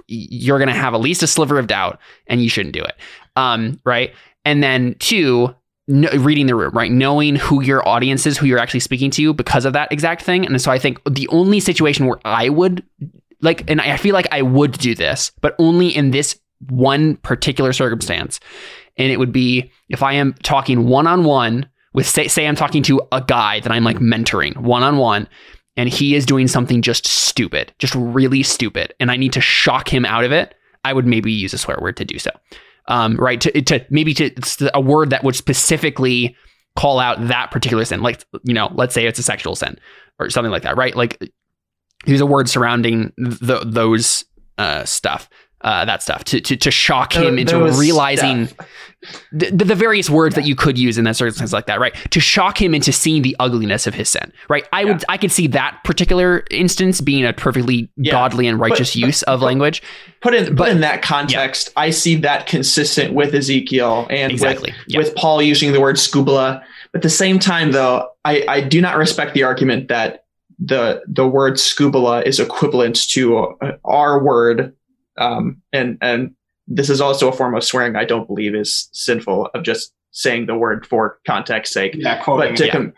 you're 0.08 0.60
gonna 0.60 0.74
have 0.74 0.94
at 0.94 1.02
least 1.02 1.24
a 1.24 1.28
sliver 1.28 1.60
of 1.60 1.68
doubt, 1.68 2.00
and 2.28 2.42
you 2.42 2.50
shouldn't 2.50 2.74
do 2.74 2.82
it, 2.82 2.96
um, 3.36 3.80
right? 3.86 4.14
And 4.46 4.62
then 4.62 4.96
two, 5.00 5.56
kn- 5.88 6.22
reading 6.22 6.48
the 6.48 6.56
room, 6.56 6.74
right? 6.74 6.92
Knowing 6.92 7.36
who 7.36 7.62
your 7.62 7.88
audience 7.88 8.26
is, 8.26 8.38
who 8.38 8.46
you're 8.46 8.60
actually 8.60 8.82
speaking 8.82 9.12
to 9.12 9.34
because 9.34 9.66
of 9.66 9.74
that 9.74 9.92
exact 9.92 10.22
thing. 10.22 10.46
And 10.46 10.62
so 10.62 10.72
I 10.72 10.80
think 10.80 11.00
the 11.10 11.28
only 11.30 11.60
situation 11.60 12.06
where 12.06 12.20
I 12.26 12.50
would 12.50 12.84
like, 13.42 13.70
and 13.70 13.82
I 13.82 13.98
feel 13.98 14.14
like 14.14 14.28
I 14.32 14.42
would 14.42 14.74
do 14.74 14.96
this, 14.96 15.32
but 15.42 15.56
only 15.60 15.90
in 15.90 16.12
this 16.12 16.40
one 16.70 17.18
particular 17.18 17.74
circumstance. 17.74 18.40
And 18.98 19.12
it 19.12 19.18
would 19.18 19.34
be 19.34 19.72
if 19.90 20.02
I 20.02 20.14
am 20.14 20.34
talking 20.44 20.88
one 20.88 21.08
on 21.08 21.24
one 21.24 21.68
with, 21.94 22.08
say, 22.08 22.28
say 22.28 22.48
I'm 22.48 22.56
talking 22.56 22.84
to 22.84 23.02
a 23.12 23.22
guy 23.22 23.60
that 23.60 23.72
I'm 23.72 23.84
like 23.84 23.98
mentoring 23.98 24.56
one 24.58 24.84
on 24.84 24.98
one, 24.98 25.28
and 25.76 25.90
he 25.90 26.16
is 26.16 26.26
doing 26.26 26.48
something 26.48 26.82
just 26.82 27.08
stupid, 27.08 27.74
just 27.80 27.96
really 27.96 28.44
stupid, 28.44 28.94
and 29.00 29.12
I 29.12 29.18
need 29.18 29.34
to 29.34 29.42
shock 29.42 29.92
him 29.92 30.06
out 30.06 30.24
of 30.24 30.32
it. 30.32 30.56
I 30.86 30.94
would 30.94 31.08
maybe 31.08 31.32
use 31.32 31.54
a 31.54 31.58
swear 31.58 31.78
word 31.82 31.98
to 31.98 32.06
do 32.06 32.20
so 32.20 32.32
um, 32.88 33.16
right? 33.18 33.40
To, 33.42 33.62
to 33.62 33.86
maybe 33.90 34.14
to 34.16 34.72
a 34.74 34.82
word 34.82 35.10
that 35.12 35.24
would 35.24 35.36
specifically 35.36 36.36
call 36.76 37.00
out 37.00 37.28
that 37.28 37.52
particular 37.52 37.86
sin, 37.86 38.02
like 38.02 38.24
you 38.44 38.54
know, 38.54 38.72
let's 38.74 38.94
say 38.94 39.06
it's 39.06 39.20
a 39.20 39.24
sexual 39.24 39.56
sin 39.56 39.78
or 40.20 40.30
something 40.30 40.52
like 40.52 40.64
that, 40.64 40.78
right? 40.78 40.96
Like 40.96 41.32
use 42.06 42.22
a 42.22 42.26
word 42.26 42.50
surrounding 42.50 43.14
the, 43.18 43.60
those 43.66 44.26
uh, 44.58 44.84
stuff. 44.86 45.30
Uh, 45.64 45.86
that 45.86 46.04
stuff 46.04 46.26
to, 46.26 46.42
to 46.42 46.58
to 46.58 46.70
shock 46.70 47.14
him 47.14 47.40
into 47.40 47.58
realizing 47.80 48.50
the, 49.32 49.50
the 49.52 49.76
various 49.76 50.10
words 50.10 50.36
that 50.36 50.46
you 50.46 50.56
could 50.56 50.78
use 50.78 50.98
in 50.98 51.04
that 51.06 51.16
circumstance 51.16 51.54
like 51.54 51.68
that, 51.68 51.80
right? 51.80 51.94
To 52.12 52.20
shock 52.20 52.62
him 52.62 52.74
into 52.76 52.92
seeing 52.92 53.22
the 53.22 53.36
ugliness 53.40 53.88
of 53.88 53.94
his 53.94 54.10
sin, 54.10 54.32
right? 54.50 54.68
I 54.74 54.84
would 54.86 55.06
I 55.08 55.18
could 55.18 55.32
see 55.32 55.48
that 55.48 55.80
particular 55.84 56.44
instance 56.52 57.00
being 57.02 57.26
a 57.26 57.32
perfectly 57.34 57.90
Yeah. 57.96 58.12
godly 58.12 58.48
and 58.48 58.60
righteous 58.60 58.94
But- 58.94 59.08
use 59.08 59.24
of 59.24 59.40
but- 59.40 59.46
language. 59.46 59.82
Put 60.22 60.34
in 60.34 60.54
But- 60.56 60.66
put 60.66 60.70
in 60.70 60.82
that 60.82 61.02
context, 61.02 61.70
I 61.78 61.90
see 61.92 62.16
that 62.18 62.46
consistent 62.48 63.14
with 63.14 63.34
Ezekiel 63.34 64.08
and 64.10 64.32
Exactly. 64.32 64.72
with, 64.72 64.84
Yeah. 64.88 64.98
with 64.98 65.16
Paul 65.16 65.42
using 65.42 65.72
the 65.72 65.80
word 65.82 65.96
skubala. 65.96 66.62
At 66.94 67.02
the 67.02 67.10
same 67.10 67.40
time, 67.40 67.72
though, 67.72 68.10
I, 68.26 68.44
I 68.48 68.62
do 68.62 68.80
not 68.82 68.98
respect 68.98 69.34
the 69.34 69.44
argument 69.44 69.88
that 69.88 70.26
the 70.64 71.02
the 71.08 71.28
word 71.28 71.54
skubala 71.56 72.24
is 72.26 72.40
equivalent 72.40 73.08
to 73.10 73.38
uh, 73.62 73.72
our 73.84 74.24
word, 74.24 74.74
um, 75.18 75.62
and 75.72 75.98
and 76.02 76.36
this 76.68 76.90
is 76.90 77.02
also 77.02 77.30
a 77.30 77.34
form 77.34 77.56
of 77.56 77.64
swearing. 77.64 77.96
I 77.96 78.06
don't 78.06 78.28
believe 78.28 78.56
is 78.56 78.90
sinful 78.94 79.48
of 79.54 79.64
just 79.64 79.94
saying 80.12 80.46
the 80.46 80.56
word 80.56 80.86
for 80.86 81.20
context 81.26 81.74
sake. 81.74 81.96
Yeah, 81.98 82.22
quoting. 82.22 82.52
But 82.52 82.58
to 82.58 82.66
yeah. 82.66 82.72
com- 82.72 82.94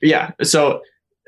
Yeah. 0.00 0.30
So 0.42 0.82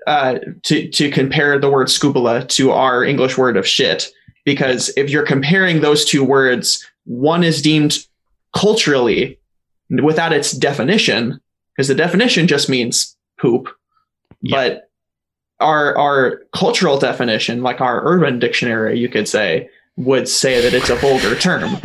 uh, 0.07 0.39
to 0.65 0.89
to 0.89 1.11
compare 1.11 1.59
the 1.59 1.71
word 1.71 1.89
skubala 1.89 2.47
to 2.49 2.71
our 2.71 3.05
English 3.05 3.37
word 3.37 3.57
of 3.57 3.67
shit, 3.67 4.11
because 4.45 4.93
if 4.97 5.11
you're 5.11 5.27
comparing 5.27 5.81
those 5.81 6.05
two 6.05 6.23
words, 6.23 6.87
one 7.05 7.43
is 7.43 7.63
deemed 7.63 8.07
culturally 8.55 9.39
without 10.03 10.33
its 10.33 10.53
definition, 10.53 11.41
because 11.75 11.89
the 11.89 11.95
definition 11.95 12.47
just 12.47 12.69
means 12.69 13.17
poop. 13.41 13.69
Yeah. 14.43 14.57
But 14.57 14.91
our 15.61 15.97
our 15.97 16.43
cultural 16.53 16.99
definition, 16.99 17.63
like 17.63 17.81
our 17.81 18.07
urban 18.07 18.39
dictionary, 18.39 18.99
you 18.99 19.09
could 19.09 19.27
say, 19.27 19.69
would 19.97 20.29
say 20.29 20.61
that 20.61 20.75
it's 20.75 20.91
a 20.91 20.97
vulgar 20.97 21.35
term. 21.41 21.77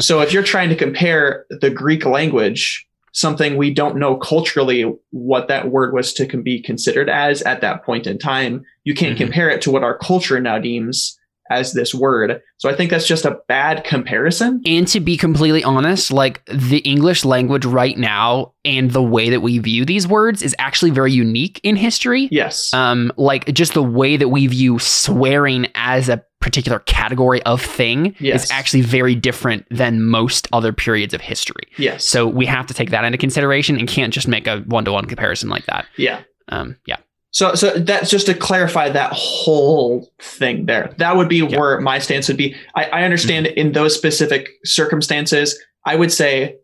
so 0.00 0.20
if 0.20 0.32
you're 0.32 0.42
trying 0.42 0.68
to 0.68 0.76
compare 0.76 1.46
the 1.60 1.70
Greek 1.70 2.04
language, 2.04 2.86
something 3.12 3.56
we 3.56 3.72
don't 3.72 3.96
know 3.96 4.16
culturally 4.16 4.84
what 5.10 5.48
that 5.48 5.70
word 5.70 5.92
was 5.94 6.12
to 6.14 6.26
be 6.42 6.62
considered 6.62 7.08
as 7.10 7.42
at 7.42 7.60
that 7.60 7.84
point 7.84 8.06
in 8.06 8.18
time, 8.18 8.64
you 8.84 8.94
can't 8.94 9.14
Mhm. 9.16 9.18
compare 9.24 9.50
it 9.50 9.62
to 9.62 9.70
what 9.70 9.82
our 9.84 9.96
culture 9.98 10.40
now 10.40 10.58
deems 10.58 11.16
as 11.50 11.72
this 11.72 11.94
word. 11.94 12.40
So 12.58 12.70
I 12.70 12.74
think 12.74 12.90
that's 12.90 13.06
just 13.06 13.24
a 13.24 13.38
bad 13.48 13.84
comparison. 13.84 14.62
And 14.64 14.86
to 14.88 15.00
be 15.00 15.16
completely 15.16 15.62
honest, 15.64 16.12
like 16.12 16.44
the 16.46 16.78
English 16.78 17.24
language 17.24 17.64
right 17.64 17.98
now 17.98 18.54
and 18.64 18.90
the 18.92 19.02
way 19.02 19.30
that 19.30 19.40
we 19.40 19.58
view 19.58 19.84
these 19.84 20.06
words 20.06 20.42
is 20.42 20.54
actually 20.58 20.90
very 20.92 21.12
unique 21.12 21.60
in 21.62 21.76
history. 21.76 22.28
Yes. 22.30 22.72
Um, 22.72 23.12
like 23.16 23.46
just 23.52 23.74
the 23.74 23.82
way 23.82 24.16
that 24.16 24.28
we 24.28 24.46
view 24.46 24.78
swearing 24.78 25.66
as 25.74 26.08
a 26.08 26.24
particular 26.40 26.78
category 26.80 27.42
of 27.42 27.60
thing 27.60 28.14
Yes. 28.18 28.44
is 28.44 28.50
actually 28.50 28.80
very 28.82 29.14
different 29.14 29.66
than 29.70 30.02
most 30.02 30.48
other 30.52 30.72
periods 30.72 31.12
of 31.12 31.20
history. 31.20 31.64
yes. 31.76 32.04
So 32.04 32.26
we 32.26 32.46
have 32.46 32.66
to 32.68 32.74
take 32.74 32.90
that 32.90 33.04
into 33.04 33.18
consideration 33.18 33.78
and 33.78 33.86
can't 33.88 34.12
just 34.14 34.26
make 34.28 34.46
a 34.46 34.60
one 34.60 34.84
to 34.86 34.92
one 34.92 35.04
comparison 35.06 35.48
like 35.50 35.66
that. 35.66 35.86
yeah. 35.96 36.22
Um, 36.48 36.76
yeah. 36.86 36.96
So, 37.32 37.54
so 37.54 37.70
that's 37.78 38.10
just 38.10 38.26
to 38.26 38.34
clarify 38.34 38.88
that 38.90 39.12
whole 39.12 40.10
thing 40.20 40.66
there. 40.66 40.92
That 40.98 41.16
would 41.16 41.28
be 41.28 41.36
Yeah. 41.38 41.58
where 41.58 41.80
my 41.80 41.98
stance 42.00 42.26
would 42.28 42.36
be. 42.36 42.56
I, 42.74 42.84
I 42.86 43.04
understand 43.04 43.46
in 43.46 43.72
those 43.72 43.94
specific 43.94 44.48
circumstances, 44.64 45.58
I 45.86 45.96
would 45.96 46.12
say, 46.12 46.56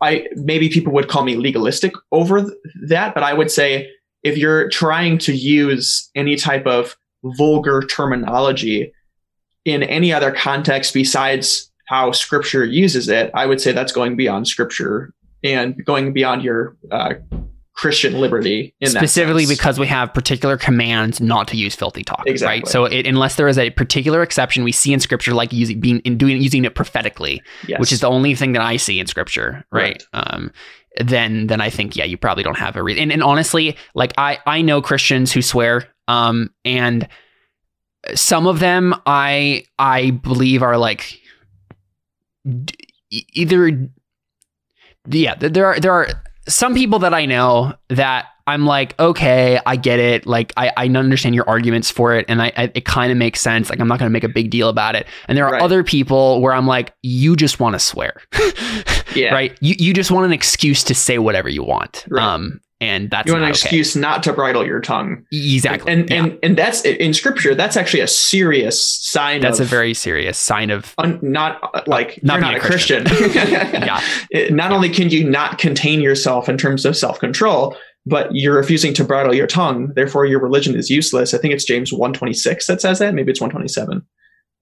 I 0.00 0.26
maybe 0.36 0.68
people 0.68 0.92
would 0.92 1.08
call 1.08 1.24
me 1.24 1.34
legalistic 1.36 1.92
over 2.12 2.42
th- 2.42 2.52
that, 2.88 3.14
but 3.14 3.24
I 3.24 3.34
would 3.34 3.50
say 3.50 3.88
if 4.22 4.38
you're 4.38 4.68
trying 4.68 5.18
to 5.18 5.34
use 5.34 6.08
any 6.14 6.36
type 6.36 6.66
of 6.66 6.96
vulgar 7.24 7.82
terminology 7.82 8.92
in 9.64 9.82
any 9.82 10.12
other 10.12 10.30
context 10.30 10.94
besides 10.94 11.70
how 11.88 12.12
Scripture 12.12 12.64
uses 12.64 13.08
it, 13.08 13.30
I 13.34 13.46
would 13.46 13.60
say 13.60 13.72
that's 13.72 13.92
going 13.92 14.16
beyond 14.16 14.46
Scripture 14.46 15.12
and 15.42 15.84
going 15.84 16.12
beyond 16.12 16.42
your 16.44 16.76
uh, 16.92 17.14
Christian 17.78 18.14
liberty. 18.14 18.74
In 18.80 18.88
specifically 18.88 19.46
because 19.46 19.78
we 19.78 19.86
have 19.86 20.12
particular 20.12 20.56
commands 20.56 21.20
not 21.20 21.46
to 21.48 21.56
use 21.56 21.76
filthy 21.76 22.02
talk 22.02 22.24
right? 22.42 22.66
So 22.66 22.86
it, 22.86 23.06
unless 23.06 23.36
there 23.36 23.46
is 23.46 23.56
a 23.56 23.70
particular 23.70 24.20
exception 24.20 24.64
we 24.64 24.72
see 24.72 24.92
in 24.92 24.98
scripture 24.98 25.32
like 25.32 25.52
using 25.52 25.78
being 25.78 26.00
in 26.00 26.18
doing 26.18 26.42
using 26.42 26.64
it 26.64 26.74
prophetically 26.74 27.40
Yes. 27.68 27.78
which 27.78 27.92
is 27.92 28.00
the 28.00 28.08
only 28.08 28.34
thing 28.34 28.52
that 28.54 28.62
i 28.62 28.76
see 28.76 28.98
in 28.98 29.06
scripture 29.06 29.64
right, 29.70 30.02
um 30.12 30.50
then 31.00 31.46
then 31.46 31.60
i 31.60 31.70
think 31.70 31.94
yeah 31.94 32.04
you 32.04 32.16
probably 32.16 32.42
don't 32.42 32.58
have 32.58 32.74
a 32.74 32.82
reason. 32.82 33.04
And, 33.04 33.12
and 33.12 33.22
honestly 33.22 33.76
like 33.94 34.12
i 34.18 34.38
i 34.44 34.60
know 34.60 34.82
christians 34.82 35.30
who 35.32 35.40
swear 35.40 35.86
um 36.08 36.50
and 36.64 37.06
some 38.16 38.48
of 38.48 38.58
them 38.58 38.92
i 39.06 39.62
i 39.78 40.10
believe 40.10 40.64
are 40.64 40.76
like 40.78 41.20
d- 42.44 42.74
either 43.34 43.88
yeah 45.08 45.34
there 45.36 45.66
are 45.66 45.78
there 45.78 45.92
are 45.92 46.08
some 46.48 46.74
people 46.74 46.98
that 47.00 47.14
I 47.14 47.26
know 47.26 47.74
that 47.88 48.26
I'm 48.46 48.64
like, 48.64 48.98
okay, 48.98 49.60
I 49.66 49.76
get 49.76 50.00
it. 50.00 50.26
Like, 50.26 50.54
I, 50.56 50.72
I 50.76 50.86
understand 50.88 51.34
your 51.34 51.46
arguments 51.48 51.90
for 51.90 52.14
it, 52.14 52.24
and 52.28 52.40
I, 52.40 52.50
I 52.56 52.72
it 52.74 52.86
kind 52.86 53.12
of 53.12 53.18
makes 53.18 53.40
sense. 53.42 53.68
Like, 53.68 53.78
I'm 53.78 53.88
not 53.88 53.98
going 53.98 54.08
to 54.08 54.12
make 54.12 54.24
a 54.24 54.28
big 54.28 54.48
deal 54.50 54.70
about 54.70 54.96
it. 54.96 55.06
And 55.28 55.36
there 55.36 55.46
are 55.46 55.52
Right. 55.52 55.62
other 55.62 55.84
people 55.84 56.40
where 56.40 56.54
I'm 56.54 56.66
like, 56.66 56.94
you 57.02 57.36
just 57.36 57.60
want 57.60 57.74
to 57.74 57.78
swear, 57.78 58.22
yeah. 59.14 59.34
right? 59.34 59.56
You 59.60 59.74
you 59.78 59.92
just 59.92 60.10
want 60.10 60.24
an 60.26 60.32
excuse 60.32 60.82
to 60.84 60.94
say 60.94 61.18
whatever 61.18 61.48
you 61.50 61.62
want. 61.62 62.06
Right. 62.08 62.22
Um, 62.24 62.60
and 62.80 63.10
that's 63.10 63.26
You 63.26 63.32
want 63.32 63.42
an 63.42 63.48
not 63.48 63.56
okay. 63.56 63.64
excuse 63.66 63.96
not 63.96 64.22
to 64.22 64.32
bridle 64.32 64.64
your 64.64 64.80
tongue. 64.80 65.24
exactly. 65.32 65.92
And 65.92 66.08
Yeah. 66.10 66.16
and 66.24 66.38
and 66.42 66.56
that's 66.56 66.82
in 66.82 67.12
scripture. 67.14 67.54
That's 67.54 67.76
actually 67.76 68.00
a 68.00 68.06
serious 68.06 68.82
sign. 69.04 69.40
that's 69.40 69.58
a 69.60 69.64
very 69.64 69.94
serious 69.94 70.38
sign 70.38 70.70
of 70.70 70.94
un, 70.98 71.18
not 71.22 71.58
uh, 71.74 71.82
like 71.86 72.22
Not 72.22 72.34
you're 72.34 72.40
not 72.42 72.54
a 72.54 72.58
a 72.58 72.60
Christian. 72.60 73.04
yeah. 73.34 74.00
Not 74.50 74.70
only 74.72 74.88
can 74.90 75.10
you 75.10 75.28
not 75.28 75.58
contain 75.58 76.00
yourself 76.00 76.48
in 76.48 76.56
terms 76.56 76.84
of 76.84 76.96
self 76.96 77.18
control, 77.18 77.76
but 78.06 78.28
you're 78.32 78.54
refusing 78.56 78.94
to 78.94 79.04
bridle 79.04 79.34
your 79.34 79.46
tongue. 79.48 79.92
Therefore, 79.94 80.24
your 80.24 80.40
religion 80.40 80.74
is 80.76 80.88
useless. 80.88 81.34
I 81.34 81.38
think 81.38 81.52
it's 81.54 81.64
James 81.64 81.92
one 81.92 82.12
twenty 82.12 82.32
six 82.32 82.66
that 82.68 82.80
says 82.80 83.00
that. 83.00 83.12
Maybe 83.14 83.30
it's 83.32 83.40
one 83.40 83.50
twenty 83.50 83.68
seven. 83.68 84.02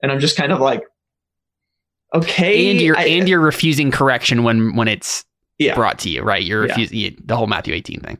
And 0.02 0.10
I'm 0.10 0.20
just 0.20 0.36
kind 0.36 0.52
of 0.52 0.60
like, 0.60 0.82
okay, 2.14 2.70
and 2.70 2.80
you're 2.80 2.96
I- 2.96 3.04
and 3.04 3.28
you're 3.28 3.40
refusing 3.40 3.90
correction 3.90 4.42
when 4.42 4.74
when 4.76 4.88
it's 4.88 5.24
Yeah. 5.58 5.74
brought 5.74 5.98
to 6.00 6.10
you, 6.10 6.22
right? 6.22 6.42
You're 6.42 6.66
Yeah. 6.66 6.72
refusing 6.72 6.98
you- 6.98 7.16
the 7.24 7.34
whole 7.36 7.46
Matthew 7.46 7.72
18 7.74 8.00
thing. 8.00 8.18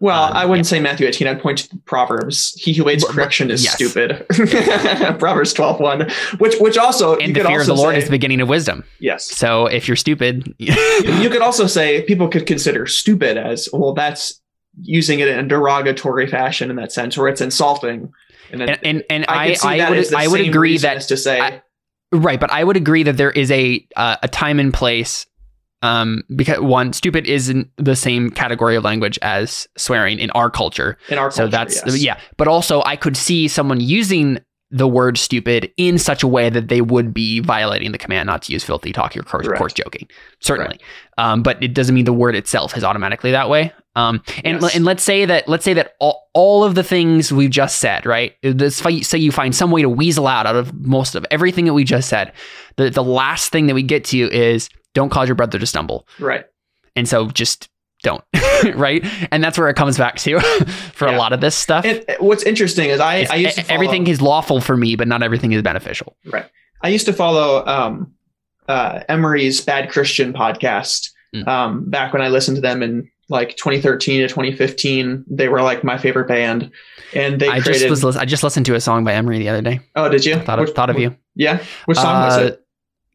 Well, 0.00 0.24
Um, 0.24 0.32
I 0.36 0.46
wouldn't 0.46 0.66
say 0.66 0.80
Matthew 0.80 1.06
18. 1.06 1.28
I'd 1.28 1.40
point 1.42 1.58
to 1.58 1.76
Proverbs. 1.84 2.54
He 2.58 2.72
who 2.72 2.84
but- 2.84 3.02
correction 3.08 3.50
is 3.50 3.62
yes. 3.62 3.74
stupid. 3.74 4.24
Proverbs 5.18 5.52
12 5.52 5.80
1, 5.80 6.08
which, 6.38 6.56
which 6.60 6.78
also, 6.78 7.16
And 7.16 7.28
you 7.36 7.42
the 7.42 7.48
fear 7.48 7.60
of 7.60 7.66
the 7.66 7.74
Lord 7.74 7.94
say, 7.94 7.98
is 7.98 8.04
the 8.06 8.10
beginning 8.10 8.40
of 8.40 8.48
wisdom. 8.48 8.84
yes. 9.00 9.24
So 9.24 9.66
if 9.66 9.86
you're 9.86 9.96
stupid, 9.96 10.54
You, 10.58 10.72
you 11.20 11.28
could 11.30 11.42
also 11.42 11.66
say 11.66 12.02
people 12.02 12.28
could 12.28 12.46
consider 12.46 12.86
stupid 12.86 13.36
as, 13.36 13.68
well, 13.72 13.92
that's 13.92 14.40
using 14.80 15.18
it 15.20 15.28
in 15.28 15.38
a 15.38 15.42
derogatory 15.46 16.26
fashion 16.26 16.70
in 16.70 16.76
that 16.76 16.92
sense, 16.92 17.18
where 17.18 17.28
it's 17.28 17.40
insulting. 17.40 18.10
And, 18.50 18.60
then 18.62 18.68
and 18.70 18.78
and, 18.84 19.04
and 19.10 19.24
I, 19.28 19.56
I 19.62 19.80
I, 19.80 19.90
would 19.90 20.14
I 20.14 20.28
would 20.28 20.40
agree 20.40 20.78
that 20.78 21.02
to 21.02 21.16
say, 21.18 21.38
I- 21.40 21.60
right, 22.12 22.40
but 22.40 22.50
I 22.50 22.64
would 22.64 22.76
agree 22.76 23.02
that 23.02 23.16
there 23.18 23.30
is 23.30 23.50
a 23.50 23.84
uh, 23.96 24.16
a 24.22 24.28
time 24.28 24.58
and 24.58 24.72
place. 24.72 25.26
Um, 25.82 26.22
because 26.34 26.58
one, 26.60 26.92
stupid 26.92 27.26
isn't 27.26 27.70
the 27.76 27.94
same 27.94 28.30
category 28.30 28.74
of 28.74 28.82
language 28.84 29.18
as 29.22 29.68
swearing 29.76 30.18
in 30.18 30.30
our 30.32 30.50
culture. 30.50 30.98
in 31.08 31.18
our 31.18 31.26
culture, 31.30 31.36
So 31.44 31.48
that's 31.48 31.76
yes. 31.86 32.02
yeah. 32.02 32.20
But 32.36 32.48
also, 32.48 32.82
I 32.84 32.96
could 32.96 33.16
see 33.16 33.46
someone 33.46 33.80
using 33.80 34.40
the 34.70 34.88
word 34.88 35.16
stupid 35.16 35.72
in 35.78 35.96
such 35.96 36.22
a 36.22 36.26
way 36.28 36.50
that 36.50 36.68
they 36.68 36.80
would 36.82 37.14
be 37.14 37.40
violating 37.40 37.90
the 37.92 37.96
command 37.96 38.26
not 38.26 38.42
to 38.42 38.52
use 38.52 38.62
filthy 38.64 38.92
talk 38.92 39.16
or 39.16 39.22
coarse, 39.22 39.46
Correct. 39.46 39.58
coarse 39.58 39.72
joking. 39.72 40.06
Certainly, 40.40 40.78
um, 41.16 41.42
but 41.42 41.62
it 41.62 41.72
doesn't 41.74 41.94
mean 41.94 42.04
the 42.04 42.12
word 42.12 42.34
itself 42.34 42.76
is 42.76 42.84
automatically 42.84 43.30
that 43.30 43.48
way. 43.48 43.72
Um, 43.96 44.22
and 44.44 44.60
Yes. 44.60 44.76
and 44.76 44.84
let's 44.84 45.02
say 45.02 45.24
that 45.24 45.48
let's 45.48 45.64
say 45.64 45.72
that 45.74 45.94
all, 46.00 46.28
all 46.34 46.64
of 46.64 46.74
the 46.74 46.84
things 46.84 47.32
we've 47.32 47.48
just 47.50 47.78
said, 47.78 48.04
right? 48.04 48.34
Let's 48.42 48.76
say 48.76 49.18
you 49.18 49.32
find 49.32 49.54
some 49.56 49.70
way 49.70 49.80
to 49.82 49.88
weasel 49.88 50.26
out 50.26 50.44
out 50.46 50.54
of 50.56 50.74
most 50.74 51.14
of 51.14 51.24
everything 51.30 51.64
that 51.64 51.72
we 51.74 51.84
just 51.84 52.08
said. 52.08 52.32
The 52.76 52.90
the 52.90 53.02
last 53.02 53.50
thing 53.50 53.68
that 53.68 53.74
we 53.74 53.82
get 53.82 54.04
to 54.06 54.18
is 54.18 54.68
don't 54.94 55.10
cause 55.10 55.28
your 55.28 55.34
brother 55.34 55.58
to 55.58 55.66
stumble. 55.66 56.06
Right. 56.18 56.44
And 56.96 57.08
so 57.08 57.28
just 57.28 57.68
don't, 58.02 58.22
right? 58.74 59.04
And 59.32 59.42
that's 59.42 59.58
where 59.58 59.68
it 59.68 59.74
comes 59.74 59.98
back 59.98 60.16
to 60.18 60.40
for 60.94 61.08
Yeah. 61.08 61.16
a 61.16 61.18
lot 61.18 61.32
of 61.32 61.40
this 61.40 61.54
stuff. 61.56 61.84
And 61.84 62.04
what's 62.20 62.42
interesting 62.44 62.90
is 62.90 63.00
I, 63.00 63.26
I 63.30 63.36
used 63.36 63.56
to 63.56 63.62
follow, 63.64 63.74
everything 63.74 64.06
is 64.06 64.20
lawful 64.22 64.60
for 64.60 64.76
me, 64.76 64.96
but 64.96 65.08
not 65.08 65.22
everything 65.22 65.52
is 65.52 65.62
beneficial. 65.62 66.16
Right. 66.26 66.46
I 66.82 66.88
used 66.88 67.06
to 67.06 67.12
follow 67.12 67.64
um, 67.66 68.12
uh, 68.68 69.00
Emery's 69.08 69.60
Bad 69.60 69.90
Christian 69.90 70.32
podcast 70.32 71.10
Mm. 71.34 71.46
um, 71.46 71.90
back 71.90 72.14
when 72.14 72.22
I 72.22 72.28
listened 72.28 72.54
to 72.56 72.62
them 72.62 72.82
in 72.82 73.10
like 73.28 73.54
2013 73.58 74.20
to 74.22 74.28
2015. 74.28 75.26
They 75.28 75.48
were 75.50 75.60
like 75.60 75.84
my 75.84 75.98
favorite 75.98 76.26
band, 76.26 76.70
and 77.14 77.38
they 77.38 77.50
I 77.50 77.60
created. 77.60 77.88
just 77.90 78.02
was 78.02 78.16
I 78.16 78.24
just 78.24 78.42
listened 78.42 78.64
to 78.64 78.74
a 78.74 78.80
song 78.80 79.04
by 79.04 79.12
Emery 79.12 79.38
the 79.38 79.50
other 79.50 79.60
day. 79.60 79.80
oh, 79.94 80.08
did 80.08 80.24
you? 80.24 80.36
Thought 80.36 80.58
of, 80.58 80.68
Which- 80.68 80.74
thought 80.74 80.88
of 80.88 80.98
you. 80.98 81.14
Yeah. 81.34 81.62
Which 81.84 81.98
song 81.98 82.24
was 82.24 82.36
Uh, 82.38 82.40
it? 82.46 82.64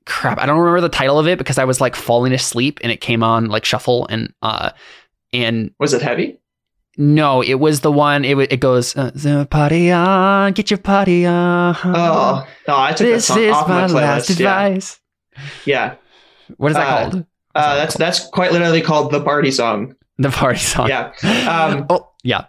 Crap, 0.05 0.39
I 0.39 0.45
don't 0.45 0.57
remember 0.59 0.81
the 0.81 0.89
title 0.89 1.17
of 1.19 1.27
it 1.27 1.37
because 1.37 1.57
I 1.57 1.63
was 1.65 1.79
like 1.79 1.95
falling 1.95 2.33
asleep 2.33 2.79
and 2.83 2.91
it 2.91 2.99
came 3.01 3.23
on 3.23 3.47
like 3.47 3.63
shuffle 3.65 4.05
and 4.09 4.33
uh 4.41 4.71
and 5.31 5.71
Was 5.79 5.93
it 5.93 6.01
heavy? 6.01 6.39
no, 6.97 7.41
it 7.41 7.55
was 7.55 7.79
the 7.81 7.91
one. 7.91 8.23
It 8.25 8.37
it 8.51 8.59
goes 8.59 8.95
uh, 8.95 9.11
the 9.15 9.47
party 9.49 9.91
on, 9.91 10.51
get 10.53 10.69
your 10.69 10.77
party 10.77 11.25
on. 11.25 11.75
Oh, 11.83 12.45
no, 12.67 12.77
I 12.77 12.89
took 12.91 12.99
that 13.07 13.13
this 13.13 13.25
song 13.25 13.39
is 13.39 13.53
off 13.53 13.67
my 13.67 13.87
my 13.87 13.93
last 13.93 14.29
playlist. 14.29 14.39
Yeah. 14.39 14.65
advice. 14.65 14.99
yeah. 15.65 15.95
What 16.57 16.71
is 16.71 16.77
that 16.77 16.87
Uh, 16.87 17.09
called? 17.09 17.25
Uh, 17.55 17.75
that's 17.75 17.97
that's 17.97 18.27
quite 18.27 18.51
literally 18.51 18.81
called 18.81 19.11
the 19.11 19.21
party 19.23 19.49
song. 19.51 19.95
The 20.19 20.29
party 20.29 20.59
song. 20.59 20.87
Yeah. 20.89 21.13
Um, 21.49 21.85
oh 21.89 22.09
yeah. 22.23 22.45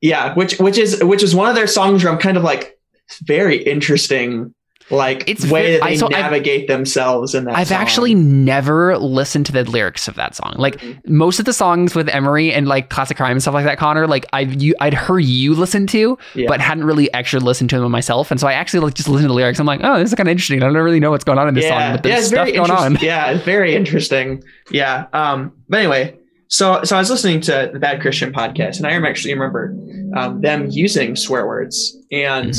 Yeah, 0.00 0.34
which 0.34 0.58
which 0.58 0.76
is 0.78 1.02
which 1.02 1.22
is 1.22 1.34
one 1.34 1.48
of 1.48 1.54
their 1.54 1.66
songs 1.66 2.04
where 2.04 2.12
I'm 2.12 2.18
kind 2.18 2.36
of 2.36 2.42
like 2.44 2.78
very 3.22 3.56
interesting, 3.62 4.54
like 4.90 5.24
It's 5.26 5.44
way 5.46 5.72
that 5.78 5.84
I- 5.84 5.90
they 5.90 5.96
so 5.96 6.06
I've- 6.06 6.14
navigate 6.14 6.68
themselves 6.68 7.34
in 7.34 7.44
that. 7.44 7.56
I've 7.56 7.68
song. 7.68 7.76
actually 7.78 8.14
never 8.14 8.96
listened 8.98 9.46
to 9.46 9.52
the 9.52 9.64
lyrics 9.64 10.08
of 10.08 10.14
that 10.14 10.34
song. 10.34 10.54
Like 10.56 10.80
Mhm. 10.80 10.98
most 11.08 11.38
of 11.38 11.44
the 11.44 11.52
songs 11.52 11.94
with 11.94 12.08
Emery 12.08 12.52
and 12.52 12.66
like 12.66 12.88
classic 12.88 13.16
crime 13.16 13.32
and 13.32 13.42
stuff 13.42 13.54
like 13.54 13.64
that, 13.66 13.78
Connor, 13.78 14.06
like 14.06 14.26
I've 14.32 14.54
you 14.62 14.74
I'd 14.80 14.94
heard 14.94 15.24
you 15.24 15.54
listen 15.54 15.86
to, 15.88 16.16
Yeah. 16.34 16.46
but 16.48 16.60
hadn't 16.60 16.84
really 16.84 17.12
actually 17.12 17.44
listened 17.44 17.70
to 17.70 17.80
them 17.80 17.90
myself. 17.92 18.30
And 18.30 18.40
so 18.40 18.46
I 18.46 18.52
actually 18.54 18.80
like 18.80 18.94
just 18.94 19.08
listened 19.08 19.24
to 19.24 19.28
the 19.28 19.34
lyrics. 19.34 19.58
I'm 19.60 19.66
like, 19.66 19.80
oh, 19.82 19.98
this 19.98 20.10
is 20.10 20.14
kind 20.14 20.28
of 20.28 20.30
interesting. 20.30 20.62
I 20.62 20.66
don't 20.66 20.74
really 20.76 21.00
know 21.00 21.10
what's 21.10 21.24
going 21.24 21.38
on 21.38 21.48
in 21.48 21.54
this 21.54 21.68
song, 21.68 21.92
but 21.92 22.02
there's 22.02 22.18
it's 22.20 22.28
stuff 22.28 22.48
going 22.52 22.70
on. 22.70 22.98
Yeah, 23.00 23.30
it's 23.32 23.44
very 23.44 23.74
interesting. 23.76 24.42
Yeah. 24.70 25.04
Um. 25.12 25.52
But 25.68 25.80
anyway, 25.80 26.14
so 26.48 26.82
so 26.84 26.96
I 26.96 26.98
was 27.00 27.10
listening 27.10 27.40
to 27.42 27.70
the 27.72 27.78
Bad 27.78 28.00
Christian 28.00 28.32
podcast, 28.32 28.78
and 28.78 28.86
I 28.86 28.92
actually 28.92 29.34
remember 29.34 29.74
um, 30.16 30.40
them 30.40 30.68
using 30.70 31.14
swear 31.16 31.46
words, 31.46 31.94
and 32.10 32.52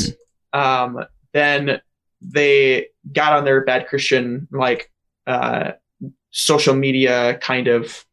Mm-hmm. 0.54 0.60
um, 0.60 1.04
then 1.32 1.80
they 2.20 2.88
got 3.12 3.32
on 3.32 3.44
their 3.44 3.64
Bad 3.64 3.86
Christian 3.88 4.48
like 4.50 4.90
uh, 5.26 5.72
social 6.30 6.74
media 6.74 7.38
kind 7.38 7.68
of 7.68 8.04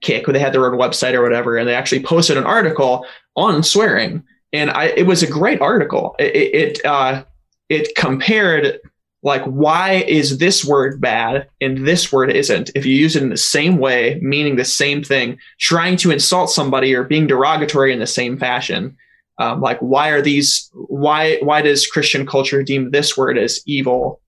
kick 0.00 0.26
where 0.26 0.32
they 0.32 0.40
had 0.40 0.52
their 0.52 0.66
own 0.66 0.78
website 0.78 1.14
or 1.14 1.22
whatever, 1.22 1.56
and 1.56 1.68
they 1.68 1.74
actually 1.74 2.02
posted 2.02 2.36
an 2.36 2.44
article 2.44 3.06
on 3.36 3.62
swearing, 3.62 4.22
and 4.52 4.70
I 4.70 4.86
it 4.86 5.06
was 5.06 5.22
a 5.22 5.30
great 5.30 5.60
article. 5.60 6.16
It 6.18 6.34
it, 6.34 6.84
uh 6.84 7.24
it 7.68 7.94
compared 7.96 8.80
like 9.22 9.42
why 9.44 10.04
is 10.06 10.38
this 10.38 10.64
word 10.64 11.00
bad 11.00 11.48
and 11.60 11.86
this 11.86 12.12
word 12.12 12.30
isn't 12.30 12.70
if 12.74 12.86
you 12.86 12.94
use 12.94 13.16
it 13.16 13.22
in 13.22 13.30
the 13.30 13.36
same 13.36 13.78
way 13.78 14.20
meaning 14.22 14.54
the 14.54 14.64
same 14.64 15.02
thing 15.02 15.36
trying 15.58 15.96
to 15.96 16.12
insult 16.12 16.48
somebody 16.48 16.94
or 16.94 17.02
being 17.02 17.26
derogatory 17.26 17.92
in 17.92 17.98
the 17.98 18.06
same 18.06 18.38
fashion 18.38 18.96
um, 19.38 19.60
like 19.60 19.78
why 19.80 20.08
are 20.10 20.22
these 20.22 20.70
why 20.74 21.38
why 21.42 21.62
does 21.62 21.86
christian 21.86 22.26
culture 22.26 22.62
deem 22.62 22.90
this 22.90 23.16
word 23.16 23.38
as 23.38 23.60
evil 23.66 24.20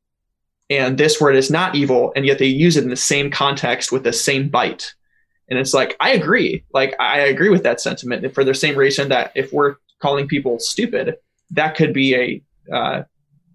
and 0.71 0.99
this 0.99 1.21
word 1.21 1.35
is 1.35 1.51
not 1.51 1.75
evil 1.75 2.13
and 2.15 2.27
yet 2.27 2.39
they 2.39 2.47
use 2.47 2.77
it 2.77 2.85
in 2.85 2.91
the 2.91 2.97
same 2.97 3.31
context 3.31 3.91
with 3.91 4.05
the 4.05 4.13
same 4.13 4.49
bite 4.49 4.95
and 5.49 5.59
it's 5.59 5.75
like 5.75 5.97
i 6.01 6.11
agree 6.11 6.65
like 6.75 6.95
i 7.01 7.19
agree 7.19 7.49
with 7.49 7.63
that 7.63 7.81
sentiment 7.81 8.25
and 8.25 8.35
for 8.35 8.45
the 8.45 8.55
same 8.55 8.77
reason 8.77 9.09
that 9.09 9.33
if 9.35 9.53
we're 9.53 9.77
calling 10.01 10.29
people 10.29 10.59
stupid 10.59 11.17
that 11.51 11.75
could 11.75 11.93
be 11.93 12.15
a 12.15 12.43
uh, 12.75 13.03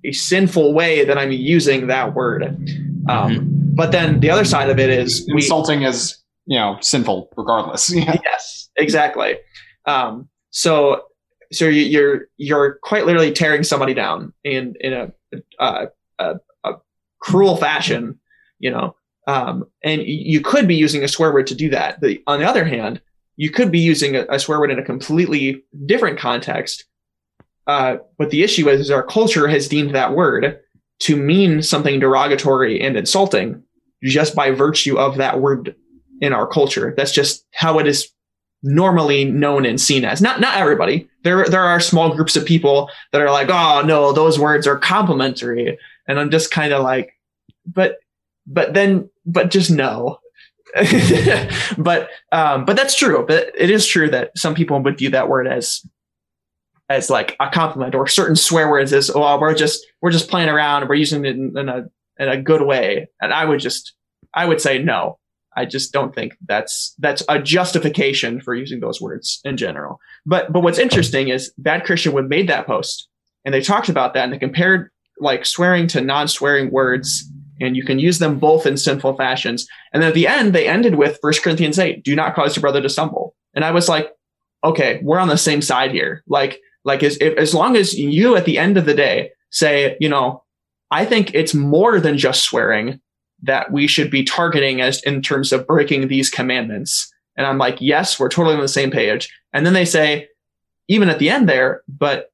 a 0.05 0.11
sinful 0.11 0.73
way 0.73 1.05
that 1.05 1.17
I'm 1.17 1.31
using 1.31 1.87
that 1.87 2.13
word. 2.13 2.43
Um, 3.07 3.49
But 3.75 3.91
then 3.91 4.19
the 4.19 4.29
other 4.29 4.45
side 4.45 4.69
of 4.69 4.79
it 4.79 4.89
is 4.89 5.25
we, 5.27 5.41
Insulting 5.41 5.83
is, 5.83 6.17
you 6.45 6.57
know, 6.57 6.77
sinful 6.81 7.29
regardless. 7.35 7.89
Yeah. 7.93 8.19
yes, 8.23 8.69
exactly. 8.77 9.37
Um, 9.85 10.29
so 10.51 11.03
so 11.53 11.65
you, 11.65 11.81
you're 11.81 12.27
you're 12.37 12.79
quite 12.83 13.05
literally 13.05 13.31
tearing 13.31 13.63
somebody 13.63 13.93
down 13.93 14.33
in 14.43 14.75
in 14.79 14.93
a 14.93 15.11
uh, 15.59 15.85
a, 16.19 16.35
a 16.63 16.73
cruel 17.19 17.57
fashion, 17.57 18.19
you 18.59 18.71
know. 18.71 18.95
Um, 19.25 19.65
and 19.83 20.01
you 20.05 20.41
could 20.41 20.67
be 20.67 20.75
using 20.75 21.03
a 21.03 21.07
swear 21.07 21.31
word 21.31 21.47
to 21.47 21.55
do 21.55 21.69
that. 21.69 22.01
The, 22.01 22.21
on 22.27 22.39
the 22.39 22.45
other 22.45 22.65
hand, 22.65 23.01
you 23.37 23.49
could 23.49 23.71
be 23.71 23.79
using 23.79 24.15
a, 24.15 24.25
a 24.29 24.39
swear 24.39 24.59
word 24.59 24.71
in 24.71 24.79
a 24.79 24.83
completely 24.83 25.63
different 25.85 26.19
context. 26.19 26.85
Uh, 27.65 27.97
but 28.17 28.29
the 28.29 28.43
issue 28.43 28.67
is, 28.69 28.81
is 28.81 28.91
our 28.91 29.03
culture 29.03 29.47
has 29.47 29.69
deemed 29.69 29.95
that 29.95 30.13
word 30.13 30.59
to 30.99 31.15
mean 31.15 31.61
something 31.61 31.99
derogatory 31.99 32.81
and 32.81 32.97
insulting 32.97 33.63
just 34.03 34.35
by 34.35 34.51
virtue 34.51 34.97
of 34.97 35.15
that 35.17 35.39
word 35.39 35.75
in 36.19 36.33
our 36.33 36.45
culture. 36.45 36.93
That's 36.95 37.13
just 37.13 37.45
how 37.53 37.79
it 37.79 37.87
is 37.87 38.09
normally 38.63 39.25
known 39.25 39.65
and 39.65 39.79
seen 39.79 40.05
as. 40.05 40.21
Not 40.21 40.39
not 40.39 40.57
everybody. 40.57 41.07
There 41.23 41.45
there 41.45 41.63
are 41.63 41.79
small 41.79 42.15
groups 42.15 42.35
of 42.35 42.45
people 42.45 42.89
that 43.11 43.21
are 43.21 43.31
like, 43.31 43.49
oh 43.49 43.83
no, 43.85 44.11
those 44.13 44.39
words 44.39 44.65
are 44.65 44.77
complimentary, 44.77 45.77
and 46.07 46.19
I'm 46.19 46.31
just 46.31 46.51
kind 46.51 46.73
of 46.73 46.81
like, 46.81 47.13
but 47.65 47.97
but 48.47 48.73
then 48.73 49.09
but 49.25 49.51
just 49.51 49.69
no. 49.69 50.19
but 51.77 52.09
um, 52.31 52.65
but 52.65 52.75
that's 52.75 52.97
true. 52.97 53.23
But 53.27 53.51
it 53.55 53.69
is 53.69 53.85
true 53.85 54.09
that 54.09 54.35
some 54.35 54.55
people 54.55 54.79
would 54.79 54.97
view 54.97 55.11
that 55.11 55.29
word 55.29 55.47
as 55.47 55.85
as 56.89 57.09
like 57.09 57.35
a 57.39 57.49
compliment, 57.49 57.95
or 57.95 58.07
certain 58.07 58.35
swear 58.35 58.69
words 58.69 58.91
as, 58.91 59.11
oh, 59.13 59.39
we're 59.39 59.53
just 59.53 59.85
we're 60.01 60.11
just 60.11 60.29
playing 60.29 60.49
around, 60.49 60.87
we're 60.87 60.95
using 60.95 61.25
it 61.25 61.35
in, 61.35 61.57
in 61.57 61.69
a 61.69 61.85
in 62.17 62.29
a 62.29 62.41
good 62.41 62.63
way. 62.63 63.07
And 63.21 63.33
I 63.33 63.45
would 63.45 63.59
just 63.59 63.93
I 64.33 64.45
would 64.45 64.61
say 64.61 64.79
no. 64.79 65.19
I 65.55 65.65
just 65.65 65.93
don't 65.93 66.13
think 66.13 66.35
that's 66.47 66.95
that's 66.99 67.23
a 67.29 67.39
justification 67.39 68.41
for 68.41 68.55
using 68.55 68.79
those 68.79 69.01
words 69.01 69.39
in 69.43 69.57
general. 69.57 69.99
But 70.25 70.51
but 70.51 70.61
what's 70.61 70.79
interesting 70.79 71.29
is 71.29 71.53
Bad 71.57 71.85
Christian 71.85 72.13
would 72.13 72.29
made 72.29 72.49
that 72.49 72.67
post 72.67 73.07
and 73.45 73.53
they 73.53 73.61
talked 73.61 73.89
about 73.89 74.13
that 74.13 74.25
and 74.25 74.33
they 74.33 74.37
compared 74.37 74.89
like 75.19 75.45
swearing 75.45 75.87
to 75.87 76.01
non-swearing 76.01 76.71
words 76.71 77.29
and 77.61 77.75
you 77.75 77.83
can 77.83 77.99
use 77.99 78.19
them 78.19 78.39
both 78.39 78.65
in 78.65 78.77
sinful 78.77 79.15
fashions. 79.15 79.67
And 79.93 80.01
then 80.01 80.09
at 80.09 80.15
the 80.15 80.27
end 80.27 80.53
they 80.53 80.67
ended 80.67 80.95
with 80.95 81.17
1 81.21 81.33
Corinthians 81.43 81.79
8, 81.79 82.03
do 82.03 82.15
not 82.15 82.35
cause 82.35 82.55
your 82.55 82.61
brother 82.61 82.81
to 82.81 82.89
stumble. 82.89 83.35
And 83.53 83.63
I 83.63 83.71
was 83.71 83.87
like, 83.87 84.11
okay, 84.63 84.99
we're 85.03 85.19
on 85.19 85.27
the 85.27 85.37
same 85.37 85.61
side 85.61 85.91
here. 85.91 86.23
Like 86.27 86.59
like 86.83 87.03
as 87.03 87.17
if, 87.21 87.37
as 87.37 87.53
long 87.53 87.75
as 87.75 87.97
you 87.97 88.35
at 88.35 88.45
the 88.45 88.57
end 88.57 88.77
of 88.77 88.85
the 88.85 88.93
day 88.93 89.31
say, 89.51 89.97
you 89.99 90.09
know, 90.09 90.43
I 90.91 91.05
think 91.05 91.33
it's 91.33 91.53
more 91.53 91.99
than 91.99 92.17
just 92.17 92.43
swearing 92.43 92.99
that 93.43 93.71
we 93.71 93.87
should 93.87 94.09
be 94.09 94.23
targeting 94.23 94.81
as 94.81 95.01
in 95.03 95.21
terms 95.21 95.51
of 95.53 95.67
breaking 95.67 96.07
these 96.07 96.29
commandments. 96.29 97.11
And 97.35 97.45
I'm 97.47 97.57
like, 97.57 97.77
yes, 97.79 98.19
we're 98.19 98.29
totally 98.29 98.55
on 98.55 98.61
the 98.61 98.67
same 98.67 98.91
page. 98.91 99.29
And 99.53 99.65
then 99.65 99.73
they 99.73 99.85
say, 99.85 100.27
even 100.87 101.09
at 101.09 101.19
the 101.19 101.29
end 101.29 101.47
there, 101.49 101.81
but 101.87 102.31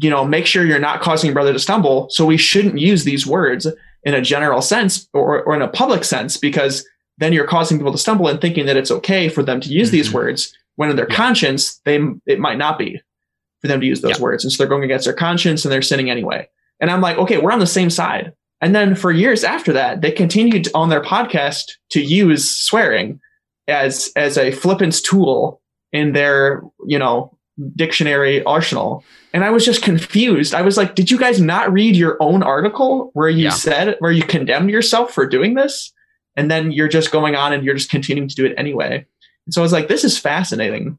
you 0.00 0.10
know, 0.10 0.24
make 0.24 0.46
sure 0.46 0.64
you're 0.64 0.78
not 0.78 1.00
causing 1.00 1.28
your 1.28 1.34
brother 1.34 1.52
to 1.52 1.58
stumble. 1.58 2.08
So 2.10 2.24
we 2.24 2.36
shouldn't 2.36 2.78
use 2.78 3.04
these 3.04 3.26
words 3.26 3.66
in 4.04 4.14
a 4.14 4.20
general 4.22 4.62
sense 4.62 5.08
or, 5.12 5.42
or 5.42 5.54
in 5.54 5.62
a 5.62 5.68
public 5.68 6.04
sense 6.04 6.36
because 6.36 6.86
then 7.18 7.32
you're 7.32 7.46
causing 7.46 7.76
people 7.78 7.92
to 7.92 7.98
stumble 7.98 8.28
and 8.28 8.40
thinking 8.40 8.66
that 8.66 8.76
it's 8.76 8.90
okay 8.90 9.28
for 9.28 9.42
them 9.42 9.60
to 9.60 9.68
use 9.68 9.90
these 9.90 10.08
Mhm. 10.10 10.14
words 10.14 10.56
when 10.76 10.90
in 10.90 10.96
their 10.96 11.08
Yeah. 11.10 11.16
conscience 11.16 11.80
they 11.84 12.00
it 12.26 12.38
might 12.38 12.56
not 12.56 12.78
be 12.78 13.00
for 13.60 13.68
them 13.68 13.80
to 13.80 13.86
use 13.86 14.00
those 14.00 14.16
Yeah. 14.18 14.22
words 14.22 14.42
and 14.44 14.50
so 14.52 14.58
they're 14.58 14.68
going 14.70 14.84
against 14.84 15.04
their 15.04 15.12
conscience 15.14 15.64
and 15.64 15.72
they're 15.72 15.82
sinning 15.82 16.08
anyway 16.08 16.48
and 16.80 16.90
i'm 16.90 17.02
like 17.02 17.18
okay 17.18 17.36
we're 17.36 17.52
on 17.52 17.58
the 17.58 17.66
same 17.66 17.90
side 17.90 18.32
and 18.60 18.74
then 18.74 18.94
for 18.94 19.10
years 19.10 19.44
after 19.44 19.72
that 19.72 20.00
they 20.02 20.10
continued 20.12 20.68
on 20.74 20.88
their 20.88 21.02
podcast 21.02 21.64
to 21.90 22.00
use 22.02 22.50
swearing 22.50 23.20
as 23.68 24.10
as 24.16 24.36
a 24.38 24.50
flippant 24.50 24.94
tool 25.04 25.60
in 25.92 26.12
their 26.12 26.62
you 26.86 26.98
know 26.98 27.36
dictionary 27.76 28.42
arsenal. 28.44 29.04
And 29.34 29.44
i 29.44 29.50
was 29.50 29.64
just 29.64 29.82
confused. 29.82 30.54
I 30.54 30.62
was 30.62 30.76
like 30.76 30.94
did 30.94 31.10
you 31.10 31.18
guys 31.18 31.40
not 31.40 31.72
read 31.72 31.94
your 31.96 32.16
own 32.20 32.42
article 32.42 33.10
where 33.14 33.28
you 33.28 33.44
Yeah. 33.44 33.50
said 33.50 33.96
where 33.98 34.12
you 34.12 34.22
condemned 34.22 34.70
yourself 34.70 35.12
for 35.12 35.26
doing 35.26 35.54
this? 35.54 35.92
And 36.36 36.50
then 36.50 36.72
you're 36.72 36.88
just 36.88 37.10
going 37.10 37.34
on 37.36 37.52
and 37.52 37.64
you're 37.64 37.74
just 37.74 37.90
continuing 37.90 38.28
to 38.28 38.34
do 38.34 38.46
it 38.46 38.54
anyway. 38.56 39.04
And 39.46 39.52
so 39.54 39.60
i 39.60 39.64
was 39.64 39.72
like 39.72 39.88
this 39.88 40.04
is 40.04 40.16
fascinating. 40.18 40.98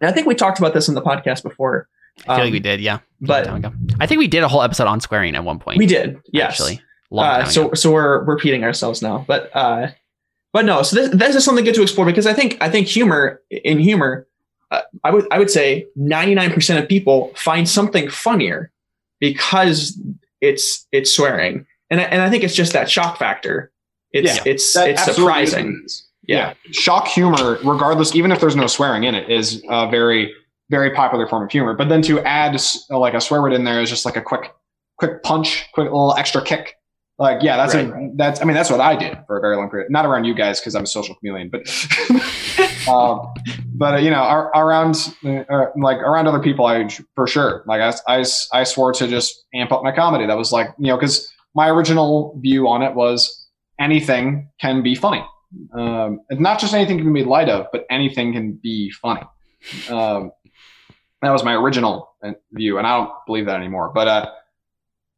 And 0.00 0.10
i 0.10 0.12
think 0.12 0.26
we 0.26 0.34
talked 0.34 0.58
about 0.58 0.74
this 0.74 0.88
in 0.88 0.94
the 0.94 1.02
podcast 1.02 1.42
before 1.42 1.88
I 2.20 2.24
feel 2.24 2.34
like 2.36 2.44
Um, 2.46 2.52
we 2.52 2.60
did, 2.60 2.80
yeah. 2.80 2.98
but 3.20 3.46
Long 3.46 3.62
time 3.62 3.72
ago. 3.72 3.94
I 4.00 4.06
think 4.06 4.18
we 4.18 4.28
did 4.28 4.42
a 4.42 4.48
whole 4.48 4.62
episode 4.62 4.86
on 4.86 5.00
swearing 5.00 5.34
at 5.34 5.44
one 5.44 5.58
point. 5.58 5.78
we 5.78 5.86
did 5.86 6.18
yes 6.32 6.52
actually. 6.52 6.80
Long 7.10 7.26
uh, 7.26 7.38
time 7.42 7.50
so 7.50 7.64
ago. 7.66 7.74
so 7.74 7.92
we're 7.92 8.22
repeating 8.24 8.64
ourselves 8.64 9.00
now 9.02 9.24
but 9.26 9.50
uh 9.56 9.88
but 10.52 10.64
no 10.66 10.82
so 10.82 10.96
this, 10.96 11.10
this 11.10 11.34
is 11.36 11.44
something 11.44 11.64
good 11.64 11.74
to 11.74 11.82
explore 11.82 12.04
because 12.04 12.26
i 12.26 12.34
think 12.34 12.58
i 12.60 12.68
think 12.68 12.86
humor 12.86 13.40
in 13.50 13.78
humor 13.78 14.26
uh, 14.70 14.82
i 15.04 15.10
would 15.10 15.26
i 15.30 15.38
would 15.38 15.50
say 15.50 15.86
99% 15.98 16.82
of 16.82 16.86
people 16.88 17.32
find 17.34 17.66
something 17.66 18.10
funnier 18.10 18.70
because 19.20 19.98
it's 20.42 20.86
it's 20.92 21.10
swearing 21.10 21.66
and 21.90 22.00
I, 22.00 22.04
and 22.04 22.20
i 22.20 22.28
think 22.28 22.44
it's 22.44 22.54
just 22.54 22.72
that 22.74 22.90
shock 22.90 23.18
factor 23.18 23.72
it's 24.12 24.36
Yeah, 24.36 24.42
it's 24.52 24.72
That 24.74 24.88
it's 24.90 25.00
absolutely 25.00 25.22
is 25.22 25.26
what 25.26 25.48
surprising 25.48 25.80
it 25.82 25.86
is. 25.86 26.04
Yeah. 26.26 26.54
shock 26.72 27.08
humor, 27.08 27.58
regardless, 27.64 28.14
even 28.14 28.32
if 28.32 28.40
there's 28.40 28.56
no 28.56 28.66
swearing 28.66 29.04
in 29.04 29.14
it, 29.14 29.30
is 29.30 29.62
a 29.68 29.88
very, 29.88 30.32
very 30.70 30.90
popular 30.94 31.26
form 31.26 31.44
of 31.44 31.50
humor. 31.50 31.74
But 31.74 31.88
then 31.88 32.02
to 32.02 32.20
add 32.20 32.60
like 32.90 33.14
a 33.14 33.20
swear 33.20 33.42
word 33.42 33.52
in 33.52 33.64
there 33.64 33.80
is 33.80 33.88
just 33.90 34.04
like 34.04 34.16
a 34.16 34.22
quick, 34.22 34.52
quick 34.98 35.22
punch, 35.22 35.66
quick 35.72 35.84
little 35.84 36.14
extra 36.16 36.42
kick. 36.42 36.74
Like, 37.20 37.42
yeah, 37.42 37.56
that's 37.56 37.74
Right, 37.74 37.88
a, 37.88 38.10
that's. 38.14 38.40
I 38.40 38.44
mean, 38.44 38.54
that's 38.54 38.70
what 38.70 38.80
I 38.80 38.94
did 38.94 39.18
for 39.26 39.38
a 39.38 39.40
very 39.40 39.56
long 39.56 39.68
period. 39.68 39.90
Not 39.90 40.06
around 40.06 40.24
you 40.24 40.34
guys 40.34 40.60
because 40.60 40.76
I'm 40.76 40.84
a 40.84 40.86
social 40.86 41.16
chameleon, 41.16 41.50
but, 41.50 41.62
um, 42.88 43.32
but 43.74 43.94
uh, 43.94 43.96
you 43.96 44.08
know, 44.10 44.20
ar- 44.22 44.52
around 44.54 44.94
uh, 45.26 45.66
like 45.76 45.96
around 45.98 46.28
other 46.28 46.38
people, 46.38 46.66
I 46.66 46.88
for 47.16 47.26
sure. 47.26 47.64
Like 47.66 47.80
I, 47.80 48.18
I, 48.20 48.24
I 48.52 48.62
swore 48.62 48.92
to 48.92 49.08
just 49.08 49.44
amp 49.52 49.72
up 49.72 49.82
my 49.82 49.90
comedy. 49.90 50.26
That 50.26 50.36
was 50.36 50.52
like 50.52 50.68
you 50.78 50.86
know 50.86 50.96
because 50.96 51.28
my 51.56 51.68
original 51.68 52.38
view 52.40 52.68
on 52.68 52.82
it 52.82 52.94
was 52.94 53.48
anything 53.80 54.48
can 54.60 54.82
be 54.82 54.94
funny. 54.94 55.24
Um, 55.76 56.20
and 56.30 56.38
not 56.38 56.60
just 56.60 56.72
anything 56.72 56.98
can 56.98 57.06
be 57.06 57.12
made 57.12 57.26
light 57.26 57.48
of, 57.48 57.66
but 57.72 57.84
anything 57.90 58.32
can 58.32 58.52
be 58.62 58.90
funny. 58.90 59.22
Um, 59.90 60.30
that 61.22 61.30
was 61.30 61.42
my 61.44 61.54
original 61.54 62.10
uh, 62.22 62.32
view, 62.52 62.78
and 62.78 62.86
I 62.86 62.96
don't 62.98 63.10
believe 63.26 63.46
that 63.46 63.56
anymore. 63.56 63.90
But 63.94 64.08
uh, 64.08 64.30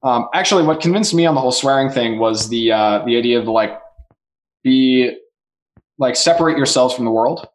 um, 0.02 0.28
actually, 0.34 0.64
what 0.64 0.80
convinced 0.80 1.12
me 1.14 1.26
on 1.26 1.34
the 1.34 1.40
whole 1.40 1.52
swearing 1.52 1.90
thing 1.90 2.18
was 2.18 2.48
the 2.48 2.72
uh, 2.72 3.04
the 3.04 3.16
idea 3.16 3.38
of 3.38 3.46
like 3.48 3.78
be 4.62 5.16
like 5.98 6.16
separate 6.16 6.56
yourselves 6.56 6.94
from 6.94 7.04
the 7.04 7.10
world. 7.10 7.46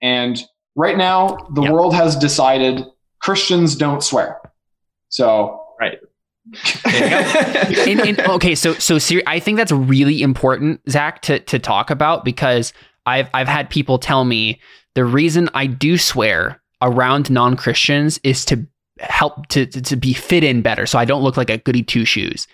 And 0.00 0.40
right 0.76 0.96
now, 0.96 1.36
the 1.54 1.62
Yeah. 1.62 1.72
world 1.72 1.94
has 1.94 2.14
decided 2.16 2.84
Christians 3.20 3.74
don't 3.74 4.02
swear. 4.02 4.40
So 5.08 5.64
and, 6.84 8.00
and- 8.00 8.20
okay, 8.20 8.54
so 8.54 8.72
so 8.74 8.98
ser- 8.98 9.22
I 9.26 9.38
think 9.40 9.56
that's 9.56 9.72
really 9.72 10.22
important, 10.22 10.80
Zach, 10.88 11.22
to 11.22 11.40
to 11.40 11.58
talk 11.58 11.90
about 11.90 12.24
because 12.24 12.72
I've 13.06 13.28
I've 13.34 13.48
had 13.48 13.68
people 13.70 13.98
tell 13.98 14.24
me 14.24 14.60
the 14.94 15.04
reason 15.04 15.48
I 15.54 15.66
do 15.66 15.98
swear 15.98 16.60
around 16.82 17.30
non 17.30 17.56
Christians 17.56 18.20
is 18.22 18.44
to 18.46 18.66
help 19.00 19.46
to, 19.48 19.66
to 19.66 19.80
to 19.82 19.96
be 19.96 20.12
fit 20.12 20.44
in 20.44 20.62
better, 20.62 20.86
so 20.86 20.98
I 20.98 21.04
don't 21.04 21.22
look 21.22 21.36
like 21.36 21.50
a 21.50 21.58
goody 21.58 21.82
two 21.82 22.04
shoes. 22.04 22.46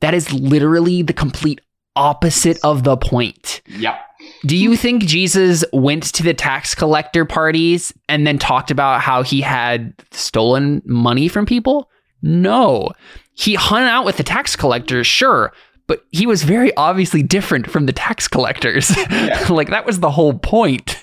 That 0.00 0.14
is 0.14 0.32
literally 0.32 1.02
the 1.02 1.12
complete 1.12 1.60
opposite 1.96 2.58
of 2.64 2.84
the 2.84 2.96
point. 2.96 3.60
yeah, 3.66 3.98
Do 4.46 4.56
you 4.56 4.76
think 4.76 5.04
Jesus 5.04 5.64
went 5.72 6.04
to 6.14 6.22
the 6.22 6.32
tax 6.32 6.74
collector 6.74 7.24
parties 7.24 7.92
and 8.08 8.26
then 8.26 8.38
talked 8.38 8.70
about 8.70 9.00
how 9.00 9.22
he 9.22 9.40
had 9.40 9.92
stolen 10.10 10.80
money 10.86 11.28
from 11.28 11.44
people? 11.46 11.90
No. 12.22 12.90
He 13.34 13.54
hung 13.54 13.82
out 13.82 14.04
with 14.04 14.16
the 14.16 14.22
tax 14.22 14.56
collectors, 14.56 15.06
sure, 15.06 15.52
but 15.86 16.04
he 16.12 16.26
was 16.26 16.42
very 16.42 16.74
obviously 16.76 17.22
different 17.22 17.68
from 17.68 17.86
the 17.86 17.92
tax 17.92 18.28
collectors. 18.28 18.90
like 19.50 19.70
that 19.70 19.84
was 19.84 20.00
the 20.00 20.10
whole 20.10 20.34
point. 20.38 21.02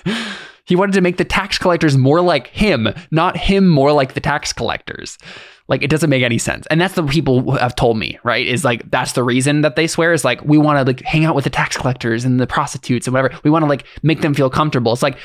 He 0.68 0.76
wanted 0.76 0.92
to 0.92 1.00
make 1.00 1.16
the 1.16 1.24
tax 1.24 1.58
collectors 1.58 1.96
more 1.96 2.20
like 2.20 2.46
him, 2.48 2.88
not 3.10 3.36
him 3.36 3.66
more 3.68 3.90
like 3.92 4.12
the 4.14 4.20
tax 4.20 4.52
collectors. 4.52 5.18
Like 5.66 5.82
it 5.82 5.88
doesn't 5.90 6.08
make 6.10 6.22
any 6.22 6.38
sense. 6.38 6.66
And 6.70 6.80
that's 6.80 6.94
the 6.94 7.02
people 7.02 7.52
have 7.52 7.74
told 7.74 7.98
me, 7.98 8.18
right? 8.22 8.46
Is 8.46 8.64
like 8.64 8.90
that's 8.90 9.12
the 9.12 9.22
reason 9.24 9.62
that 9.62 9.76
they 9.76 9.86
swear 9.86 10.12
is 10.12 10.24
like 10.24 10.42
we 10.44 10.58
want 10.58 10.78
to 10.78 10.84
like 10.84 11.00
hang 11.02 11.24
out 11.24 11.34
with 11.34 11.44
the 11.44 11.50
tax 11.50 11.76
collectors 11.76 12.24
and 12.24 12.38
the 12.38 12.46
prostitutes 12.46 13.06
and 13.06 13.14
whatever. 13.14 13.38
We 13.44 13.50
want 13.50 13.64
to 13.64 13.68
like 13.68 13.84
make 14.02 14.20
them 14.20 14.34
feel 14.34 14.48
comfortable. 14.50 14.92
It's 14.92 15.02
like 15.02 15.18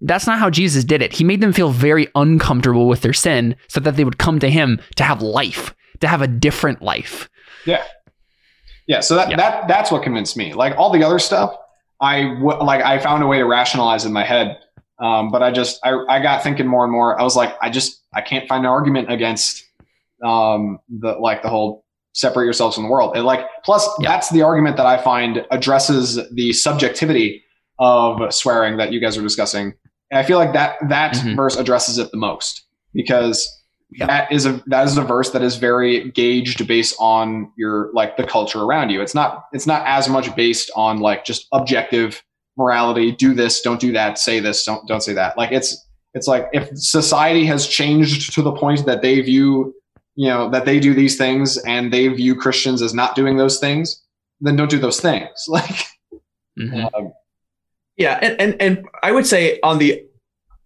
that's 0.00 0.26
not 0.26 0.38
how 0.38 0.50
Jesus 0.50 0.84
did 0.84 1.00
it. 1.02 1.12
He 1.14 1.24
made 1.24 1.40
them 1.40 1.52
feel 1.54 1.70
very 1.70 2.08
uncomfortable 2.14 2.88
with 2.88 3.00
their 3.02 3.14
sin 3.14 3.54
so 3.68 3.80
that 3.80 3.96
they 3.96 4.04
would 4.04 4.18
come 4.18 4.38
to 4.40 4.50
him 4.50 4.80
to 4.96 5.04
have 5.04 5.22
life, 5.22 5.74
to 6.00 6.08
have 6.08 6.20
a 6.20 6.26
different 6.28 6.82
life. 6.82 7.30
Yeah. 7.64 7.82
Yeah. 8.86 9.00
So 9.00 9.14
that 9.16 9.30
Yeah. 9.30 9.36
that 9.36 9.68
that's 9.68 9.90
what 9.90 10.02
convinced 10.02 10.36
me. 10.36 10.52
Like 10.52 10.76
all 10.76 10.90
the 10.90 11.02
other 11.04 11.18
stuff, 11.18 11.56
I 12.00 12.22
w- 12.22 12.62
like 12.62 12.82
I 12.82 12.98
found 12.98 13.22
a 13.22 13.26
way 13.26 13.38
to 13.38 13.44
rationalize 13.46 14.04
in 14.04 14.12
my 14.12 14.24
head. 14.24 14.58
Um, 14.98 15.30
but 15.30 15.42
I 15.42 15.50
just 15.50 15.78
I, 15.84 15.92
I 16.08 16.22
got 16.22 16.42
thinking 16.42 16.66
more 16.66 16.84
and 16.84 16.92
more. 16.92 17.18
I 17.20 17.22
was 17.22 17.36
like, 17.36 17.54
I 17.60 17.68
just 17.70 18.02
I 18.14 18.20
can't 18.22 18.48
find 18.48 18.64
an 18.64 18.70
argument 18.70 19.12
against 19.12 19.64
um 20.24 20.78
the 20.88 21.12
like 21.12 21.42
the 21.42 21.48
whole 21.48 21.84
separate 22.14 22.44
yourselves 22.44 22.74
from 22.76 22.84
the 22.84 22.90
world. 22.90 23.14
And 23.16 23.26
like 23.26 23.40
plus 23.64 23.86
Yeah. 24.00 24.08
that's 24.10 24.30
the 24.30 24.42
argument 24.42 24.78
that 24.78 24.86
I 24.86 24.96
find 24.96 25.44
addresses 25.50 26.18
the 26.32 26.52
subjectivity 26.54 27.42
of 27.78 28.32
swearing 28.32 28.78
that 28.78 28.90
you 28.92 29.00
guys 29.00 29.18
are 29.18 29.22
discussing. 29.22 29.74
And 30.10 30.18
I 30.18 30.22
feel 30.22 30.38
like 30.38 30.54
that 30.54 30.76
that 30.88 31.14
Mhm. 31.14 31.36
verse 31.36 31.56
addresses 31.56 31.98
it 31.98 32.10
the 32.10 32.16
most 32.16 32.62
because 32.94 33.46
Yeah. 33.90 34.06
that 34.06 34.32
is 34.32 34.46
a 34.46 34.62
that 34.66 34.86
is 34.86 34.96
a 34.96 35.02
verse 35.02 35.30
that 35.32 35.42
is 35.42 35.56
very 35.56 36.10
gauged 36.12 36.66
based 36.66 36.96
on 36.98 37.52
your 37.58 37.90
like 37.92 38.16
the 38.16 38.24
culture 38.24 38.62
around 38.62 38.88
you. 38.90 39.02
It's 39.02 39.14
not 39.14 39.44
it's 39.52 39.66
not 39.66 39.82
as 39.86 40.08
much 40.08 40.34
based 40.34 40.70
on 40.74 41.00
like 41.00 41.26
just 41.26 41.46
objective 41.52 42.22
morality. 42.56 43.12
Do 43.12 43.34
this, 43.34 43.60
don't 43.60 43.80
do 43.80 43.92
that. 43.92 44.18
Say 44.18 44.40
this, 44.40 44.64
don't 44.64 44.86
don't 44.88 45.02
say 45.02 45.12
that. 45.14 45.36
Like 45.36 45.52
it's 45.52 45.86
it's 46.14 46.26
like 46.26 46.48
if 46.52 46.68
society 46.76 47.44
has 47.46 47.66
changed 47.66 48.32
to 48.34 48.42
the 48.42 48.52
point 48.52 48.86
that 48.86 49.02
they 49.02 49.20
view 49.20 49.74
you 50.14 50.28
know 50.28 50.48
that 50.50 50.64
they 50.64 50.80
do 50.80 50.94
these 50.94 51.18
things 51.18 51.58
and 51.58 51.92
they 51.92 52.08
view 52.08 52.34
Christians 52.34 52.80
as 52.82 52.94
not 52.94 53.14
doing 53.14 53.36
those 53.36 53.58
things, 53.60 54.02
then 54.40 54.56
don't 54.56 54.70
do 54.70 54.78
those 54.78 55.00
things. 55.00 55.28
Like 55.48 55.86
Mhm. 56.58 56.88
um, 56.94 57.12
Yeah, 57.98 58.18
and, 58.22 58.40
and 58.40 58.62
and 58.62 58.86
I 59.02 59.12
would 59.12 59.26
say 59.26 59.60
on 59.62 59.78
the 59.78 60.02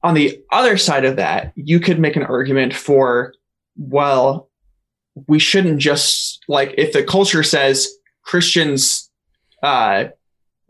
on 0.04 0.14
the 0.14 0.40
other 0.52 0.76
side 0.78 1.04
of 1.04 1.16
that, 1.16 1.52
you 1.56 1.80
could 1.80 1.98
make 1.98 2.14
an 2.16 2.22
argument 2.22 2.74
for 2.74 3.34
well, 3.76 4.48
we 5.26 5.38
shouldn't 5.40 5.78
just 5.80 6.44
like 6.48 6.74
if 6.78 6.92
the 6.92 7.02
culture 7.02 7.42
says 7.42 7.88
Christians 8.22 9.10
uh 9.64 10.04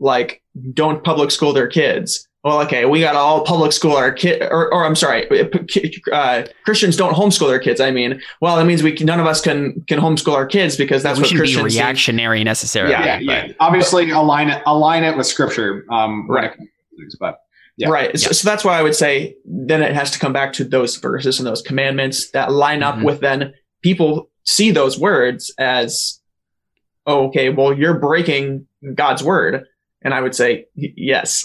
like 0.01 0.41
don't 0.73 1.01
public 1.03 1.31
school 1.31 1.53
their 1.53 1.67
kids. 1.67 2.27
Well, 2.43 2.59
okay, 2.63 2.85
we 2.85 2.99
got 3.01 3.11
to 3.11 3.19
all 3.19 3.43
public 3.45 3.71
school 3.71 3.95
our 3.95 4.11
kid, 4.11 4.41
or, 4.41 4.73
or 4.73 4.83
I'm 4.83 4.95
sorry, 4.95 5.27
uh, 6.11 6.43
Christians 6.65 6.97
don't 6.97 7.13
homeschool 7.13 7.47
their 7.47 7.59
kids. 7.59 7.79
I 7.79 7.91
mean, 7.91 8.19
well, 8.41 8.55
that 8.57 8.65
means 8.65 8.81
we 8.81 8.93
can, 8.93 9.05
none 9.05 9.19
of 9.19 9.27
us 9.27 9.41
can 9.41 9.83
can 9.87 9.99
homeschool 9.99 10.33
our 10.33 10.47
kids 10.47 10.75
because 10.75 11.03
that's 11.03 11.19
we 11.19 11.21
what 11.21 11.29
shouldn't 11.29 11.45
be 11.49 11.53
Christians. 11.53 11.73
think. 11.75 11.83
reactionary 11.85 12.43
necessarily. 12.43 12.93
Yeah, 12.93 13.05
yeah, 13.05 13.17
but- 13.41 13.47
yeah. 13.49 13.53
Obviously, 13.59 14.09
align 14.09 14.49
it 14.49 14.63
align 14.65 15.03
it 15.03 15.15
with 15.15 15.27
scripture. 15.27 15.85
Um, 15.91 16.27
when 16.27 16.45
it 16.45 16.57
comes 16.57 16.67
to 16.89 16.97
things, 16.97 17.15
but 17.19 17.41
Yeah. 17.77 17.89
Right. 17.89 18.19
So, 18.19 18.31
so 18.31 18.49
that's 18.49 18.65
why 18.65 18.77
I 18.77 18.81
would 18.81 18.95
say 18.95 19.35
then 19.45 19.83
it 19.83 19.93
has 19.93 20.09
to 20.11 20.17
come 20.19 20.33
back 20.33 20.51
to 20.53 20.63
those 20.63 20.95
verses 20.97 21.39
and 21.39 21.45
those 21.47 21.61
commandments 21.61 22.31
that 22.31 22.51
line 22.51 22.81
up 22.81 22.95
Mhm. 22.95 23.03
with 23.05 23.19
then 23.21 23.53
people 23.83 24.29
see 24.45 24.71
those 24.71 24.97
words 24.99 25.53
as, 25.59 26.19
oh, 27.05 27.27
okay, 27.27 27.49
well, 27.49 27.71
you're 27.71 27.99
breaking 27.99 28.65
God's 28.95 29.23
word. 29.23 29.65
And 30.03 30.13
I 30.13 30.21
would 30.21 30.35
say, 30.35 30.65
yes, 30.75 31.43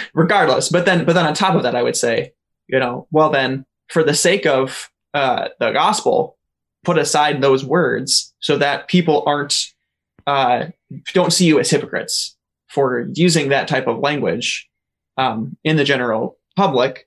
regardless. 0.14 0.68
But 0.68 0.86
then, 0.86 1.04
but 1.04 1.12
then 1.12 1.26
on 1.26 1.34
top 1.34 1.54
of 1.54 1.62
that, 1.64 1.76
I 1.76 1.82
would 1.82 1.96
say, 1.96 2.32
you 2.66 2.78
know, 2.78 3.06
well, 3.10 3.30
then 3.30 3.66
for 3.88 4.02
the 4.02 4.14
sake 4.14 4.46
of 4.46 4.90
uh, 5.12 5.48
the 5.60 5.72
gospel, 5.72 6.38
put 6.84 6.98
aside 6.98 7.40
those 7.40 7.64
words 7.64 8.34
so 8.40 8.56
that 8.58 8.88
people 8.88 9.22
aren't, 9.26 9.66
uh, 10.26 10.66
don't 11.12 11.32
see 11.32 11.46
you 11.46 11.60
as 11.60 11.70
hypocrites 11.70 12.36
for 12.68 13.08
using 13.14 13.50
that 13.50 13.68
type 13.68 13.86
of 13.86 13.98
language 13.98 14.68
um, 15.18 15.56
in 15.62 15.76
the 15.76 15.84
general 15.84 16.38
public, 16.56 17.06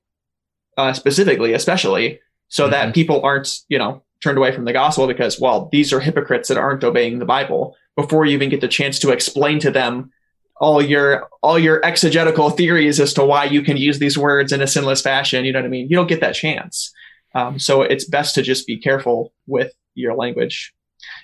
uh, 0.77 0.93
specifically, 0.93 1.53
especially, 1.53 2.19
so 2.47 2.69
that 2.69 2.93
people 2.93 3.21
aren't, 3.23 3.61
you 3.67 3.79
know, 3.79 4.03
turned 4.21 4.37
away 4.37 4.51
from 4.51 4.65
the 4.65 4.73
gospel 4.73 5.07
because, 5.07 5.39
well, 5.39 5.69
these 5.71 5.91
are 5.91 5.99
hypocrites 5.99 6.47
that 6.49 6.57
aren't 6.57 6.83
obeying 6.83 7.19
the 7.19 7.25
Bible. 7.25 7.75
Before 7.95 8.25
you 8.25 8.33
even 8.33 8.49
get 8.49 8.61
the 8.61 8.67
chance 8.67 8.99
to 8.99 9.11
explain 9.11 9.59
to 9.59 9.71
them 9.71 10.11
all 10.57 10.81
your 10.81 11.27
all 11.43 11.59
your 11.59 11.83
exegetical 11.85 12.49
theories 12.49 12.99
as 12.99 13.13
to 13.13 13.25
why 13.25 13.43
you 13.45 13.61
can 13.61 13.77
use 13.77 13.99
these 13.99 14.17
words 14.17 14.51
in 14.51 14.61
a 14.61 14.67
sinless 14.67 15.01
fashion, 15.01 15.43
you 15.45 15.51
know 15.51 15.59
what 15.59 15.65
I 15.65 15.69
mean? 15.69 15.89
You 15.89 15.95
don't 15.95 16.07
get 16.07 16.21
that 16.21 16.33
chance. 16.35 16.93
Um, 17.33 17.59
so 17.59 17.81
it's 17.81 18.05
best 18.05 18.35
to 18.35 18.41
just 18.41 18.65
be 18.65 18.77
careful 18.77 19.33
with 19.47 19.73
your 19.95 20.15
language. 20.15 20.73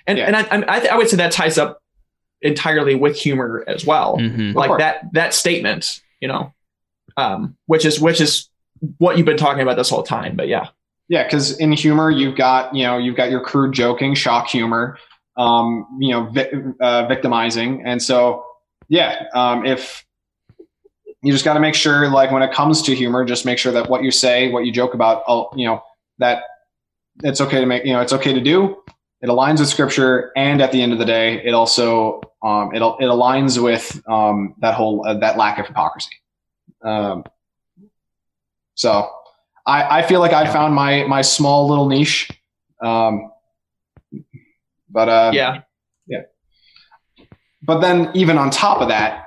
And 0.06 0.18
Yeah. 0.18 0.26
and 0.26 0.36
I, 0.36 0.42
I, 0.42 0.76
I 0.76 0.80
th- 0.80 0.92
I 0.92 0.96
would 0.96 1.08
say 1.08 1.16
that 1.16 1.32
ties 1.32 1.56
up 1.58 1.80
entirely 2.42 2.94
with 2.94 3.16
humor 3.16 3.64
as 3.66 3.86
well 3.86 4.18
Mhm. 4.18 4.54
like 4.54 4.76
that 4.78 5.04
that 5.12 5.32
statement 5.32 6.00
you 6.20 6.26
know 6.26 6.52
um 7.16 7.56
which 7.66 7.84
is 7.84 8.00
which 8.00 8.20
is 8.20 8.48
what 8.98 9.16
you've 9.16 9.26
been 9.26 9.36
talking 9.36 9.62
about 9.62 9.76
this 9.76 9.88
whole 9.88 10.02
time 10.02 10.34
but 10.36 10.48
yeah 10.48 10.66
Yeah, 11.08 11.22
because 11.24 11.56
in 11.58 11.70
humor, 11.72 12.10
you've 12.10 12.36
got 12.36 12.74
you 12.74 12.82
know 12.84 12.98
you've 12.98 13.16
got 13.16 13.30
your 13.30 13.40
crude 13.40 13.72
joking, 13.74 14.14
shock 14.14 14.48
humor, 14.48 14.98
um, 15.36 15.86
you 16.00 16.10
know, 16.12 16.24
vi- 16.30 16.50
uh, 16.80 17.06
victimizing, 17.06 17.82
and 17.86 18.00
so 18.02 18.44
yeah, 18.92 19.24
um, 19.32 19.64
if 19.64 20.04
you 21.22 21.32
just 21.32 21.46
got 21.46 21.54
to 21.54 21.60
make 21.60 21.74
sure, 21.74 22.10
like 22.10 22.30
when 22.30 22.42
it 22.42 22.52
comes 22.52 22.82
to 22.82 22.94
humor, 22.94 23.24
just 23.24 23.46
make 23.46 23.56
sure 23.56 23.72
that 23.72 23.88
what 23.88 24.02
you 24.02 24.10
say, 24.10 24.50
what 24.50 24.66
you 24.66 24.72
joke 24.72 24.92
about, 24.92 25.22
all 25.22 25.50
you 25.56 25.66
know, 25.66 25.82
that 26.18 26.42
it's 27.22 27.40
okay 27.40 27.58
to 27.58 27.64
make, 27.64 27.86
you 27.86 27.94
know, 27.94 28.02
it's 28.02 28.12
okay 28.12 28.34
to 28.34 28.40
do. 28.40 28.82
It 29.22 29.28
aligns 29.30 29.60
with 29.60 29.70
scripture, 29.70 30.30
and 30.36 30.60
at 30.60 30.72
the 30.72 30.82
end 30.82 30.92
of 30.92 30.98
the 30.98 31.06
day, 31.06 31.42
it 31.42 31.54
also 31.54 32.20
um, 32.42 32.74
it 32.74 32.82
it 32.82 33.08
aligns 33.08 33.62
with 33.62 33.98
um, 34.06 34.56
that 34.58 34.74
whole 34.74 35.06
uh, 35.06 35.14
that 35.20 35.38
lack 35.38 35.58
of 35.58 35.66
hypocrisy. 35.66 36.14
Um, 36.82 37.24
so 38.74 39.10
I, 39.64 40.00
I 40.00 40.02
feel 40.02 40.20
like 40.20 40.34
I 40.34 40.52
found 40.52 40.74
my 40.74 41.04
my 41.04 41.22
small 41.22 41.66
little 41.66 41.88
niche. 41.88 42.30
Um, 42.82 43.32
but 44.90 45.08
uh, 45.08 45.30
yeah, 45.32 45.62
yeah 46.06 46.22
but 47.62 47.80
then 47.80 48.10
even 48.14 48.38
on 48.38 48.50
top 48.50 48.80
of 48.80 48.88
that, 48.88 49.26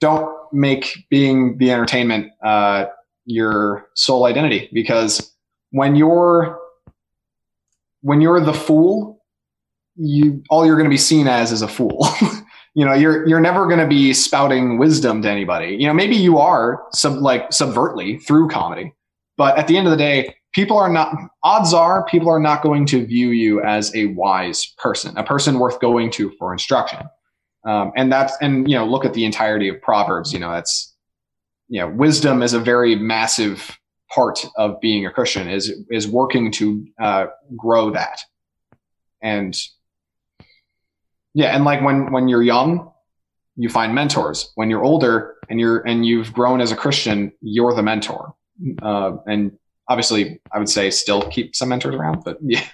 don't 0.00 0.34
make 0.52 1.06
being 1.10 1.58
the 1.58 1.70
entertainment 1.70 2.32
uh, 2.44 2.86
your 3.24 3.88
sole 3.94 4.26
identity 4.26 4.68
because 4.72 5.32
when 5.70 5.94
you're 5.96 6.58
when 8.00 8.20
you're 8.20 8.40
the 8.40 8.52
fool, 8.52 9.22
you 9.96 10.42
all 10.50 10.66
you're 10.66 10.76
going 10.76 10.88
to 10.88 10.90
be 10.90 10.96
seen 10.96 11.28
as 11.28 11.52
is 11.52 11.62
a 11.62 11.68
fool. 11.68 12.06
you 12.74 12.84
know, 12.84 12.92
you're 12.92 13.26
you're 13.28 13.40
never 13.40 13.66
going 13.66 13.78
to 13.78 13.86
be 13.86 14.12
spouting 14.12 14.78
wisdom 14.78 15.22
to 15.22 15.30
anybody. 15.30 15.76
You 15.78 15.86
know, 15.86 15.94
maybe 15.94 16.16
you 16.16 16.38
are 16.38 16.82
sub 16.92 17.14
like 17.14 17.50
subvertly 17.50 18.22
through 18.24 18.48
comedy, 18.48 18.92
but 19.36 19.56
at 19.58 19.68
the 19.68 19.76
end 19.76 19.86
of 19.86 19.90
the 19.92 19.96
day, 19.96 20.34
people 20.52 20.76
are 20.76 20.90
not. 20.90 21.14
Odds 21.42 21.74
are, 21.74 22.04
people 22.06 22.28
are 22.30 22.40
not 22.40 22.62
going 22.62 22.86
to 22.86 23.04
view 23.06 23.30
you 23.30 23.62
as 23.62 23.94
a 23.94 24.06
wise 24.06 24.66
person, 24.78 25.16
a 25.16 25.24
person 25.24 25.58
worth 25.58 25.80
going 25.80 26.10
to 26.12 26.30
for 26.38 26.52
instruction. 26.52 27.00
Um, 27.64 27.92
and 27.96 28.12
that's 28.12 28.34
and 28.40 28.68
you 28.68 28.76
know, 28.76 28.86
look 28.86 29.04
at 29.04 29.14
the 29.14 29.24
entirety 29.24 29.68
of 29.68 29.80
Proverbs. 29.82 30.32
You 30.32 30.38
know, 30.38 30.52
that's 30.52 30.94
you 31.68 31.80
know, 31.80 31.88
wisdom 31.88 32.42
is 32.42 32.52
a 32.52 32.60
very 32.60 32.94
massive 32.94 33.78
part 34.14 34.44
of 34.56 34.80
being 34.80 35.06
a 35.06 35.10
Christian 35.10 35.48
is 35.48 35.72
is 35.90 36.06
working 36.06 36.52
to 36.52 36.86
uh, 37.00 37.26
grow 37.56 37.90
that. 37.90 38.20
And 39.22 39.56
yeah, 41.34 41.54
and 41.54 41.64
like 41.64 41.82
when 41.82 42.12
when 42.12 42.28
you're 42.28 42.42
young, 42.42 42.92
you 43.56 43.68
find 43.68 43.94
mentors. 43.94 44.50
When 44.54 44.68
you're 44.70 44.84
older 44.84 45.36
and 45.48 45.60
you're 45.60 45.78
and 45.86 46.04
you've 46.04 46.32
grown 46.32 46.60
as 46.60 46.72
a 46.72 46.76
Christian, 46.76 47.32
you're 47.40 47.74
the 47.74 47.82
mentor. 47.82 48.34
Uh, 48.82 49.16
and 49.26 49.52
obviously, 49.88 50.40
I 50.52 50.58
would 50.58 50.68
say 50.68 50.90
still 50.90 51.22
keep 51.22 51.54
some 51.54 51.68
mentors 51.68 51.94
around, 51.94 52.24
but 52.24 52.38
yeah. 52.42 52.64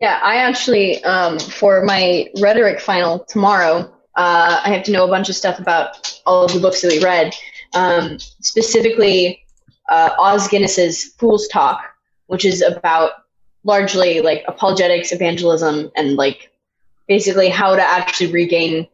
Yeah, 0.00 0.18
I 0.22 0.38
actually, 0.38 1.02
um, 1.04 1.38
for 1.38 1.84
my 1.84 2.28
rhetoric 2.40 2.80
final 2.80 3.20
tomorrow, 3.20 3.92
uh, 4.16 4.60
I 4.64 4.72
have 4.72 4.82
to 4.84 4.90
know 4.90 5.04
a 5.04 5.08
bunch 5.08 5.28
of 5.28 5.36
stuff 5.36 5.60
about 5.60 6.20
all 6.26 6.44
of 6.44 6.52
the 6.52 6.58
books 6.58 6.82
that 6.82 6.90
we 6.90 7.02
read. 7.02 7.32
Um, 7.74 8.18
specifically, 8.18 9.44
uh, 9.90 10.10
Os 10.18 10.48
Guinness's 10.48 11.14
Fool's 11.18 11.46
Talk, 11.48 11.84
which 12.26 12.44
is 12.44 12.62
about 12.62 13.12
largely 13.64 14.20
like 14.20 14.42
apologetics, 14.48 15.12
evangelism, 15.12 15.90
and 15.96 16.16
like 16.16 16.50
basically 17.06 17.48
how 17.48 17.76
to 17.76 17.82
actually 17.82 18.32
regain 18.32 18.88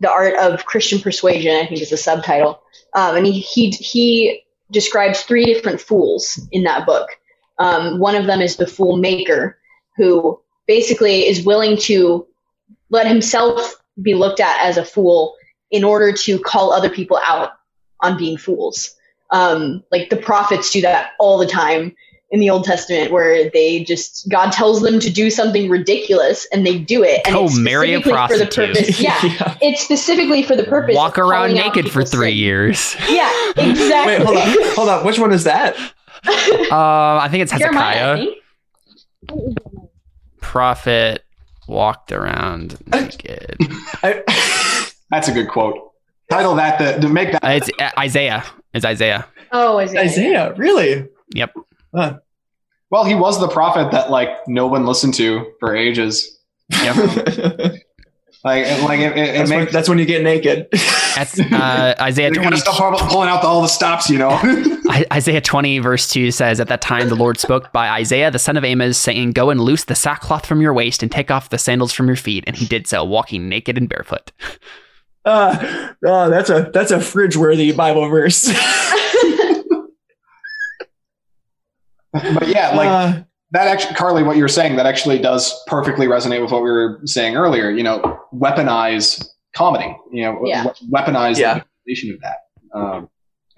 the 0.00 0.10
art 0.10 0.34
of 0.36 0.64
Christian 0.64 1.00
persuasion. 1.00 1.56
I 1.56 1.66
think 1.66 1.80
is 1.80 1.90
the 1.90 1.96
subtitle. 1.96 2.62
Um, 2.94 3.16
and 3.16 3.26
he, 3.26 3.40
he 3.40 3.70
he 3.70 4.44
describes 4.72 5.22
three 5.22 5.44
different 5.44 5.80
fools 5.80 6.40
in 6.50 6.64
that 6.64 6.86
book. 6.86 7.08
Um, 7.58 7.98
one 7.98 8.16
of 8.16 8.26
them 8.26 8.40
is 8.40 8.56
the 8.56 8.66
fool 8.66 8.96
maker, 8.96 9.58
who 9.96 10.40
basically 10.66 11.26
is 11.26 11.44
willing 11.44 11.76
to 11.76 12.26
let 12.90 13.06
himself 13.06 13.76
be 14.00 14.14
looked 14.14 14.40
at 14.40 14.64
as 14.64 14.76
a 14.76 14.84
fool 14.84 15.36
in 15.70 15.84
order 15.84 16.12
to 16.12 16.38
call 16.38 16.72
other 16.72 16.90
people 16.90 17.20
out 17.26 17.50
on 18.00 18.18
being 18.18 18.36
fools. 18.36 18.94
Um, 19.30 19.82
like 19.90 20.10
the 20.10 20.16
prophets 20.16 20.70
do 20.72 20.80
that 20.82 21.12
all 21.18 21.38
the 21.38 21.46
time 21.46 21.94
in 22.32 22.40
the 22.40 22.50
Old 22.50 22.64
Testament, 22.64 23.12
where 23.12 23.48
they 23.50 23.84
just 23.84 24.28
God 24.28 24.50
tells 24.50 24.80
them 24.82 24.98
to 25.00 25.10
do 25.10 25.30
something 25.30 25.68
ridiculous 25.70 26.46
and 26.52 26.66
they 26.66 26.78
do 26.78 27.04
it. 27.04 27.20
And 27.26 27.36
Oh, 27.36 27.44
it's 27.44 27.56
marry 27.58 27.94
a 27.94 28.00
specifically 28.00 28.26
for 28.28 28.38
the 28.38 28.46
prostitute. 28.46 28.74
purpose. 28.76 29.00
Yeah, 29.00 29.18
Yeah. 29.26 29.58
it's 29.60 29.82
specifically 29.82 30.42
for 30.42 30.56
the 30.56 30.64
purpose. 30.64 30.96
Walk 30.96 31.18
of 31.18 31.26
around 31.28 31.54
naked 31.54 31.90
for 31.90 32.02
three 32.04 32.30
sin. 32.30 32.38
years. 32.38 32.96
Yeah, 33.08 33.30
exactly. 33.56 34.16
Wait, 34.16 34.22
hold 34.26 34.36
on, 34.38 34.74
hold 34.74 34.88
on. 34.88 35.04
Which 35.06 35.18
one 35.20 35.32
is 35.32 35.44
that? 35.44 35.76
Uh, 36.24 37.18
I 37.20 37.28
think 37.30 37.42
it's 37.42 37.52
Jeremiah, 37.58 38.16
Hezekiah. 38.16 38.26
think. 39.28 39.58
Prophet 40.40 41.24
walked 41.68 42.12
around 42.12 42.78
naked. 42.86 43.56
I, 44.02 44.22
That's 45.10 45.28
a 45.28 45.32
good 45.32 45.48
quote. 45.48 45.90
Title 46.30 46.54
that 46.56 46.78
the, 46.78 47.00
to 47.06 47.12
make 47.12 47.32
that 47.32 47.44
Uh, 47.44 47.48
it's 47.50 47.70
uh, 47.78 47.90
Isaiah. 47.98 48.44
It's 48.72 48.84
Isaiah. 48.84 49.26
Oh, 49.52 49.78
is? 49.78 49.94
Isaiah, 49.94 50.54
really? 50.56 51.06
Yep. 51.34 51.54
Well, 51.92 53.04
he 53.04 53.14
was 53.14 53.40
the 53.40 53.48
prophet 53.48 53.90
that 53.92 54.10
like 54.10 54.28
no 54.46 54.66
one 54.66 54.84
listened 54.86 55.14
to 55.14 55.52
for 55.60 55.74
ages. 55.76 56.38
Yep. 56.70 57.76
Like, 58.44 58.64
it- 58.66 58.82
like 58.82 58.98
it, 58.98 59.16
it, 59.16 59.18
it 59.18 59.34
that's, 59.38 59.50
when, 59.50 59.60
makes 59.60 59.72
that's 59.72 59.88
when 59.88 59.98
you 59.98 60.04
get 60.04 60.24
naked. 60.24 60.66
That's 61.14 61.38
uh, 61.38 61.94
Isaiah 62.00 62.30
they 62.30 62.34
20. 62.38 62.50
gotta 62.50 62.56
stop 62.56 63.08
pulling 63.08 63.28
out 63.28 63.44
all 63.44 63.62
the 63.62 63.68
stops, 63.68 64.10
you 64.10 64.18
know. 64.18 64.30
Isaiah 65.12 65.40
20, 65.40 65.78
verse 65.78 66.08
2 66.08 66.32
says, 66.32 66.58
At 66.58 66.66
that 66.66 66.80
time 66.80 67.08
the 67.08 67.14
Lord 67.14 67.38
spoke 67.38 67.72
by 67.72 67.88
Isaiah, 67.90 68.32
the 68.32 68.40
son 68.40 68.56
of 68.56 68.64
Amos, 68.64 68.98
saying, 68.98 69.30
Go 69.30 69.50
and 69.50 69.60
loose 69.60 69.84
the 69.84 69.94
sackcloth 69.94 70.44
from 70.44 70.60
your 70.60 70.72
waist 70.74 71.04
and 71.04 71.12
take 71.12 71.30
off 71.30 71.50
the 71.50 71.58
sandals 71.58 71.92
from 71.92 72.08
your 72.08 72.16
feet. 72.16 72.42
And 72.48 72.56
he 72.56 72.66
did 72.66 72.88
so, 72.88 73.04
walking 73.04 73.48
naked 73.48 73.78
and 73.78 73.88
barefoot. 73.88 74.32
Uh, 75.24 75.92
oh, 76.04 76.28
that's 76.28 76.50
a 76.50 76.68
that's 76.74 76.90
a 76.90 77.00
fridge 77.00 77.36
worthy 77.36 77.70
Bible 77.70 78.08
verse. 78.08 78.42
But 82.12 82.48
yeah, 82.48 82.74
like 82.76 82.88
Uh, 82.88 83.22
that 83.52 83.66
actually, 83.68 83.94
Carly, 83.94 84.22
what 84.22 84.36
you 84.36 84.42
were 84.42 84.48
saying, 84.48 84.76
that 84.76 84.86
actually 84.86 85.18
does 85.18 85.52
perfectly 85.66 86.06
resonate 86.06 86.40
with 86.42 86.50
what 86.52 86.62
we 86.62 86.70
were 86.70 87.00
saying 87.04 87.36
earlier. 87.36 87.70
You 87.70 87.82
know, 87.82 88.20
weaponize 88.34 89.26
comedy. 89.54 89.94
You 90.10 90.24
know, 90.24 90.40
Yeah. 90.44 90.64
weaponize 90.90 91.38
Yeah. 91.38 91.54
the 91.54 91.64
manipulation 91.86 92.14
of 92.14 92.20
that, 92.22 92.38
um, 92.78 93.08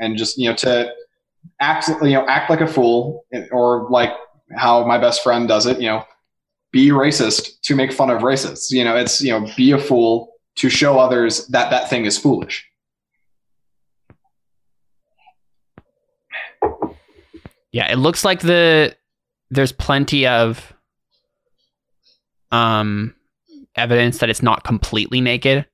and 0.00 0.16
just 0.16 0.36
you 0.38 0.48
know 0.48 0.56
to 0.56 0.90
act, 1.60 1.88
you 1.88 2.10
know, 2.10 2.26
act 2.26 2.50
like 2.50 2.60
a 2.60 2.66
fool, 2.66 3.24
or 3.52 3.86
like 3.90 4.10
how 4.56 4.84
my 4.86 4.98
best 4.98 5.22
friend 5.22 5.46
does 5.48 5.66
it. 5.66 5.80
You 5.80 5.88
know, 5.88 6.04
be 6.72 6.90
racist 6.90 7.60
to 7.62 7.76
make 7.76 7.92
fun 7.92 8.10
of 8.10 8.22
racists. 8.22 8.70
You 8.72 8.82
know, 8.84 8.96
it's 8.96 9.20
you 9.20 9.30
know, 9.30 9.46
be 9.56 9.70
a 9.72 9.78
fool 9.78 10.32
to 10.56 10.68
show 10.68 10.98
others 10.98 11.46
that 11.48 11.70
that 11.70 11.88
thing 11.90 12.04
is 12.04 12.18
foolish. 12.18 12.64
Yeah, 17.74 17.90
it 17.90 17.96
looks 17.96 18.24
like 18.24 18.38
the 18.40 18.94
there's 19.50 19.72
plenty 19.72 20.28
of 20.28 20.72
um 22.52 23.14
evidence 23.74 24.18
that 24.18 24.30
it's 24.30 24.42
not 24.42 24.62
completely 24.62 25.20
naked. 25.20 25.66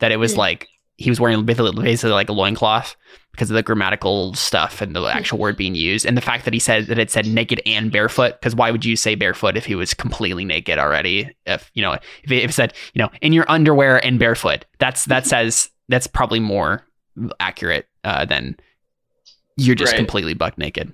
That 0.00 0.12
it 0.12 0.18
was 0.18 0.34
Hmm. 0.34 0.38
like 0.40 0.68
he 0.98 1.08
was 1.08 1.18
wearing 1.18 1.44
basically 1.46 1.72
basically 1.82 2.12
like 2.12 2.28
a 2.28 2.32
loincloth 2.34 2.94
because 3.32 3.50
of 3.50 3.54
the 3.54 3.62
grammatical 3.62 4.34
stuff 4.34 4.82
and 4.82 4.94
the 4.94 5.00
actual 5.04 5.38
word 5.38 5.56
being 5.56 5.74
used. 5.74 6.04
And 6.04 6.14
the 6.14 6.20
fact 6.20 6.44
that 6.44 6.52
he 6.52 6.60
said 6.60 6.88
that 6.88 6.98
it 6.98 7.10
said 7.10 7.26
naked 7.26 7.62
and 7.64 7.90
barefoot, 7.90 8.32
because 8.38 8.54
why 8.54 8.70
would 8.70 8.84
you 8.84 8.96
say 8.96 9.14
barefoot 9.14 9.56
if 9.56 9.64
he 9.64 9.74
was 9.74 9.94
completely 9.94 10.44
naked 10.44 10.78
already? 10.78 11.34
If 11.46 11.70
you 11.72 11.80
know, 11.82 11.92
if 12.22 12.30
it, 12.30 12.42
if 12.44 12.50
it 12.50 12.54
said, 12.54 12.74
you 12.92 13.00
know, 13.02 13.08
in 13.22 13.32
your 13.32 13.46
underwear 13.50 14.04
and 14.04 14.18
barefoot, 14.18 14.66
that's 14.78 15.06
that 15.06 15.26
says 15.26 15.70
that's 15.88 16.06
probably 16.06 16.40
more 16.40 16.84
accurate 17.40 17.88
uh, 18.04 18.26
than 18.26 18.56
you're 19.56 19.74
just 19.74 19.92
Right. 19.92 19.96
completely 19.98 20.34
buck 20.34 20.58
naked. 20.58 20.92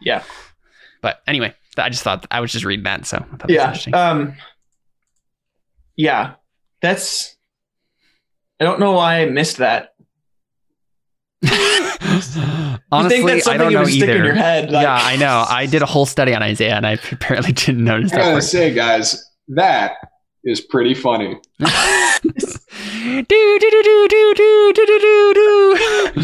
Yeah, 0.00 0.22
But 1.02 1.20
anyway, 1.26 1.54
I 1.76 1.88
just 1.88 2.02
thought 2.02 2.26
I 2.30 2.40
was 2.40 2.52
just 2.52 2.64
reading 2.64 2.84
that, 2.84 3.06
so 3.06 3.18
I 3.18 3.20
thought 3.36 3.48
that 3.48 3.70
was 3.72 3.86
yeah, 3.86 4.10
um, 4.10 4.34
yeah. 5.96 6.34
That's. 6.80 7.36
I 8.60 8.64
don't 8.64 8.80
know 8.80 8.92
why 8.92 9.22
I 9.22 9.26
missed 9.26 9.58
that. 9.58 9.94
Honestly, 12.90 13.18
think 13.18 13.28
that's 13.28 13.46
I 13.46 13.52
something 13.52 13.58
don't 13.58 13.70
you 13.70 13.76
know 13.76 13.82
would 13.84 13.92
stick 13.92 14.02
in 14.08 14.10
either. 14.10 14.24
your 14.24 14.34
head? 14.34 14.70
Like, 14.70 14.82
yeah, 14.82 14.98
I 15.00 15.16
know. 15.16 15.44
I 15.48 15.66
did 15.66 15.82
a 15.82 15.86
whole 15.86 16.06
study 16.06 16.34
on 16.34 16.42
Isaiah, 16.42 16.74
and 16.74 16.86
I 16.86 16.92
apparently 17.12 17.52
didn't 17.52 17.84
notice 17.84 18.10
that. 18.12 18.20
I 18.20 18.24
gotta 18.24 18.34
that. 18.36 18.42
say, 18.42 18.74
guys, 18.74 19.24
that 19.48 19.92
is 20.44 20.60
pretty 20.60 20.94
funny. 20.94 21.36
do 21.58 21.68
do 23.22 23.24
do 23.24 23.82
do 23.82 24.08
do 24.08 24.34
do 24.34 24.72
do 24.74 24.86
do 24.86 24.98
do 25.34 26.14
do. 26.14 26.22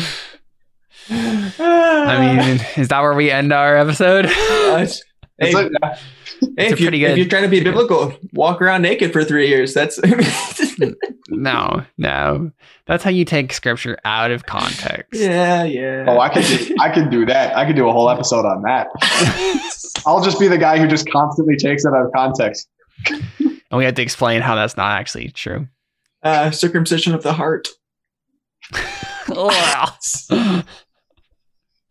I 1.10 2.18
mean, 2.46 2.60
is 2.76 2.88
that 2.88 3.00
where 3.00 3.14
we 3.14 3.30
end 3.30 3.52
our 3.52 3.76
episode? 3.76 4.26
Uh, 4.26 4.28
it's- 4.30 5.02
hey, 5.38 5.46
It's 5.48 5.54
like- 5.54 5.70
hey, 5.80 5.96
it's 6.58 6.72
if, 6.74 6.80
you, 6.80 6.86
pretty 6.86 6.98
good. 7.00 7.10
if 7.12 7.18
you're 7.18 7.28
trying 7.28 7.42
to 7.42 7.48
be 7.48 7.60
biblical, 7.62 8.12
walk 8.32 8.60
around 8.62 8.82
naked 8.82 9.12
for 9.12 9.24
three 9.24 9.48
years. 9.48 9.74
That's 9.74 9.98
No, 11.28 11.84
no. 11.98 12.52
That's 12.86 13.02
how 13.02 13.10
you 13.10 13.24
take 13.24 13.52
scripture 13.52 13.98
out 14.04 14.30
of 14.30 14.44
context. 14.46 15.20
yeah, 15.20 15.64
yeah. 15.64 16.04
Oh, 16.08 16.18
I 16.20 16.28
could 16.28 16.44
do, 16.44 16.76
I 16.80 16.90
could 16.90 17.10
do 17.10 17.24
that. 17.26 17.56
I 17.56 17.64
could 17.64 17.76
do 17.76 17.88
a 17.88 17.92
whole 17.92 18.10
episode 18.10 18.44
on 18.44 18.62
that. 18.62 18.88
I'll 20.06 20.22
just 20.22 20.38
be 20.38 20.48
the 20.48 20.58
guy 20.58 20.78
who 20.78 20.86
just 20.86 21.08
constantly 21.10 21.56
takes 21.56 21.84
it 21.84 21.92
out 21.94 22.04
of 22.06 22.12
context. 22.14 22.68
And 23.08 23.78
we 23.78 23.84
have 23.84 23.94
to 23.94 24.02
explain 24.02 24.42
how 24.42 24.54
that's 24.54 24.76
not 24.76 24.98
actually 24.98 25.30
true. 25.30 25.66
uh, 26.22 26.50
circumcision 26.50 27.14
of 27.14 27.22
the 27.22 27.32
heart. 27.32 27.68
Wow. 29.28 29.88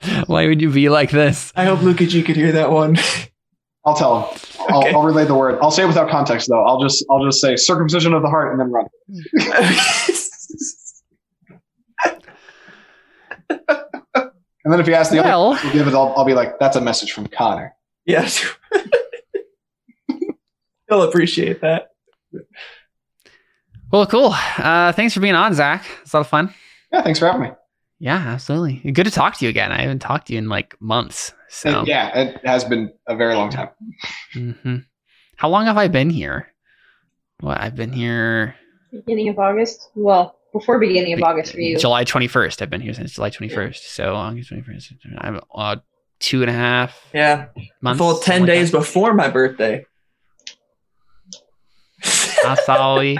Why 0.27 0.47
would 0.47 0.61
you 0.61 0.69
be 0.71 0.89
like 0.89 1.11
this? 1.11 1.51
I 1.55 1.65
hope 1.65 1.79
Lukey 1.79 2.07
G 2.07 2.23
could 2.23 2.35
hear 2.35 2.51
that 2.53 2.71
one. 2.71 2.97
I'll 3.85 3.95
tell 3.95 4.21
him. 4.21 4.39
I'll, 4.69 4.79
Okay. 4.79 4.93
I'll 4.93 5.03
relay 5.03 5.25
the 5.25 5.35
word. 5.35 5.59
I'll 5.61 5.71
say 5.71 5.83
it 5.83 5.87
without 5.87 6.09
context 6.09 6.47
though. 6.49 6.63
I'll 6.65 6.81
just 6.81 7.05
I'll 7.11 7.23
just 7.25 7.41
say 7.41 7.55
circumcision 7.57 8.13
of 8.13 8.21
the 8.21 8.29
heart 8.29 8.51
and 8.51 8.59
then 8.59 8.71
run. 8.71 8.85
And 14.65 14.71
then 14.71 14.79
if 14.79 14.87
you 14.87 14.93
ask 14.93 15.11
the 15.11 15.19
other 15.19 15.27
Well, 15.27 15.55
who 15.55 15.73
give 15.73 15.87
it, 15.89 15.93
I'll, 15.93 16.13
I'll 16.15 16.23
be 16.23 16.33
like, 16.33 16.57
that's 16.57 16.77
a 16.77 16.81
message 16.81 17.11
from 17.11 17.27
Connor. 17.27 17.75
yes. 18.05 18.45
He'll 20.87 21.01
appreciate 21.03 21.59
that. 21.61 21.89
well, 23.91 24.05
cool. 24.05 24.33
Uh, 24.57 24.93
thanks 24.93 25.13
for 25.13 25.19
being 25.19 25.35
on, 25.35 25.53
Zach. 25.53 25.85
It's 26.03 26.13
a 26.13 26.17
lot 26.17 26.21
of 26.21 26.27
fun. 26.27 26.53
Yeah, 26.93 27.01
thanks 27.01 27.19
for 27.19 27.25
having 27.25 27.41
me. 27.41 27.49
Yeah, 28.03 28.17
absolutely. 28.17 28.91
Good 28.91 29.05
to 29.05 29.11
talk 29.11 29.37
to 29.37 29.45
you 29.45 29.49
again. 29.49 29.71
I 29.71 29.79
haven't 29.79 29.99
talked 29.99 30.27
to 30.27 30.33
you 30.33 30.39
in 30.39 30.49
like 30.49 30.75
months. 30.81 31.33
So 31.47 31.85
Yeah, 31.87 32.09
it 32.17 32.45
has 32.45 32.65
been 32.65 32.91
a 33.07 33.15
very 33.15 33.33
long 33.33 33.49
time. 33.49 33.69
hmm 34.33 34.77
How 35.37 35.47
long 35.47 35.67
have 35.67 35.77
I 35.77 35.87
been 35.87 36.09
here? 36.09 36.51
Well, 37.41 37.55
I've 37.57 37.77
been 37.77 37.93
here 37.93 38.55
Beginning 38.91 39.29
of 39.29 39.39
August. 39.39 39.87
Well, 39.95 40.35
before 40.51 40.79
beginning 40.79 41.13
of 41.13 41.23
August 41.23 41.53
for 41.53 41.61
you. 41.61 41.77
July 41.79 42.03
21st. 42.03 42.61
I've 42.61 42.69
been 42.69 42.81
here 42.81 42.93
since 42.93 43.13
July 43.13 43.29
21st. 43.29 43.77
So 43.77 44.13
August 44.15 44.51
21st. 44.51 44.91
I'm 45.19 45.39
uh, 45.55 45.77
two 46.19 46.41
and 46.41 46.49
a 46.49 46.53
half 46.53 47.07
Yeah, 47.13 47.45
months. 47.81 47.99
full 47.99 48.19
ten 48.19 48.41
like 48.41 48.47
days 48.47 48.69
before 48.69 49.13
my 49.13 49.29
birthday. 49.29 49.85
that. 52.03 52.43
Ah, 52.45 52.55
sorry. 52.65 53.17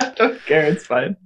I 0.00 0.10
don't 0.16 0.44
care. 0.46 0.64
It's 0.64 0.84
fine. 0.84 1.16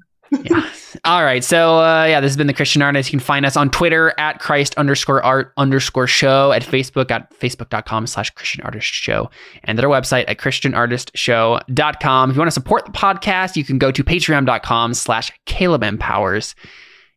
Yeah. 0.43 0.69
All 1.05 1.25
right. 1.25 1.45
So 1.45 1.79
uh, 1.79 2.05
yeah, 2.05 2.21
this 2.21 2.31
has 2.31 2.37
been 2.37 2.47
the 2.47 2.55
Christian 2.55 2.83
Artist. 2.83 3.13
You 3.13 3.19
can 3.19 3.25
find 3.25 3.45
us 3.45 3.57
on 3.57 3.71
Twitter 3.71 4.15
at 4.19 4.39
Christ 4.41 4.75
underscore 4.77 5.23
art 5.23 5.53
underscore 5.57 6.07
show, 6.07 6.53
at 6.53 6.63
Facebook 6.63 7.11
at 7.11 7.31
facebook.com 7.39 8.07
slash 8.07 8.31
Christian 8.31 8.63
Artist 8.65 8.89
Show, 8.89 9.31
and 9.65 9.79
at 9.79 9.85
our 9.85 9.91
website 9.91 10.25
at 10.29 10.39
christianartistshow.com. 10.39 12.31
If 12.31 12.37
you 12.37 12.41
want 12.41 12.49
to 12.49 12.53
support 12.53 12.87
the 12.87 12.93
podcast, 12.93 13.57
you 13.57 13.65
can 13.65 13.79
go 13.79 13.91
to 13.91 14.03
patreon.com 14.05 14.95
slash 14.95 15.33
Caleb 15.47 15.83
M. 15.83 15.99
Powers. 15.99 16.55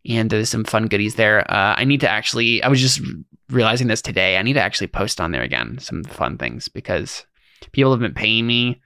And 0.08 0.30
there's 0.30 0.50
some 0.50 0.64
fun 0.64 0.88
goodies 0.88 1.16
there. 1.16 1.50
Uh, 1.52 1.76
I 1.78 1.84
need 1.84 2.00
to 2.02 2.10
actually, 2.10 2.64
I 2.64 2.70
was 2.70 2.80
just 2.80 3.02
realizing 3.50 3.88
this 3.88 4.02
today. 4.02 4.38
I 4.38 4.42
need 4.42 4.54
to 4.54 4.62
actually 4.62 4.88
post 4.88 5.20
on 5.20 5.32
there 5.32 5.44
again 5.44 5.80
some 5.80 6.04
fun 6.04 6.38
things 6.38 6.68
because 6.68 7.26
people 7.74 7.92
have 7.92 8.00
been 8.00 8.14
paying 8.14 8.48
me 8.48 8.82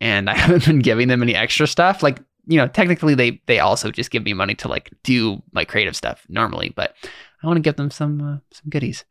and 0.00 0.30
I 0.30 0.34
haven't 0.36 0.64
been 0.64 0.78
giving 0.80 1.08
them 1.08 1.22
any 1.22 1.34
extra 1.34 1.66
stuff. 1.66 2.02
Like, 2.02 2.20
you 2.46 2.56
know, 2.56 2.68
technically 2.68 3.14
they 3.14 3.40
they 3.46 3.58
also 3.60 3.90
just 3.90 4.10
give 4.10 4.24
me 4.24 4.32
money 4.32 4.54
to 4.56 4.68
like 4.68 4.90
do 5.02 5.42
my 5.52 5.64
creative 5.64 5.96
stuff 5.96 6.24
normally, 6.28 6.72
but 6.74 6.94
I 7.42 7.46
want 7.46 7.56
to 7.56 7.62
give 7.62 7.76
them 7.76 7.90
some 7.90 8.20
uh, 8.20 8.38
some 8.52 8.68
goodies. 8.68 9.04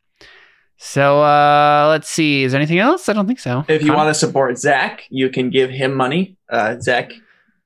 So 0.82 1.22
uh 1.22 1.88
let's 1.90 2.08
see. 2.08 2.42
Is 2.44 2.52
there 2.52 2.60
anything 2.60 2.78
else? 2.78 3.08
I 3.08 3.12
don't 3.12 3.26
think 3.26 3.38
so. 3.40 3.64
If 3.68 3.82
you 3.82 3.92
want 3.92 4.08
to 4.08 4.14
support 4.14 4.56
Zach, 4.58 5.04
you 5.10 5.28
can 5.28 5.50
give 5.50 5.68
him 5.70 5.94
money. 5.94 6.36
Uh, 6.48 6.80
Zach, 6.80 7.12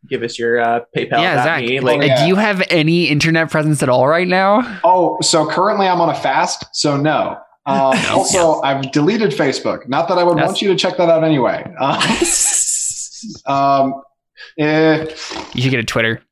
give 0.09 0.23
us 0.23 0.37
your 0.39 0.61
uh, 0.61 0.81
PayPal. 0.97 1.23
yeah, 1.23 1.45
Zach. 1.45 1.65
Me, 1.65 1.79
uh, 1.79 1.83
like, 1.83 2.03
yeah. 2.03 2.23
Do 2.23 2.27
you 2.29 2.35
have 2.35 2.63
any 2.71 3.05
internet 3.05 3.51
presence 3.51 3.83
at 3.85 3.89
all 3.89 4.09
right 4.09 4.27
now? 4.27 4.81
Oh, 4.83 5.17
so 5.23 5.47
currently 5.47 5.87
I'm 5.87 6.01
on 6.01 6.09
a 6.11 6.15
fast, 6.15 6.67
so 6.73 6.97
no. 6.97 7.39
Um, 7.67 7.97
also, 8.11 8.61
I've 8.61 8.93
deleted 8.93 9.31
Facebook. 9.31 9.89
Not 9.89 10.07
that 10.09 10.19
I 10.19 10.23
would 10.23 10.37
That's- 10.37 10.49
want 10.49 10.61
you 10.61 10.69
to 10.69 10.77
check 10.77 10.99
that 10.99 11.09
out 11.09 11.25
anyway. 11.25 11.65
Uh, 11.81 11.97
um, 13.47 14.03
eh, 14.59 15.07
You 15.55 15.63
should 15.63 15.71
get 15.71 15.81
a 15.81 15.85
Twitter. 15.85 16.23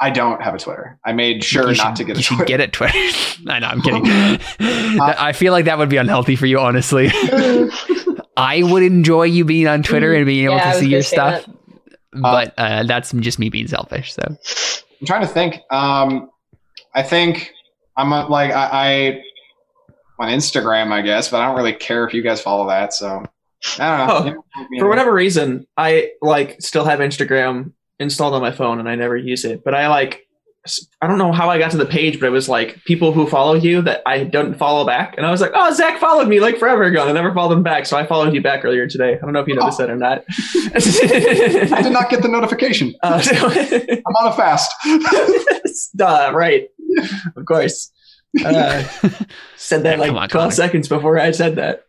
I 0.00 0.10
don't 0.10 0.40
have 0.42 0.54
a 0.54 0.58
Twitter. 0.58 0.98
I 1.04 1.12
made 1.12 1.42
sure 1.42 1.70
you 1.70 1.76
not 1.76 1.96
to 1.96 2.04
get 2.04 2.16
a 2.16 2.22
Twitter. 2.22 2.34
You 2.34 2.38
should 2.38 2.46
get 2.46 2.60
it 2.60 2.72
Twitter. 2.72 2.94
I 3.48 3.58
know. 3.58 3.66
I'm 3.66 3.82
kidding. 3.82 4.02
I 4.60 5.32
feel 5.32 5.52
like 5.52 5.64
that 5.64 5.76
would 5.78 5.88
be 5.88 5.96
unhealthy 5.96 6.36
for 6.36 6.46
you, 6.46 6.60
honestly. 6.60 7.08
I 8.36 8.62
would 8.62 8.84
enjoy 8.84 9.24
you 9.24 9.44
being 9.44 9.66
on 9.66 9.82
Twitter 9.82 10.14
and 10.14 10.24
being 10.24 10.44
able 10.44 10.56
Yeah, 10.56 10.72
to 10.72 10.78
see 10.78 10.88
your 10.88 11.02
say 11.02 11.16
stuff, 11.16 11.48
but 12.12 12.54
uh, 12.56 12.84
that's 12.84 13.10
just 13.12 13.40
me 13.40 13.48
being 13.48 13.66
selfish. 13.66 14.14
So 14.14 14.22
I'm 14.28 15.06
trying 15.06 15.22
to 15.22 15.26
think. 15.26 15.60
Um, 15.72 16.30
I 16.94 17.02
think 17.02 17.50
I'm 17.96 18.12
uh, 18.12 18.28
like 18.28 18.52
I, 18.52 18.68
I 18.72 19.22
on 20.20 20.28
Instagram, 20.28 20.92
I 20.92 21.02
guess, 21.02 21.28
but 21.28 21.40
I 21.40 21.46
don't 21.46 21.56
really 21.56 21.72
care 21.72 22.06
if 22.06 22.14
you 22.14 22.22
guys 22.22 22.40
follow 22.40 22.68
that. 22.68 22.92
So 22.94 23.08
I 23.08 23.10
don't 23.12 23.22
know. 23.24 23.30
Oh, 23.80 24.42
for 24.78 24.88
whatever 24.88 25.12
reason, 25.12 25.66
I 25.76 26.10
like 26.22 26.60
still 26.60 26.84
have 26.84 27.00
Instagram 27.00 27.72
installed 27.98 28.34
on 28.34 28.40
my 28.40 28.52
phone 28.52 28.78
and 28.78 28.88
I 28.88 28.94
never 28.94 29.16
use 29.16 29.44
it. 29.44 29.64
But 29.64 29.74
I 29.74 29.88
like, 29.88 30.24
I 31.00 31.06
don't 31.06 31.18
know 31.18 31.32
how 31.32 31.48
I 31.48 31.58
got 31.58 31.70
to 31.70 31.76
the 31.78 31.86
page, 31.86 32.20
but 32.20 32.26
it 32.26 32.30
was 32.30 32.48
like 32.48 32.84
people 32.84 33.12
who 33.12 33.26
follow 33.26 33.54
you 33.54 33.80
that 33.82 34.02
I 34.04 34.24
don't 34.24 34.54
follow 34.54 34.84
back, 34.84 35.14
and 35.16 35.24
I 35.24 35.30
was 35.30 35.40
like, 35.40 35.52
oh, 35.54 35.72
Zach 35.72 35.98
followed 35.98 36.28
me 36.28 36.40
like 36.40 36.58
forever 36.58 36.84
ago, 36.84 37.00
and 37.00 37.10
I 37.10 37.12
never 37.14 37.32
followed 37.32 37.54
him 37.56 37.62
back, 37.62 37.86
so 37.86 37.96
I 37.96 38.04
followed 38.04 38.34
you 38.34 38.42
back 38.42 38.64
earlier 38.66 38.86
today. 38.86 39.14
I 39.14 39.18
don't 39.18 39.32
know 39.32 39.40
if 39.40 39.48
you 39.48 39.54
noticed 39.54 39.78
that 39.78 39.88
or 39.88 39.96
not. 39.96 40.24
I 40.74 41.82
did 41.82 41.92
not 41.92 42.10
get 42.10 42.22
the 42.22 42.28
notification. 42.28 42.94
Uh, 43.02 43.22
I'm 43.32 44.14
on 44.16 44.32
a 44.32 44.36
fast. 44.36 44.70
Duh, 45.96 46.32
right, 46.34 46.68
of 47.34 47.46
course. 47.46 47.90
Uh, 48.44 48.84
said 49.56 49.84
that 49.84 49.98
like 49.98 50.10
on, 50.10 50.28
12 50.28 50.30
Connor. 50.30 50.50
seconds 50.50 50.88
before 50.88 51.18
I 51.18 51.30
said 51.30 51.56
that. 51.56 51.86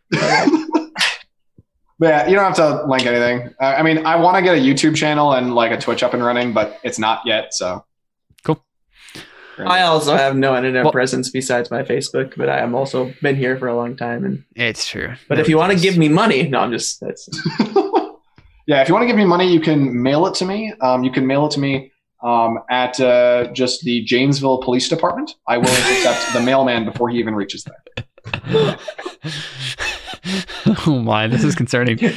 But 2.00 2.08
yeah, 2.08 2.26
you 2.28 2.34
don't 2.34 2.44
have 2.46 2.56
to 2.56 2.86
link 2.86 3.04
anything. 3.04 3.54
Uh, 3.60 3.74
I 3.78 3.82
mean, 3.82 4.06
I 4.06 4.16
want 4.16 4.36
to 4.38 4.42
get 4.42 4.56
a 4.56 4.58
YouTube 4.60 4.96
channel 4.96 5.34
and 5.34 5.54
like 5.54 5.70
a 5.70 5.76
Twitch 5.78 6.02
up 6.02 6.14
and 6.14 6.24
running, 6.24 6.54
but 6.54 6.78
it's 6.82 6.98
not 6.98 7.20
yet. 7.26 7.52
So 7.54 7.84
Cool. 8.42 8.64
I 9.58 9.82
also 9.82 10.16
have 10.16 10.34
no 10.34 10.56
internet 10.56 10.84
Well- 10.84 10.92
presence 10.92 11.28
besides 11.30 11.70
my 11.70 11.82
Facebook, 11.82 12.32
but 12.38 12.48
I 12.48 12.60
am 12.60 12.74
also 12.74 13.12
been 13.20 13.36
here 13.36 13.58
for 13.58 13.68
a 13.68 13.76
long 13.76 13.96
time. 13.98 14.24
And 14.24 14.44
it's 14.56 14.88
true. 14.88 15.12
but 15.28 15.38
if 15.38 15.46
you 15.46 15.58
want 15.58 15.72
to 15.74 15.78
give 15.78 15.98
me 15.98 16.08
money, 16.08 16.48
no, 16.48 16.60
I'm 16.60 16.72
just 16.72 17.00
that's 17.00 17.28
yeah, 18.66 18.80
if 18.80 18.88
you 18.88 18.94
want 18.94 19.02
to 19.02 19.06
give 19.06 19.16
me 19.16 19.26
money, 19.26 19.52
you 19.52 19.60
can 19.60 20.02
mail 20.02 20.26
it 20.26 20.34
to 20.36 20.46
me. 20.46 20.72
Um, 20.80 21.04
you 21.04 21.12
can 21.12 21.26
mail 21.26 21.44
it 21.46 21.50
to 21.52 21.60
me 21.60 21.92
um, 22.22 22.60
at 22.70 22.98
uh, 22.98 23.52
just 23.52 23.82
the 23.82 24.02
Janesville 24.04 24.62
Police 24.62 24.88
Department. 24.88 25.32
I 25.46 25.58
will 25.58 25.66
accept 25.68 26.32
the 26.32 26.40
mailman 26.40 26.86
before 26.86 27.10
he 27.10 27.18
even 27.18 27.34
reaches 27.34 27.64
there. 27.64 28.78
oh 30.86 31.00
my, 31.02 31.26
this 31.26 31.44
is 31.44 31.54
concerning. 31.54 31.98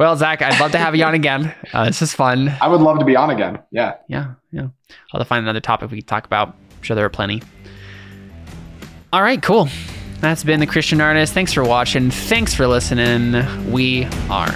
Well, 0.00 0.16
Zach, 0.16 0.40
I'd 0.40 0.58
love 0.58 0.72
to 0.72 0.78
have 0.78 0.96
you 0.96 1.04
on 1.04 1.12
again. 1.12 1.54
Uh, 1.74 1.84
this 1.84 2.00
is 2.00 2.14
fun. 2.14 2.56
I 2.62 2.68
would 2.68 2.80
love 2.80 3.00
to 3.00 3.04
be 3.04 3.16
on 3.16 3.28
again. 3.28 3.58
Yeah. 3.70 3.96
Yeah, 4.08 4.32
yeah. 4.50 4.62
I'll 4.62 4.70
have 5.12 5.20
to 5.20 5.24
find 5.26 5.42
another 5.44 5.60
topic 5.60 5.90
we 5.90 5.98
can 5.98 6.06
talk 6.06 6.24
about. 6.24 6.48
I'm 6.48 6.82
sure 6.82 6.94
there 6.94 7.04
are 7.04 7.10
plenty. 7.10 7.42
All 9.12 9.22
right, 9.22 9.42
cool. 9.42 9.68
That's 10.20 10.42
been 10.42 10.58
the 10.58 10.66
Christian 10.66 11.02
Artist. 11.02 11.34
Thanks 11.34 11.52
for 11.52 11.62
watching. 11.64 12.10
Thanks 12.10 12.54
for 12.54 12.66
listening. 12.66 13.70
We 13.70 14.06
are 14.30 14.54